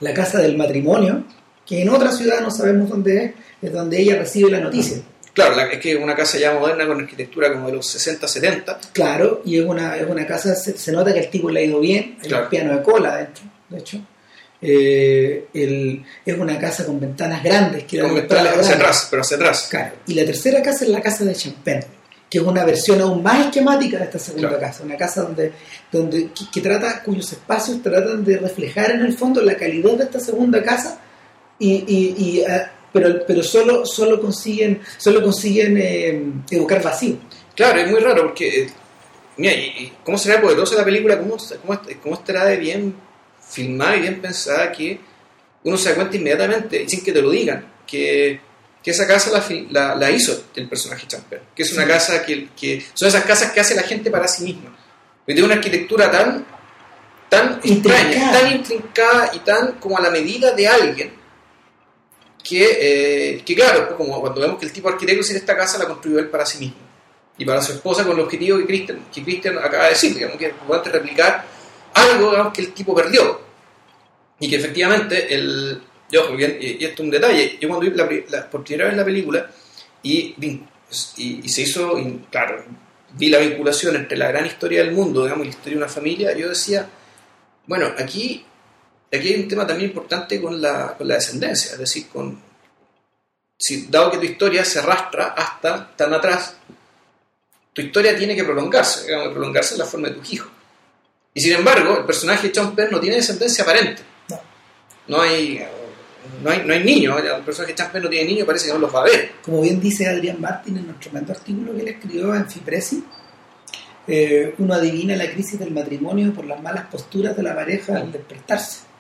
la 0.01 0.13
casa 0.13 0.39
del 0.43 0.57
matrimonio, 0.57 1.25
que 1.67 1.83
en 1.83 1.89
otra 1.89 2.11
ciudad 2.13 2.41
no 2.41 2.51
sabemos 2.51 2.89
dónde 2.91 3.25
es, 3.25 3.33
es 3.63 3.73
donde 3.73 4.01
ella 4.01 4.17
recibe 4.17 4.51
la 4.51 4.61
noticia. 4.61 4.99
Claro, 5.35 5.57
la- 5.57 5.67
es 5.69 5.79
que 5.81 5.93
es 5.93 5.99
una 5.99 6.15
casa 6.15 6.39
ya 6.39 6.53
moderna 6.53 6.87
con 6.87 7.01
arquitectura 7.01 7.53
como 7.53 7.69
de 7.69 7.75
los 7.75 7.87
60, 7.87 8.29
70. 8.29 8.79
Claro, 8.93 9.41
y 9.47 9.59
es 9.59 9.65
una, 9.65 9.97
es 9.97 10.07
una 10.09 10.27
casa, 10.27 10.55
se, 10.55 10.77
se 10.77 10.93
nota 10.93 11.13
que 11.13 11.21
el 11.21 11.31
tipo 11.31 11.49
le 11.51 11.61
ha 11.61 11.65
ido 11.65 11.81
bien, 11.81 12.17
hay 12.23 12.29
Claro. 12.29 12.45
un 12.45 12.51
piano 12.51 12.77
de 12.77 12.83
cola 12.83 13.17
dentro, 13.17 13.45
de 13.71 13.79
hecho. 13.79 13.99
Eh, 14.65 15.47
el- 15.55 16.05
es 16.25 16.39
una 16.39 16.59
casa 16.59 16.87
con 16.87 17.01
ventanas 17.01 17.43
grandes, 17.43 17.85
que 17.85 17.99
Con 18.01 18.15
ventanas 18.15 18.59
hacia 18.59 18.75
atrás, 18.77 19.09
pero 19.11 19.23
hacia 19.23 19.37
atrás. 19.37 19.67
Claro. 19.71 19.95
Y 20.07 20.15
la 20.15 20.25
tercera 20.25 20.63
casa 20.63 20.85
es 20.85 20.91
la 20.91 21.01
casa 21.01 21.25
de 21.25 21.35
Champagne, 21.35 21.85
que 22.31 22.39
es 22.39 22.45
una 22.45 22.65
versión 22.65 23.01
aún 23.01 23.23
más 23.23 23.47
esquemática 23.47 23.99
de 23.99 24.05
esta 24.05 24.19
segunda 24.21 24.49
Claro. 24.51 24.63
casa, 24.63 24.85
una 24.85 24.97
casa 24.97 25.23
donde, 25.23 25.53
donde 25.91 26.27
que, 26.33 26.45
que 26.53 26.61
trata, 26.61 27.03
cuyos 27.03 27.33
espacios 27.33 27.83
tratan 27.83 28.25
de 28.25 28.37
reflejar 28.39 28.93
en 28.93 29.01
el 29.01 29.15
fondo 29.17 29.41
la 29.43 29.57
calidad 29.57 29.93
de 29.97 30.05
esta 30.05 30.21
segunda 30.21 30.63
casa, 30.63 31.01
y, 31.63 31.85
y- 31.87 32.15
y, 32.19 32.45
ah, 32.45 32.71
pero, 32.93 33.25
pero 33.27 33.43
solo, 33.43 33.87
solo 33.87 34.21
consiguen, 34.21 34.81
solo 34.99 35.23
consiguen 35.23 35.79
eh, 35.79 36.23
evocar 36.51 36.83
vacío. 36.83 37.17
Claro, 37.57 37.81
es 37.81 37.91
muy 37.91 38.01
raro 38.01 38.23
porque, 38.25 38.65
eh, 38.65 38.71
mira, 39.37 39.55
y, 39.55 39.93
cómo 40.05 40.19
será 40.19 40.41
poderosa 40.41 40.77
la 40.77 40.85
película, 40.85 41.19
cómo, 41.19 41.37
cómo, 41.65 41.81
cómo 42.03 42.15
estará 42.17 42.45
de 42.47 42.57
bien 42.59 42.95
filmada 43.49 43.97
y 43.97 44.01
bien 44.01 44.21
pensada 44.21 44.71
que 44.73 44.99
uno 45.65 45.77
se 45.77 45.91
da 45.91 45.95
cuenta 45.97 46.17
inmediatamente, 46.17 46.85
sin 46.89 47.03
que 47.05 47.13
te 47.13 47.23
lo 47.23 47.31
digan, 47.31 47.65
que, 47.87 48.41
que 48.83 48.91
esa 48.91 49.07
casa 49.07 49.31
la, 49.31 49.45
la, 49.71 49.95
la 49.95 50.11
hizo 50.11 50.45
el 50.57 50.69
personaje 50.69 51.07
Champer, 51.07 51.43
que 51.55 51.63
es 51.63 51.73
una 51.73 51.87
casa 51.87 52.25
que, 52.27 52.49
que 52.59 52.85
son 52.95 53.09
esas 53.09 53.25
casas 53.25 53.53
que 53.53 53.61
hace 53.61 53.75
la 53.75 53.83
gente 53.83 54.11
para 54.11 54.27
sí 54.29 54.45
misma. 54.45 54.77
Y 55.27 55.33
tiene 55.35 55.45
una 55.45 55.55
arquitectura 55.55 56.11
tan, 56.11 56.45
tan 57.29 57.61
Intrincada. 57.63 58.03
extraña, 58.11 58.33
tan 58.33 58.53
intrincada 58.53 59.31
y 59.35 59.39
tan 59.41 59.73
como 59.75 59.97
a 59.97 60.03
la 60.03 60.11
medida 60.11 60.51
de 60.53 60.67
alguien 60.67 61.22
que, 62.43 63.35
eh, 63.37 63.43
que 63.45 63.55
claro, 63.55 63.97
como 63.97 64.21
cuando 64.21 64.41
vemos 64.41 64.59
que 64.59 64.67
el 64.67 64.73
tipo 64.73 64.89
arquitecto 64.89 65.21
hizo 65.23 65.35
esta 65.35 65.57
casa 65.57 65.79
la 65.79 65.87
construyó 65.87 66.19
él 66.19 66.29
para 66.29 66.45
sí 66.45 66.59
mismo 66.59 66.77
y 67.39 67.45
para 67.45 67.63
su 67.63 67.73
esposa 67.73 68.05
con 68.05 68.13
el 68.17 68.21
objetivo 68.25 68.59
que 68.59 68.67
Christian, 68.67 69.07
que 69.13 69.23
Christian 69.23 69.59
acaba 69.59 69.85
de 69.85 69.91
decir, 69.91 70.15
digamos, 70.15 70.37
que 70.37 70.51
poder 70.51 70.93
replicar 70.93 71.45
algo 71.95 72.31
digamos, 72.31 72.53
que 72.53 72.61
el 72.63 72.73
tipo 72.73 72.95
perdió. 72.95 73.41
Y 74.41 74.51
que 74.51 74.57
efectivamente 74.57 75.33
el, 75.35 75.81
Yo, 76.11 76.29
y, 76.39 76.85
esto 76.85 76.95
es 76.95 77.01
un 77.01 77.11
detalle, 77.11 77.59
yo 77.61 77.69
cuando 77.69 77.89
vi 77.89 77.97
la, 77.97 78.09
la- 78.39 78.51
por 78.51 78.63
primera 78.65 78.89
vez 78.89 78.97
la 78.97 79.05
película 79.05 79.51
y, 80.03 80.35
y, 80.41 81.41
y 81.45 81.49
se 81.49 81.63
hizo, 81.63 81.95
claro, 82.31 82.65
vi 83.13 83.29
la 83.31 83.39
vinculación 83.39 83.97
entre 83.97 84.19
la 84.19 84.29
gran 84.29 84.45
historia 84.45 84.83
del 84.85 84.93
mundo, 84.93 85.23
digamos, 85.23 85.45
y 85.47 85.51
la 85.51 85.55
historia 85.57 85.79
de 85.79 85.85
una 85.85 85.93
familia, 85.93 86.37
yo 86.37 86.49
decía, 86.49 86.89
bueno, 87.67 87.93
aquí, 87.99 88.45
aquí 89.19 89.29
hay 89.29 89.43
un 89.43 89.49
tema 89.49 89.67
también 89.67 89.91
importante 89.91 90.41
con 90.41 90.61
la, 90.61 90.95
con 90.97 91.07
la 91.07 91.15
descendencia, 91.15 91.73
es 91.73 91.79
decir, 91.79 92.09
con, 92.09 92.41
si, 93.59 93.87
dado 93.87 94.11
que 94.11 94.19
tu 94.19 94.25
historia 94.25 94.65
se 94.65 94.81
arrastra 94.81 95.35
hasta 95.37 95.95
tan 95.95 96.13
atrás, 96.15 96.57
tu 97.73 97.81
historia 97.81 98.17
tiene 98.17 98.35
que 98.35 98.45
prolongarse, 98.45 99.07
digamos, 99.07 99.29
prolongarse 99.29 99.75
en 99.75 99.79
la 99.79 99.87
forma 99.87 100.09
de 100.09 100.15
tus 100.15 100.33
hijos. 100.33 100.51
Y 101.35 101.41
sin 101.41 101.55
embargo, 101.55 101.99
el 101.99 102.05
personaje 102.05 102.49
de 102.49 102.61
Penn 102.75 102.91
no 102.91 103.01
tiene 103.01 103.17
descendencia 103.17 103.65
aparente. 103.65 104.03
No. 104.29 104.41
No 105.09 105.23
hay, 105.23 105.65
no 106.43 106.51
hay, 106.51 106.63
no 106.67 106.75
hay 106.75 106.85
niños, 106.85 107.19
el 107.23 107.43
personaje 107.43 107.75
de 107.75 107.85
Penn 107.85 108.03
no 108.03 108.11
tiene 108.11 108.29
niños, 108.29 108.47
parece 108.47 108.67
que 108.67 108.73
no 108.73 108.81
los 108.81 108.95
va 108.95 109.03
a 109.03 109.05
ver. 109.05 109.33
Como 109.43 109.61
bien 109.61 109.81
dice 109.81 110.09
Adrián 110.09 110.41
Martín 110.41 110.77
en 110.77 110.89
un 110.89 110.99
tremendo 110.99 111.33
artículo 111.33 111.75
que 111.75 111.83
él 111.83 111.89
escribió 111.89 112.35
en 112.35 112.51
Fipresi, 112.51 113.05
eh, 114.07 114.55
uno 114.59 114.75
adivina 114.75 115.15
la 115.15 115.31
crisis 115.31 115.59
del 115.59 115.71
matrimonio 115.71 116.35
por 116.35 116.45
las 116.45 116.61
malas 116.61 116.87
posturas 116.87 117.37
de 117.37 117.43
la 117.45 117.55
pareja 117.55 117.97
al 117.97 118.11
despertarse. 118.11 118.92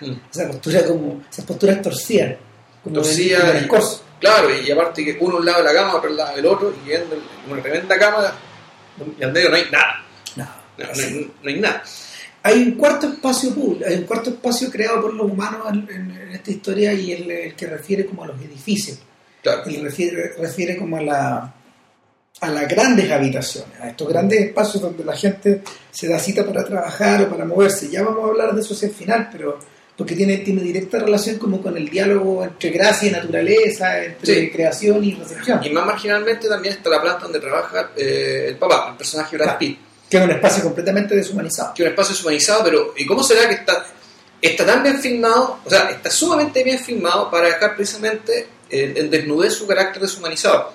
Esa 0.32 0.48
postura 0.48 0.84
como, 0.86 1.22
esas 1.30 1.44
posturas 1.44 1.82
torcidas. 1.82 2.36
Como 2.84 2.96
Torcida 2.96 3.60
y-. 3.64 3.68
Claro, 4.20 4.48
y 4.54 4.70
aparte 4.70 5.04
que 5.04 5.16
uno 5.20 5.36
a 5.36 5.38
un 5.40 5.46
lado 5.46 5.58
de 5.58 5.64
la 5.64 5.74
cama, 5.74 5.94
otro 5.96 6.10
lado 6.10 6.34
del 6.36 6.46
otro, 6.46 6.74
y 6.84 6.88
viendo 6.88 7.16
una 7.50 7.62
tremenda 7.62 7.96
cama, 7.98 8.32
y 9.18 9.22
al 9.22 9.32
medio 9.32 9.48
no 9.50 9.56
hay 9.56 9.64
nada. 9.70 10.04
No, 10.36 10.44
No, 10.78 10.84
no 10.84 10.92
hay, 11.02 11.32
no 11.42 11.48
hay 11.50 11.60
nada. 11.60 11.82
Hay 12.42 12.62
un 12.62 12.72
cuarto 12.72 13.08
espacio 13.08 13.54
público, 13.54 13.84
hay 13.88 13.96
un 13.96 14.04
cuarto 14.04 14.30
espacio 14.30 14.70
creado 14.70 15.02
por 15.02 15.12
los 15.14 15.30
humanos 15.30 15.62
en, 15.70 15.88
en- 15.90 16.10
en 16.20 16.32
esta 16.32 16.50
historia 16.50 16.92
y 16.92 17.12
el, 17.12 17.30
el 17.30 17.54
que 17.54 17.66
refiere 17.66 18.06
como 18.06 18.24
a 18.24 18.28
los 18.28 18.40
edificios. 18.40 18.98
Claro. 19.42 19.62
y 19.70 19.76
refiere, 19.76 20.32
refiere 20.36 20.76
como 20.76 20.96
a 20.96 21.00
la 21.02 21.54
a 22.40 22.48
las 22.50 22.68
grandes 22.68 23.10
habitaciones, 23.10 23.80
a 23.80 23.88
estos 23.88 24.08
grandes 24.08 24.40
espacios 24.40 24.80
donde 24.82 25.04
la 25.04 25.16
gente 25.16 25.62
se 25.90 26.08
da 26.08 26.18
cita 26.20 26.44
para 26.46 26.64
trabajar 26.64 27.22
o 27.22 27.28
para 27.28 27.44
moverse. 27.44 27.88
Ya 27.90 28.02
vamos 28.02 28.24
a 28.24 28.28
hablar 28.28 28.54
de 28.54 28.60
eso 28.60 28.74
hacia 28.74 28.88
el 28.88 28.94
final, 28.94 29.28
pero 29.32 29.58
porque 29.98 30.14
tiene, 30.14 30.36
tiene 30.38 30.62
directa 30.62 31.00
relación 31.00 31.38
como 31.38 31.60
con 31.60 31.76
el 31.76 31.88
diálogo 31.90 32.44
entre 32.44 32.70
gracia 32.70 33.08
y 33.08 33.10
naturaleza, 33.10 34.04
entre 34.04 34.34
Sí. 34.34 34.50
creación 34.50 35.02
y 35.04 35.14
recepción, 35.14 35.60
Y 35.64 35.70
más 35.70 35.84
marginalmente 35.84 36.48
también 36.48 36.74
está 36.74 36.88
la 36.88 37.02
planta 37.02 37.24
donde 37.24 37.40
trabaja 37.40 37.90
eh, 37.96 38.46
el 38.50 38.56
papá, 38.56 38.90
el 38.92 38.96
personaje 38.96 39.32
de 39.32 39.36
Brad 39.38 39.46
Claro. 39.46 39.58
Pitt. 39.58 39.78
que 40.08 40.16
es 40.16 40.22
un 40.24 40.30
espacio 40.30 40.62
completamente 40.62 41.14
deshumanizado. 41.16 41.74
que 41.74 41.82
es 41.82 41.86
un 41.88 41.90
espacio 41.92 42.14
deshumanizado, 42.14 42.64
pero 42.64 42.94
¿y 42.96 43.04
cómo 43.04 43.22
será 43.24 43.48
que 43.48 43.56
está, 43.56 43.84
está 44.40 44.64
tan 44.64 44.82
bien 44.84 45.00
filmado? 45.00 45.58
O 45.64 45.68
sea, 45.68 45.90
está 45.90 46.10
sumamente 46.10 46.62
bien 46.62 46.78
filmado 46.78 47.28
para 47.30 47.48
dejar 47.48 47.74
precisamente 47.74 48.46
en, 48.70 48.96
en 48.96 49.10
desnudez 49.10 49.52
su 49.54 49.66
carácter 49.66 50.00
deshumanizado. 50.00 50.72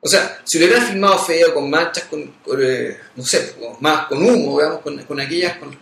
O 0.00 0.08
sea, 0.08 0.40
si 0.44 0.58
lo 0.60 0.66
hubieran 0.66 0.86
filmado 0.86 1.18
feo, 1.18 1.52
con 1.54 1.68
manchas, 1.70 2.04
con, 2.04 2.22
con, 2.44 2.58
eh, 2.62 2.96
no 3.16 3.24
sé, 3.24 3.52
con- 3.58 3.76
más 3.80 4.06
con 4.06 4.22
humo, 4.22 4.58
digamos, 4.58 4.80
con, 4.82 4.96
con 5.04 5.18
aquellas, 5.20 5.56
con, 5.56 5.76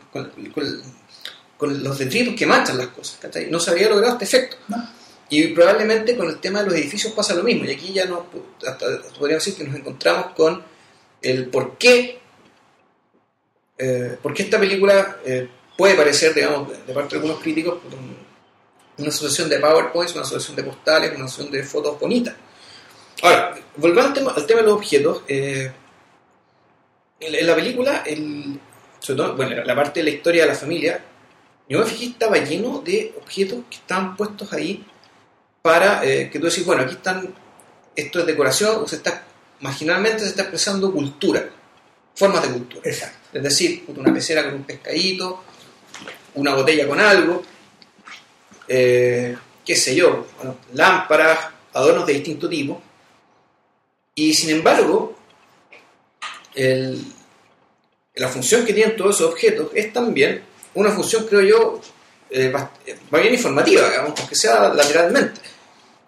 con- 1.64 1.82
los 1.82 1.98
detritos 1.98 2.34
que 2.34 2.46
manchan 2.46 2.78
las 2.78 2.88
cosas, 2.88 3.18
¿cachai? 3.20 3.50
no 3.50 3.58
se 3.60 3.70
habría 3.70 3.88
logrado 3.88 4.12
este 4.14 4.24
efecto. 4.24 4.56
¿no? 4.68 4.76
Y 5.30 5.48
probablemente 5.48 6.16
con 6.16 6.28
el 6.28 6.38
tema 6.40 6.60
de 6.60 6.66
los 6.66 6.74
edificios 6.74 7.12
pasa 7.12 7.34
lo 7.34 7.42
mismo. 7.42 7.64
Y 7.64 7.72
aquí 7.72 7.92
ya 7.92 8.04
no, 8.04 8.26
hasta 8.66 8.86
podríamos 9.18 9.44
decir 9.44 9.54
que 9.56 9.64
nos 9.64 9.74
encontramos 9.76 10.26
con 10.36 10.62
el 11.22 11.46
por 11.46 11.76
qué, 11.78 12.20
eh, 13.78 14.16
por 14.22 14.34
qué 14.34 14.42
esta 14.44 14.58
película 14.60 15.16
eh, 15.24 15.48
puede 15.76 15.94
parecer, 15.94 16.34
digamos, 16.34 16.68
de, 16.86 16.92
parte 16.94 17.16
de 17.16 17.22
algunos 17.22 17.42
críticos, 17.42 17.78
un- 17.92 18.24
una 18.96 19.08
asociación 19.08 19.48
de 19.48 19.58
PowerPoints, 19.58 20.12
una 20.12 20.22
asociación 20.22 20.54
de 20.56 20.62
postales, 20.62 21.12
una 21.16 21.24
asociación 21.24 21.50
de 21.52 21.64
fotos 21.64 21.98
bonitas. 21.98 22.34
Ahora, 23.22 23.54
volviendo 23.76 24.02
al 24.08 24.12
tema, 24.14 24.32
al 24.36 24.46
tema 24.46 24.60
de 24.60 24.66
los 24.66 24.76
objetos, 24.76 25.22
eh, 25.26 25.72
en, 27.18 27.34
en 27.34 27.46
la 27.46 27.54
película, 27.56 28.02
el, 28.06 28.60
sobre 29.00 29.16
todo, 29.16 29.34
bueno, 29.36 29.64
la 29.64 29.74
parte 29.74 30.00
de 30.00 30.04
la 30.04 30.10
historia 30.10 30.42
de 30.42 30.48
la 30.48 30.54
familia, 30.54 31.02
yo 31.68 31.78
me 31.78 31.84
fijé 31.86 32.06
estaba 32.06 32.36
lleno 32.38 32.80
de 32.80 33.14
objetos 33.20 33.60
que 33.70 33.76
estaban 33.76 34.16
puestos 34.16 34.52
ahí 34.52 34.84
para 35.62 36.04
eh, 36.04 36.28
que 36.30 36.38
tú 36.38 36.46
decís, 36.46 36.64
bueno, 36.66 36.82
aquí 36.82 36.94
están, 36.94 37.34
esto 37.96 38.20
es 38.20 38.26
decoración, 38.26 38.82
o 38.82 38.86
se 38.88 38.96
está, 38.96 39.24
marginalmente 39.60 40.20
se 40.20 40.26
está 40.26 40.42
expresando 40.42 40.92
cultura, 40.92 41.48
formas 42.14 42.42
de 42.42 42.52
cultura. 42.52 42.82
Exacto. 42.84 43.18
Es 43.32 43.42
decir, 43.42 43.84
una 43.88 44.12
pecera 44.12 44.44
con 44.44 44.54
un 44.54 44.64
pescadito, 44.64 45.42
una 46.34 46.54
botella 46.54 46.86
con 46.86 47.00
algo, 47.00 47.42
eh, 48.68 49.36
qué 49.64 49.74
sé 49.76 49.94
yo, 49.94 50.26
bueno, 50.36 50.56
lámparas, 50.74 51.38
adornos 51.72 52.06
de 52.06 52.12
distinto 52.14 52.48
tipo. 52.48 52.80
Y 54.14 54.34
sin 54.34 54.50
embargo, 54.50 55.16
el- 56.54 57.02
la 58.16 58.28
función 58.28 58.64
que 58.64 58.72
tienen 58.72 58.96
todos 58.96 59.16
esos 59.16 59.30
objetos 59.32 59.70
es 59.74 59.92
también 59.92 60.42
una 60.74 60.90
función, 60.90 61.26
creo 61.26 61.40
yo, 61.42 61.80
eh, 62.30 62.50
más 62.50 63.22
bien 63.22 63.34
informativa, 63.34 63.88
digamos, 63.88 64.18
aunque 64.18 64.34
sea 64.34 64.68
lateralmente. 64.70 65.40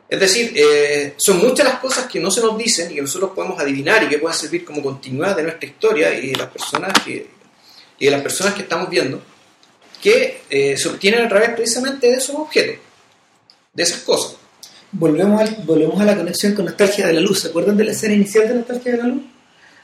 Es 0.09 0.21
decir, 0.21 0.53
eh, 0.55 1.15
son 1.17 1.39
muchas 1.39 1.67
las 1.67 1.79
cosas 1.81 2.07
que 2.07 2.21
no 2.21 2.31
se 2.31 2.41
nos 2.41 2.57
dicen 2.57 2.91
y 2.91 2.95
que 2.97 3.03
nosotros 3.03 3.33
podemos 3.35 3.59
adivinar 3.61 4.05
y 4.05 4.09
que 4.09 4.19
pueden 4.19 4.37
servir 4.39 4.65
como 4.65 4.83
continuidad 4.83 5.37
de 5.37 5.43
nuestra 5.45 5.67
historia 5.69 6.15
y 6.19 6.29
de 6.31 6.37
las 6.37 6.49
personas 6.49 6.93
que, 7.05 7.29
y 7.99 8.05
de 8.05 8.11
las 8.11 8.23
personas 8.23 8.55
que 8.55 8.63
estamos 8.63 8.89
viendo, 8.89 9.21
que 10.01 10.43
eh, 10.49 10.77
se 10.77 10.89
obtienen 10.89 11.25
a 11.25 11.29
través 11.29 11.51
precisamente 11.51 12.07
de 12.09 12.15
esos 12.15 12.37
objetos, 12.37 12.77
de 13.73 13.83
esas 13.83 14.01
cosas. 14.03 14.37
Volvemos, 14.93 15.41
al- 15.41 15.57
volvemos 15.65 16.01
a 16.01 16.05
la 16.05 16.17
conexión 16.17 16.55
con 16.55 16.67
Nostalgia 16.67 17.09
de 17.09 17.13
la 17.15 17.21
Luz. 17.21 17.41
¿Se 17.41 17.49
acuerdan 17.49 17.77
de 17.77 17.85
la 17.85 17.91
escena 17.93 18.15
inicial 18.15 18.47
de 18.49 18.55
Nostalgia 18.55 18.93
de 18.93 18.99
la 18.99 19.05
Luz? 19.09 19.23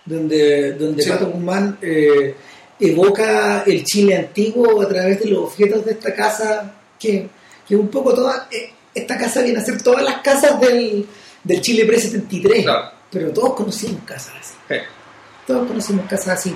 Donde, 0.05 0.73
donde 0.75 1.03
Sí. 1.03 1.11
Pato 1.11 1.27
Guzmán 1.27 1.79
eh, 1.83 2.35
evoca 2.91 3.63
el 3.67 3.85
Chile 3.85 4.17
antiguo 4.17 4.83
a 4.83 4.89
través 4.89 5.21
de 5.21 5.27
los 5.31 5.45
objetos 5.45 5.85
de 5.85 5.93
esta 5.93 6.15
casa, 6.15 6.75
que, 6.99 7.29
que 7.67 7.77
un 7.77 7.89
poco 7.89 8.13
toda. 8.15 8.49
eh, 8.51 8.71
esta 8.95 9.17
casa 9.17 9.41
viene 9.43 9.59
a 9.59 9.65
ser 9.65 9.81
todas 9.81 10.03
las 10.05 10.19
casas 10.21 10.61
del, 10.61 11.07
del 11.43 11.61
Chile 11.63 11.87
pre-73, 11.87 12.63
Claro. 12.63 12.91
pero 13.11 13.31
todos 13.33 13.55
conocimos 13.55 14.03
casas 14.05 14.35
así. 14.39 14.55
Todos 15.47 15.67
conocimos 15.67 16.07
casas 16.09 16.39
así. 16.41 16.55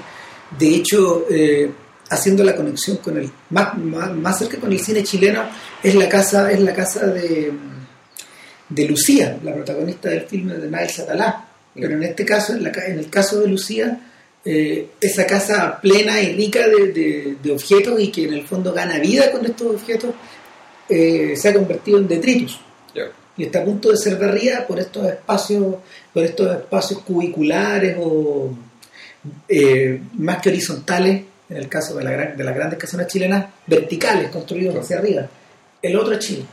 De 0.59 0.69
hecho, 0.69 1.25
eh, 1.31 1.71
haciendo 2.11 2.45
la 2.45 2.55
conexión 2.55 2.99
con 2.99 3.17
el 3.17 3.31
más, 3.51 3.77
más, 3.79 4.13
más 4.15 4.39
cerca 4.39 4.59
con 4.59 4.71
el 4.71 4.79
cine 4.81 5.03
chileno, 5.03 5.45
es 5.83 5.95
la 5.95 6.09
casa, 6.09 6.51
es 6.53 6.61
la 6.61 6.75
casa 6.75 7.07
de, 7.07 7.53
de 8.69 8.85
Lucía, 8.89 9.39
la 9.43 9.55
protagonista 9.55 10.11
del 10.11 10.27
filme 10.27 10.55
de 10.55 10.71
Nail 10.71 10.91
Satalá. 10.91 11.49
Pero 11.75 11.95
en 11.95 12.03
este 12.03 12.25
caso, 12.25 12.53
en, 12.53 12.63
la 12.65 12.71
en 12.87 12.99
el 12.99 13.09
caso 13.11 13.41
de 13.41 13.49
Lucía, 13.49 13.99
eh, 14.47 14.91
esa 15.01 15.27
casa 15.27 15.79
plena 15.83 16.23
y 16.23 16.35
rica 16.35 16.67
de, 16.69 16.93
de- 16.93 17.37
de 17.43 17.51
objetos 17.53 18.01
y 18.01 18.11
que 18.13 18.25
en 18.25 18.33
el 18.35 18.47
fondo 18.47 18.73
gana 18.73 18.99
vida 18.99 19.31
con 19.33 19.45
estos 19.45 19.75
objetos, 19.75 20.11
eh, 20.89 21.35
se 21.37 21.49
ha 21.49 21.55
convertido 21.55 21.99
en 21.99 22.07
detritus. 22.09 22.61
Y 23.37 23.45
está 23.45 23.61
a 23.61 23.65
punto 23.65 23.91
de 23.91 23.97
ser 23.99 24.17
barrida 24.19 24.67
por 24.67 24.79
estos 24.81 25.05
espacios 25.07 25.75
por 26.15 26.23
estos 26.25 26.57
espacios 26.57 27.01
cubiculares 27.03 27.97
o 28.01 28.51
eh, 29.49 30.01
más 30.15 30.41
que 30.41 30.49
horizontales 30.49 31.23
en 31.51 31.57
el 31.59 31.69
caso 31.69 31.95
de, 31.97 32.05
la 32.05 32.11
gran- 32.13 32.37
de 32.37 32.45
las 32.45 32.55
grandes 32.55 32.79
casonas 32.79 33.07
chilenas 33.09 33.47
verticales 33.67 34.31
construidos 34.31 34.77
hacia 34.77 34.99
arriba. 34.99 35.29
El 35.83 35.97
otro 35.97 36.15
es 36.15 36.19
Chile. 36.21 36.45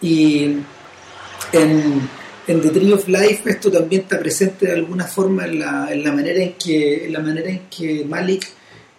Y 0.00 0.56
en, 1.52 2.08
en 2.46 2.60
The 2.60 2.70
Tree 2.70 2.92
of 2.92 3.08
Life 3.08 3.48
esto 3.50 3.70
también 3.70 4.02
está 4.02 4.18
presente 4.18 4.66
de 4.66 4.72
alguna 4.72 5.04
forma 5.06 5.46
en 5.46 5.58
la, 5.60 6.12
manera 6.12 6.42
en 6.42 6.54
que 6.54 7.06
en 7.06 7.12
la 7.12 7.20
manera 7.20 7.48
en 7.48 7.68
que 7.70 8.04
Malik 8.04 8.48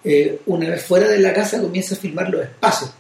eh, 0.04 0.42
una 0.46 0.70
vez 0.70 0.86
fuera 0.86 1.08
de 1.08 1.20
la 1.20 1.34
casa 1.34 1.62
comienza 1.62 1.96
a 1.96 1.98
filmar 1.98 2.30
los 2.30 2.44
espacios. 2.44 2.92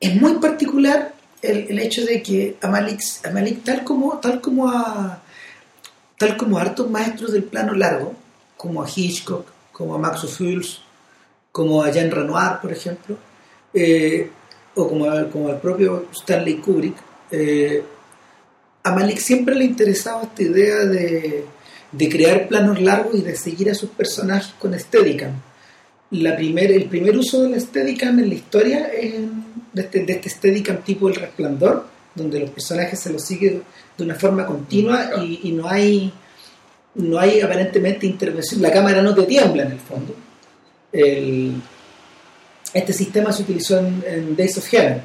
Es 0.00 0.14
muy 0.16 0.34
particular 0.34 1.14
el, 1.42 1.78
hecho 1.78 2.04
de 2.04 2.22
que 2.22 2.56
a 2.60 2.68
Malik, 2.68 3.00
a 3.24 3.30
Malik 3.30 3.62
tal 3.64 3.84
como 3.84 4.18
tal 4.18 4.40
como 4.40 4.68
a 4.68 5.22
tal 6.18 6.36
como 6.36 6.58
a 6.58 6.62
hartos 6.62 6.90
maestros 6.90 7.32
del 7.32 7.44
plano 7.44 7.74
largo 7.74 8.14
como 8.56 8.82
a 8.82 8.88
Hitchcock 8.88 9.46
como 9.72 9.94
a 9.94 9.98
Max 9.98 10.24
Ophuls 10.24 10.80
como 11.52 11.82
a 11.82 11.90
Jean 11.90 12.10
Renoir 12.10 12.58
por 12.60 12.72
ejemplo 12.72 13.16
eh, 13.74 14.30
o 14.74 14.88
como, 14.88 15.04
a- 15.06 15.12
al 15.20 15.60
propio 15.60 16.06
Stanley 16.12 16.56
Kubrick 16.56 16.96
eh, 17.30 17.82
a 18.86 18.94
Malik 18.94 19.18
siempre 19.18 19.54
le 19.54 19.64
interesaba 19.64 20.22
esta 20.22 20.42
idea 20.42 20.76
de, 20.84 21.44
de 21.92 22.08
crear 22.08 22.48
planos 22.48 22.80
largos 22.80 23.14
y 23.14 23.22
de 23.22 23.34
seguir 23.36 23.70
a 23.70 23.74
sus 23.74 23.90
personajes 23.90 24.52
con 24.58 24.78
Steadicam. 24.78 25.32
La 26.10 26.36
primer, 26.36 26.70
el 26.70 26.84
primer 26.86 27.16
uso 27.16 27.42
del 27.42 27.60
Steadicam 27.60 28.18
en 28.20 28.28
la 28.28 28.34
historia 28.34 28.86
es 28.88 29.14
de 29.72 29.82
este, 29.82 30.04
de 30.04 30.12
este 30.12 30.28
Steadicam 30.30 30.78
tipo 30.82 31.08
El 31.08 31.16
Resplandor, 31.16 31.86
donde 32.14 32.40
los 32.40 32.50
personajes 32.50 32.98
se 33.00 33.12
los 33.12 33.22
sigue 33.22 33.60
de 33.98 34.04
una 34.04 34.14
forma 34.14 34.46
continua 34.46 35.10
y, 35.22 35.40
y 35.44 35.52
no 35.52 35.68
hay 35.68 36.12
no 36.94 37.18
hay 37.18 37.42
aparentemente 37.42 38.06
intervención, 38.06 38.62
la 38.62 38.70
cámara 38.72 39.02
no 39.02 39.14
te 39.14 39.24
tiembla 39.24 39.64
en 39.64 39.72
el 39.72 39.80
fondo. 39.80 40.14
El- 40.92 41.60
este 42.72 42.92
sistema 42.92 43.32
se 43.32 43.42
utilizó 43.42 43.78
en, 43.78 44.02
en 44.06 44.36
Days 44.36 44.56
of 44.58 44.66
Heaven, 44.68 45.02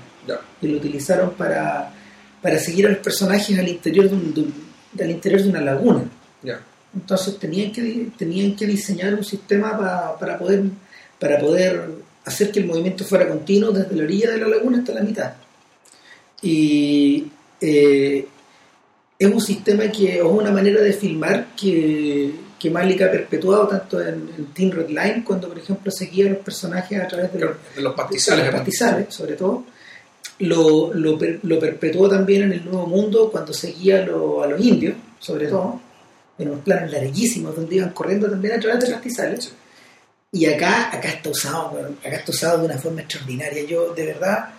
y 0.62 0.68
lo 0.68 0.78
utilizaron 0.78 1.32
para, 1.32 1.94
para 2.42 2.58
seguir 2.58 2.88
a 2.88 2.90
los 2.90 3.00
personajes 3.00 3.58
al 3.58 3.68
interior 3.68 4.10
de, 4.10 4.16
un, 4.16 4.34
de 4.34 4.42
un- 4.42 4.54
del 4.94 5.12
interior 5.12 5.42
de 5.44 5.50
una 5.50 5.62
laguna. 5.62 6.04
Ya. 6.44 6.60
Entonces 6.94 7.38
tenían 7.40 7.72
que, 7.72 8.08
tenían 8.18 8.56
que 8.56 8.66
diseñar 8.66 9.14
un 9.14 9.24
sistema 9.24 9.78
pa- 9.78 10.18
para, 10.20 10.38
poder, 10.38 10.64
para 11.20 11.40
poder 11.40 11.90
hacer 12.26 12.52
que 12.52 12.60
el 12.60 12.66
movimiento 12.66 13.04
fuera 13.06 13.28
continuo 13.28 13.72
desde 13.72 13.96
la 13.96 14.04
orilla 14.04 14.32
de 14.32 14.38
la 14.40 14.48
laguna 14.48 14.80
hasta 14.80 14.94
la 14.94 15.02
mitad. 15.02 15.34
Y 16.42 17.28
eh, 17.60 18.28
es 19.20 19.32
un 19.32 19.42
sistema 19.42 19.84
que, 19.92 20.22
o 20.22 20.34
es 20.34 20.40
una 20.42 20.52
manera 20.52 20.82
de 20.82 20.94
filmar 20.94 21.48
que, 21.56 22.32
que 22.60 22.70
Malik 22.70 23.02
ha 23.04 23.12
perpetuado 23.12 23.68
tanto 23.68 24.02
en, 24.02 24.30
en 24.38 24.46
Teen 24.54 24.72
Red 24.72 24.90
Line, 24.90 25.24
cuando 25.26 25.48
por 25.48 25.60
ejemplo 25.60 25.92
seguía 25.92 26.26
a 26.28 26.30
los 26.32 26.40
personajes 26.40 27.00
a 27.00 27.08
través 27.08 27.32
de 27.34 27.40
los, 27.40 27.52
de 27.76 27.82
los 27.82 27.94
pastizales. 27.94 28.40
de 28.46 28.52
los 28.52 28.54
además. 28.56 28.62
pastizales, 28.62 29.14
sobre 29.14 29.34
todo. 29.36 29.66
Lo, 30.42 30.94
lo, 30.94 31.18
lo 31.44 31.60
perpetuó 31.60 32.10
también 32.10 32.44
en 32.44 32.54
el 32.54 32.66
Nuevo 32.66 32.88
Mundo 32.88 33.30
cuando 33.32 33.54
seguía 33.54 34.00
a 34.00 34.06
los 34.06 34.60
indios, 34.60 34.96
sobre 35.20 35.48
todo, 35.48 35.80
en 36.38 36.50
unos 36.50 36.62
planos 36.64 36.92
larguísimos 36.92 37.56
donde 37.56 37.76
iban 37.76 37.92
corriendo 37.92 38.30
también 38.30 38.56
a 38.56 38.60
través 38.60 38.84
de 38.84 38.92
pastizales. 38.92 39.54
Y 40.32 40.46
acá, 40.46 40.90
acá 40.96 41.10
está 41.10 41.30
usado, 41.30 41.78
acá 42.00 42.16
está 42.16 42.32
usado 42.32 42.60
de 42.60 42.66
una 42.66 42.78
forma 42.78 43.02
extraordinaria. 43.02 43.64
Yo, 43.66 43.94
de 43.94 44.06
verdad, 44.06 44.50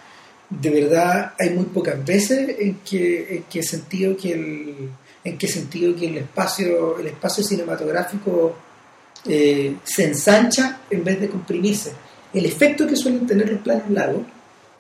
de 0.51 0.71
verdad, 0.71 1.33
hay 1.39 1.51
muy 1.51 1.65
pocas 1.65 2.05
veces 2.05 2.57
en 2.59 2.81
que, 2.81 3.37
en 3.37 3.43
que 3.45 3.63
sentido 3.63 4.17
que 4.17 4.33
el, 4.33 4.91
en 5.25 5.39
qué 5.39 5.49
sentido 5.49 5.95
que 5.97 6.07
el 6.07 6.19
espacio, 6.19 6.99
el 6.99 7.07
espacio 7.07 7.43
cinematográfico 7.43 8.55
eh, 9.27 9.77
se 9.83 10.05
ensancha 10.05 10.81
en 10.91 11.03
vez 11.05 11.21
de 11.21 11.29
comprimirse. 11.29 11.93
El 12.35 12.47
efecto 12.47 12.87
que 12.87 12.97
suelen 12.97 13.27
tener 13.27 13.51
los 13.51 13.63
planos 13.63 13.91
largos, 13.91 14.23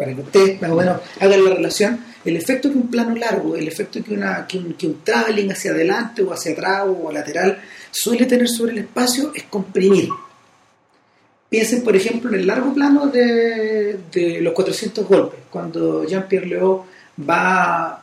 para 0.02 0.14
que 0.16 0.20
ustedes 0.22 0.60
más 0.60 0.70
o 0.72 0.76
menos 0.76 1.00
hagan 1.20 1.44
la 1.44 1.54
relación, 1.54 2.00
el 2.24 2.36
efecto 2.36 2.70
que 2.70 2.76
un 2.78 2.90
plano 2.90 3.14
largo, 3.14 3.56
el 3.56 3.68
efecto 3.68 4.02
que, 4.02 4.14
una, 4.14 4.46
que, 4.46 4.58
un, 4.58 4.74
que 4.74 4.86
un 4.86 5.02
traveling 5.04 5.50
hacia 5.52 5.70
adelante 5.70 6.22
o 6.22 6.32
hacia 6.32 6.52
atrás 6.52 6.84
o 6.86 7.12
lateral 7.12 7.60
suele 7.90 8.26
tener 8.26 8.48
sobre 8.48 8.72
el 8.72 8.78
espacio 8.78 9.32
es 9.34 9.44
comprimir. 9.44 10.08
Piensen, 11.48 11.82
por 11.84 11.94
ejemplo, 11.94 12.30
en 12.30 12.40
el 12.40 12.46
largo 12.46 12.72
plano 12.72 13.06
de, 13.08 13.98
de 14.10 14.40
los 14.40 14.54
400 14.54 15.06
golpes, 15.06 15.40
cuando 15.50 16.04
Jean-Pierre 16.04 16.46
Léaud 16.46 16.80
va, 17.28 18.02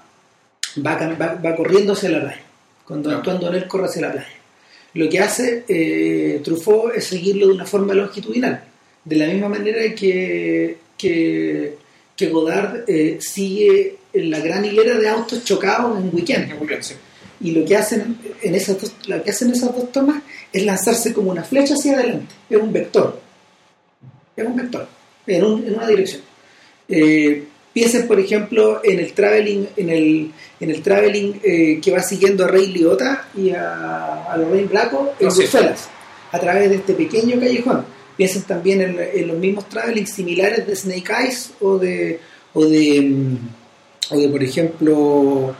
va, 0.85 0.99
cam- 0.99 1.19
va, 1.19 1.33
va 1.33 1.55
corriendo 1.55 1.93
hacia 1.93 2.09
la 2.09 2.21
playa, 2.21 2.41
cuando. 2.85 3.09
Antoine 3.09 3.39
Donnel 3.39 3.67
corre 3.67 3.85
hacia 3.85 4.03
la 4.03 4.11
playa. 4.11 4.27
Lo 4.93 5.09
que 5.09 5.19
hace 5.19 5.63
eh, 5.67 6.41
Truffaut 6.43 6.93
es 6.95 7.05
seguirlo 7.05 7.47
de 7.47 7.53
una 7.53 7.65
forma 7.65 7.93
longitudinal, 7.95 8.63
de 9.03 9.15
la 9.15 9.25
misma 9.27 9.49
manera 9.49 9.79
que, 9.95 10.77
que, 10.97 11.75
que 12.19 12.27
Godard 12.29 12.83
eh, 12.87 13.17
sigue 13.21 13.95
en 14.11 14.29
la 14.29 14.39
gran 14.39 14.65
hilera 14.65 14.97
de 14.97 15.07
autos 15.07 15.43
chocados 15.45 15.97
en 15.97 16.09
Weekend. 16.13 16.51
Sí. 16.81 16.93
Y 17.41 17.51
lo 17.51 17.65
que 17.65 17.77
hacen 17.77 18.17
en 18.41 18.55
esas 18.55 18.81
dos, 18.81 18.93
lo 19.07 19.23
que 19.23 19.31
hacen 19.31 19.49
esas 19.51 19.73
dos 19.73 19.89
tomas 19.93 20.21
es 20.51 20.65
lanzarse 20.65 21.13
como 21.13 21.31
una 21.31 21.43
flecha 21.45 21.75
hacia 21.75 21.93
adelante. 21.93 22.35
Es 22.49 22.57
un 22.57 22.73
vector. 22.73 23.21
Es 24.35 24.45
un 24.45 24.55
vector. 24.57 24.85
En, 25.25 25.43
un- 25.45 25.65
en 25.65 25.73
una 25.75 25.87
dirección. 25.87 26.21
Eh, 26.89 27.45
piensen, 27.71 28.05
por 28.07 28.19
ejemplo, 28.19 28.81
en 28.83 28.99
el 28.99 29.13
traveling, 29.13 29.67
en 29.77 29.89
el, 29.89 30.31
en 30.59 30.69
el 30.71 30.81
traveling 30.81 31.39
eh, 31.43 31.79
que 31.81 31.91
va 31.91 32.01
siguiendo 32.03 32.43
a 32.43 32.47
Rey 32.49 32.67
Liotta 32.67 33.29
y 33.37 33.51
a, 33.51 34.25
a 34.25 34.35
Lorraine 34.37 34.67
Bracco 34.67 35.13
en 35.19 35.31
sí. 35.31 35.37
Bruselas, 35.43 35.87
a 36.33 36.39
través 36.39 36.69
de 36.69 36.75
este 36.77 36.93
pequeño 36.93 37.39
callejón. 37.39 37.85
Piensen 38.19 38.41
también 38.43 38.81
en, 38.81 38.99
en 38.99 39.27
los 39.29 39.37
mismos 39.37 39.69
travelings 39.69 40.11
similares 40.11 40.67
de 40.67 40.75
Snake 40.75 41.09
Eyes 41.23 41.51
o 41.61 41.77
de, 41.77 42.19
o 42.53 42.65
de, 42.65 43.01
mm, 43.01 44.13
o 44.13 44.17
de 44.19 44.27
por 44.27 44.43
ejemplo, 44.43 45.55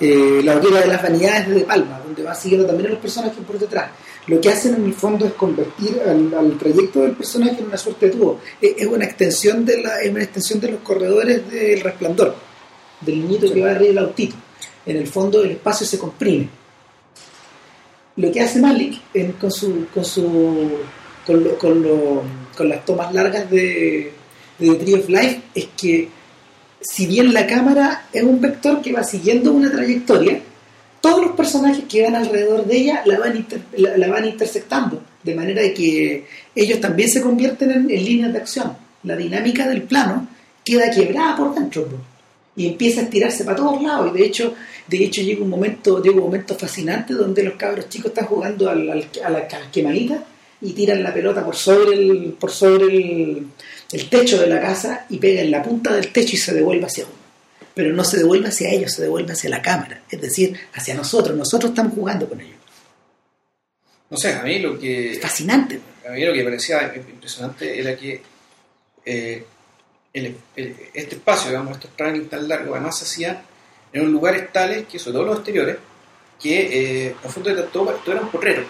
eh, 0.00 0.40
La 0.42 0.56
hoguera 0.56 0.80
de 0.80 0.88
las 0.88 1.00
vanidades 1.02 1.46
de 1.48 1.54
De 1.54 1.60
Palma, 1.60 2.00
donde 2.04 2.24
va 2.24 2.34
siguiendo 2.34 2.66
también 2.66 2.88
a 2.88 2.90
los 2.94 2.98
personajes 2.98 3.38
por 3.46 3.58
detrás. 3.60 3.92
Lo 4.26 4.40
que 4.40 4.48
hacen 4.48 4.74
en 4.74 4.84
el 4.86 4.94
fondo 4.94 5.24
es 5.24 5.34
convertir 5.34 6.00
al, 6.04 6.34
al 6.34 6.58
trayecto 6.58 7.02
del 7.02 7.12
personaje 7.12 7.60
en 7.60 7.66
una 7.66 7.76
suerte 7.76 8.06
de 8.06 8.12
tubo. 8.12 8.40
Es, 8.60 8.74
es 8.78 8.86
una 8.88 9.04
extensión 9.04 9.64
de 9.64 9.80
la, 9.80 10.00
es 10.00 10.10
una 10.10 10.22
extensión 10.24 10.58
de 10.60 10.72
los 10.72 10.80
corredores 10.80 11.48
del 11.48 11.80
resplandor, 11.80 12.34
del 13.02 13.20
niñito 13.20 13.52
que 13.54 13.60
va 13.62 13.70
arriba 13.70 13.88
del 13.88 13.98
autito. 13.98 14.34
En 14.84 14.96
el 14.96 15.06
fondo 15.06 15.44
el 15.44 15.52
espacio 15.52 15.86
se 15.86 15.96
comprime. 15.98 16.48
Lo 18.16 18.32
que 18.32 18.40
hace 18.40 18.58
Malik 18.58 19.00
en- 19.14 19.32
con 19.32 19.50
su, 19.52 19.86
con 19.94 20.04
su 20.04 20.70
con, 21.58 21.82
lo- 21.82 22.22
con, 22.56 22.68
las 22.68 22.84
tomas 22.84 23.12
largas 23.14 23.50
de, 23.50 24.12
The 24.58 24.74
Tree 24.74 24.94
of 24.94 25.08
Life 25.08 25.40
es 25.54 25.68
que 25.80 26.08
si 26.80 27.06
bien 27.06 27.32
la 27.32 27.46
cámara 27.46 28.06
es 28.12 28.22
un 28.22 28.40
vector 28.40 28.80
que 28.82 28.92
va 28.92 29.02
siguiendo 29.02 29.52
una 29.52 29.70
trayectoria, 29.70 30.40
todos 31.00 31.22
los 31.22 31.32
personajes 31.36 31.84
que 31.88 32.02
van 32.02 32.16
alrededor 32.16 32.66
de 32.66 32.76
ella 32.76 33.02
la 33.06 33.18
van, 33.18 33.46
la, 33.76 34.08
van 34.08 34.26
intersectando, 34.26 35.02
de 35.22 35.34
manera 35.34 35.62
que 35.74 36.26
ellos 36.54 36.80
también 36.80 37.08
se 37.08 37.22
convierten 37.22 37.70
en, 37.70 37.86
líneas 37.88 38.32
de 38.32 38.38
acción. 38.38 38.76
La 39.04 39.16
dinámica 39.16 39.66
del 39.66 39.82
plano 39.82 40.28
queda 40.64 40.90
quebrada 40.90 41.36
por 41.36 41.54
dentro 41.54 41.88
y 42.54 42.66
empieza 42.66 43.00
a 43.00 43.04
estirarse 43.04 43.44
para 43.44 43.56
todos 43.56 43.82
lados. 43.82 44.12
Y 44.14 44.18
de 44.18 44.26
hecho, 44.26 44.54
de 44.86 45.04
hecho 45.04 45.22
llega 45.22 45.42
un 45.42 45.48
momento, 45.48 46.02
llega 46.02 46.16
un 46.16 46.24
momento 46.24 46.54
fascinante 46.54 47.14
donde 47.14 47.44
los 47.44 47.54
cabros 47.54 47.88
chicos 47.88 48.10
están 48.10 48.26
jugando 48.26 48.68
a 48.68 48.74
la 48.74 49.48
quemadita 49.72 50.22
y 50.62 50.72
tiran 50.72 51.02
la 51.02 51.12
pelota 51.14 51.44
por 51.44 51.56
sobre 51.56 51.94
el, 51.96 52.36
por 52.38 52.50
sobre 52.50 52.84
el, 52.86 53.46
el 53.92 54.08
techo 54.10 54.38
de 54.40 54.46
la 54.46 54.60
casa 54.60 55.06
y 55.08 55.18
pega 55.18 55.40
en 55.42 55.50
la 55.50 55.62
punta 55.62 55.94
del 55.94 56.12
techo 56.12 56.34
y 56.34 56.38
se 56.38 56.52
devuelve 56.54 56.86
hacia 56.86 57.04
uno. 57.04 57.14
Pero 57.74 57.92
no 57.94 58.04
se 58.04 58.18
devuelve 58.18 58.48
hacia 58.48 58.70
ellos, 58.70 58.92
se 58.92 59.02
devuelve 59.02 59.32
hacia 59.32 59.48
la 59.50 59.62
cámara, 59.62 60.02
es 60.10 60.20
decir, 60.20 60.58
hacia 60.74 60.94
nosotros. 60.94 61.36
Nosotros 61.36 61.70
estamos 61.70 61.94
jugando 61.94 62.28
con 62.28 62.40
ellos. 62.40 62.56
No 64.10 64.16
sé, 64.16 64.34
a 64.34 64.42
mí 64.42 64.58
lo 64.58 64.78
que. 64.78 65.12
Es 65.12 65.20
fascinante. 65.20 65.80
A 66.06 66.10
mí 66.12 66.24
lo 66.24 66.32
que 66.32 66.42
parecía 66.42 66.92
impresionante 66.94 67.78
era 67.78 67.96
que 67.96 68.20
eh, 69.04 69.44
el- 70.12 70.36
el- 70.56 70.76
este 70.92 71.14
espacio, 71.14 71.50
digamos, 71.50 71.74
estos 71.76 71.96
travelings 71.96 72.28
tan 72.28 72.48
largos, 72.48 72.72
además 72.74 72.98
se 72.98 73.04
hacían 73.04 73.40
en 73.92 74.10
lugares 74.10 74.52
tales 74.52 74.86
que, 74.86 74.98
sobre 74.98 75.14
todo 75.14 75.26
los 75.26 75.36
exteriores, 75.36 75.76
que 76.40 77.06
eh, 77.06 77.14
a 77.24 77.28
fondo 77.28 77.54
de 77.54 77.62
todo, 77.64 77.86
todo 78.04 78.12
era 78.12 78.20
un 78.22 78.30
porrero. 78.30 78.64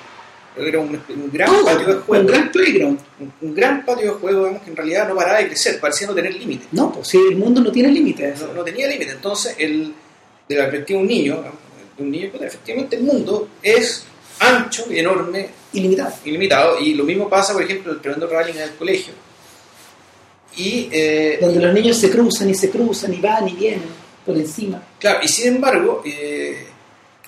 Era 0.56 0.80
un, 0.80 0.88
un 1.08 1.30
gran 1.32 1.48
Todo, 1.48 1.64
patio 1.64 1.86
de 1.86 1.94
juego. 1.94 2.22
un 2.24 2.26
gran 2.26 2.50
playground. 2.52 2.98
un, 3.20 3.32
un 3.40 3.54
gran 3.54 3.84
patio 3.84 4.14
de 4.14 4.18
juego, 4.20 4.38
digamos, 4.40 4.62
que 4.62 4.70
en 4.70 4.76
realidad 4.76 5.08
no 5.08 5.14
paraba 5.16 5.38
de 5.38 5.46
crecer, 5.46 5.78
parecía 5.80 6.06
no 6.08 6.14
tener 6.14 6.34
límite. 6.34 6.66
No, 6.72 6.92
pues 6.92 7.08
si 7.08 7.18
el 7.18 7.36
mundo 7.36 7.60
no 7.60 7.70
tiene 7.70 7.90
límites. 7.90 8.40
No, 8.40 8.52
no 8.54 8.64
tenía 8.64 8.88
límite. 8.88 9.12
Entonces, 9.12 9.54
el, 9.58 9.94
de 10.48 10.54
la 10.56 10.64
perspectiva 10.64 10.98
de 10.98 11.02
un 11.04 11.08
niño, 11.08 11.44
de 11.96 12.02
un 12.02 12.10
niño, 12.10 12.28
pues, 12.30 12.42
efectivamente 12.42 12.96
el 12.96 13.02
mundo 13.04 13.48
es 13.62 14.04
ancho 14.40 14.86
y 14.90 14.98
enorme 14.98 15.48
Ilimitado. 15.72 16.12
ilimitado 16.24 16.80
y 16.80 16.94
lo 16.94 17.04
mismo 17.04 17.28
pasa 17.28 17.52
por 17.52 17.62
ejemplo 17.62 17.92
el 17.92 18.00
tremendo 18.00 18.26
rally 18.26 18.50
en 18.52 18.58
el 18.58 18.70
colegio 18.72 19.12
y 20.56 20.88
eh, 20.90 21.38
Donde 21.40 21.60
los 21.60 21.72
niños 21.72 21.96
se 21.96 22.10
cruzan 22.10 22.50
y 22.50 22.54
se 22.54 22.70
cruzan 22.70 23.14
y 23.14 23.20
van 23.20 23.46
y 23.48 23.52
vienen 23.52 23.82
por 24.26 24.36
encima. 24.36 24.82
claro 24.98 25.20
y 25.22 25.28
sin 25.28 25.54
embargo 25.54 26.02
eh, 26.04 26.66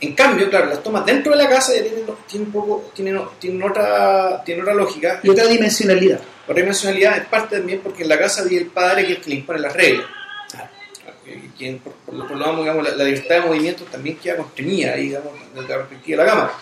en 0.02 0.14
cambio 0.14 0.50
claro 0.50 0.66
las 0.66 0.82
tomas 0.82 1.06
dentro 1.06 1.32
de 1.32 1.42
la 1.42 1.48
casa 1.48 1.74
ya 1.74 1.82
tienen, 1.82 2.04
tienen 2.26 2.46
un 2.48 2.52
poco 2.52 2.90
tienen, 2.94 3.20
tienen 3.38 3.62
otra 3.62 4.42
tienen 4.44 4.62
otra 4.62 4.74
lógica 4.74 5.20
Y 5.22 5.30
otra 5.30 5.46
dimensionalidad. 5.46 6.20
otra 6.42 6.56
dimensionalidad 6.56 7.18
es 7.18 7.24
parte 7.26 7.56
también 7.56 7.80
porque 7.80 8.02
en 8.02 8.08
la 8.08 8.18
casa 8.18 8.42
vive 8.42 8.62
el 8.62 8.66
padre 8.68 9.06
que 9.06 9.12
es 9.12 9.18
el 9.18 9.24
que 9.24 9.30
le 9.30 9.36
impone 9.36 9.60
las 9.60 9.72
reglas 9.72 10.06
Claro. 10.50 10.68
Y 11.24 11.48
quien, 11.56 11.78
por, 11.78 11.92
por 11.94 12.14
lo 12.14 12.26
tanto, 12.26 12.58
digamos, 12.58 12.84
la, 12.84 12.96
la 12.96 13.04
libertad 13.04 13.36
de 13.36 13.40
movimiento 13.42 13.84
también 13.84 14.16
queda 14.18 14.36
contenida 14.36 14.92
ahí, 14.92 15.04
digamos, 15.04 15.32
desde 15.54 15.68
la 15.68 15.76
perspectiva 15.78 16.22
de 16.22 16.26
la 16.26 16.30
cámara 16.30 16.52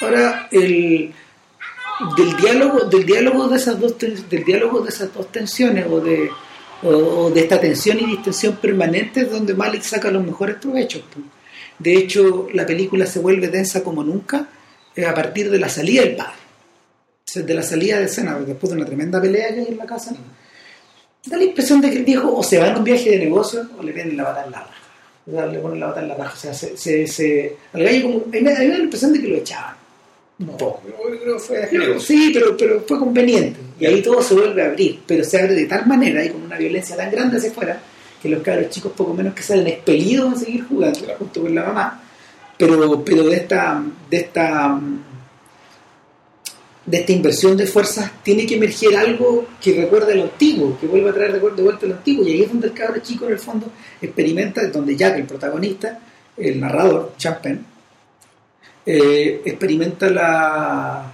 Ahora, 0.00 0.48
el, 0.52 1.12
del 2.16 2.36
diálogo, 2.36 2.80
del 2.84 3.04
diálogo 3.04 3.48
de 3.48 3.56
esas 3.56 3.78
dos 3.80 3.98
del 3.98 4.44
diálogo 4.44 4.80
de 4.80 4.90
esas 4.90 5.12
dos 5.12 5.30
tensiones 5.32 5.86
o 5.90 6.00
de, 6.00 6.30
o, 6.82 7.30
de 7.30 7.40
esta 7.40 7.60
tensión 7.60 7.98
y 8.00 8.06
distensión 8.06 8.56
permanente 8.56 9.22
es 9.22 9.30
donde 9.30 9.54
Malik 9.54 9.82
saca 9.82 10.10
los 10.10 10.24
mejores 10.24 10.56
provechos. 10.56 11.02
De 11.78 11.94
hecho, 11.96 12.48
la 12.52 12.66
película 12.66 13.06
se 13.06 13.18
vuelve 13.20 13.48
densa 13.48 13.82
como 13.84 14.02
nunca 14.02 14.48
eh, 14.96 15.04
a 15.06 15.14
partir 15.14 15.50
de 15.50 15.58
la 15.58 15.68
salida 15.68 16.02
del 16.02 16.16
padre. 16.16 16.32
O 17.36 17.40
De 17.40 17.54
la 17.54 17.62
salida 17.62 17.98
de 17.98 18.06
escena, 18.06 18.38
después 18.40 18.70
de 18.70 18.76
una 18.76 18.86
tremenda 18.86 19.20
pelea 19.20 19.54
que 19.54 19.60
hay 19.60 19.66
en 19.68 19.76
la 19.76 19.86
casa, 19.86 20.14
da 21.26 21.36
la 21.36 21.44
impresión 21.44 21.80
de 21.80 21.90
que 21.90 21.96
el 21.98 22.04
viejo 22.04 22.34
o 22.36 22.42
se 22.42 22.58
va 22.58 22.68
en 22.68 22.76
un 22.78 22.84
viaje 22.84 23.10
de 23.10 23.18
negocio 23.18 23.68
o 23.78 23.82
le 23.82 23.92
vienen 23.92 24.16
la 24.16 24.24
bata 24.24 24.44
en 24.44 24.50
la 24.50 24.58
raja. 24.60 24.74
O 25.26 25.30
sea, 25.30 25.46
le 25.46 25.58
ponen 25.58 25.78
la 25.80 25.86
bata 25.88 26.00
en 26.00 26.08
la 26.08 26.14
raja. 26.14 26.32
O 26.34 26.36
sea, 26.36 26.54
se, 26.54 26.76
se, 26.76 27.06
se- 27.06 27.56
como. 28.02 28.16
A 28.16 28.26
mí 28.30 28.40
me 28.40 28.52
a 28.54 28.58
mí 28.60 28.64
me 28.66 28.72
da 28.72 28.78
la 28.78 28.84
impresión 28.84 29.12
de 29.12 29.20
que 29.20 29.28
lo 29.28 29.36
echaban. 29.36 29.76
Fue 31.38 31.66
generoso. 31.66 32.06
Sí, 32.06 32.30
pero, 32.32 32.56
pero 32.56 32.80
fue 32.86 32.98
conveniente. 32.98 33.58
Y 33.80 33.86
ahí 33.86 34.00
todo 34.02 34.22
se 34.22 34.34
vuelve 34.34 34.62
a 34.62 34.66
abrir. 34.66 35.00
Pero 35.06 35.24
se 35.24 35.40
abre 35.40 35.54
de 35.54 35.66
tal 35.66 35.86
manera 35.86 36.24
y 36.24 36.30
con 36.30 36.42
una 36.42 36.56
violencia 36.56 36.96
tan 36.96 37.10
grande 37.10 37.38
hacia 37.38 37.50
afuera 37.50 37.80
que 38.22 38.28
los 38.28 38.42
cabros 38.42 38.70
chicos 38.70 38.92
poco 38.96 39.14
menos 39.14 39.34
que 39.34 39.42
salen 39.42 39.66
expelidos 39.66 40.34
a 40.34 40.36
seguir 40.44 40.64
jugando 40.64 40.98
Claro. 41.00 41.18
junto 41.18 41.42
con 41.42 41.54
la 41.54 41.62
mamá. 41.64 42.02
Pero, 42.56 43.04
pero 43.04 43.24
de 43.24 43.36
esta, 43.36 43.82
de 44.10 44.16
esta 44.16 44.80
de 46.86 46.96
esta 46.96 47.12
inversión 47.12 47.54
de 47.56 47.66
fuerzas 47.66 48.10
tiene 48.22 48.46
que 48.46 48.54
emerger 48.56 48.96
algo 48.96 49.46
que 49.60 49.74
recuerde 49.74 50.14
lo 50.14 50.22
antiguo, 50.24 50.78
que 50.80 50.86
vuelva 50.86 51.10
a 51.10 51.14
traer 51.14 51.32
de 51.34 51.38
vuelta 51.38 51.86
lo 51.86 51.94
antiguo. 51.94 52.26
Y 52.26 52.32
ahí 52.32 52.42
es 52.42 52.48
donde 52.48 52.68
el 52.68 52.72
cabro 52.72 53.00
chico 53.02 53.26
en 53.26 53.32
el 53.32 53.38
fondo 53.38 53.66
experimenta, 54.00 54.66
donde 54.68 54.96
Jack, 54.96 55.18
el 55.18 55.24
protagonista, 55.26 55.98
el 56.36 56.58
narrador, 56.58 57.12
Champagne, 57.18 57.60
eh, 58.90 59.42
experimenta 59.44 60.08
la 60.08 61.12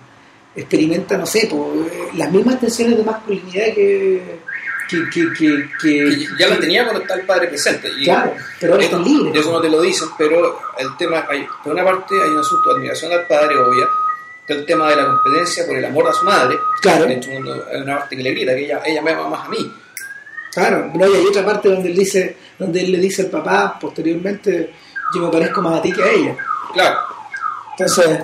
experimenta, 0.54 1.18
no 1.18 1.26
sé, 1.26 1.50
las 2.14 2.30
mismas 2.30 2.60
tensiones 2.60 2.96
de 2.96 3.02
masculinidad 3.02 3.74
que, 3.74 4.38
que, 4.88 6.28
ya 6.38 6.48
lo 6.48 6.58
tenía 6.58 6.84
cuando 6.84 7.02
está 7.02 7.14
el 7.14 7.26
padre 7.26 7.48
presente. 7.48 7.88
Y 7.98 8.04
claro, 8.04 8.34
pero 8.60 8.74
ahora 8.74 8.84
están 8.84 9.02
libres. 9.02 9.34
Eso 9.34 9.50
no 9.50 9.60
te 9.60 9.68
lo 9.68 9.80
dicen, 9.80 10.08
pero 10.16 10.60
el 10.78 10.96
tema, 10.96 11.26
hay, 11.28 11.44
por 11.64 11.72
una 11.72 11.84
parte 11.84 12.14
hay 12.22 12.30
un 12.30 12.38
asunto 12.38 12.70
de 12.70 12.76
admiración 12.76 13.12
al 13.12 13.26
padre, 13.26 13.56
obvia, 13.56 13.86
el 14.46 14.64
tema 14.64 14.90
de 14.90 14.96
la 14.96 15.06
competencia 15.06 15.66
por 15.66 15.76
el 15.76 15.84
amor 15.84 16.06
a 16.06 16.12
su 16.12 16.24
madre. 16.24 16.56
Claro. 16.80 17.06
De 17.06 17.14
hecho, 17.14 17.30
hay 17.30 17.80
una 17.82 17.98
parte 17.98 18.16
que 18.16 18.22
le 18.22 18.30
grita, 18.30 18.54
que 18.54 18.64
ella, 18.66 18.80
ella 18.84 19.02
me 19.02 19.10
ama 19.10 19.28
más 19.28 19.46
a 19.46 19.48
mí. 19.48 19.72
Claro, 20.52 20.88
pero 20.92 21.06
hay 21.06 21.26
otra 21.26 21.44
parte 21.44 21.68
donde 21.68 21.90
él, 21.90 21.96
dice, 21.96 22.36
donde 22.56 22.80
él 22.80 22.92
le 22.92 22.98
dice 22.98 23.22
al 23.22 23.30
papá, 23.30 23.76
posteriormente, 23.80 24.72
yo 25.12 25.22
me 25.22 25.32
parezco 25.32 25.60
más 25.62 25.80
a 25.80 25.82
ti 25.82 25.92
que 25.92 26.02
a 26.02 26.12
ella. 26.12 26.36
Claro. 26.72 27.13
Entonces, 27.78 28.20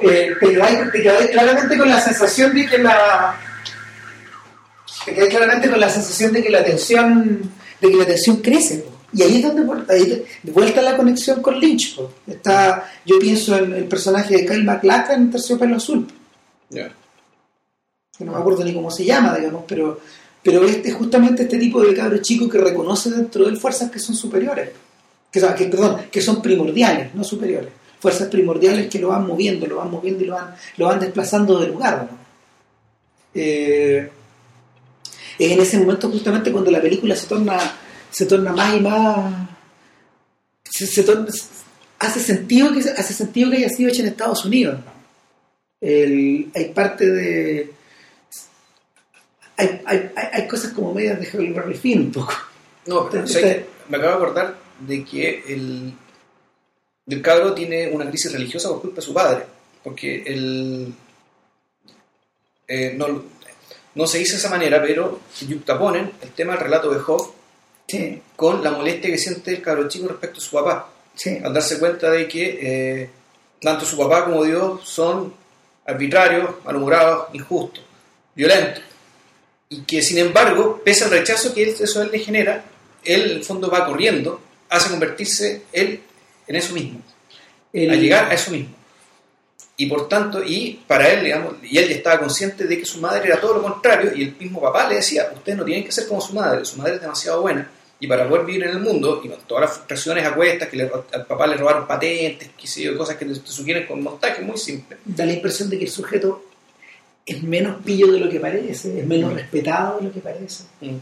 eh, 0.00 0.34
te 0.40 1.02
quedas 1.02 1.28
claramente 1.30 1.78
con 1.78 1.88
la 1.88 2.00
sensación 2.00 2.54
de 2.54 2.66
que 2.66 2.78
la 2.78 3.38
te 5.04 5.14
quedas 5.14 5.28
claramente 5.28 5.70
con 5.70 5.80
la 5.80 5.88
sensación 5.88 6.32
de 6.32 6.42
que 6.42 6.50
la 6.50 6.64
tensión 6.64 7.52
de 7.80 7.90
que 7.90 7.96
la 7.96 8.06
tensión 8.06 8.38
crece 8.38 8.84
y 9.12 9.22
ahí 9.22 9.36
es 9.36 9.42
donde 9.42 9.92
ahí 9.92 10.24
de 10.42 10.52
vuelta 10.52 10.82
la 10.82 10.96
conexión 10.96 11.40
con 11.42 11.60
Lynch 11.60 12.00
está 12.26 12.90
yo 13.04 13.18
pienso 13.20 13.56
en 13.56 13.72
el 13.74 13.84
personaje 13.84 14.36
de 14.36 14.46
Kyle 14.46 14.64
MacLachlan 14.64 15.22
en 15.22 15.30
Terciopelo 15.30 15.76
Azul. 15.76 16.06
Que 16.70 18.24
no 18.24 18.32
me 18.32 18.38
acuerdo 18.38 18.64
ni 18.64 18.74
cómo 18.74 18.90
se 18.90 19.04
llama 19.04 19.36
digamos 19.36 19.64
pero 19.68 20.00
pero 20.42 20.64
este 20.64 20.90
justamente 20.92 21.44
este 21.44 21.58
tipo 21.58 21.80
de 21.80 21.94
cabro 21.94 22.18
chico 22.18 22.48
que 22.48 22.58
reconoce 22.58 23.10
dentro 23.10 23.44
de 23.44 23.50
él 23.50 23.56
fuerzas 23.58 23.90
que 23.90 23.98
son 23.98 24.16
superiores. 24.16 24.70
Que, 25.30 25.40
que, 25.40 25.64
perdón, 25.64 26.02
que 26.12 26.20
son 26.20 26.40
primordiales 26.40 27.14
no 27.14 27.24
superiores 27.24 27.70
fuerzas 28.04 28.28
primordiales 28.28 28.88
que 28.88 28.98
lo 28.98 29.08
van 29.08 29.26
moviendo, 29.26 29.66
lo 29.66 29.76
van 29.76 29.90
moviendo 29.90 30.22
y 30.22 30.26
lo 30.26 30.34
van, 30.34 30.54
lo 30.76 30.88
van 30.88 31.00
desplazando 31.00 31.58
de 31.58 31.68
lugar. 31.68 32.06
Eh, 33.34 34.10
es 35.38 35.52
en 35.52 35.58
ese 35.58 35.78
momento 35.78 36.10
justamente 36.10 36.52
cuando 36.52 36.70
la 36.70 36.82
película 36.82 37.16
se 37.16 37.26
torna, 37.26 37.58
se 38.10 38.26
torna 38.26 38.52
más 38.52 38.76
y 38.76 38.80
más... 38.80 39.48
hace, 41.98 42.20
sentido 42.20 42.74
que, 42.74 42.80
hace 42.80 43.14
sentido 43.14 43.50
que 43.50 43.56
haya 43.56 43.70
sido 43.70 43.88
hecha 43.88 44.02
en 44.02 44.08
Estados 44.08 44.44
Unidos. 44.44 44.80
hay 45.80 46.72
parte 46.74 47.06
de... 47.06 47.72
Hay, 49.56 49.80
hay, 49.86 50.10
hay, 50.14 50.46
cosas 50.46 50.74
como 50.74 50.92
medias 50.92 51.18
de 51.18 51.58
Harry 51.58 51.74
Finn 51.74 52.00
un 52.00 52.12
poco. 52.12 52.34
No, 52.84 53.08
me 53.88 53.96
acabo 53.96 54.10
de 54.10 54.16
acordar 54.16 54.58
de 54.86 55.04
que 55.04 55.42
el, 55.48 55.94
el 57.06 57.22
cabro 57.22 57.52
tiene 57.52 57.88
una 57.88 58.08
crisis 58.08 58.32
religiosa 58.32 58.68
por 58.68 58.80
culpa 58.80 58.96
de 58.96 59.02
su 59.02 59.14
padre, 59.14 59.44
porque 59.82 60.22
él 60.26 60.94
eh, 62.66 62.96
no, 63.94 64.06
se 64.06 64.18
dice 64.18 64.32
de 64.32 64.38
esa 64.38 64.50
manera, 64.50 64.82
pero 64.82 65.20
se 65.32 65.46
yuxtaponen 65.46 66.12
el 66.22 66.30
tema 66.30 66.54
del 66.54 66.62
relato 66.62 66.90
de 66.90 67.00
Job 67.00 67.32
con 68.36 68.64
la 68.64 68.70
molestia 68.70 69.10
que 69.10 69.18
siente 69.18 69.50
el 69.52 69.62
cabro 69.62 69.88
chico 69.88 70.08
respecto 70.08 70.38
a 70.38 70.42
su 70.42 70.50
papá, 70.50 70.90
al 71.44 71.52
darse 71.52 71.78
cuenta 71.78 72.10
de 72.10 72.26
que 72.26 72.58
eh, 73.02 73.10
tanto 73.60 73.84
su 73.84 73.98
papá 73.98 74.24
como 74.24 74.42
Dios 74.42 74.80
son 74.88 75.34
arbitrarios, 75.86 76.50
malhumorados, 76.64 77.26
injustos, 77.34 77.84
violentos, 78.34 78.82
y 79.68 79.82
que 79.82 80.02
sin 80.02 80.18
embargo, 80.18 80.80
pese 80.82 81.04
al 81.04 81.10
rechazo 81.10 81.52
que 81.52 81.68
eso 81.68 82.02
él 82.02 82.10
le 82.10 82.18
genera, 82.18 82.64
él 83.04 83.22
en 83.22 83.30
el 83.36 83.44
fondo 83.44 83.70
va 83.70 83.84
corriendo 83.86 84.40
hace 84.70 84.90
convertirse 84.90 85.64
él 85.72 86.00
en 86.46 86.56
eso 86.56 86.74
mismo, 86.74 87.00
a 87.74 87.94
llegar 87.94 88.30
a 88.30 88.34
eso 88.34 88.50
mismo. 88.50 88.74
Y 89.76 89.86
por 89.86 90.08
tanto, 90.08 90.42
y 90.44 90.80
para 90.86 91.08
él, 91.08 91.24
digamos, 91.24 91.54
y 91.62 91.78
él 91.78 91.88
ya 91.88 91.96
estaba 91.96 92.20
consciente 92.20 92.64
de 92.64 92.78
que 92.78 92.84
su 92.84 93.00
madre 93.00 93.26
era 93.26 93.40
todo 93.40 93.54
lo 93.54 93.62
contrario, 93.62 94.12
y 94.14 94.22
el 94.22 94.36
mismo 94.36 94.60
papá 94.60 94.88
le 94.88 94.96
decía, 94.96 95.30
ustedes 95.34 95.58
no 95.58 95.64
tienen 95.64 95.84
que 95.84 95.90
ser 95.90 96.06
como 96.06 96.20
su 96.20 96.32
madre, 96.32 96.64
su 96.64 96.76
madre 96.76 96.94
es 96.94 97.00
demasiado 97.00 97.42
buena, 97.42 97.68
y 97.98 98.06
para 98.06 98.28
poder 98.28 98.44
vivir 98.44 98.64
en 98.64 98.70
el 98.70 98.78
mundo, 98.78 99.20
y 99.24 99.28
con 99.28 99.38
todas 99.48 99.62
las 99.62 99.72
frustraciones 99.72 100.24
a 100.24 100.34
cuestas, 100.34 100.68
que 100.68 100.80
al 100.80 101.26
papá 101.26 101.46
le 101.48 101.56
robaron 101.56 101.88
patentes, 101.88 102.50
que 102.56 102.68
sé 102.68 102.94
cosas 102.94 103.16
que 103.16 103.24
te, 103.24 103.34
sugieren 103.34 103.86
con 103.86 104.00
montaje 104.00 104.42
muy 104.42 104.58
simple. 104.58 104.98
Da 105.04 105.26
la 105.26 105.32
impresión 105.32 105.68
de 105.68 105.78
que 105.78 105.86
el 105.86 105.90
sujeto 105.90 106.44
es 107.26 107.42
menos 107.42 107.82
pillo 107.82 108.12
de 108.12 108.20
lo 108.20 108.30
que 108.30 108.38
parece, 108.38 109.00
es 109.00 109.06
menos 109.06 109.32
mm. 109.32 109.36
respetado 109.36 109.98
de 109.98 110.04
lo 110.04 110.12
que 110.12 110.20
parece. 110.20 110.64
Mm. 110.82 110.96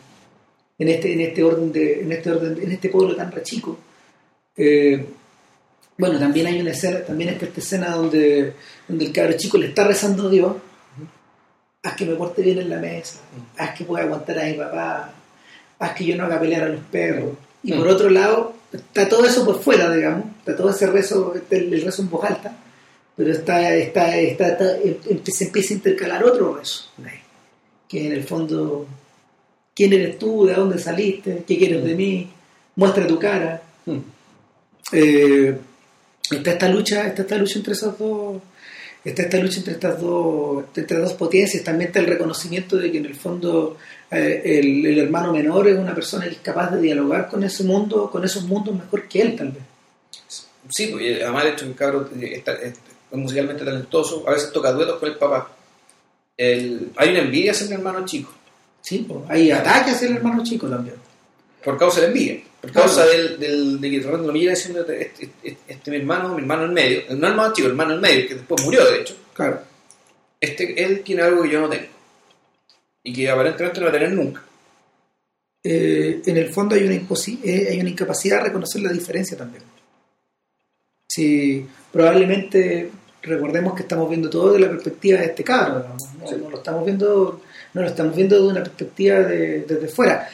En 0.78 0.88
este, 0.88 1.12
en 1.12 1.20
este 1.20 1.44
orden 1.44 1.70
de, 1.70 2.00
en 2.00 2.12
este 2.12 2.30
orden, 2.30 2.58
en 2.62 2.72
este 2.72 2.88
pueblo 2.88 3.14
tan 3.14 3.30
rechico. 3.30 3.78
Eh, 4.56 5.06
bueno, 5.98 6.18
también 6.18 6.46
hay 6.46 6.60
una 6.60 6.70
escena, 6.70 7.00
también 7.00 7.30
está 7.30 7.46
esta 7.46 7.60
escena 7.60 7.90
donde, 7.90 8.54
donde 8.88 9.04
el 9.04 9.12
cabro 9.12 9.34
chico 9.36 9.58
le 9.58 9.68
está 9.68 9.84
rezando 9.84 10.26
a 10.26 10.30
Dios, 10.30 10.56
haz 11.82 11.96
que 11.96 12.06
me 12.06 12.14
porte 12.14 12.42
bien 12.42 12.58
en 12.58 12.70
la 12.70 12.78
mesa, 12.78 13.20
haz 13.58 13.76
que 13.76 13.84
pueda 13.84 14.04
aguantar 14.04 14.38
a 14.38 14.44
mi 14.44 14.54
papá, 14.54 15.12
haz 15.78 15.92
que 15.94 16.04
yo 16.04 16.16
no 16.16 16.24
haga 16.24 16.40
pelear 16.40 16.64
a 16.64 16.68
los 16.68 16.84
perros. 16.84 17.34
Y 17.62 17.72
por 17.72 17.86
otro 17.86 18.10
lado, 18.10 18.54
está 18.72 19.08
todo 19.08 19.24
eso 19.24 19.44
por 19.44 19.60
fuera, 19.60 19.94
digamos, 19.94 20.26
está 20.38 20.56
todo 20.56 20.70
ese 20.70 20.86
rezo, 20.86 21.34
este, 21.34 21.58
el 21.58 21.82
rezo 21.82 22.02
en 22.02 22.10
voz 22.10 22.24
alta, 22.24 22.56
pero 23.16 23.30
está, 23.30 23.74
está, 23.74 24.16
está, 24.18 24.58
se 25.24 25.44
empieza 25.44 25.74
a 25.74 25.76
intercalar 25.76 26.24
otro 26.24 26.54
rezo, 26.56 26.90
que 27.88 28.06
en 28.06 28.12
el 28.12 28.24
fondo, 28.24 28.86
¿quién 29.74 29.92
eres 29.92 30.18
tú? 30.18 30.46
¿De 30.46 30.54
dónde 30.54 30.78
saliste? 30.78 31.44
¿Qué 31.46 31.58
quieres 31.58 31.84
de 31.84 31.94
mí? 31.94 32.30
Muestra 32.74 33.06
tu 33.06 33.18
cara. 33.18 33.62
Eh, 34.92 35.58
está 36.30 36.52
esta 36.52 36.68
lucha, 36.68 37.06
está 37.06 37.22
esta 37.22 37.36
lucha 37.36 37.58
entre 37.58 37.72
esas 37.72 37.98
dos, 37.98 38.40
está 39.04 39.22
esta 39.22 39.38
lucha 39.38 39.58
entre 39.58 39.72
estas 39.74 40.00
dos, 40.00 40.64
entre 40.74 40.98
dos 40.98 41.12
potencias, 41.14 41.64
también 41.64 41.88
está 41.88 42.00
el 42.00 42.06
reconocimiento 42.06 42.76
de 42.76 42.90
que 42.90 42.98
en 42.98 43.06
el 43.06 43.14
fondo 43.14 43.76
eh, 44.10 44.42
el, 44.44 44.98
hermano 44.98 45.32
menor 45.32 45.68
es 45.68 45.78
una 45.78 45.94
persona 45.94 46.24
que 46.24 46.32
es 46.32 46.40
capaz 46.40 46.70
de 46.70 46.80
dialogar 46.80 47.28
con 47.28 47.42
ese 47.44 47.64
mundo, 47.64 48.10
con 48.10 48.24
esos 48.24 48.44
mundos 48.44 48.74
mejor 48.74 49.08
que 49.08 49.22
él 49.22 49.36
tal 49.36 49.52
vez. 49.52 49.62
Sí, 50.68 50.88
pues, 50.88 51.22
además 51.22 51.44
de 51.44 51.50
hecho 51.50 51.64
el 51.66 51.74
cabro 51.74 52.08
es, 52.20 52.78
musicalmente 53.10 53.64
talentoso, 53.64 54.24
a 54.26 54.32
veces 54.32 54.52
toca 54.52 54.72
duetos 54.72 54.98
con 54.98 55.08
el 55.08 55.16
papá. 55.16 55.50
hay 56.38 57.10
una 57.10 57.18
envidia 57.18 57.52
hacia 57.52 57.66
el 57.66 57.72
hermano 57.72 58.04
chico. 58.06 58.32
Sí, 58.80 59.04
pues, 59.06 59.20
hay 59.28 59.50
ataques 59.50 59.94
hacia 59.94 60.08
el 60.08 60.16
hermano 60.16 60.42
chico 60.42 60.68
también. 60.68 60.96
Por 61.64 61.78
causa 61.78 62.00
de 62.00 62.06
la 62.06 62.12
envidia. 62.12 62.42
Por 62.62 62.70
causa 62.70 63.04
del, 63.06 63.40
del, 63.40 63.80
de 63.80 63.90
que 63.90 64.00
Fernando 64.00 64.28
lo 64.28 64.32
mira 64.32 64.50
diciendo, 64.50 64.82
este, 64.88 65.26
este, 65.42 65.56
este, 65.66 65.90
mi 65.90 65.96
hermano, 65.96 66.28
mi 66.36 66.42
hermano 66.42 66.66
en 66.66 66.72
medio, 66.72 67.02
no 67.10 67.26
el 67.26 67.32
hermano 67.32 67.52
chico, 67.52 67.66
el 67.66 67.72
hermano 67.72 67.94
en 67.94 68.00
medio, 68.00 68.28
que 68.28 68.34
después 68.36 68.64
murió 68.64 68.88
de 68.88 69.00
hecho. 69.00 69.16
Claro. 69.34 69.62
Este, 70.40 70.80
él 70.80 71.02
tiene 71.02 71.22
algo 71.22 71.42
que 71.42 71.50
yo 71.50 71.60
no 71.60 71.68
tengo. 71.68 71.88
Y 73.02 73.12
que 73.12 73.28
aparentemente 73.28 73.80
no 73.80 73.86
va 73.86 73.90
a 73.90 73.94
tener 73.94 74.12
nunca. 74.12 74.42
Eh, 75.64 76.22
en 76.24 76.36
el 76.36 76.52
fondo 76.52 76.76
hay 76.76 76.84
una, 76.84 76.94
eh, 76.94 77.68
hay 77.70 77.80
una 77.80 77.90
incapacidad 77.90 78.38
de 78.38 78.44
reconocer 78.44 78.80
la 78.80 78.92
diferencia 78.92 79.36
también. 79.36 79.64
Si 81.08 81.66
probablemente 81.90 82.92
recordemos 83.22 83.74
que 83.74 83.82
estamos 83.82 84.08
viendo 84.08 84.30
todo 84.30 84.52
de 84.52 84.60
la 84.60 84.68
perspectiva 84.68 85.18
de 85.18 85.26
este 85.26 85.42
cabro, 85.42 85.84
¿no? 85.88 86.48
lo 86.48 86.56
estamos 86.56 86.84
viendo, 86.84 87.42
no 87.74 87.82
lo 87.82 87.88
estamos 87.88 88.14
viendo 88.14 88.36
de 88.36 88.48
una 88.48 88.62
perspectiva 88.62 89.18
de, 89.20 89.62
desde 89.62 89.88
fuera. 89.88 90.28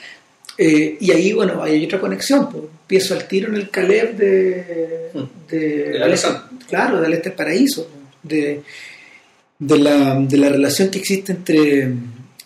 Eh, 0.60 0.98
y 1.00 1.12
ahí, 1.12 1.32
bueno, 1.32 1.62
hay 1.62 1.84
otra 1.84 2.00
conexión. 2.00 2.50
Pues. 2.50 2.64
Empiezo 2.64 3.14
al 3.14 3.28
tiro 3.28 3.48
en 3.48 3.54
el 3.54 3.70
Caleb 3.70 4.16
de. 4.16 5.10
Hmm. 5.14 5.24
de, 5.48 6.18
claro, 6.68 7.00
del 7.00 7.12
Este 7.12 7.30
Paraíso. 7.30 7.88
De, 8.22 8.62
de, 9.58 9.78
la, 9.78 10.16
de 10.16 10.36
la 10.36 10.48
relación 10.48 10.90
que 10.90 10.98
existe 10.98 11.32
entre, 11.32 11.92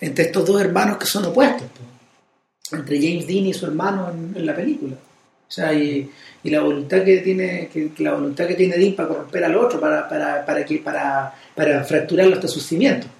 entre 0.01 0.25
estos 0.25 0.47
dos 0.47 0.61
hermanos 0.61 0.99
que 0.99 1.07
son 1.07 1.25
opuestos. 1.25 1.67
Pues. 1.71 2.81
Entre 2.81 3.01
James 3.01 3.27
Dean 3.27 3.47
y 3.47 3.55
su 3.55 3.67
hermano 3.67 4.11
en, 4.11 4.45
la 4.45 4.55
película. 4.55 4.95
O 4.95 5.55
sea, 5.55 5.73
y, 5.73 6.09
y, 6.43 6.51
la 6.51 6.61
voluntad 6.61 7.03
que 7.05 7.19
tiene 7.19 7.69
que, 7.73 7.91
la 7.99 8.15
voluntad 8.15 8.47
que 8.47 8.55
tiene 8.55 8.77
Dean 8.77 8.95
para 8.95 9.09
corromper 9.09 9.45
al 9.45 9.57
otro, 9.57 9.81
para, 9.81 10.09
para, 10.09 10.45
para, 10.45 10.65
que, 10.65 10.79
para, 10.79 11.35
para 11.55 11.85
fracturarlo 11.85 12.35
hasta 12.35 12.49
sus 12.49 12.63
cimientos. 12.63 13.11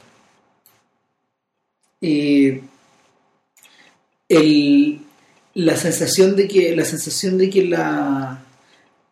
Y 2.01 2.61
el, 4.29 5.01
la 5.55 5.77
sensación 5.77 6.37
de 6.37 6.49
que 6.49 6.75
la 6.75 6.85
sensación 6.85 7.39
de 7.39 7.51
que 7.51 7.65
la, 7.65 8.43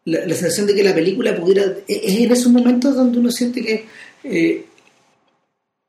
la, 0.05 0.35
sensación 0.35 0.66
de 0.66 0.74
que 0.74 0.85
la 0.85 0.95
película 0.95 1.37
pudiera 1.37 1.77
es 1.87 2.16
en 2.16 2.32
esos 2.32 2.51
momentos 2.53 2.95
donde 2.95 3.19
uno 3.19 3.31
siente 3.31 3.62
que 3.62 3.85
eh, 4.24 4.65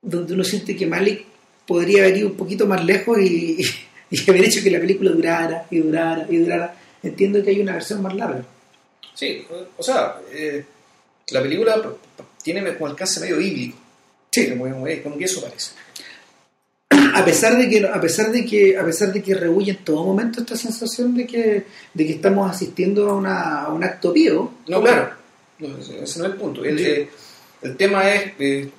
donde 0.02 0.34
uno 0.34 0.44
siente 0.44 0.76
que 0.76 0.88
Malik 0.88 1.26
podría 1.66 2.04
haber 2.04 2.18
ido 2.18 2.30
un 2.30 2.36
poquito 2.36 2.66
más 2.66 2.84
lejos 2.84 3.20
y, 3.20 3.62
y, 4.10 4.30
haber 4.30 4.46
hecho 4.46 4.64
que 4.64 4.72
la 4.72 4.80
película 4.80 5.12
durara 5.12 5.68
y 5.70 5.78
durara 5.78 6.28
y 6.30 6.38
durara 6.38 6.76
entiendo 7.02 7.44
que 7.44 7.52
hay 7.52 7.62
una 7.62 7.74
versión 7.74 8.02
más 8.02 8.16
larga 8.16 8.44
sí 9.14 9.46
o 9.78 9.84
sea 9.84 10.20
eh, 10.34 10.66
la 11.30 11.42
película 11.42 11.82
tiene 12.44 12.74
como 12.76 12.88
alcance 12.88 13.20
medio 13.20 13.38
bíblico 13.38 13.78
Sí. 14.32 14.48
Mueve, 14.56 15.04
como 15.04 15.18
que 15.18 15.26
eso 15.26 15.42
parece. 15.42 15.72
A 17.14 17.26
pesar 17.26 17.58
de 17.58 17.70
que 17.70 17.86
a 17.86 18.02
pesar 18.02 18.32
de 18.32 18.46
que 18.46 18.78
a 18.78 18.86
pesar 18.86 19.14
de 19.14 19.22
que 19.22 19.36
rehuye 19.36 19.72
en 19.72 19.78
todo 19.78 20.06
momento 20.06 20.42
esta 20.42 20.56
sensación 20.56 21.16
de 21.16 21.26
que 21.28 21.66
de 21.94 22.06
que 22.06 22.14
estamos 22.14 22.50
asistiendo 22.50 23.10
a, 23.10 23.16
una, 23.16 23.62
a 23.64 23.74
un 23.74 23.84
acto 23.84 24.12
vivo 24.12 24.54
No, 24.68 24.82
claro. 24.82 25.12
No, 25.60 25.78
ese 25.78 26.20
no 26.20 26.26
es 26.26 26.32
el 26.32 26.34
punto. 26.34 26.64
El, 26.66 27.10
el 27.62 27.78
tema 27.78 28.12
es, 28.12 28.34
eh, 28.40 28.70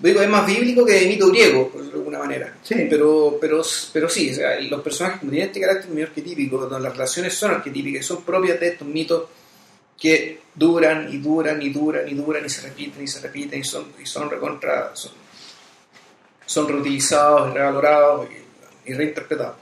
digo, 0.00 0.20
es 0.20 0.28
más 0.28 0.46
bíblico 0.46 0.84
que 0.84 0.92
de 0.92 1.06
mito 1.06 1.28
griego, 1.28 1.68
por 1.70 1.82
alguna 1.82 2.18
manera. 2.18 2.54
Sí. 2.62 2.86
Pero, 2.90 3.38
pero, 3.40 3.62
pero 3.92 4.08
sí, 4.08 4.30
o 4.30 4.34
sea, 4.34 4.60
los 4.60 4.82
personajes 4.82 5.20
como 5.20 5.32
tienen 5.32 5.48
este 5.48 5.60
carácter 5.60 5.90
muy 5.90 6.02
arquetípico, 6.02 6.58
donde 6.58 6.80
las 6.80 6.92
relaciones 6.92 7.34
son 7.34 7.52
arquetípicas, 7.52 8.04
son 8.04 8.22
propias 8.22 8.60
de 8.60 8.68
estos 8.68 8.86
mitos 8.86 9.24
que 9.98 10.40
duran 10.54 11.08
y 11.10 11.16
duran 11.16 11.62
y 11.62 11.70
duran 11.70 12.06
y 12.06 12.14
duran 12.14 12.44
y 12.44 12.50
se 12.50 12.60
repiten 12.60 13.02
y 13.02 13.06
se 13.06 13.20
repiten 13.20 13.60
y 13.60 13.64
son, 13.64 13.86
y 14.02 14.04
son 14.04 14.28
recontra, 14.28 14.90
son, 14.94 15.12
son 16.46 16.68
reutilizados 16.68 17.52
revalorados 17.52 18.28
y, 18.86 18.90
y 18.90 18.94
reinterpretados. 18.94 19.56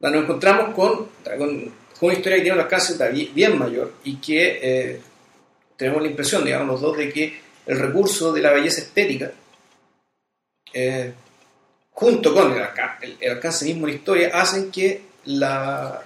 Sea, 0.00 0.10
Nos 0.10 0.24
encontramos 0.24 0.74
con, 0.74 1.08
con, 1.24 1.38
con 1.38 2.08
una 2.08 2.12
historia 2.14 2.36
que 2.36 2.42
tiene 2.42 2.56
un 2.58 2.62
alcance 2.64 3.10
bien, 3.34 3.58
mayor 3.58 3.94
y 4.04 4.16
que 4.16 4.58
eh, 4.62 5.00
tenemos 5.76 6.02
la 6.02 6.08
impresión, 6.08 6.44
digamos, 6.44 6.68
los 6.68 6.80
dos, 6.80 6.96
de 6.96 7.12
que 7.12 7.40
el 7.66 7.78
recurso 7.78 8.32
de 8.32 8.40
la 8.42 8.52
belleza 8.52 8.80
estética, 8.80 9.32
eh, 10.72 11.12
junto 11.92 12.32
con 12.34 12.52
el, 12.52 12.62
el- 13.02 13.16
el 13.20 13.30
alcance 13.32 13.64
mismo 13.64 13.86
de 13.86 13.92
la 13.92 13.98
historia, 13.98 14.30
hacen 14.34 14.70
que 14.70 15.02
la, 15.24 16.02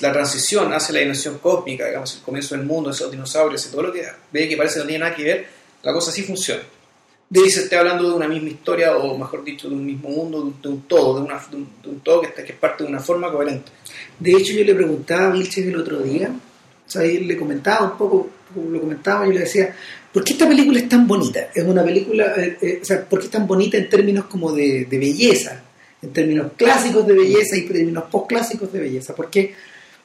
la 0.00 0.12
transición 0.12 0.72
hacia 0.72 0.94
la 0.94 1.00
dimensión 1.00 1.38
cósmica, 1.38 1.86
digamos, 1.86 2.14
el 2.16 2.22
comienzo 2.22 2.56
del 2.56 2.64
mundo, 2.64 2.90
esos 2.90 3.10
dinosaurios 3.10 3.66
y 3.66 3.70
todo 3.70 3.82
lo 3.82 3.92
que 3.92 4.06
ve 4.30 4.48
que 4.48 4.56
parece 4.56 4.74
que 4.76 4.80
no 4.80 4.86
tiene 4.86 5.04
nada 5.04 5.16
que 5.16 5.24
ver, 5.24 5.46
la 5.82 5.92
cosa 5.92 6.10
sí 6.12 6.22
funciona. 6.22 6.62
Si 7.34 7.50
se 7.50 7.62
esté 7.62 7.76
hablando 7.76 8.10
de 8.10 8.14
una 8.14 8.28
misma 8.28 8.50
historia, 8.50 8.94
o 8.96 9.16
mejor 9.16 9.42
dicho, 9.42 9.68
de 9.68 9.74
un 9.74 9.86
mismo 9.86 10.10
mundo, 10.10 10.52
de 10.60 10.68
un, 10.68 10.76
de 10.76 10.82
todo, 10.86 11.14
de, 11.16 11.22
una, 11.22 11.40
de, 11.50 11.56
un, 11.56 11.68
de 11.82 12.00
todo 12.02 12.20
que, 12.20 12.26
está, 12.28 12.44
que 12.44 12.52
es 12.52 12.58
parte 12.58 12.84
de 12.84 12.90
una 12.90 13.00
forma 13.00 13.32
coherente. 13.32 13.72
De 14.18 14.32
hecho, 14.32 14.52
yo 14.52 14.64
le 14.64 14.74
preguntaba 14.74 15.28
a 15.28 15.30
Vilches 15.30 15.66
el 15.66 15.76
otro 15.76 16.00
día, 16.00 16.28
o 16.28 16.90
sea, 16.90 17.06
y 17.06 17.20
le 17.20 17.36
comentaba 17.38 17.92
un 17.92 17.96
poco, 17.96 18.28
lo 18.54 18.80
comentaba, 18.80 19.24
yo 19.24 19.32
le 19.32 19.40
decía, 19.40 19.74
¿por 20.12 20.22
qué 20.22 20.32
esta 20.34 20.46
película 20.46 20.78
es 20.78 20.88
tan 20.88 21.06
bonita? 21.06 21.48
Es 21.54 21.64
una 21.64 21.82
película, 21.82 22.34
eh, 22.36 22.58
eh, 22.60 22.78
o 22.82 22.84
sea, 22.84 23.02
¿por 23.08 23.18
qué 23.20 23.24
es 23.24 23.30
tan 23.30 23.46
bonita 23.46 23.78
en 23.78 23.88
términos 23.88 24.26
como 24.26 24.52
de, 24.52 24.84
de 24.84 24.98
belleza? 24.98 25.62
En 26.02 26.12
términos 26.12 26.52
clásicos 26.56 27.06
de 27.06 27.14
belleza 27.14 27.56
y 27.56 27.62
términos 27.62 28.04
postclásicos 28.10 28.70
de 28.72 28.80
belleza. 28.80 29.14
¿Por 29.14 29.30
qué? 29.30 29.54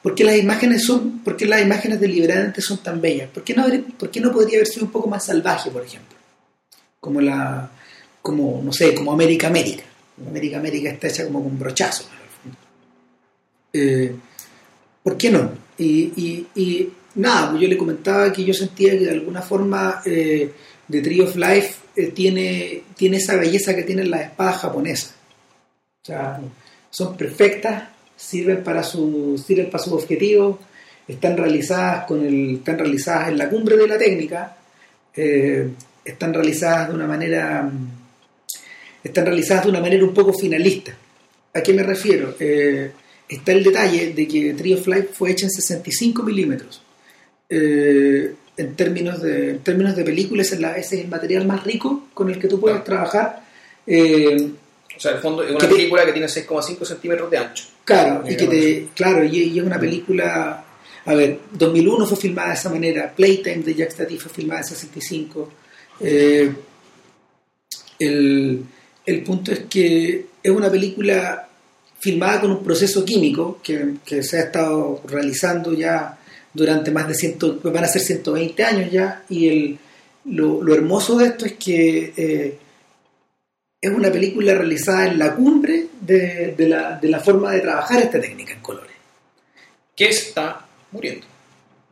Porque 0.02 0.24
las 0.24 0.38
imágenes 0.38 0.86
son, 0.86 1.20
porque 1.24 1.46
las 1.46 1.62
imágenes 1.62 2.00
deliberadamente 2.00 2.62
son 2.62 2.78
tan 2.78 3.02
bellas. 3.02 3.30
¿Por 3.34 3.44
qué 3.44 3.54
no, 3.54 3.66
por 3.98 4.10
qué 4.10 4.22
no 4.22 4.32
podría 4.32 4.60
haber 4.60 4.68
sido 4.68 4.86
un 4.86 4.92
poco 4.92 5.10
más 5.10 5.26
salvaje, 5.26 5.72
por 5.72 5.84
ejemplo? 5.84 6.17
Como 7.00 7.22
la, 7.22 7.70
como, 8.22 8.62
no 8.64 8.72
sé, 8.74 8.94
como 8.96 9.12
América 9.14 9.48
América. 9.48 9.84
América 10.28 10.58
América 10.58 10.90
está 10.90 11.08
hecha 11.08 11.26
como 11.26 11.44
con 11.44 11.58
brochazo. 11.60 12.06
Eh, 13.74 14.16
¿Por 15.04 15.18
qué 15.18 15.30
no? 15.32 15.52
Y, 15.78 16.12
y- 16.16 16.48
y 16.56 16.90
nada, 17.16 17.52
pues 17.52 17.62
yo 17.62 17.68
le 17.68 17.78
comentaba 17.78 18.32
que 18.34 18.44
yo 18.44 18.54
sentía 18.54 18.92
que 18.98 19.06
de 19.06 19.12
alguna 19.12 19.42
forma 19.42 20.02
eh, 20.06 20.52
The 20.90 21.02
Tree 21.02 21.22
of 21.22 21.36
Life 21.36 21.76
eh, 21.96 22.08
tiene, 22.08 22.84
tiene 22.96 23.18
esa 23.18 23.36
belleza 23.36 23.76
que 23.76 23.84
tienen 23.84 24.10
las 24.10 24.22
espadas 24.22 24.58
japonesas. 24.58 25.14
O 26.04 26.06
sea, 26.06 26.40
son 26.90 27.16
perfectas, 27.18 27.84
sirven 28.16 28.64
para 28.64 28.84
su, 28.84 29.42
sirven 29.46 29.70
para 29.70 29.84
su 29.84 29.94
objetivo, 29.94 30.60
están 31.08 31.38
realizadas, 31.38 32.06
con 32.06 32.26
el, 32.26 32.56
están 32.56 32.80
realizadas 32.80 33.30
en 33.30 33.38
la 33.38 33.50
cumbre 33.50 33.78
de 33.78 33.88
la 33.88 33.98
técnica, 33.98 34.58
eh, 35.16 35.70
están 36.10 36.34
realizadas 36.34 36.90
de 36.90 36.96
una 36.96 37.08
manera 37.08 37.64
mm, 37.64 37.88
están 39.04 39.26
realizadas 39.26 39.64
de 39.66 39.70
una 39.72 39.80
manera 39.82 40.04
un 40.04 40.14
poco 40.14 40.34
finalista. 40.34 40.94
¿A 41.54 41.62
qué 41.62 41.74
me 41.74 41.84
refiero? 41.84 42.36
Eh, 42.40 42.92
está 43.30 43.52
el 43.52 43.64
detalle 43.64 44.14
de 44.14 44.28
que 44.28 44.54
Tree 44.54 44.74
of 44.74 44.86
Life 44.88 45.10
fue 45.14 45.32
hecha 45.32 45.46
en 45.46 45.52
65 45.52 46.24
milímetros. 46.24 46.82
Eh, 47.50 48.34
en, 48.58 48.76
términos 48.76 49.22
de, 49.22 49.52
en 49.52 49.60
términos 49.60 49.96
de 49.96 50.04
películas, 50.04 50.52
es, 50.52 50.60
la- 50.60 50.78
ese 50.78 50.98
es 50.98 51.02
el 51.04 51.08
material 51.10 51.46
más 51.48 51.64
rico 51.64 52.08
con 52.14 52.30
el 52.30 52.40
que 52.40 52.48
tú 52.48 52.60
puedes 52.60 52.84
trabajar. 52.84 53.44
Eh, 53.86 54.50
O 54.96 55.00
sea, 55.00 55.12
en 55.12 55.18
el 55.18 55.24
fondo 55.24 55.44
es 55.44 55.50
¿Qué 55.50 55.56
una 55.56 55.68
te- 55.68 55.76
película 55.76 56.06
que 56.06 56.12
tiene 56.12 56.28
6,5 56.28 56.86
centímetros 56.86 57.32
de 57.32 57.38
ancho. 57.38 57.66
Claro, 57.86 58.24
y 58.30 58.36
que 58.36 58.48
te, 58.48 58.88
claro, 58.94 59.24
y, 59.24 59.38
y 59.44 59.60
es 59.60 59.64
una 59.66 59.80
película, 59.80 60.66
a 61.06 61.14
ver, 61.14 61.40
2001 61.54 62.06
fue 62.06 62.18
filmada 62.18 62.50
de 62.50 62.56
esa 62.56 62.70
manera, 62.70 63.14
Playtime 63.16 63.64
de 63.64 63.74
Jack 63.76 63.92
Stati 63.92 64.18
fue 64.18 64.30
filmada 64.32 64.60
en 64.62 64.68
65. 64.68 65.50
Eh, 66.00 66.54
el, 68.00 68.64
el 69.06 69.24
punto 69.24 69.52
es 69.52 69.60
que 69.70 70.26
es 70.44 70.52
una 70.52 70.70
película 70.70 71.48
filmada 72.00 72.42
con 72.42 72.52
un 72.52 72.64
proceso 72.64 73.04
químico 73.04 73.60
que, 73.64 73.96
que 74.06 74.22
se 74.24 74.38
ha 74.38 74.44
estado 74.44 75.02
realizando 75.08 75.74
ya 75.74 76.18
durante 76.54 76.92
más 76.92 77.08
de 77.08 77.16
100, 77.16 77.62
van 77.64 77.84
a 77.84 77.88
ser 77.88 78.02
120 78.02 78.64
años 78.64 78.92
ya, 78.92 79.24
y 79.30 79.48
el, 79.48 79.80
lo, 80.26 80.62
lo 80.62 80.74
hermoso 80.74 81.18
de 81.18 81.28
esto 81.28 81.46
es 81.46 81.54
que 81.54 82.14
eh, 82.16 82.58
es 83.80 83.92
una 83.92 84.12
película 84.12 84.54
realizada 84.54 85.08
en 85.08 85.20
la 85.20 85.36
cumbre 85.36 85.88
de, 86.02 86.56
de 86.58 86.70
la, 86.70 86.98
de 86.98 87.10
la 87.10 87.20
forma 87.20 87.52
de 87.52 87.62
trabajar 87.62 88.02
esta 88.02 88.20
técnica 88.20 88.54
en 88.54 88.62
colores. 88.62 88.96
Que 89.96 90.10
está 90.10 90.66
muriendo. 90.92 91.26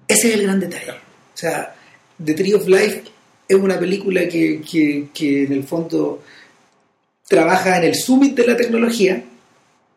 Ese 0.08 0.30
es 0.30 0.34
el 0.36 0.44
gran 0.44 0.60
detalle. 0.60 0.92
O 0.92 1.38
sea, 1.38 1.76
The 2.24 2.34
Tree 2.34 2.54
of 2.54 2.68
Life 2.68 3.04
es 3.48 3.56
una 3.58 3.80
película 3.80 4.28
que, 4.28 4.62
que, 4.62 5.08
que 5.14 5.44
en 5.44 5.54
el 5.54 5.64
fondo 5.64 6.22
trabaja 7.28 7.78
en 7.78 7.84
el 7.86 7.96
summit 7.96 8.36
de 8.36 8.48
la 8.48 8.58
tecnología, 8.58 9.24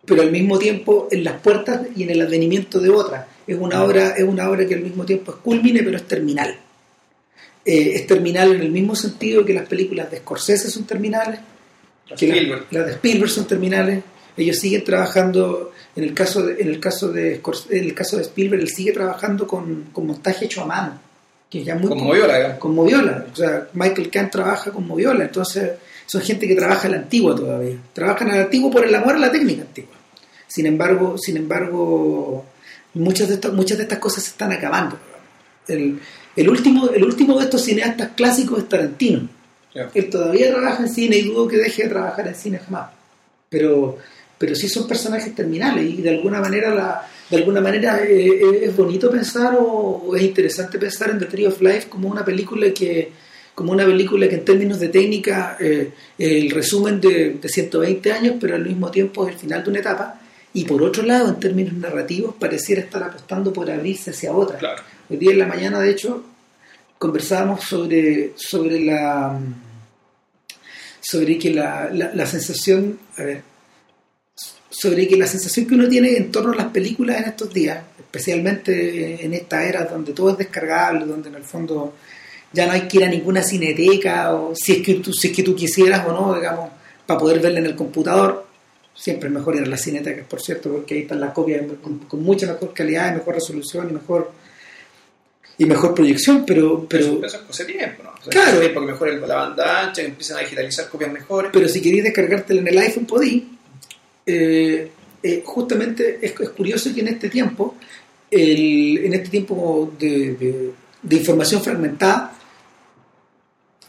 pero 0.04 0.22
al 0.22 0.30
mismo 0.30 0.58
tiempo 0.58 1.08
en 1.10 1.24
las 1.24 1.40
puertas 1.40 1.82
y 1.94 2.02
en 2.04 2.10
el 2.10 2.22
advenimiento 2.22 2.80
de 2.80 2.88
otra. 2.90 3.28
Es 3.46 3.56
una 3.58 3.82
obra, 3.84 4.10
es 4.10 4.24
una 4.24 4.48
obra 4.50 4.66
que 4.66 4.74
al 4.74 4.80
mismo 4.82 5.04
tiempo 5.04 5.32
es 5.32 5.38
culmine, 5.38 5.82
pero 5.82 5.96
es 5.96 6.06
terminal. 6.06 6.56
Eh, 7.64 7.92
es 7.94 8.06
terminal 8.06 8.54
en 8.54 8.60
el 8.62 8.70
mismo 8.70 8.94
sentido 8.96 9.44
que 9.44 9.52
las 9.54 9.66
películas 9.68 10.10
de 10.10 10.18
Scorsese 10.18 10.70
son 10.70 10.84
terminales, 10.84 11.40
que 12.16 12.26
la- 12.28 12.34
Spielberg. 12.34 12.66
las 12.70 12.86
de 12.86 12.92
Spielberg 12.92 13.30
son 13.30 13.46
terminales. 13.46 14.02
Ellos 14.36 14.56
siguen 14.58 14.84
trabajando, 14.84 15.72
en 15.96 16.04
el 16.04 16.14
caso 16.14 16.46
de, 16.46 16.62
en 16.62 16.68
el 16.68 16.78
caso 16.80 17.10
de, 17.10 17.42
Scors- 17.42 17.66
en 17.70 17.84
el 17.84 17.94
caso 17.94 18.16
de 18.16 18.22
Spielberg, 18.22 18.62
él 18.62 18.68
sigue 18.68 18.92
trabajando 18.92 19.46
con, 19.46 19.84
con 19.92 20.06
montaje 20.06 20.44
hecho 20.44 20.62
a 20.62 20.66
mano, 20.66 21.00
que 21.50 21.64
ya 21.64 21.74
muy 21.74 21.88
Con 21.88 22.02
moviola, 22.02 22.58
con 22.58 22.74
moviola. 22.74 23.26
O 23.32 23.36
sea, 23.36 23.68
Michael 23.72 24.10
Kahn 24.10 24.30
trabaja 24.30 24.70
con 24.70 24.86
moviola, 24.86 25.24
entonces 25.24 25.72
son 26.06 26.20
gente 26.20 26.46
que 26.46 26.54
trabaja 26.54 26.88
a 26.88 26.90
la 26.90 26.96
antigua 26.98 27.34
todavía. 27.34 27.76
Trabajan 27.92 28.30
a 28.30 28.36
la 28.36 28.42
antigua 28.42 28.70
por 28.70 28.84
el 28.84 28.94
amor 28.94 29.14
a 29.14 29.18
la 29.18 29.32
técnica 29.32 29.62
antigua. 29.62 29.94
Sin 30.46 30.66
embargo, 30.66 31.16
sin 31.18 31.36
embargo, 31.36 32.44
muchas 32.94 33.28
de 33.28 33.34
estas, 33.34 33.52
muchas 33.52 33.78
de 33.78 33.84
estas 33.84 33.98
cosas 33.98 34.24
se 34.24 34.30
están 34.30 34.52
acabando. 34.52 34.98
El, 35.66 36.00
el 36.36 36.48
último, 36.48 36.88
el 36.90 37.04
último 37.04 37.38
de 37.38 37.44
estos 37.44 37.62
cineastas 37.62 38.10
clásicos 38.14 38.60
es 38.60 38.68
Tarantino. 38.68 39.28
Él 39.94 40.10
todavía 40.10 40.50
trabaja 40.50 40.82
en 40.82 40.88
cine 40.88 41.16
y 41.16 41.22
dudo 41.22 41.46
que 41.46 41.56
deje 41.56 41.84
de 41.84 41.88
trabajar 41.88 42.26
en 42.26 42.34
cine 42.34 42.58
jamás. 42.58 42.90
Pero, 43.48 43.98
pero 44.38 44.54
sí 44.54 44.68
son 44.68 44.86
personajes 44.86 45.34
terminales 45.34 45.84
y 45.84 46.00
de 46.00 46.10
alguna 46.10 46.40
manera 46.40 46.74
la, 46.74 47.06
de 47.28 47.36
alguna 47.36 47.60
manera 47.60 48.02
eh, 48.02 48.28
eh, 48.28 48.60
es 48.62 48.76
bonito 48.76 49.10
pensar 49.10 49.56
o, 49.56 49.64
o 50.06 50.16
es 50.16 50.22
interesante 50.22 50.78
pensar 50.78 51.10
en 51.10 51.18
The 51.18 51.26
Tree 51.26 51.46
of 51.46 51.60
Life 51.60 51.88
como 51.88 52.08
una 52.08 52.24
película 52.24 52.70
que 52.72 53.10
como 53.54 53.72
una 53.72 53.84
película 53.84 54.28
que 54.28 54.36
en 54.36 54.44
términos 54.44 54.78
de 54.78 54.88
técnica 54.88 55.56
eh, 55.58 55.90
el 56.18 56.50
resumen 56.50 57.00
de, 57.00 57.38
de 57.40 57.48
120 57.48 58.12
años 58.12 58.36
pero 58.40 58.54
al 58.54 58.64
mismo 58.64 58.90
tiempo 58.90 59.26
es 59.26 59.34
el 59.34 59.40
final 59.40 59.64
de 59.64 59.70
una 59.70 59.80
etapa 59.80 60.20
y 60.54 60.64
por 60.64 60.82
otro 60.82 61.02
lado 61.02 61.28
en 61.28 61.40
términos 61.40 61.74
narrativos 61.74 62.34
pareciera 62.38 62.80
estar 62.80 63.02
apostando 63.02 63.52
por 63.52 63.70
abrirse 63.70 64.10
hacia 64.10 64.32
otra 64.32 64.58
Claro. 64.58 64.82
Hoy 65.10 65.16
día 65.16 65.30
en 65.32 65.38
la 65.38 65.46
mañana, 65.46 65.80
de 65.80 65.90
hecho, 65.90 66.22
conversábamos 66.98 67.64
sobre, 67.64 68.32
sobre 68.36 68.80
la 68.80 69.40
sobre 71.00 71.38
que 71.38 71.54
la, 71.54 71.88
la, 71.90 72.12
la 72.14 72.26
sensación, 72.26 72.98
a 73.16 73.22
ver, 73.22 73.42
sobre 74.70 75.08
que 75.08 75.16
la 75.16 75.26
sensación 75.26 75.66
que 75.66 75.74
uno 75.74 75.88
tiene 75.88 76.16
en 76.16 76.30
torno 76.30 76.52
a 76.52 76.56
las 76.56 76.66
películas 76.66 77.18
en 77.18 77.24
estos 77.24 77.52
días, 77.52 77.78
especialmente 77.98 79.24
en 79.24 79.32
esta 79.34 79.64
era 79.64 79.84
donde 79.84 80.12
todo 80.12 80.30
es 80.30 80.38
descargable, 80.38 81.06
donde 81.06 81.28
en 81.30 81.34
el 81.36 81.44
fondo 81.44 81.94
ya 82.52 82.66
no 82.66 82.72
hay 82.72 82.82
que 82.82 82.98
ir 82.98 83.04
a 83.04 83.08
ninguna 83.08 83.42
cineteca, 83.42 84.34
o 84.34 84.54
si 84.54 84.72
es 84.72 84.82
que 84.82 84.94
tú, 84.96 85.12
si 85.12 85.28
es 85.28 85.36
que 85.36 85.42
tú 85.42 85.54
quisieras 85.54 86.06
o 86.06 86.12
no, 86.12 86.34
digamos, 86.34 86.70
para 87.06 87.18
poder 87.18 87.40
verla 87.40 87.58
en 87.60 87.66
el 87.66 87.76
computador, 87.76 88.46
siempre 88.94 89.28
es 89.28 89.34
mejor 89.34 89.56
ir 89.56 89.62
a 89.62 89.66
las 89.66 89.82
cinetecas, 89.82 90.26
por 90.26 90.40
cierto, 90.40 90.70
porque 90.70 90.94
ahí 90.94 91.00
están 91.02 91.20
las 91.20 91.32
copias 91.32 91.62
con, 91.82 91.98
con 92.00 92.22
mucha 92.22 92.46
mejor 92.46 92.72
calidad, 92.74 93.12
y 93.12 93.18
mejor 93.18 93.34
resolución 93.34 93.88
y 93.90 93.92
mejor 93.92 94.32
y 95.60 95.64
mejor 95.66 95.92
proyección, 95.94 96.44
pero 96.46 96.86
pero 96.88 97.24
eso 97.26 97.36
es 97.36 97.42
cosa 97.42 97.64
de 97.64 97.72
tiempo, 97.72 98.02
¿no? 98.04 98.10
O 98.10 98.22
sea, 98.22 98.30
Claro. 98.30 98.50
hace 98.50 98.60
tiempo 98.60 98.80
que 98.80 98.86
mejore 98.86 99.20
la 99.20 99.34
banda 99.34 99.86
ancha, 99.88 100.02
empiezan 100.02 100.36
a 100.36 100.40
digitalizar 100.40 100.88
copias 100.88 101.10
mejores. 101.12 101.50
pero 101.52 101.68
si 101.68 101.80
queréis 101.82 102.04
descargártela 102.04 102.60
en 102.60 102.68
el 102.68 102.78
iPhone 102.78 103.06
podí 103.06 103.57
Eh, 104.30 104.90
eh, 105.22 105.42
justamente 105.42 106.18
es, 106.20 106.32
curioso 106.32 106.94
que 106.94 107.00
en 107.00 107.08
este 107.08 107.30
tiempo 107.30 107.76
en 108.30 109.14
este 109.14 109.30
tiempo 109.30 109.94
de, 109.98 110.74
información 111.10 111.62
fragmentada 111.62 112.34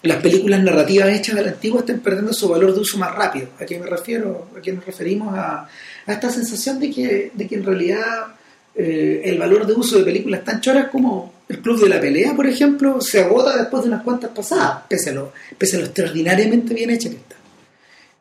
las 0.04 0.22
películas 0.22 0.64
narrativas 0.64 1.10
hechas 1.10 1.36
de 1.36 1.44
la 1.44 1.50
antigua 1.50 1.82
estén 1.82 2.00
perdiendo 2.00 2.32
su 2.32 2.48
valor 2.48 2.74
de 2.74 2.80
uso 2.80 2.98
más 2.98 3.14
rápido. 3.14 3.50
¿A 3.60 3.66
qué 3.66 3.78
me 3.78 3.86
refiero? 3.86 4.48
¿A 4.58 4.62
qué 4.62 4.72
nos 4.72 4.86
referimos? 4.86 5.38
A, 5.38 5.68
esta 6.08 6.30
sensación 6.30 6.80
de 6.80 6.90
que, 6.90 7.32
de 7.34 7.48
que 7.48 7.56
en 7.56 7.66
realidad 7.66 8.28
eh, 8.74 9.22
el 9.26 9.38
valor 9.38 9.68
de 9.68 9.74
uso 9.74 9.98
de 9.98 10.06
películas 10.06 10.46
tan 10.46 10.62
choras 10.62 10.88
como 10.90 11.34
el 11.50 11.60
Club 11.60 11.82
de 11.82 11.90
la 11.90 12.00
Pelea, 12.00 12.34
por 12.34 12.48
ejemplo, 12.48 13.02
se 13.02 13.20
agota 13.20 13.58
después 13.58 13.84
de 13.84 13.90
unas 13.90 14.04
cuantas 14.04 14.32
pasadas, 14.32 14.84
pese 14.88 15.10
a 15.10 15.14
lo, 15.16 15.34
pese 15.58 15.78
lo 15.78 15.84
extraordinariamente 15.84 16.74
bien 16.74 16.92
hecha 16.92 17.10
que 17.10 17.18
está. 17.18 17.36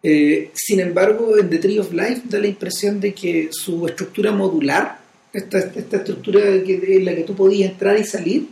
Eh, 0.03 0.51
sin 0.55 0.81
embargo, 0.81 1.37
en 1.39 1.51
The 1.51 1.59
Tree 1.59 1.79
of 1.79 1.93
Life 1.93 2.23
da 2.25 2.39
la 2.39 2.47
impresión 2.47 3.01
de 3.01 3.13
que 3.13 3.49
su 3.51 3.87
estructura 3.87 4.33
modular, 4.33 4.99
esta, 5.33 5.59
esta 5.59 5.97
estructura 5.99 6.47
en 6.47 7.05
la 7.05 7.15
que 7.15 7.25
tú 7.25 7.35
podías 7.35 7.71
entrar 7.71 7.99
y 7.99 8.05
salir, 8.05 8.49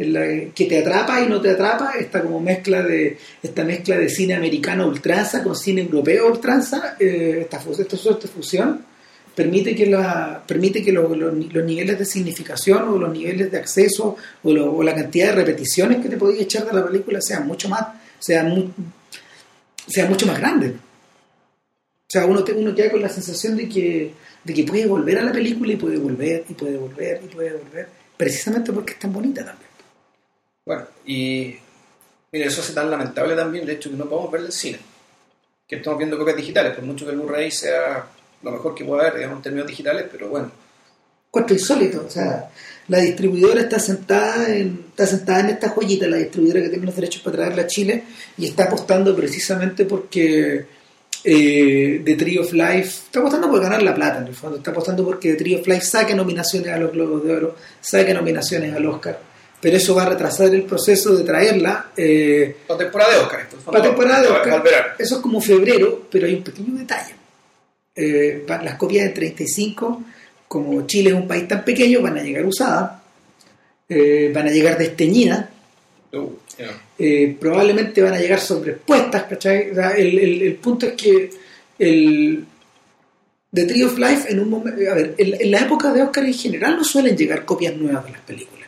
que 0.00 0.66
te 0.66 0.78
atrapa 0.78 1.20
y 1.20 1.28
no 1.28 1.40
te 1.40 1.50
atrapa, 1.50 1.92
esta 1.98 2.22
como 2.22 2.40
mezcla 2.40 2.82
de 2.82 3.18
esta 3.42 3.64
mezcla 3.64 3.98
de 3.98 4.08
cine 4.08 4.34
americano 4.34 4.86
ultranza 4.86 5.42
con 5.42 5.54
cine 5.54 5.82
europeo 5.82 6.28
ultranza, 6.28 6.96
eh, 6.98 7.40
esta, 7.42 7.58
esta, 7.58 7.96
esta 7.96 8.28
fusión 8.28 8.80
permite 9.34 9.74
que 9.74 9.86
la 9.86 10.42
permite 10.46 10.82
que 10.82 10.92
los 10.92 11.10
niveles 11.64 11.98
de 11.98 12.04
significación 12.04 12.88
o 12.88 12.98
los 12.98 13.12
niveles 13.12 13.50
de 13.50 13.58
acceso 13.58 14.16
o, 14.42 14.82
la 14.82 14.94
cantidad 14.94 15.28
de 15.28 15.44
repeticiones 15.44 15.98
que 15.98 16.08
te 16.08 16.16
podías 16.16 16.42
echar 16.42 16.66
de 16.66 16.72
la 16.72 16.86
película 16.86 17.20
sean 17.20 17.46
mucho 17.46 17.68
más 17.68 17.86
sean, 18.18 18.72
sean 19.90 20.08
mucho 20.08 20.26
más 20.26 20.38
grandes 20.38 20.72
o 20.72 22.12
sea 22.12 22.26
uno, 22.26 22.44
uno 22.56 22.74
queda 22.74 22.90
con 22.90 23.02
la 23.02 23.08
sensación 23.08 23.56
de 23.56 23.68
que 23.68 24.14
de 24.42 24.54
que 24.54 24.64
puede 24.64 24.86
volver 24.86 25.18
a 25.18 25.22
la 25.22 25.32
película 25.32 25.72
y 25.72 25.76
puede 25.76 25.98
volver 25.98 26.44
y 26.48 26.54
puede 26.54 26.76
volver 26.76 27.20
y 27.24 27.28
puede 27.28 27.52
volver 27.52 27.88
precisamente 28.16 28.72
porque 28.72 28.94
es 28.94 28.98
tan 28.98 29.12
bonita 29.12 29.44
también 29.44 29.70
bueno, 30.64 30.86
y 31.04 31.56
mira, 32.30 32.46
eso 32.46 32.60
hace 32.60 32.72
tan 32.72 32.90
lamentable 32.90 33.34
también 33.34 33.64
el 33.64 33.70
hecho 33.70 33.90
que 33.90 33.96
no 33.96 34.08
podemos 34.08 34.30
ver 34.30 34.42
el 34.42 34.52
cine. 34.52 34.78
Que 35.66 35.76
estamos 35.76 35.98
viendo 35.98 36.18
copias 36.18 36.36
digitales, 36.36 36.74
por 36.74 36.84
mucho 36.84 37.04
que 37.04 37.12
el 37.12 37.18
Blu-ray 37.18 37.50
sea 37.50 38.06
lo 38.42 38.50
mejor 38.52 38.74
que 38.74 38.84
pueda 38.84 39.02
haber, 39.02 39.16
digamos, 39.16 39.38
en 39.38 39.42
términos 39.42 39.66
digitales, 39.66 40.06
pero 40.10 40.28
bueno. 40.28 40.50
Cuatro 41.30 41.54
insólito, 41.54 42.04
o 42.06 42.10
sea, 42.10 42.50
la 42.88 42.98
distribuidora 42.98 43.60
está 43.60 43.78
sentada 43.78 44.54
en, 44.54 44.86
está 44.88 45.06
sentada 45.06 45.40
en 45.40 45.50
esta 45.50 45.68
joyita, 45.68 46.08
la 46.08 46.16
distribuidora 46.16 46.62
que 46.62 46.70
tiene 46.70 46.86
los 46.86 46.96
derechos 46.96 47.22
para 47.22 47.36
traerla 47.36 47.62
a 47.62 47.66
Chile, 47.66 48.04
y 48.36 48.46
está 48.46 48.64
apostando 48.64 49.14
precisamente 49.14 49.84
porque 49.84 50.66
eh, 51.22 52.02
The 52.04 52.16
Tree 52.16 52.38
of 52.38 52.52
Life, 52.52 52.88
está 53.06 53.20
apostando 53.20 53.48
por 53.48 53.60
ganar 53.60 53.82
la 53.82 53.94
plata 53.94 54.18
en 54.18 54.26
el 54.26 54.34
fondo, 54.34 54.56
está 54.56 54.72
apostando 54.72 55.04
porque 55.04 55.32
The 55.32 55.36
Tree 55.36 55.54
of 55.54 55.66
Life 55.66 55.82
saque 55.82 56.14
nominaciones 56.14 56.68
a 56.70 56.78
los 56.78 56.90
Globos 56.92 57.24
de 57.24 57.32
Oro, 57.32 57.56
saque 57.80 58.12
nominaciones 58.12 58.74
al 58.74 58.86
Oscar 58.86 59.30
pero 59.60 59.76
eso 59.76 59.94
va 59.94 60.04
a 60.04 60.08
retrasar 60.08 60.54
el 60.54 60.62
proceso 60.62 61.14
de 61.14 61.24
traerla. 61.24 61.90
Eh, 61.96 62.56
para 62.66 62.78
temporada 62.78 63.12
de 63.12 63.20
Oscar. 63.20 63.48
para 63.64 63.82
temporada 63.82 64.22
de 64.22 64.28
Oscar. 64.28 64.96
Eso 64.98 65.16
es 65.16 65.20
como 65.20 65.40
febrero, 65.40 66.06
pero 66.10 66.26
hay 66.26 66.34
un 66.34 66.42
pequeño 66.42 66.78
detalle. 66.78 67.14
Eh, 67.94 68.44
las 68.48 68.76
copias 68.76 69.04
de 69.04 69.10
35, 69.10 70.02
como 70.50 70.86
Chile 70.86 71.10
es 71.10 71.16
un 71.16 71.28
país 71.28 71.46
tan 71.46 71.64
pequeño, 71.64 72.02
van 72.02 72.18
a 72.18 72.22
llegar 72.22 72.44
usadas, 72.44 73.00
eh, 73.88 74.32
van 74.34 74.48
a 74.48 74.50
llegar 74.50 74.76
desteñidas. 74.76 75.46
Uh, 76.12 76.28
eh, 76.98 77.36
probablemente 77.38 78.02
van 78.02 78.14
a 78.14 78.18
llegar 78.18 78.40
sobrepuestas, 78.40 79.22
¿cachai? 79.24 79.70
el, 79.96 80.58
punto 80.60 80.86
es 80.86 80.92
que 80.94 81.30
el, 81.78 82.44
The 83.52 83.64
Tree 83.64 83.84
of 83.84 83.96
Life, 83.96 84.30
en 84.30 84.40
un 84.40 84.50
momento, 84.50 84.90
a 84.90 84.94
ver, 84.94 85.14
en 85.16 85.50
la 85.50 85.60
época 85.60 85.92
de 85.92 86.02
Oscar 86.02 86.24
en 86.24 86.34
general 86.34 86.76
no 86.76 86.84
suelen 86.84 87.16
llegar 87.16 87.44
copias 87.44 87.76
nuevas 87.76 88.04
de 88.04 88.10
las 88.10 88.20
películas 88.22 88.60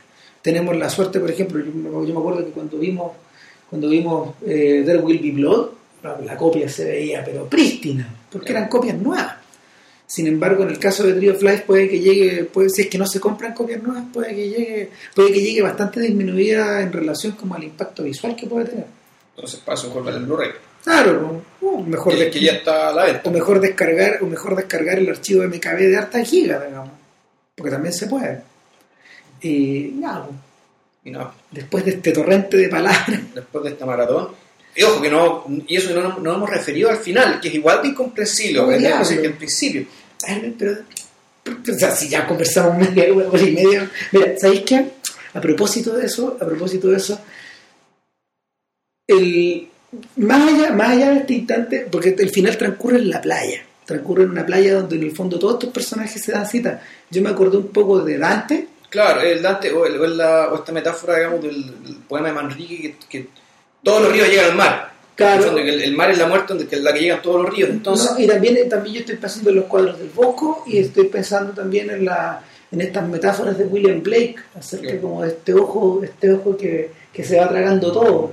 tenemos 0.42 0.76
la 0.76 0.90
suerte, 0.90 1.20
por 1.20 1.30
ejemplo, 1.30 1.64
yo, 1.64 2.12
me 2.12 2.18
acuerdo 2.18 2.44
que 2.44 2.50
cuando 2.50 2.78
vimos 2.78 3.12
cuando 3.70 3.88
vimos 3.88 4.34
eh, 4.46 4.82
There 4.84 4.98
Will 4.98 5.18
Be 5.18 5.30
Blood, 5.30 5.68
la, 6.02 6.36
copia 6.36 6.68
se 6.68 6.84
veía 6.84 7.24
pero 7.24 7.48
prístina, 7.48 8.06
porque 8.30 8.52
eran 8.52 8.68
copias 8.68 8.98
nuevas. 8.98 9.36
Sin 10.12 10.26
embargo, 10.26 10.62
en 10.62 10.68
el 10.68 10.78
caso 10.78 11.04
de 11.04 11.14
Trio 11.14 11.34
Flies 11.34 11.62
puede 11.62 11.88
que 11.88 11.98
llegue, 11.98 12.44
puede, 12.44 12.68
si 12.68 12.82
es 12.82 12.88
que 12.88 12.98
no 12.98 13.06
se 13.06 13.18
compran 13.18 13.54
copias 13.54 13.82
nuevas, 13.82 14.04
puede 14.12 14.34
que 14.34 14.46
llegue, 14.46 14.90
puede 15.14 15.32
que 15.32 15.40
llegue 15.40 15.62
bastante 15.62 16.00
disminuida 16.00 16.82
en 16.82 16.92
relación 16.92 17.32
como 17.32 17.54
al 17.54 17.64
impacto 17.64 18.02
visual 18.02 18.36
que 18.36 18.46
puede 18.46 18.66
tener. 18.66 18.84
Entonces 19.34 19.60
paso 19.60 19.90
con 19.90 20.06
el 20.06 20.22
Blu-ray. 20.26 20.50
Claro, 20.84 21.42
mejor 21.86 22.12
que, 22.30 22.40
ya 22.40 22.52
está 22.52 22.90
a 22.90 22.92
la 22.92 23.04
venta. 23.06 23.30
O 23.30 23.32
mejor 23.32 23.58
descargar, 23.58 24.18
o 24.20 24.26
mejor 24.26 24.54
descargar 24.54 24.98
el 24.98 25.08
archivo 25.08 25.44
MKB 25.44 25.78
de 25.78 25.96
harta 25.96 26.22
giga, 26.22 26.62
digamos. 26.62 26.90
Porque 27.54 27.70
también 27.70 27.94
se 27.94 28.06
puede. 28.06 28.42
Y 29.40 29.92
nada, 29.94 30.28
y 31.06 31.10
no. 31.10 31.32
Después 31.50 31.86
de 31.86 31.92
este 31.92 32.12
torrente 32.12 32.58
de 32.58 32.68
palabras. 32.68 33.18
Después 33.34 33.64
de 33.64 33.70
esta 33.70 33.86
maratón. 33.86 34.28
Y 34.74 34.82
ojo, 34.82 35.00
que 35.00 35.10
no, 35.10 35.46
y 35.66 35.76
eso 35.76 35.94
no 35.94 36.18
nos 36.18 36.36
hemos 36.36 36.50
referido 36.50 36.90
al 36.90 36.98
final, 36.98 37.40
que 37.40 37.48
es 37.48 37.54
igual 37.54 37.80
de 37.80 37.88
incomprensible 37.88 38.58
no, 38.58 38.68
que 38.68 39.26
el 39.26 39.34
principio. 39.34 39.86
Pero, 40.58 40.78
o 41.46 41.78
sea, 41.78 41.90
si 41.90 42.08
ya 42.08 42.26
conversamos 42.26 42.76
media 42.78 43.12
hora 43.12 43.40
y 43.40 43.52
media. 43.52 43.90
Mira, 44.12 44.34
¿sabéis 44.38 44.62
qué? 44.62 44.86
A 45.34 45.40
propósito 45.40 45.94
de 45.96 46.06
eso, 46.06 46.36
a 46.40 46.44
propósito 46.44 46.88
de 46.88 46.96
eso, 46.96 47.18
el, 49.06 49.68
más, 50.16 50.52
allá, 50.52 50.72
más 50.72 50.90
allá 50.90 51.10
de 51.10 51.18
este 51.20 51.34
instante, 51.34 51.86
porque 51.90 52.14
el 52.18 52.30
final 52.30 52.56
transcurre 52.56 52.98
en 52.98 53.10
la 53.10 53.20
playa, 53.20 53.64
transcurre 53.84 54.24
en 54.24 54.30
una 54.30 54.46
playa 54.46 54.74
donde 54.74 54.96
en 54.96 55.04
el 55.04 55.12
fondo 55.12 55.38
todos 55.38 55.54
estos 55.54 55.70
personajes 55.70 56.22
se 56.22 56.32
dan 56.32 56.46
cita. 56.46 56.82
Yo 57.10 57.22
me 57.22 57.30
acordé 57.30 57.56
un 57.56 57.68
poco 57.68 58.00
de 58.02 58.18
Dante, 58.18 58.68
Claro, 58.92 59.22
el 59.22 59.40
Dante, 59.40 59.72
o, 59.72 59.86
esta 59.86 60.70
metáfora, 60.70 61.16
digamos, 61.16 61.42
del, 61.42 61.96
poema 62.06 62.28
de 62.28 62.34
Manrique, 62.34 62.96
que, 63.08 63.26
todos 63.82 64.02
los 64.02 64.12
ríos 64.12 64.28
llegan 64.28 64.50
al 64.50 64.56
mar. 64.56 64.91
Claro. 65.22 65.58
el, 65.58 65.96
mar 65.96 66.10
es 66.10 66.18
la 66.18 66.26
muerte 66.26 66.54
donde 66.54 66.68
es 66.70 66.82
la 66.82 66.92
que 66.92 67.00
llegan 67.00 67.22
todos 67.22 67.42
los 67.42 67.54
ríos. 67.54 67.70
Entonces... 67.70 68.12
y 68.18 68.26
también, 68.26 68.68
también 68.68 68.94
yo 68.94 69.00
estoy 69.00 69.16
pensando 69.16 69.50
en 69.50 69.56
los 69.56 69.64
cuadros 69.66 69.98
del 69.98 70.08
Bosco 70.08 70.64
y 70.66 70.78
estoy 70.78 71.08
pensando 71.08 71.52
también 71.52 71.90
en, 71.90 72.04
la, 72.04 72.42
en 72.70 72.80
estas 72.80 73.08
metáforas 73.08 73.56
de 73.58 73.64
William 73.64 74.02
Blake 74.02 74.36
acerca 74.58 75.00
como 75.00 75.22
de 75.22 75.28
este 75.28 75.54
ojo, 75.54 76.00
este 76.02 76.32
ojo 76.32 76.56
que, 76.56 76.90
que, 77.12 77.24
se 77.24 77.38
va 77.38 77.48
tragando 77.48 77.92
todo, 77.92 78.32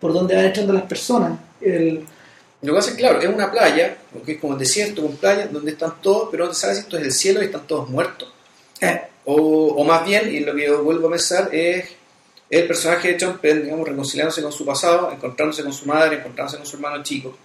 por 0.00 0.12
donde 0.12 0.36
van 0.36 0.46
echando 0.46 0.72
las 0.72 0.84
personas. 0.84 1.38
El, 1.60 2.04
lo 2.60 2.72
que 2.72 2.76
pasa 2.76 2.90
es 2.90 2.96
claro, 2.96 3.20
es 3.20 3.28
una 3.28 3.52
playa, 3.52 3.96
que 4.26 4.32
es 4.32 4.40
como 4.40 4.54
el 4.54 4.58
desierto 4.58 5.02
con 5.02 5.16
playa, 5.16 5.46
donde 5.46 5.70
están 5.70 5.94
todos, 6.02 6.28
pero 6.30 6.44
donde 6.44 6.58
sabes 6.58 6.78
esto 6.78 6.98
es 6.98 7.04
el 7.04 7.12
cielo 7.12 7.40
y 7.40 7.46
están 7.46 7.66
todos 7.66 7.88
muertos. 7.88 8.32
Eh, 8.80 9.00
o, 9.26 9.84
más 9.84 10.04
bien, 10.04 10.34
y 10.34 10.40
lo 10.40 10.54
que 10.54 10.66
yo 10.66 10.82
vuelvo 10.82 11.08
a 11.08 11.10
pensar, 11.12 11.50
es 11.52 11.84
el 12.50 12.66
personaje 12.66 13.14
de 13.14 13.26
Penn, 13.26 13.62
digamos, 13.64 13.88
reconciliándose 13.88 14.42
con 14.42 14.52
su 14.52 14.64
pasado, 14.64 15.12
encontrándose 15.12 15.62
con 15.62 15.72
su 15.72 15.86
madre, 15.86 16.16
encontrándose 16.16 16.56
con 16.56 16.66
su 16.66 16.76
hermano 16.76 17.02
chico. 17.02 17.36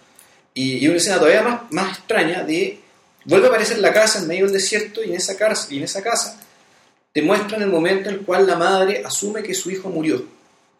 Y, 0.54 0.88
una 0.88 0.98
escena 0.98 1.18
todavía 1.18 1.42
más, 1.42 1.62
más 1.72 1.98
extraña 1.98 2.44
de 2.44 2.80
vuelve 3.26 3.48
a 3.48 3.50
aparecer 3.50 3.80
la 3.80 3.92
casa 3.92 4.20
en 4.20 4.28
medio 4.28 4.46
del 4.46 4.54
desierto 4.54 5.04
y 5.04 5.10
en 5.10 5.16
esa 5.16 5.38
casa, 5.38 5.68
y 5.74 5.78
en 5.78 5.84
esa 5.84 6.02
casa 6.02 6.40
te 7.12 7.22
muestran 7.22 7.62
el 7.62 7.70
momento 7.70 8.10
en 8.10 8.16
el 8.16 8.22
cual 8.22 8.48
la 8.48 8.56
madre 8.56 9.04
asume 9.06 9.44
que 9.44 9.54
su 9.54 9.70
hijo 9.70 9.90
murió, 9.90 10.26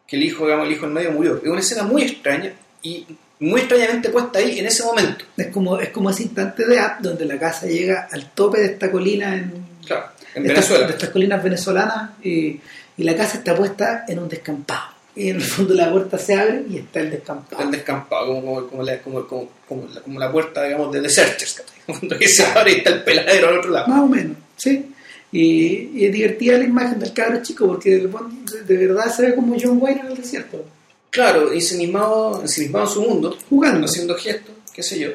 que 0.06 0.16
el 0.16 0.22
hijo, 0.22 0.44
digamos, 0.44 0.66
el 0.66 0.72
hijo 0.72 0.86
en 0.86 0.92
medio 0.92 1.12
murió. 1.12 1.36
Es 1.36 1.48
una 1.48 1.60
escena 1.60 1.82
muy 1.84 2.02
extraña 2.02 2.52
y 2.82 3.06
muy 3.40 3.60
extrañamente 3.60 4.08
puesta 4.08 4.38
ahí 4.38 4.58
en 4.58 4.66
ese 4.66 4.84
momento. 4.84 5.24
Es 5.36 5.48
como, 5.48 5.78
es 5.78 5.90
como 5.90 6.10
ese 6.10 6.24
instante 6.24 6.66
de 6.66 6.78
app 6.78 7.00
donde 7.00 7.24
la 7.24 7.38
casa 7.38 7.66
llega 7.66 8.08
al 8.10 8.30
tope 8.32 8.60
de 8.60 8.66
esta 8.66 8.90
colina 8.90 9.34
en, 9.34 9.52
claro 9.86 10.14
en 10.34 10.42
Venezuela. 10.42 10.86
de 10.86 10.92
estas 10.92 11.10
colinas 11.10 11.42
venezolanas 11.42 12.10
y, 12.22 12.60
la 13.02 13.16
casa 13.16 13.38
está 13.38 13.56
puesta 13.56 14.04
en 14.06 14.20
un 14.20 14.28
descampado. 14.28 14.94
Y 15.16 15.30
en 15.30 15.36
el 15.36 15.42
fondo 15.42 15.74
la 15.74 15.90
puerta 15.90 16.18
se 16.18 16.34
abre 16.34 16.64
y 16.68 16.78
está 16.78 17.00
el 17.00 17.10
descampado. 17.10 17.52
Está 17.52 17.64
el 17.64 17.70
descampado, 17.70 18.26
como, 18.34 18.66
como, 18.66 18.82
la, 18.82 19.00
como, 19.00 19.26
como, 19.26 19.88
la, 20.18 20.30
puerta, 20.30 20.64
digamos, 20.64 20.92
de 20.92 21.02
The 21.02 21.08
Searchers. 21.08 21.62
Cuando 21.86 22.16
se 22.18 22.44
abre 22.44 22.72
y 22.72 22.74
está 22.76 22.90
el 22.90 23.04
peladero 23.04 23.48
al 23.48 23.58
otro 23.58 23.70
lado. 23.70 23.88
Más 23.88 24.00
o 24.02 24.06
menos, 24.06 24.36
sí. 24.56 24.92
Y, 25.30 26.04
es 26.04 26.12
divertida 26.12 26.58
la 26.58 26.64
imagen 26.64 26.98
del 26.98 27.12
cabro 27.12 27.42
chico 27.42 27.66
porque 27.66 27.90
de, 27.90 28.76
verdad 28.76 29.12
se 29.12 29.22
ve 29.22 29.34
como 29.34 29.56
John 29.60 29.78
Wayne 29.80 30.00
en 30.00 30.06
el 30.06 30.16
desierto. 30.16 30.64
Claro, 31.10 31.52
ensimismado, 31.52 32.42
ensimismado 32.42 32.86
en 32.86 32.92
su 32.92 33.02
mundo, 33.02 33.38
jugando, 33.48 33.86
haciendo 33.86 34.16
gestos, 34.16 34.54
qué 34.72 34.82
sé 34.82 34.98
yo. 34.98 35.10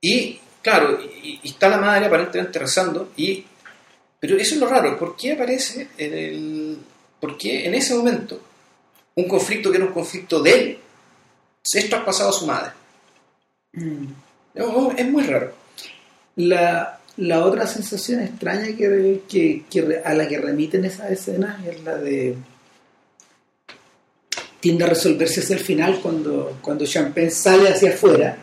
Y 0.00 0.40
claro, 0.62 0.98
y 1.22 1.40
está 1.44 1.68
la 1.68 1.78
madre 1.78 2.06
aparentemente 2.06 2.58
rezando 2.58 3.10
y 3.16 3.44
pero 4.20 4.36
eso 4.36 4.54
es 4.54 4.60
lo 4.60 4.66
raro, 4.66 4.98
¿por 4.98 5.16
qué 5.16 5.32
aparece 5.32 5.88
en 5.96 6.14
el... 6.14 6.78
¿Por 7.20 7.36
qué 7.36 7.66
en 7.66 7.74
ese 7.74 7.94
momento 7.94 8.40
un 9.16 9.26
conflicto 9.26 9.70
que 9.70 9.76
era 9.76 9.86
un 9.86 9.92
conflicto 9.92 10.40
de 10.40 10.52
él 10.52 10.78
se 11.62 11.80
es 11.80 11.88
traspasado 11.88 12.30
a 12.30 12.32
su 12.32 12.46
madre? 12.46 12.70
Mm. 13.72 14.06
Es 14.96 15.10
muy 15.10 15.24
raro. 15.24 15.52
La, 16.36 16.98
la 17.18 17.44
otra 17.44 17.66
sensación 17.66 18.22
extraña 18.22 18.76
que, 18.76 19.22
que, 19.28 20.02
a 20.04 20.14
la 20.14 20.28
que 20.28 20.38
remiten 20.38 20.84
esas 20.84 21.10
escenas 21.10 21.64
es 21.66 21.82
la 21.82 21.96
de 21.96 22.36
tiende 24.60 24.84
a 24.84 24.88
resolverse 24.88 25.40
hacia 25.40 25.56
el 25.56 25.62
final 25.62 26.00
cuando, 26.00 26.58
cuando 26.60 26.84
Champagne 26.84 27.30
sale 27.30 27.68
hacia 27.68 27.90
afuera, 27.90 28.36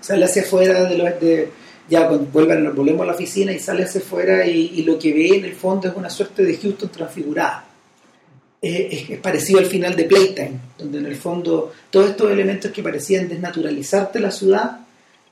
sale 0.00 0.24
hacia 0.24 0.42
afuera 0.42 0.84
de, 0.84 0.98
los, 0.98 1.20
de, 1.20 1.50
ya 1.88 2.06
cuando 2.08 2.26
vuelvan, 2.26 2.74
volvemos 2.74 3.02
a 3.02 3.06
la 3.06 3.14
oficina 3.14 3.52
y 3.52 3.58
sale 3.58 3.84
hacia 3.84 4.00
afuera 4.00 4.46
y, 4.46 4.82
lo 4.82 4.98
que 4.98 5.12
ve 5.12 5.28
en 5.36 5.44
el 5.44 5.54
fondo 5.54 5.88
es 5.88 5.96
una 5.96 6.10
suerte 6.10 6.44
de 6.44 6.56
Houston 6.56 6.90
transfigurada. 6.90 7.64
es, 8.60 9.10
es 9.10 9.18
parecido 9.20 9.60
al 9.60 9.66
final 9.66 9.94
de 9.96 10.04
Playtime, 10.04 10.60
donde 10.76 10.98
en 10.98 11.06
el 11.06 11.16
fondo 11.16 11.72
todos 11.90 12.10
estos 12.10 12.30
elementos 12.30 12.70
que 12.70 12.82
parecían 12.82 13.28
desnaturalizarte 13.28 14.20
la 14.20 14.30
ciudad 14.30 14.80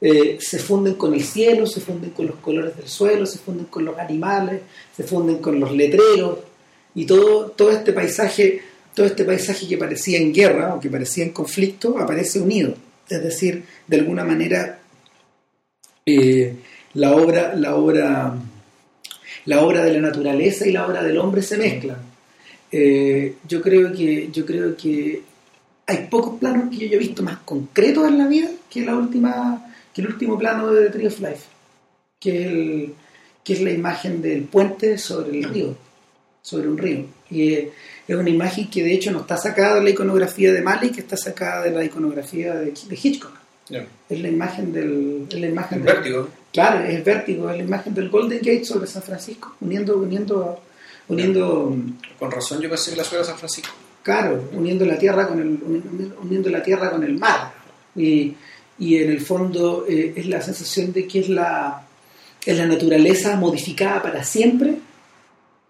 eh, 0.01 0.37
se 0.41 0.59
funden 0.59 0.95
con 0.95 1.15
el 1.15 1.23
cielo, 1.23 1.67
se 1.67 1.81
funden 1.81 2.11
con 2.11 2.27
los 2.27 2.37
colores 2.37 2.77
del 2.77 2.89
suelo, 2.89 3.25
se 3.25 3.39
funden 3.39 3.67
con 3.67 3.85
los 3.85 3.99
animales, 3.99 4.61
se 4.95 5.05
funden 5.05 5.39
con 5.39 5.59
los 5.59 5.73
letreros 5.73 6.39
y 6.95 7.07
todo, 7.07 7.47
todo 7.51 7.71
este 7.71 7.93
paisaje, 7.93 8.61
todo 8.95 9.07
este 9.07 9.25
paisaje 9.25 9.67
que 9.67 9.79
parecía 9.79 10.19
en 10.19 10.35
guerra 10.35 10.75
o 10.75 10.81
que 10.81 10.91
parecía 10.91 11.25
en 11.25 11.31
conflicto 11.31 11.99
aparece 11.99 12.41
unido. 12.41 12.75
Es 13.09 13.23
decir, 13.23 13.65
de 13.87 13.97
alguna 13.97 14.25
manera 14.25 14.81
eh, 16.07 16.55
la 16.95 17.17
obra, 17.17 17.55
la 17.57 17.75
obra, 17.75 18.35
la 19.45 19.61
obra 19.61 19.85
de 19.85 19.93
la 19.93 20.01
naturaleza 20.01 20.67
y 20.67 20.73
la 20.73 20.87
obra 20.87 21.03
del 21.03 21.19
hombre 21.19 21.43
se 21.43 21.59
mezclan. 21.59 21.99
Eh, 22.71 23.35
yo 23.47 23.61
creo 23.61 23.93
que, 23.93 24.31
yo 24.31 24.47
creo 24.47 24.77
que 24.77 25.23
hay 25.87 26.07
pocos 26.09 26.39
planos 26.39 26.71
que 26.71 26.89
yo 26.89 26.97
he 26.97 26.99
visto 26.99 27.23
más 27.23 27.39
concretos 27.39 28.07
en 28.09 28.19
la 28.19 28.27
vida 28.29 28.49
que 28.71 28.85
la 28.85 28.95
última, 28.95 29.75
que 29.93 30.01
el 30.01 30.09
último 30.09 30.39
plano 30.39 30.73
de 30.73 30.87
The 30.87 30.91
Tree 30.91 31.07
of 31.09 31.21
Life, 31.21 31.45
que 32.21 32.41
es, 32.41 32.47
el, 32.47 32.95
que 33.43 33.65
la 33.65 33.71
imagen 33.73 34.23
del 34.23 34.45
puente 34.45 34.99
sobre 34.99 35.39
el 35.39 35.45
río, 35.45 35.77
sobre 36.41 36.69
un 36.69 36.79
río. 36.79 37.07
Y 37.31 37.53
es 37.53 37.69
una 38.09 38.31
imagen 38.31 38.71
que 38.71 38.85
de 38.85 38.95
hecho 38.95 39.11
no 39.11 39.21
está 39.21 39.37
sacada 39.37 39.77
de 39.77 39.83
la 39.83 39.91
iconografía 39.91 40.53
de 40.53 40.63
Malik, 40.63 40.99
está 40.99 41.17
sacada 41.17 41.65
de 41.65 41.73
la 41.73 41.85
iconografía 41.85 42.55
de 42.55 42.73
Hitchcock. 42.91 43.36
Es 43.69 44.21
la 44.21 44.29
imagen 44.29 44.73
del. 44.73 45.27
Es 45.29 45.41
la 45.41 45.47
imagen 45.49 45.83
del, 45.83 45.95
vértigo. 45.95 46.29
Claro, 46.53 46.85
es 46.85 47.05
vértigo, 47.05 47.51
es 47.51 47.57
la 47.57 47.63
imagen 47.65 47.95
del 47.95 48.09
Golden 48.09 48.39
Gate 48.39 48.65
sobre 48.65 48.87
San 48.87 49.03
Francisco, 49.03 49.57
uniendo, 49.61 49.97
uniendo, 49.97 50.61
uniendo. 51.09 51.77
Con 52.19 52.31
razón 52.31 52.61
yo 52.61 52.71
pensé 52.71 52.93
que 52.93 52.97
la 52.97 53.05
ciudad 53.05 53.23
de 53.23 53.29
San 53.29 53.39
Francisco. 53.39 53.73
Claro, 54.03 54.49
uniendo 54.53 54.87
la 54.87 54.97
tierra 54.97 55.27
con 55.27 55.41
el, 55.41 56.15
uniendo 56.23 56.49
la 56.49 56.63
tierra 56.63 56.91
con 56.93 57.03
el 57.03 57.19
mar. 57.19 57.53
Y, 57.97 58.35
y 58.79 58.97
en 58.99 59.11
el 59.11 59.21
fondo 59.21 59.85
eh, 59.89 60.13
es 60.15 60.27
la 60.27 60.41
sensación 60.41 60.93
de 60.93 61.09
que 61.09 61.21
es 61.21 61.29
la, 61.29 61.83
es 62.45 62.57
la 62.57 62.67
naturaleza 62.67 63.35
modificada 63.37 64.01
para 64.01 64.23
siempre, 64.23 64.77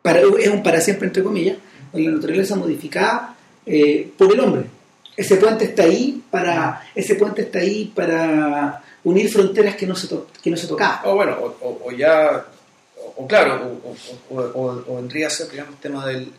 para, 0.03 0.21
es 0.21 0.49
un 0.49 0.63
para 0.63 0.81
siempre 0.81 1.07
entre 1.07 1.23
comillas, 1.23 1.57
es 1.95 2.05
la 2.05 2.11
naturaleza 2.11 2.57
modificada 2.57 3.35
eh, 3.65 4.11
por 4.19 4.33
el 4.33 4.41
hombre 4.41 4.76
ese 5.17 5.37
puente 5.37 5.65
está 5.65 5.85
ahí 5.85 6.23
para 6.31 6.89
ese 6.95 7.15
puente 7.15 7.43
está 7.43 7.61
ahí 7.61 7.93
para 7.95 8.83
unir 9.05 9.31
fronteras 9.31 9.77
que 9.77 9.87
no 9.87 9.97
se 9.97 10.09
que 10.43 10.51
no 10.51 10.57
se 10.57 10.67
tocaban 10.67 11.01
o 11.05 11.15
bueno 11.15 11.37
o, 11.61 11.91
ya 11.93 12.45
o, 13.17 13.27
claro 13.27 13.81
o, 14.31 14.97
vendría 14.97 15.29
a 15.29 15.31
ser 15.31 15.49
digamos 15.51 15.75
el 15.75 15.81
tema 15.81 16.07
del 16.07 16.33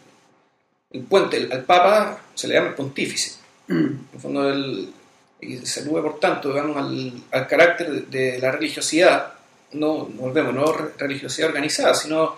el 0.91 1.01
puente 1.03 1.49
al 1.51 1.63
papa 1.63 2.21
se 2.35 2.47
le 2.47 2.53
llama 2.53 2.69
el 2.69 2.75
pontífice 2.75 3.39
mm. 3.67 3.73
en 3.73 4.09
el 4.13 4.19
fondo 4.19 4.43
del 4.43 4.93
y 5.39 5.57
se 5.57 5.81
alude 5.81 6.01
por 6.01 6.19
tanto 6.19 6.49
digamos 6.49 6.77
al, 6.77 7.13
al 7.31 7.47
carácter 7.47 8.07
de, 8.07 8.39
la 8.39 8.51
religiosidad 8.51 9.33
no, 9.73 10.05
volvemos 10.05 10.53
no 10.53 10.71
religiosidad 10.97 11.49
organizada 11.49 11.93
sino 11.93 12.35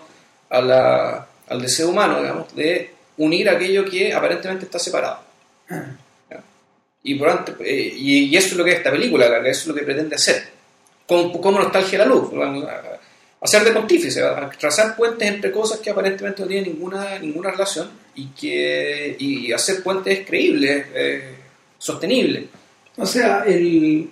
a 0.48 0.60
la, 0.60 1.26
al 1.48 1.62
deseo 1.62 1.90
humano 1.90 2.20
digamos 2.20 2.54
de 2.54 2.94
unir 3.18 3.48
aquello 3.48 3.84
que 3.84 4.12
aparentemente 4.12 4.64
está 4.64 4.78
separado 4.78 5.20
ah. 5.70 5.84
Y, 7.02 7.14
por 7.14 7.56
eh, 7.60 7.94
y, 7.96 8.36
eso 8.36 8.48
es 8.48 8.56
lo 8.56 8.64
que 8.64 8.72
es 8.72 8.76
esta 8.78 8.90
película, 8.90 9.26
eso 9.26 9.60
es 9.60 9.66
lo 9.66 9.74
que 9.74 9.82
pretende 9.82 10.16
hacer. 10.16 10.48
Como, 11.06 11.40
como 11.40 11.58
nostalgia 11.58 11.98
la 11.98 12.06
luz. 12.06 12.30
Hacer 13.40 13.64
de 13.64 13.72
pontífice, 13.72 14.22
trazar 14.58 14.94
puentes 14.96 15.26
entre 15.26 15.50
cosas 15.50 15.80
que 15.80 15.88
aparentemente 15.88 16.42
no 16.42 16.48
tienen 16.48 16.74
ninguna, 16.74 17.18
ninguna 17.18 17.50
relación 17.50 17.90
y, 18.14 18.26
que, 18.26 19.16
y 19.18 19.50
hacer 19.50 19.82
puentes 19.82 20.26
creíbles, 20.26 20.86
eh, 20.94 21.34
sostenibles. 21.78 22.44
O 22.98 23.06
sea, 23.06 23.44
el, 23.46 24.10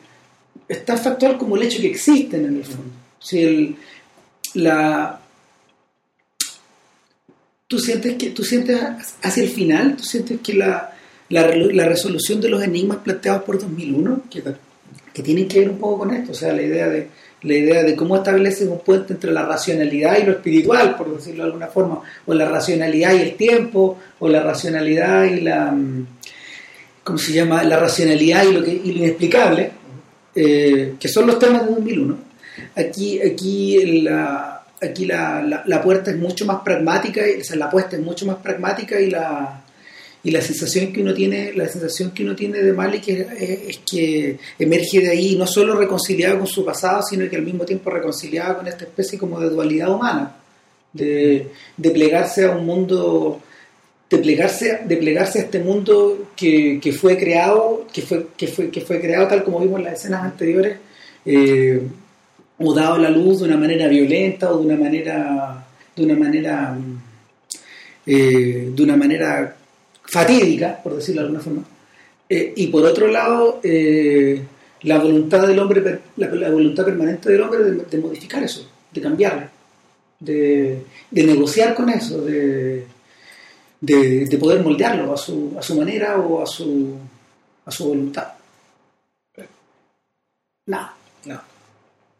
es 0.66 0.84
tan 0.84 0.98
factual 0.98 1.36
como 1.36 1.56
el 1.56 1.64
hecho 1.64 1.82
que 1.82 1.88
existen 1.88 2.46
en 2.46 2.56
el 2.56 2.64
fondo. 2.64 2.92
Si 3.20 3.42
el, 3.42 3.76
la, 4.54 5.20
tú 7.66 7.78
sientes 7.78 8.16
que 8.16 8.30
tú 8.30 8.42
sientes 8.42 8.80
hacia 9.22 9.42
el 9.42 9.50
final, 9.50 9.96
tú 9.96 10.04
sientes 10.04 10.40
que 10.40 10.54
la, 10.54 10.97
la, 11.30 11.54
la, 11.54 11.84
resolución 11.86 12.40
de 12.40 12.48
los 12.48 12.62
enigmas 12.62 12.98
planteados 12.98 13.42
por 13.42 13.58
2001, 13.58 14.22
que, 14.30 14.42
que 15.12 15.22
tienen 15.22 15.48
que 15.48 15.60
ver 15.60 15.70
un 15.70 15.78
poco 15.78 15.98
con 15.98 16.14
esto, 16.14 16.32
o 16.32 16.34
sea, 16.34 16.52
la 16.52 16.62
idea 16.62 16.88
de, 16.88 17.08
la 17.42 17.54
idea 17.54 17.82
de 17.84 17.94
cómo 17.94 18.16
estableces 18.16 18.66
un 18.68 18.80
puente 18.80 19.12
entre 19.12 19.30
la 19.30 19.44
racionalidad 19.44 20.18
y 20.18 20.24
lo 20.24 20.32
espiritual, 20.32 20.96
por 20.96 21.14
decirlo 21.14 21.44
de 21.44 21.50
alguna 21.50 21.68
forma, 21.68 22.00
o 22.26 22.34
la 22.34 22.48
racionalidad 22.48 23.14
y 23.14 23.20
el 23.22 23.34
tiempo, 23.36 23.98
o 24.18 24.28
la 24.28 24.42
racionalidad 24.42 25.24
y 25.24 25.40
la, 25.40 25.70
mm, 25.70 26.06
¿cómo 27.04 27.18
se 27.18 27.32
llama? 27.32 27.62
La 27.62 27.78
racionalidad 27.78 28.44
y 28.44 28.52
lo, 28.52 28.64
que, 28.64 28.72
y 28.72 28.92
lo 28.92 28.98
inexplicable, 29.04 29.70
eh, 30.34 30.94
que 30.98 31.08
son 31.08 31.26
los 31.26 31.38
temas 31.38 31.64
de 31.66 31.74
2001. 31.74 32.18
Aquí, 32.74 33.20
aquí 33.20 34.02
la, 34.02 34.64
aquí 34.80 35.06
la, 35.06 35.62
la, 35.64 35.82
puerta 35.82 36.10
es 36.10 36.16
mucho 36.16 36.44
más 36.44 36.60
pragmática, 36.62 37.22
o 37.40 37.44
sea, 37.44 37.56
la 37.56 37.66
apuesta 37.66 37.96
es 37.96 38.02
mucho 38.02 38.26
más 38.26 38.36
pragmática 38.36 39.00
y 39.00 39.10
la, 39.10 39.62
y 40.24 40.30
la 40.30 40.40
sensación 40.40 40.92
que 40.92 41.02
uno 41.02 41.14
tiene 41.14 41.52
la 41.52 41.68
sensación 41.68 42.10
que 42.10 42.24
uno 42.24 42.34
tiene 42.34 42.58
de 42.58 42.72
Malik 42.72 43.08
es, 43.08 43.78
que 43.90 44.38
emerge 44.58 45.00
de 45.00 45.10
ahí 45.10 45.36
no 45.36 45.46
solo 45.46 45.76
reconciliado 45.76 46.38
con 46.38 46.46
su 46.46 46.64
pasado 46.64 47.02
sino 47.02 47.28
que 47.28 47.36
al 47.36 47.42
mismo 47.42 47.64
tiempo 47.64 47.90
reconciliado 47.90 48.58
con 48.58 48.66
esta 48.66 48.84
especie 48.84 49.18
como 49.18 49.38
de 49.40 49.50
dualidad 49.50 49.94
humana 49.94 50.36
de, 50.92 51.48
de 51.76 51.90
plegarse 51.90 52.44
a 52.44 52.50
un 52.50 52.66
mundo 52.66 53.40
de 54.10 54.18
plegarse, 54.18 54.80
de 54.86 54.96
plegarse 54.96 55.38
a 55.38 55.42
este 55.42 55.60
mundo 55.60 56.30
que, 56.34 56.80
que, 56.82 56.92
fue 56.92 57.16
creado 57.18 57.86
que 57.92 58.02
fue, 58.02 58.26
que 58.36 58.48
fue 58.48 58.70
que 58.70 58.80
fue 58.80 59.00
creado 59.00 59.28
tal 59.28 59.44
como 59.44 59.60
vimos 59.60 59.78
en 59.78 59.84
las 59.84 60.00
escenas 60.00 60.24
anteriores 60.24 60.78
eh, 61.26 61.80
o 62.58 62.74
dado 62.74 62.94
a 62.94 62.98
la 62.98 63.10
luz 63.10 63.40
de 63.40 63.44
una 63.44 63.56
manera 63.56 63.86
violenta 63.86 64.50
o 64.50 64.58
de 64.58 64.66
una 64.66 64.76
manera 64.76 65.66
de 65.94 66.04
una 66.04 66.16
manera 66.16 66.76
eh, 68.06 68.70
de 68.74 68.82
una 68.82 68.96
manera 68.96 69.57
fatídica, 70.08 70.80
por 70.82 70.96
decirlo 70.96 71.20
de 71.20 71.26
alguna 71.26 71.42
forma, 71.42 71.64
eh, 72.28 72.52
y 72.56 72.66
por 72.68 72.84
otro 72.84 73.08
lado, 73.08 73.60
eh, 73.62 74.42
la 74.82 74.98
voluntad 74.98 75.46
del 75.46 75.58
hombre, 75.58 76.00
la, 76.16 76.50
voluntad 76.50 76.84
permanente 76.84 77.30
del 77.30 77.42
hombre 77.42 77.62
de, 77.62 77.98
modificar 77.98 78.42
eso, 78.42 78.66
de 78.90 79.00
cambiarlo, 79.00 79.46
de, 80.18 80.82
negociar 81.10 81.74
con 81.74 81.90
eso, 81.90 82.22
de, 82.22 82.86
de, 83.80 84.38
poder 84.38 84.62
moldearlo 84.62 85.12
a 85.12 85.16
su, 85.16 85.54
a 85.58 85.62
su 85.62 85.76
manera 85.76 86.18
o 86.18 86.42
a 86.42 86.46
su, 86.46 86.96
a 87.66 87.70
su 87.70 87.88
voluntad. 87.88 88.28
Nada. 90.66 90.94
No. 91.24 91.40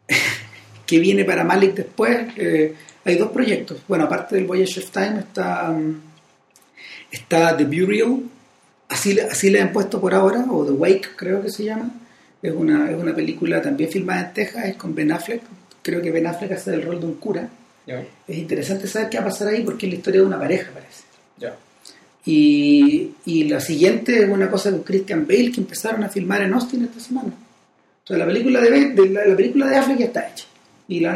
¿Qué 0.85 0.99
viene 0.99 1.23
para 1.23 1.43
Malik 1.43 1.75
después? 1.75 2.29
Eh, 2.35 2.75
hay 3.05 3.15
dos 3.15 3.29
proyectos. 3.29 3.79
Bueno, 3.87 4.05
aparte 4.05 4.35
del 4.35 4.45
Voyage 4.45 4.79
of 4.79 4.91
Time 4.91 5.19
está... 5.19 5.69
Um, 5.69 6.08
Está 7.11 7.55
The 7.57 7.65
Burial, 7.65 8.21
así, 8.87 9.19
así 9.19 9.49
le 9.49 9.61
han 9.61 9.71
puesto 9.71 9.99
por 9.99 10.13
ahora, 10.13 10.45
o 10.49 10.65
The 10.65 10.71
Wake 10.71 11.09
creo 11.15 11.41
que 11.41 11.49
se 11.49 11.63
llama. 11.63 11.91
Es 12.41 12.53
una, 12.53 12.89
es 12.89 12.97
una 12.97 13.13
película 13.13 13.61
también 13.61 13.89
filmada 13.89 14.27
en 14.27 14.33
Texas, 14.33 14.65
es 14.65 14.75
con 14.75 14.95
Ben 14.95 15.11
Affleck. 15.11 15.41
Creo 15.81 16.01
que 16.01 16.11
Ben 16.11 16.27
Affleck 16.27 16.51
hace 16.53 16.73
el 16.73 16.83
rol 16.83 16.99
de 16.99 17.05
un 17.05 17.15
cura. 17.15 17.49
Es 18.27 18.37
interesante 18.37 18.87
saber 18.87 19.09
qué 19.09 19.17
va 19.17 19.23
a 19.23 19.29
pasar 19.29 19.47
ahí 19.47 19.63
porque 19.63 19.87
es 19.87 19.93
la 19.93 19.97
historia 19.97 20.21
de 20.21 20.27
una 20.27 20.39
pareja, 20.39 20.71
parece. 20.71 21.09
Y, 22.25 23.11
y, 23.25 23.45
la 23.45 23.59
siguiente 23.59 24.23
es 24.23 24.29
una 24.29 24.51
cosa 24.51 24.69
con 24.69 24.83
Christian 24.83 25.25
Bale 25.25 25.51
que 25.51 25.61
empezaron 25.61 26.03
a 26.03 26.09
filmar 26.09 26.43
en 26.43 26.53
Austin 26.53 26.83
esta 26.83 26.99
semana. 26.99 27.31
Entonces 28.03 28.19
la 28.19 28.25
película 28.25 28.61
de, 28.61 28.69
Bale, 28.69 29.29
la, 29.29 29.35
película 29.35 29.67
de 29.67 29.77
Affleck 29.77 29.99
ya 29.99 30.05
está 30.05 30.27
hecha. 30.27 30.45
Y 30.89 31.01
la, 31.01 31.15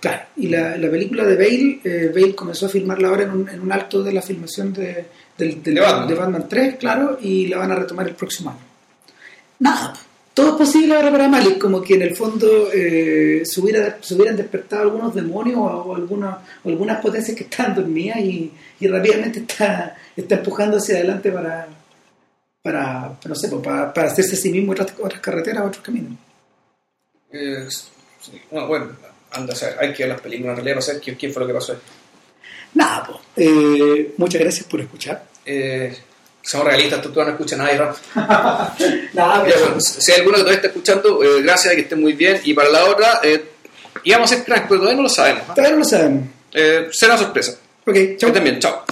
Claro, 0.00 0.22
y 0.36 0.48
la, 0.48 0.78
la, 0.78 0.90
película 0.90 1.22
de 1.26 1.36
Bale, 1.36 1.80
eh, 1.84 2.10
Bale 2.12 2.34
comenzó 2.34 2.64
a 2.64 2.68
filmarla 2.70 3.08
ahora 3.08 3.24
en 3.24 3.30
un, 3.32 3.48
en 3.50 3.60
un 3.60 3.70
alto 3.70 4.02
de 4.02 4.14
la 4.14 4.22
filmación 4.22 4.72
de, 4.72 5.04
de, 5.36 6.14
Batman. 6.14 6.48
3, 6.48 6.76
claro, 6.76 7.18
y 7.20 7.48
la 7.48 7.58
van 7.58 7.70
a 7.70 7.74
retomar 7.74 8.08
el 8.08 8.14
próximo 8.14 8.48
año. 8.48 8.60
Nada, 9.58 9.92
todo 10.32 10.52
es 10.52 10.54
posible 10.54 10.96
ahora 10.96 11.10
para 11.10 11.28
Malik, 11.28 11.58
como 11.58 11.82
que 11.82 11.96
en 11.96 12.02
el 12.02 12.16
fondo 12.16 12.70
eh, 12.72 13.42
se, 13.44 13.60
hubiera, 13.60 13.98
se, 14.00 14.14
hubieran 14.14 14.38
despertado 14.38 14.84
algunos 14.84 15.14
demonios 15.14 15.58
o, 15.60 15.94
algunas, 15.94 16.38
algunas 16.64 16.98
potencias 17.02 17.36
que 17.36 17.44
están 17.44 17.74
dormidas 17.74 18.20
y, 18.20 18.50
y 18.80 18.86
rápidamente 18.86 19.40
está, 19.40 19.98
está 20.16 20.36
empujando 20.36 20.78
hacia 20.78 20.94
adelante 20.94 21.30
para, 21.30 21.68
para, 22.62 23.18
no 23.22 23.34
sé, 23.34 23.48
pues, 23.48 23.62
para, 23.62 23.92
para 23.92 24.06
hacerse 24.06 24.34
a 24.34 24.38
sí 24.38 24.50
mismo 24.50 24.72
otras, 24.72 24.94
otras 24.98 25.20
carreteras, 25.20 25.66
otros 25.66 25.84
caminos. 25.84 26.14
No, 28.50 28.66
bueno, 28.66 28.88
anda 29.32 29.52
a 29.52 29.56
ser, 29.56 29.76
hay 29.80 29.92
que 29.92 30.04
ver 30.04 30.12
las 30.12 30.20
películas, 30.20 30.52
en 30.52 30.56
realidad 30.56 30.76
no 30.76 30.82
sé 30.82 31.00
quién, 31.00 31.32
fue 31.32 31.40
lo 31.42 31.46
que 31.46 31.54
pasó 31.54 31.76
Nada, 32.74 33.06
pues, 33.06 33.18
eh, 33.36 34.14
muchas 34.16 34.40
gracias 34.40 34.66
por 34.66 34.80
escuchar. 34.80 35.24
Eh, 35.44 35.96
somos 36.42 36.66
realistas, 36.66 37.02
tú, 37.02 37.10
tú 37.10 37.22
no 37.22 37.30
escuchas 37.30 37.58
nadie, 37.58 37.78
¿no? 37.78 37.94
Nada, 39.14 39.44
pues, 39.72 39.84
si 39.84 40.12
hay 40.12 40.18
alguno 40.18 40.36
que 40.36 40.42
todavía 40.42 40.56
está 40.56 40.68
escuchando, 40.68 41.22
eh, 41.24 41.42
gracias, 41.42 41.74
que 41.74 41.80
esté 41.80 41.96
muy 41.96 42.12
bien. 42.12 42.40
Y 42.44 42.54
para 42.54 42.68
la 42.68 42.84
otra, 42.84 43.20
eh, 43.22 43.44
íbamos 44.04 44.30
a 44.30 44.36
ser 44.36 44.44
crack, 44.44 44.68
pero 44.68 44.80
todavía 44.80 44.96
no 44.96 45.02
lo 45.02 45.08
sabemos. 45.08 45.46
Todavía 45.46 45.70
no 45.70 45.78
lo 45.78 45.84
sabemos. 45.84 46.24
será 46.90 47.16
sorpresa. 47.16 47.58
Ok, 47.86 47.96
chao. 48.18 48.32
también, 48.32 48.58
chao. 48.60 48.84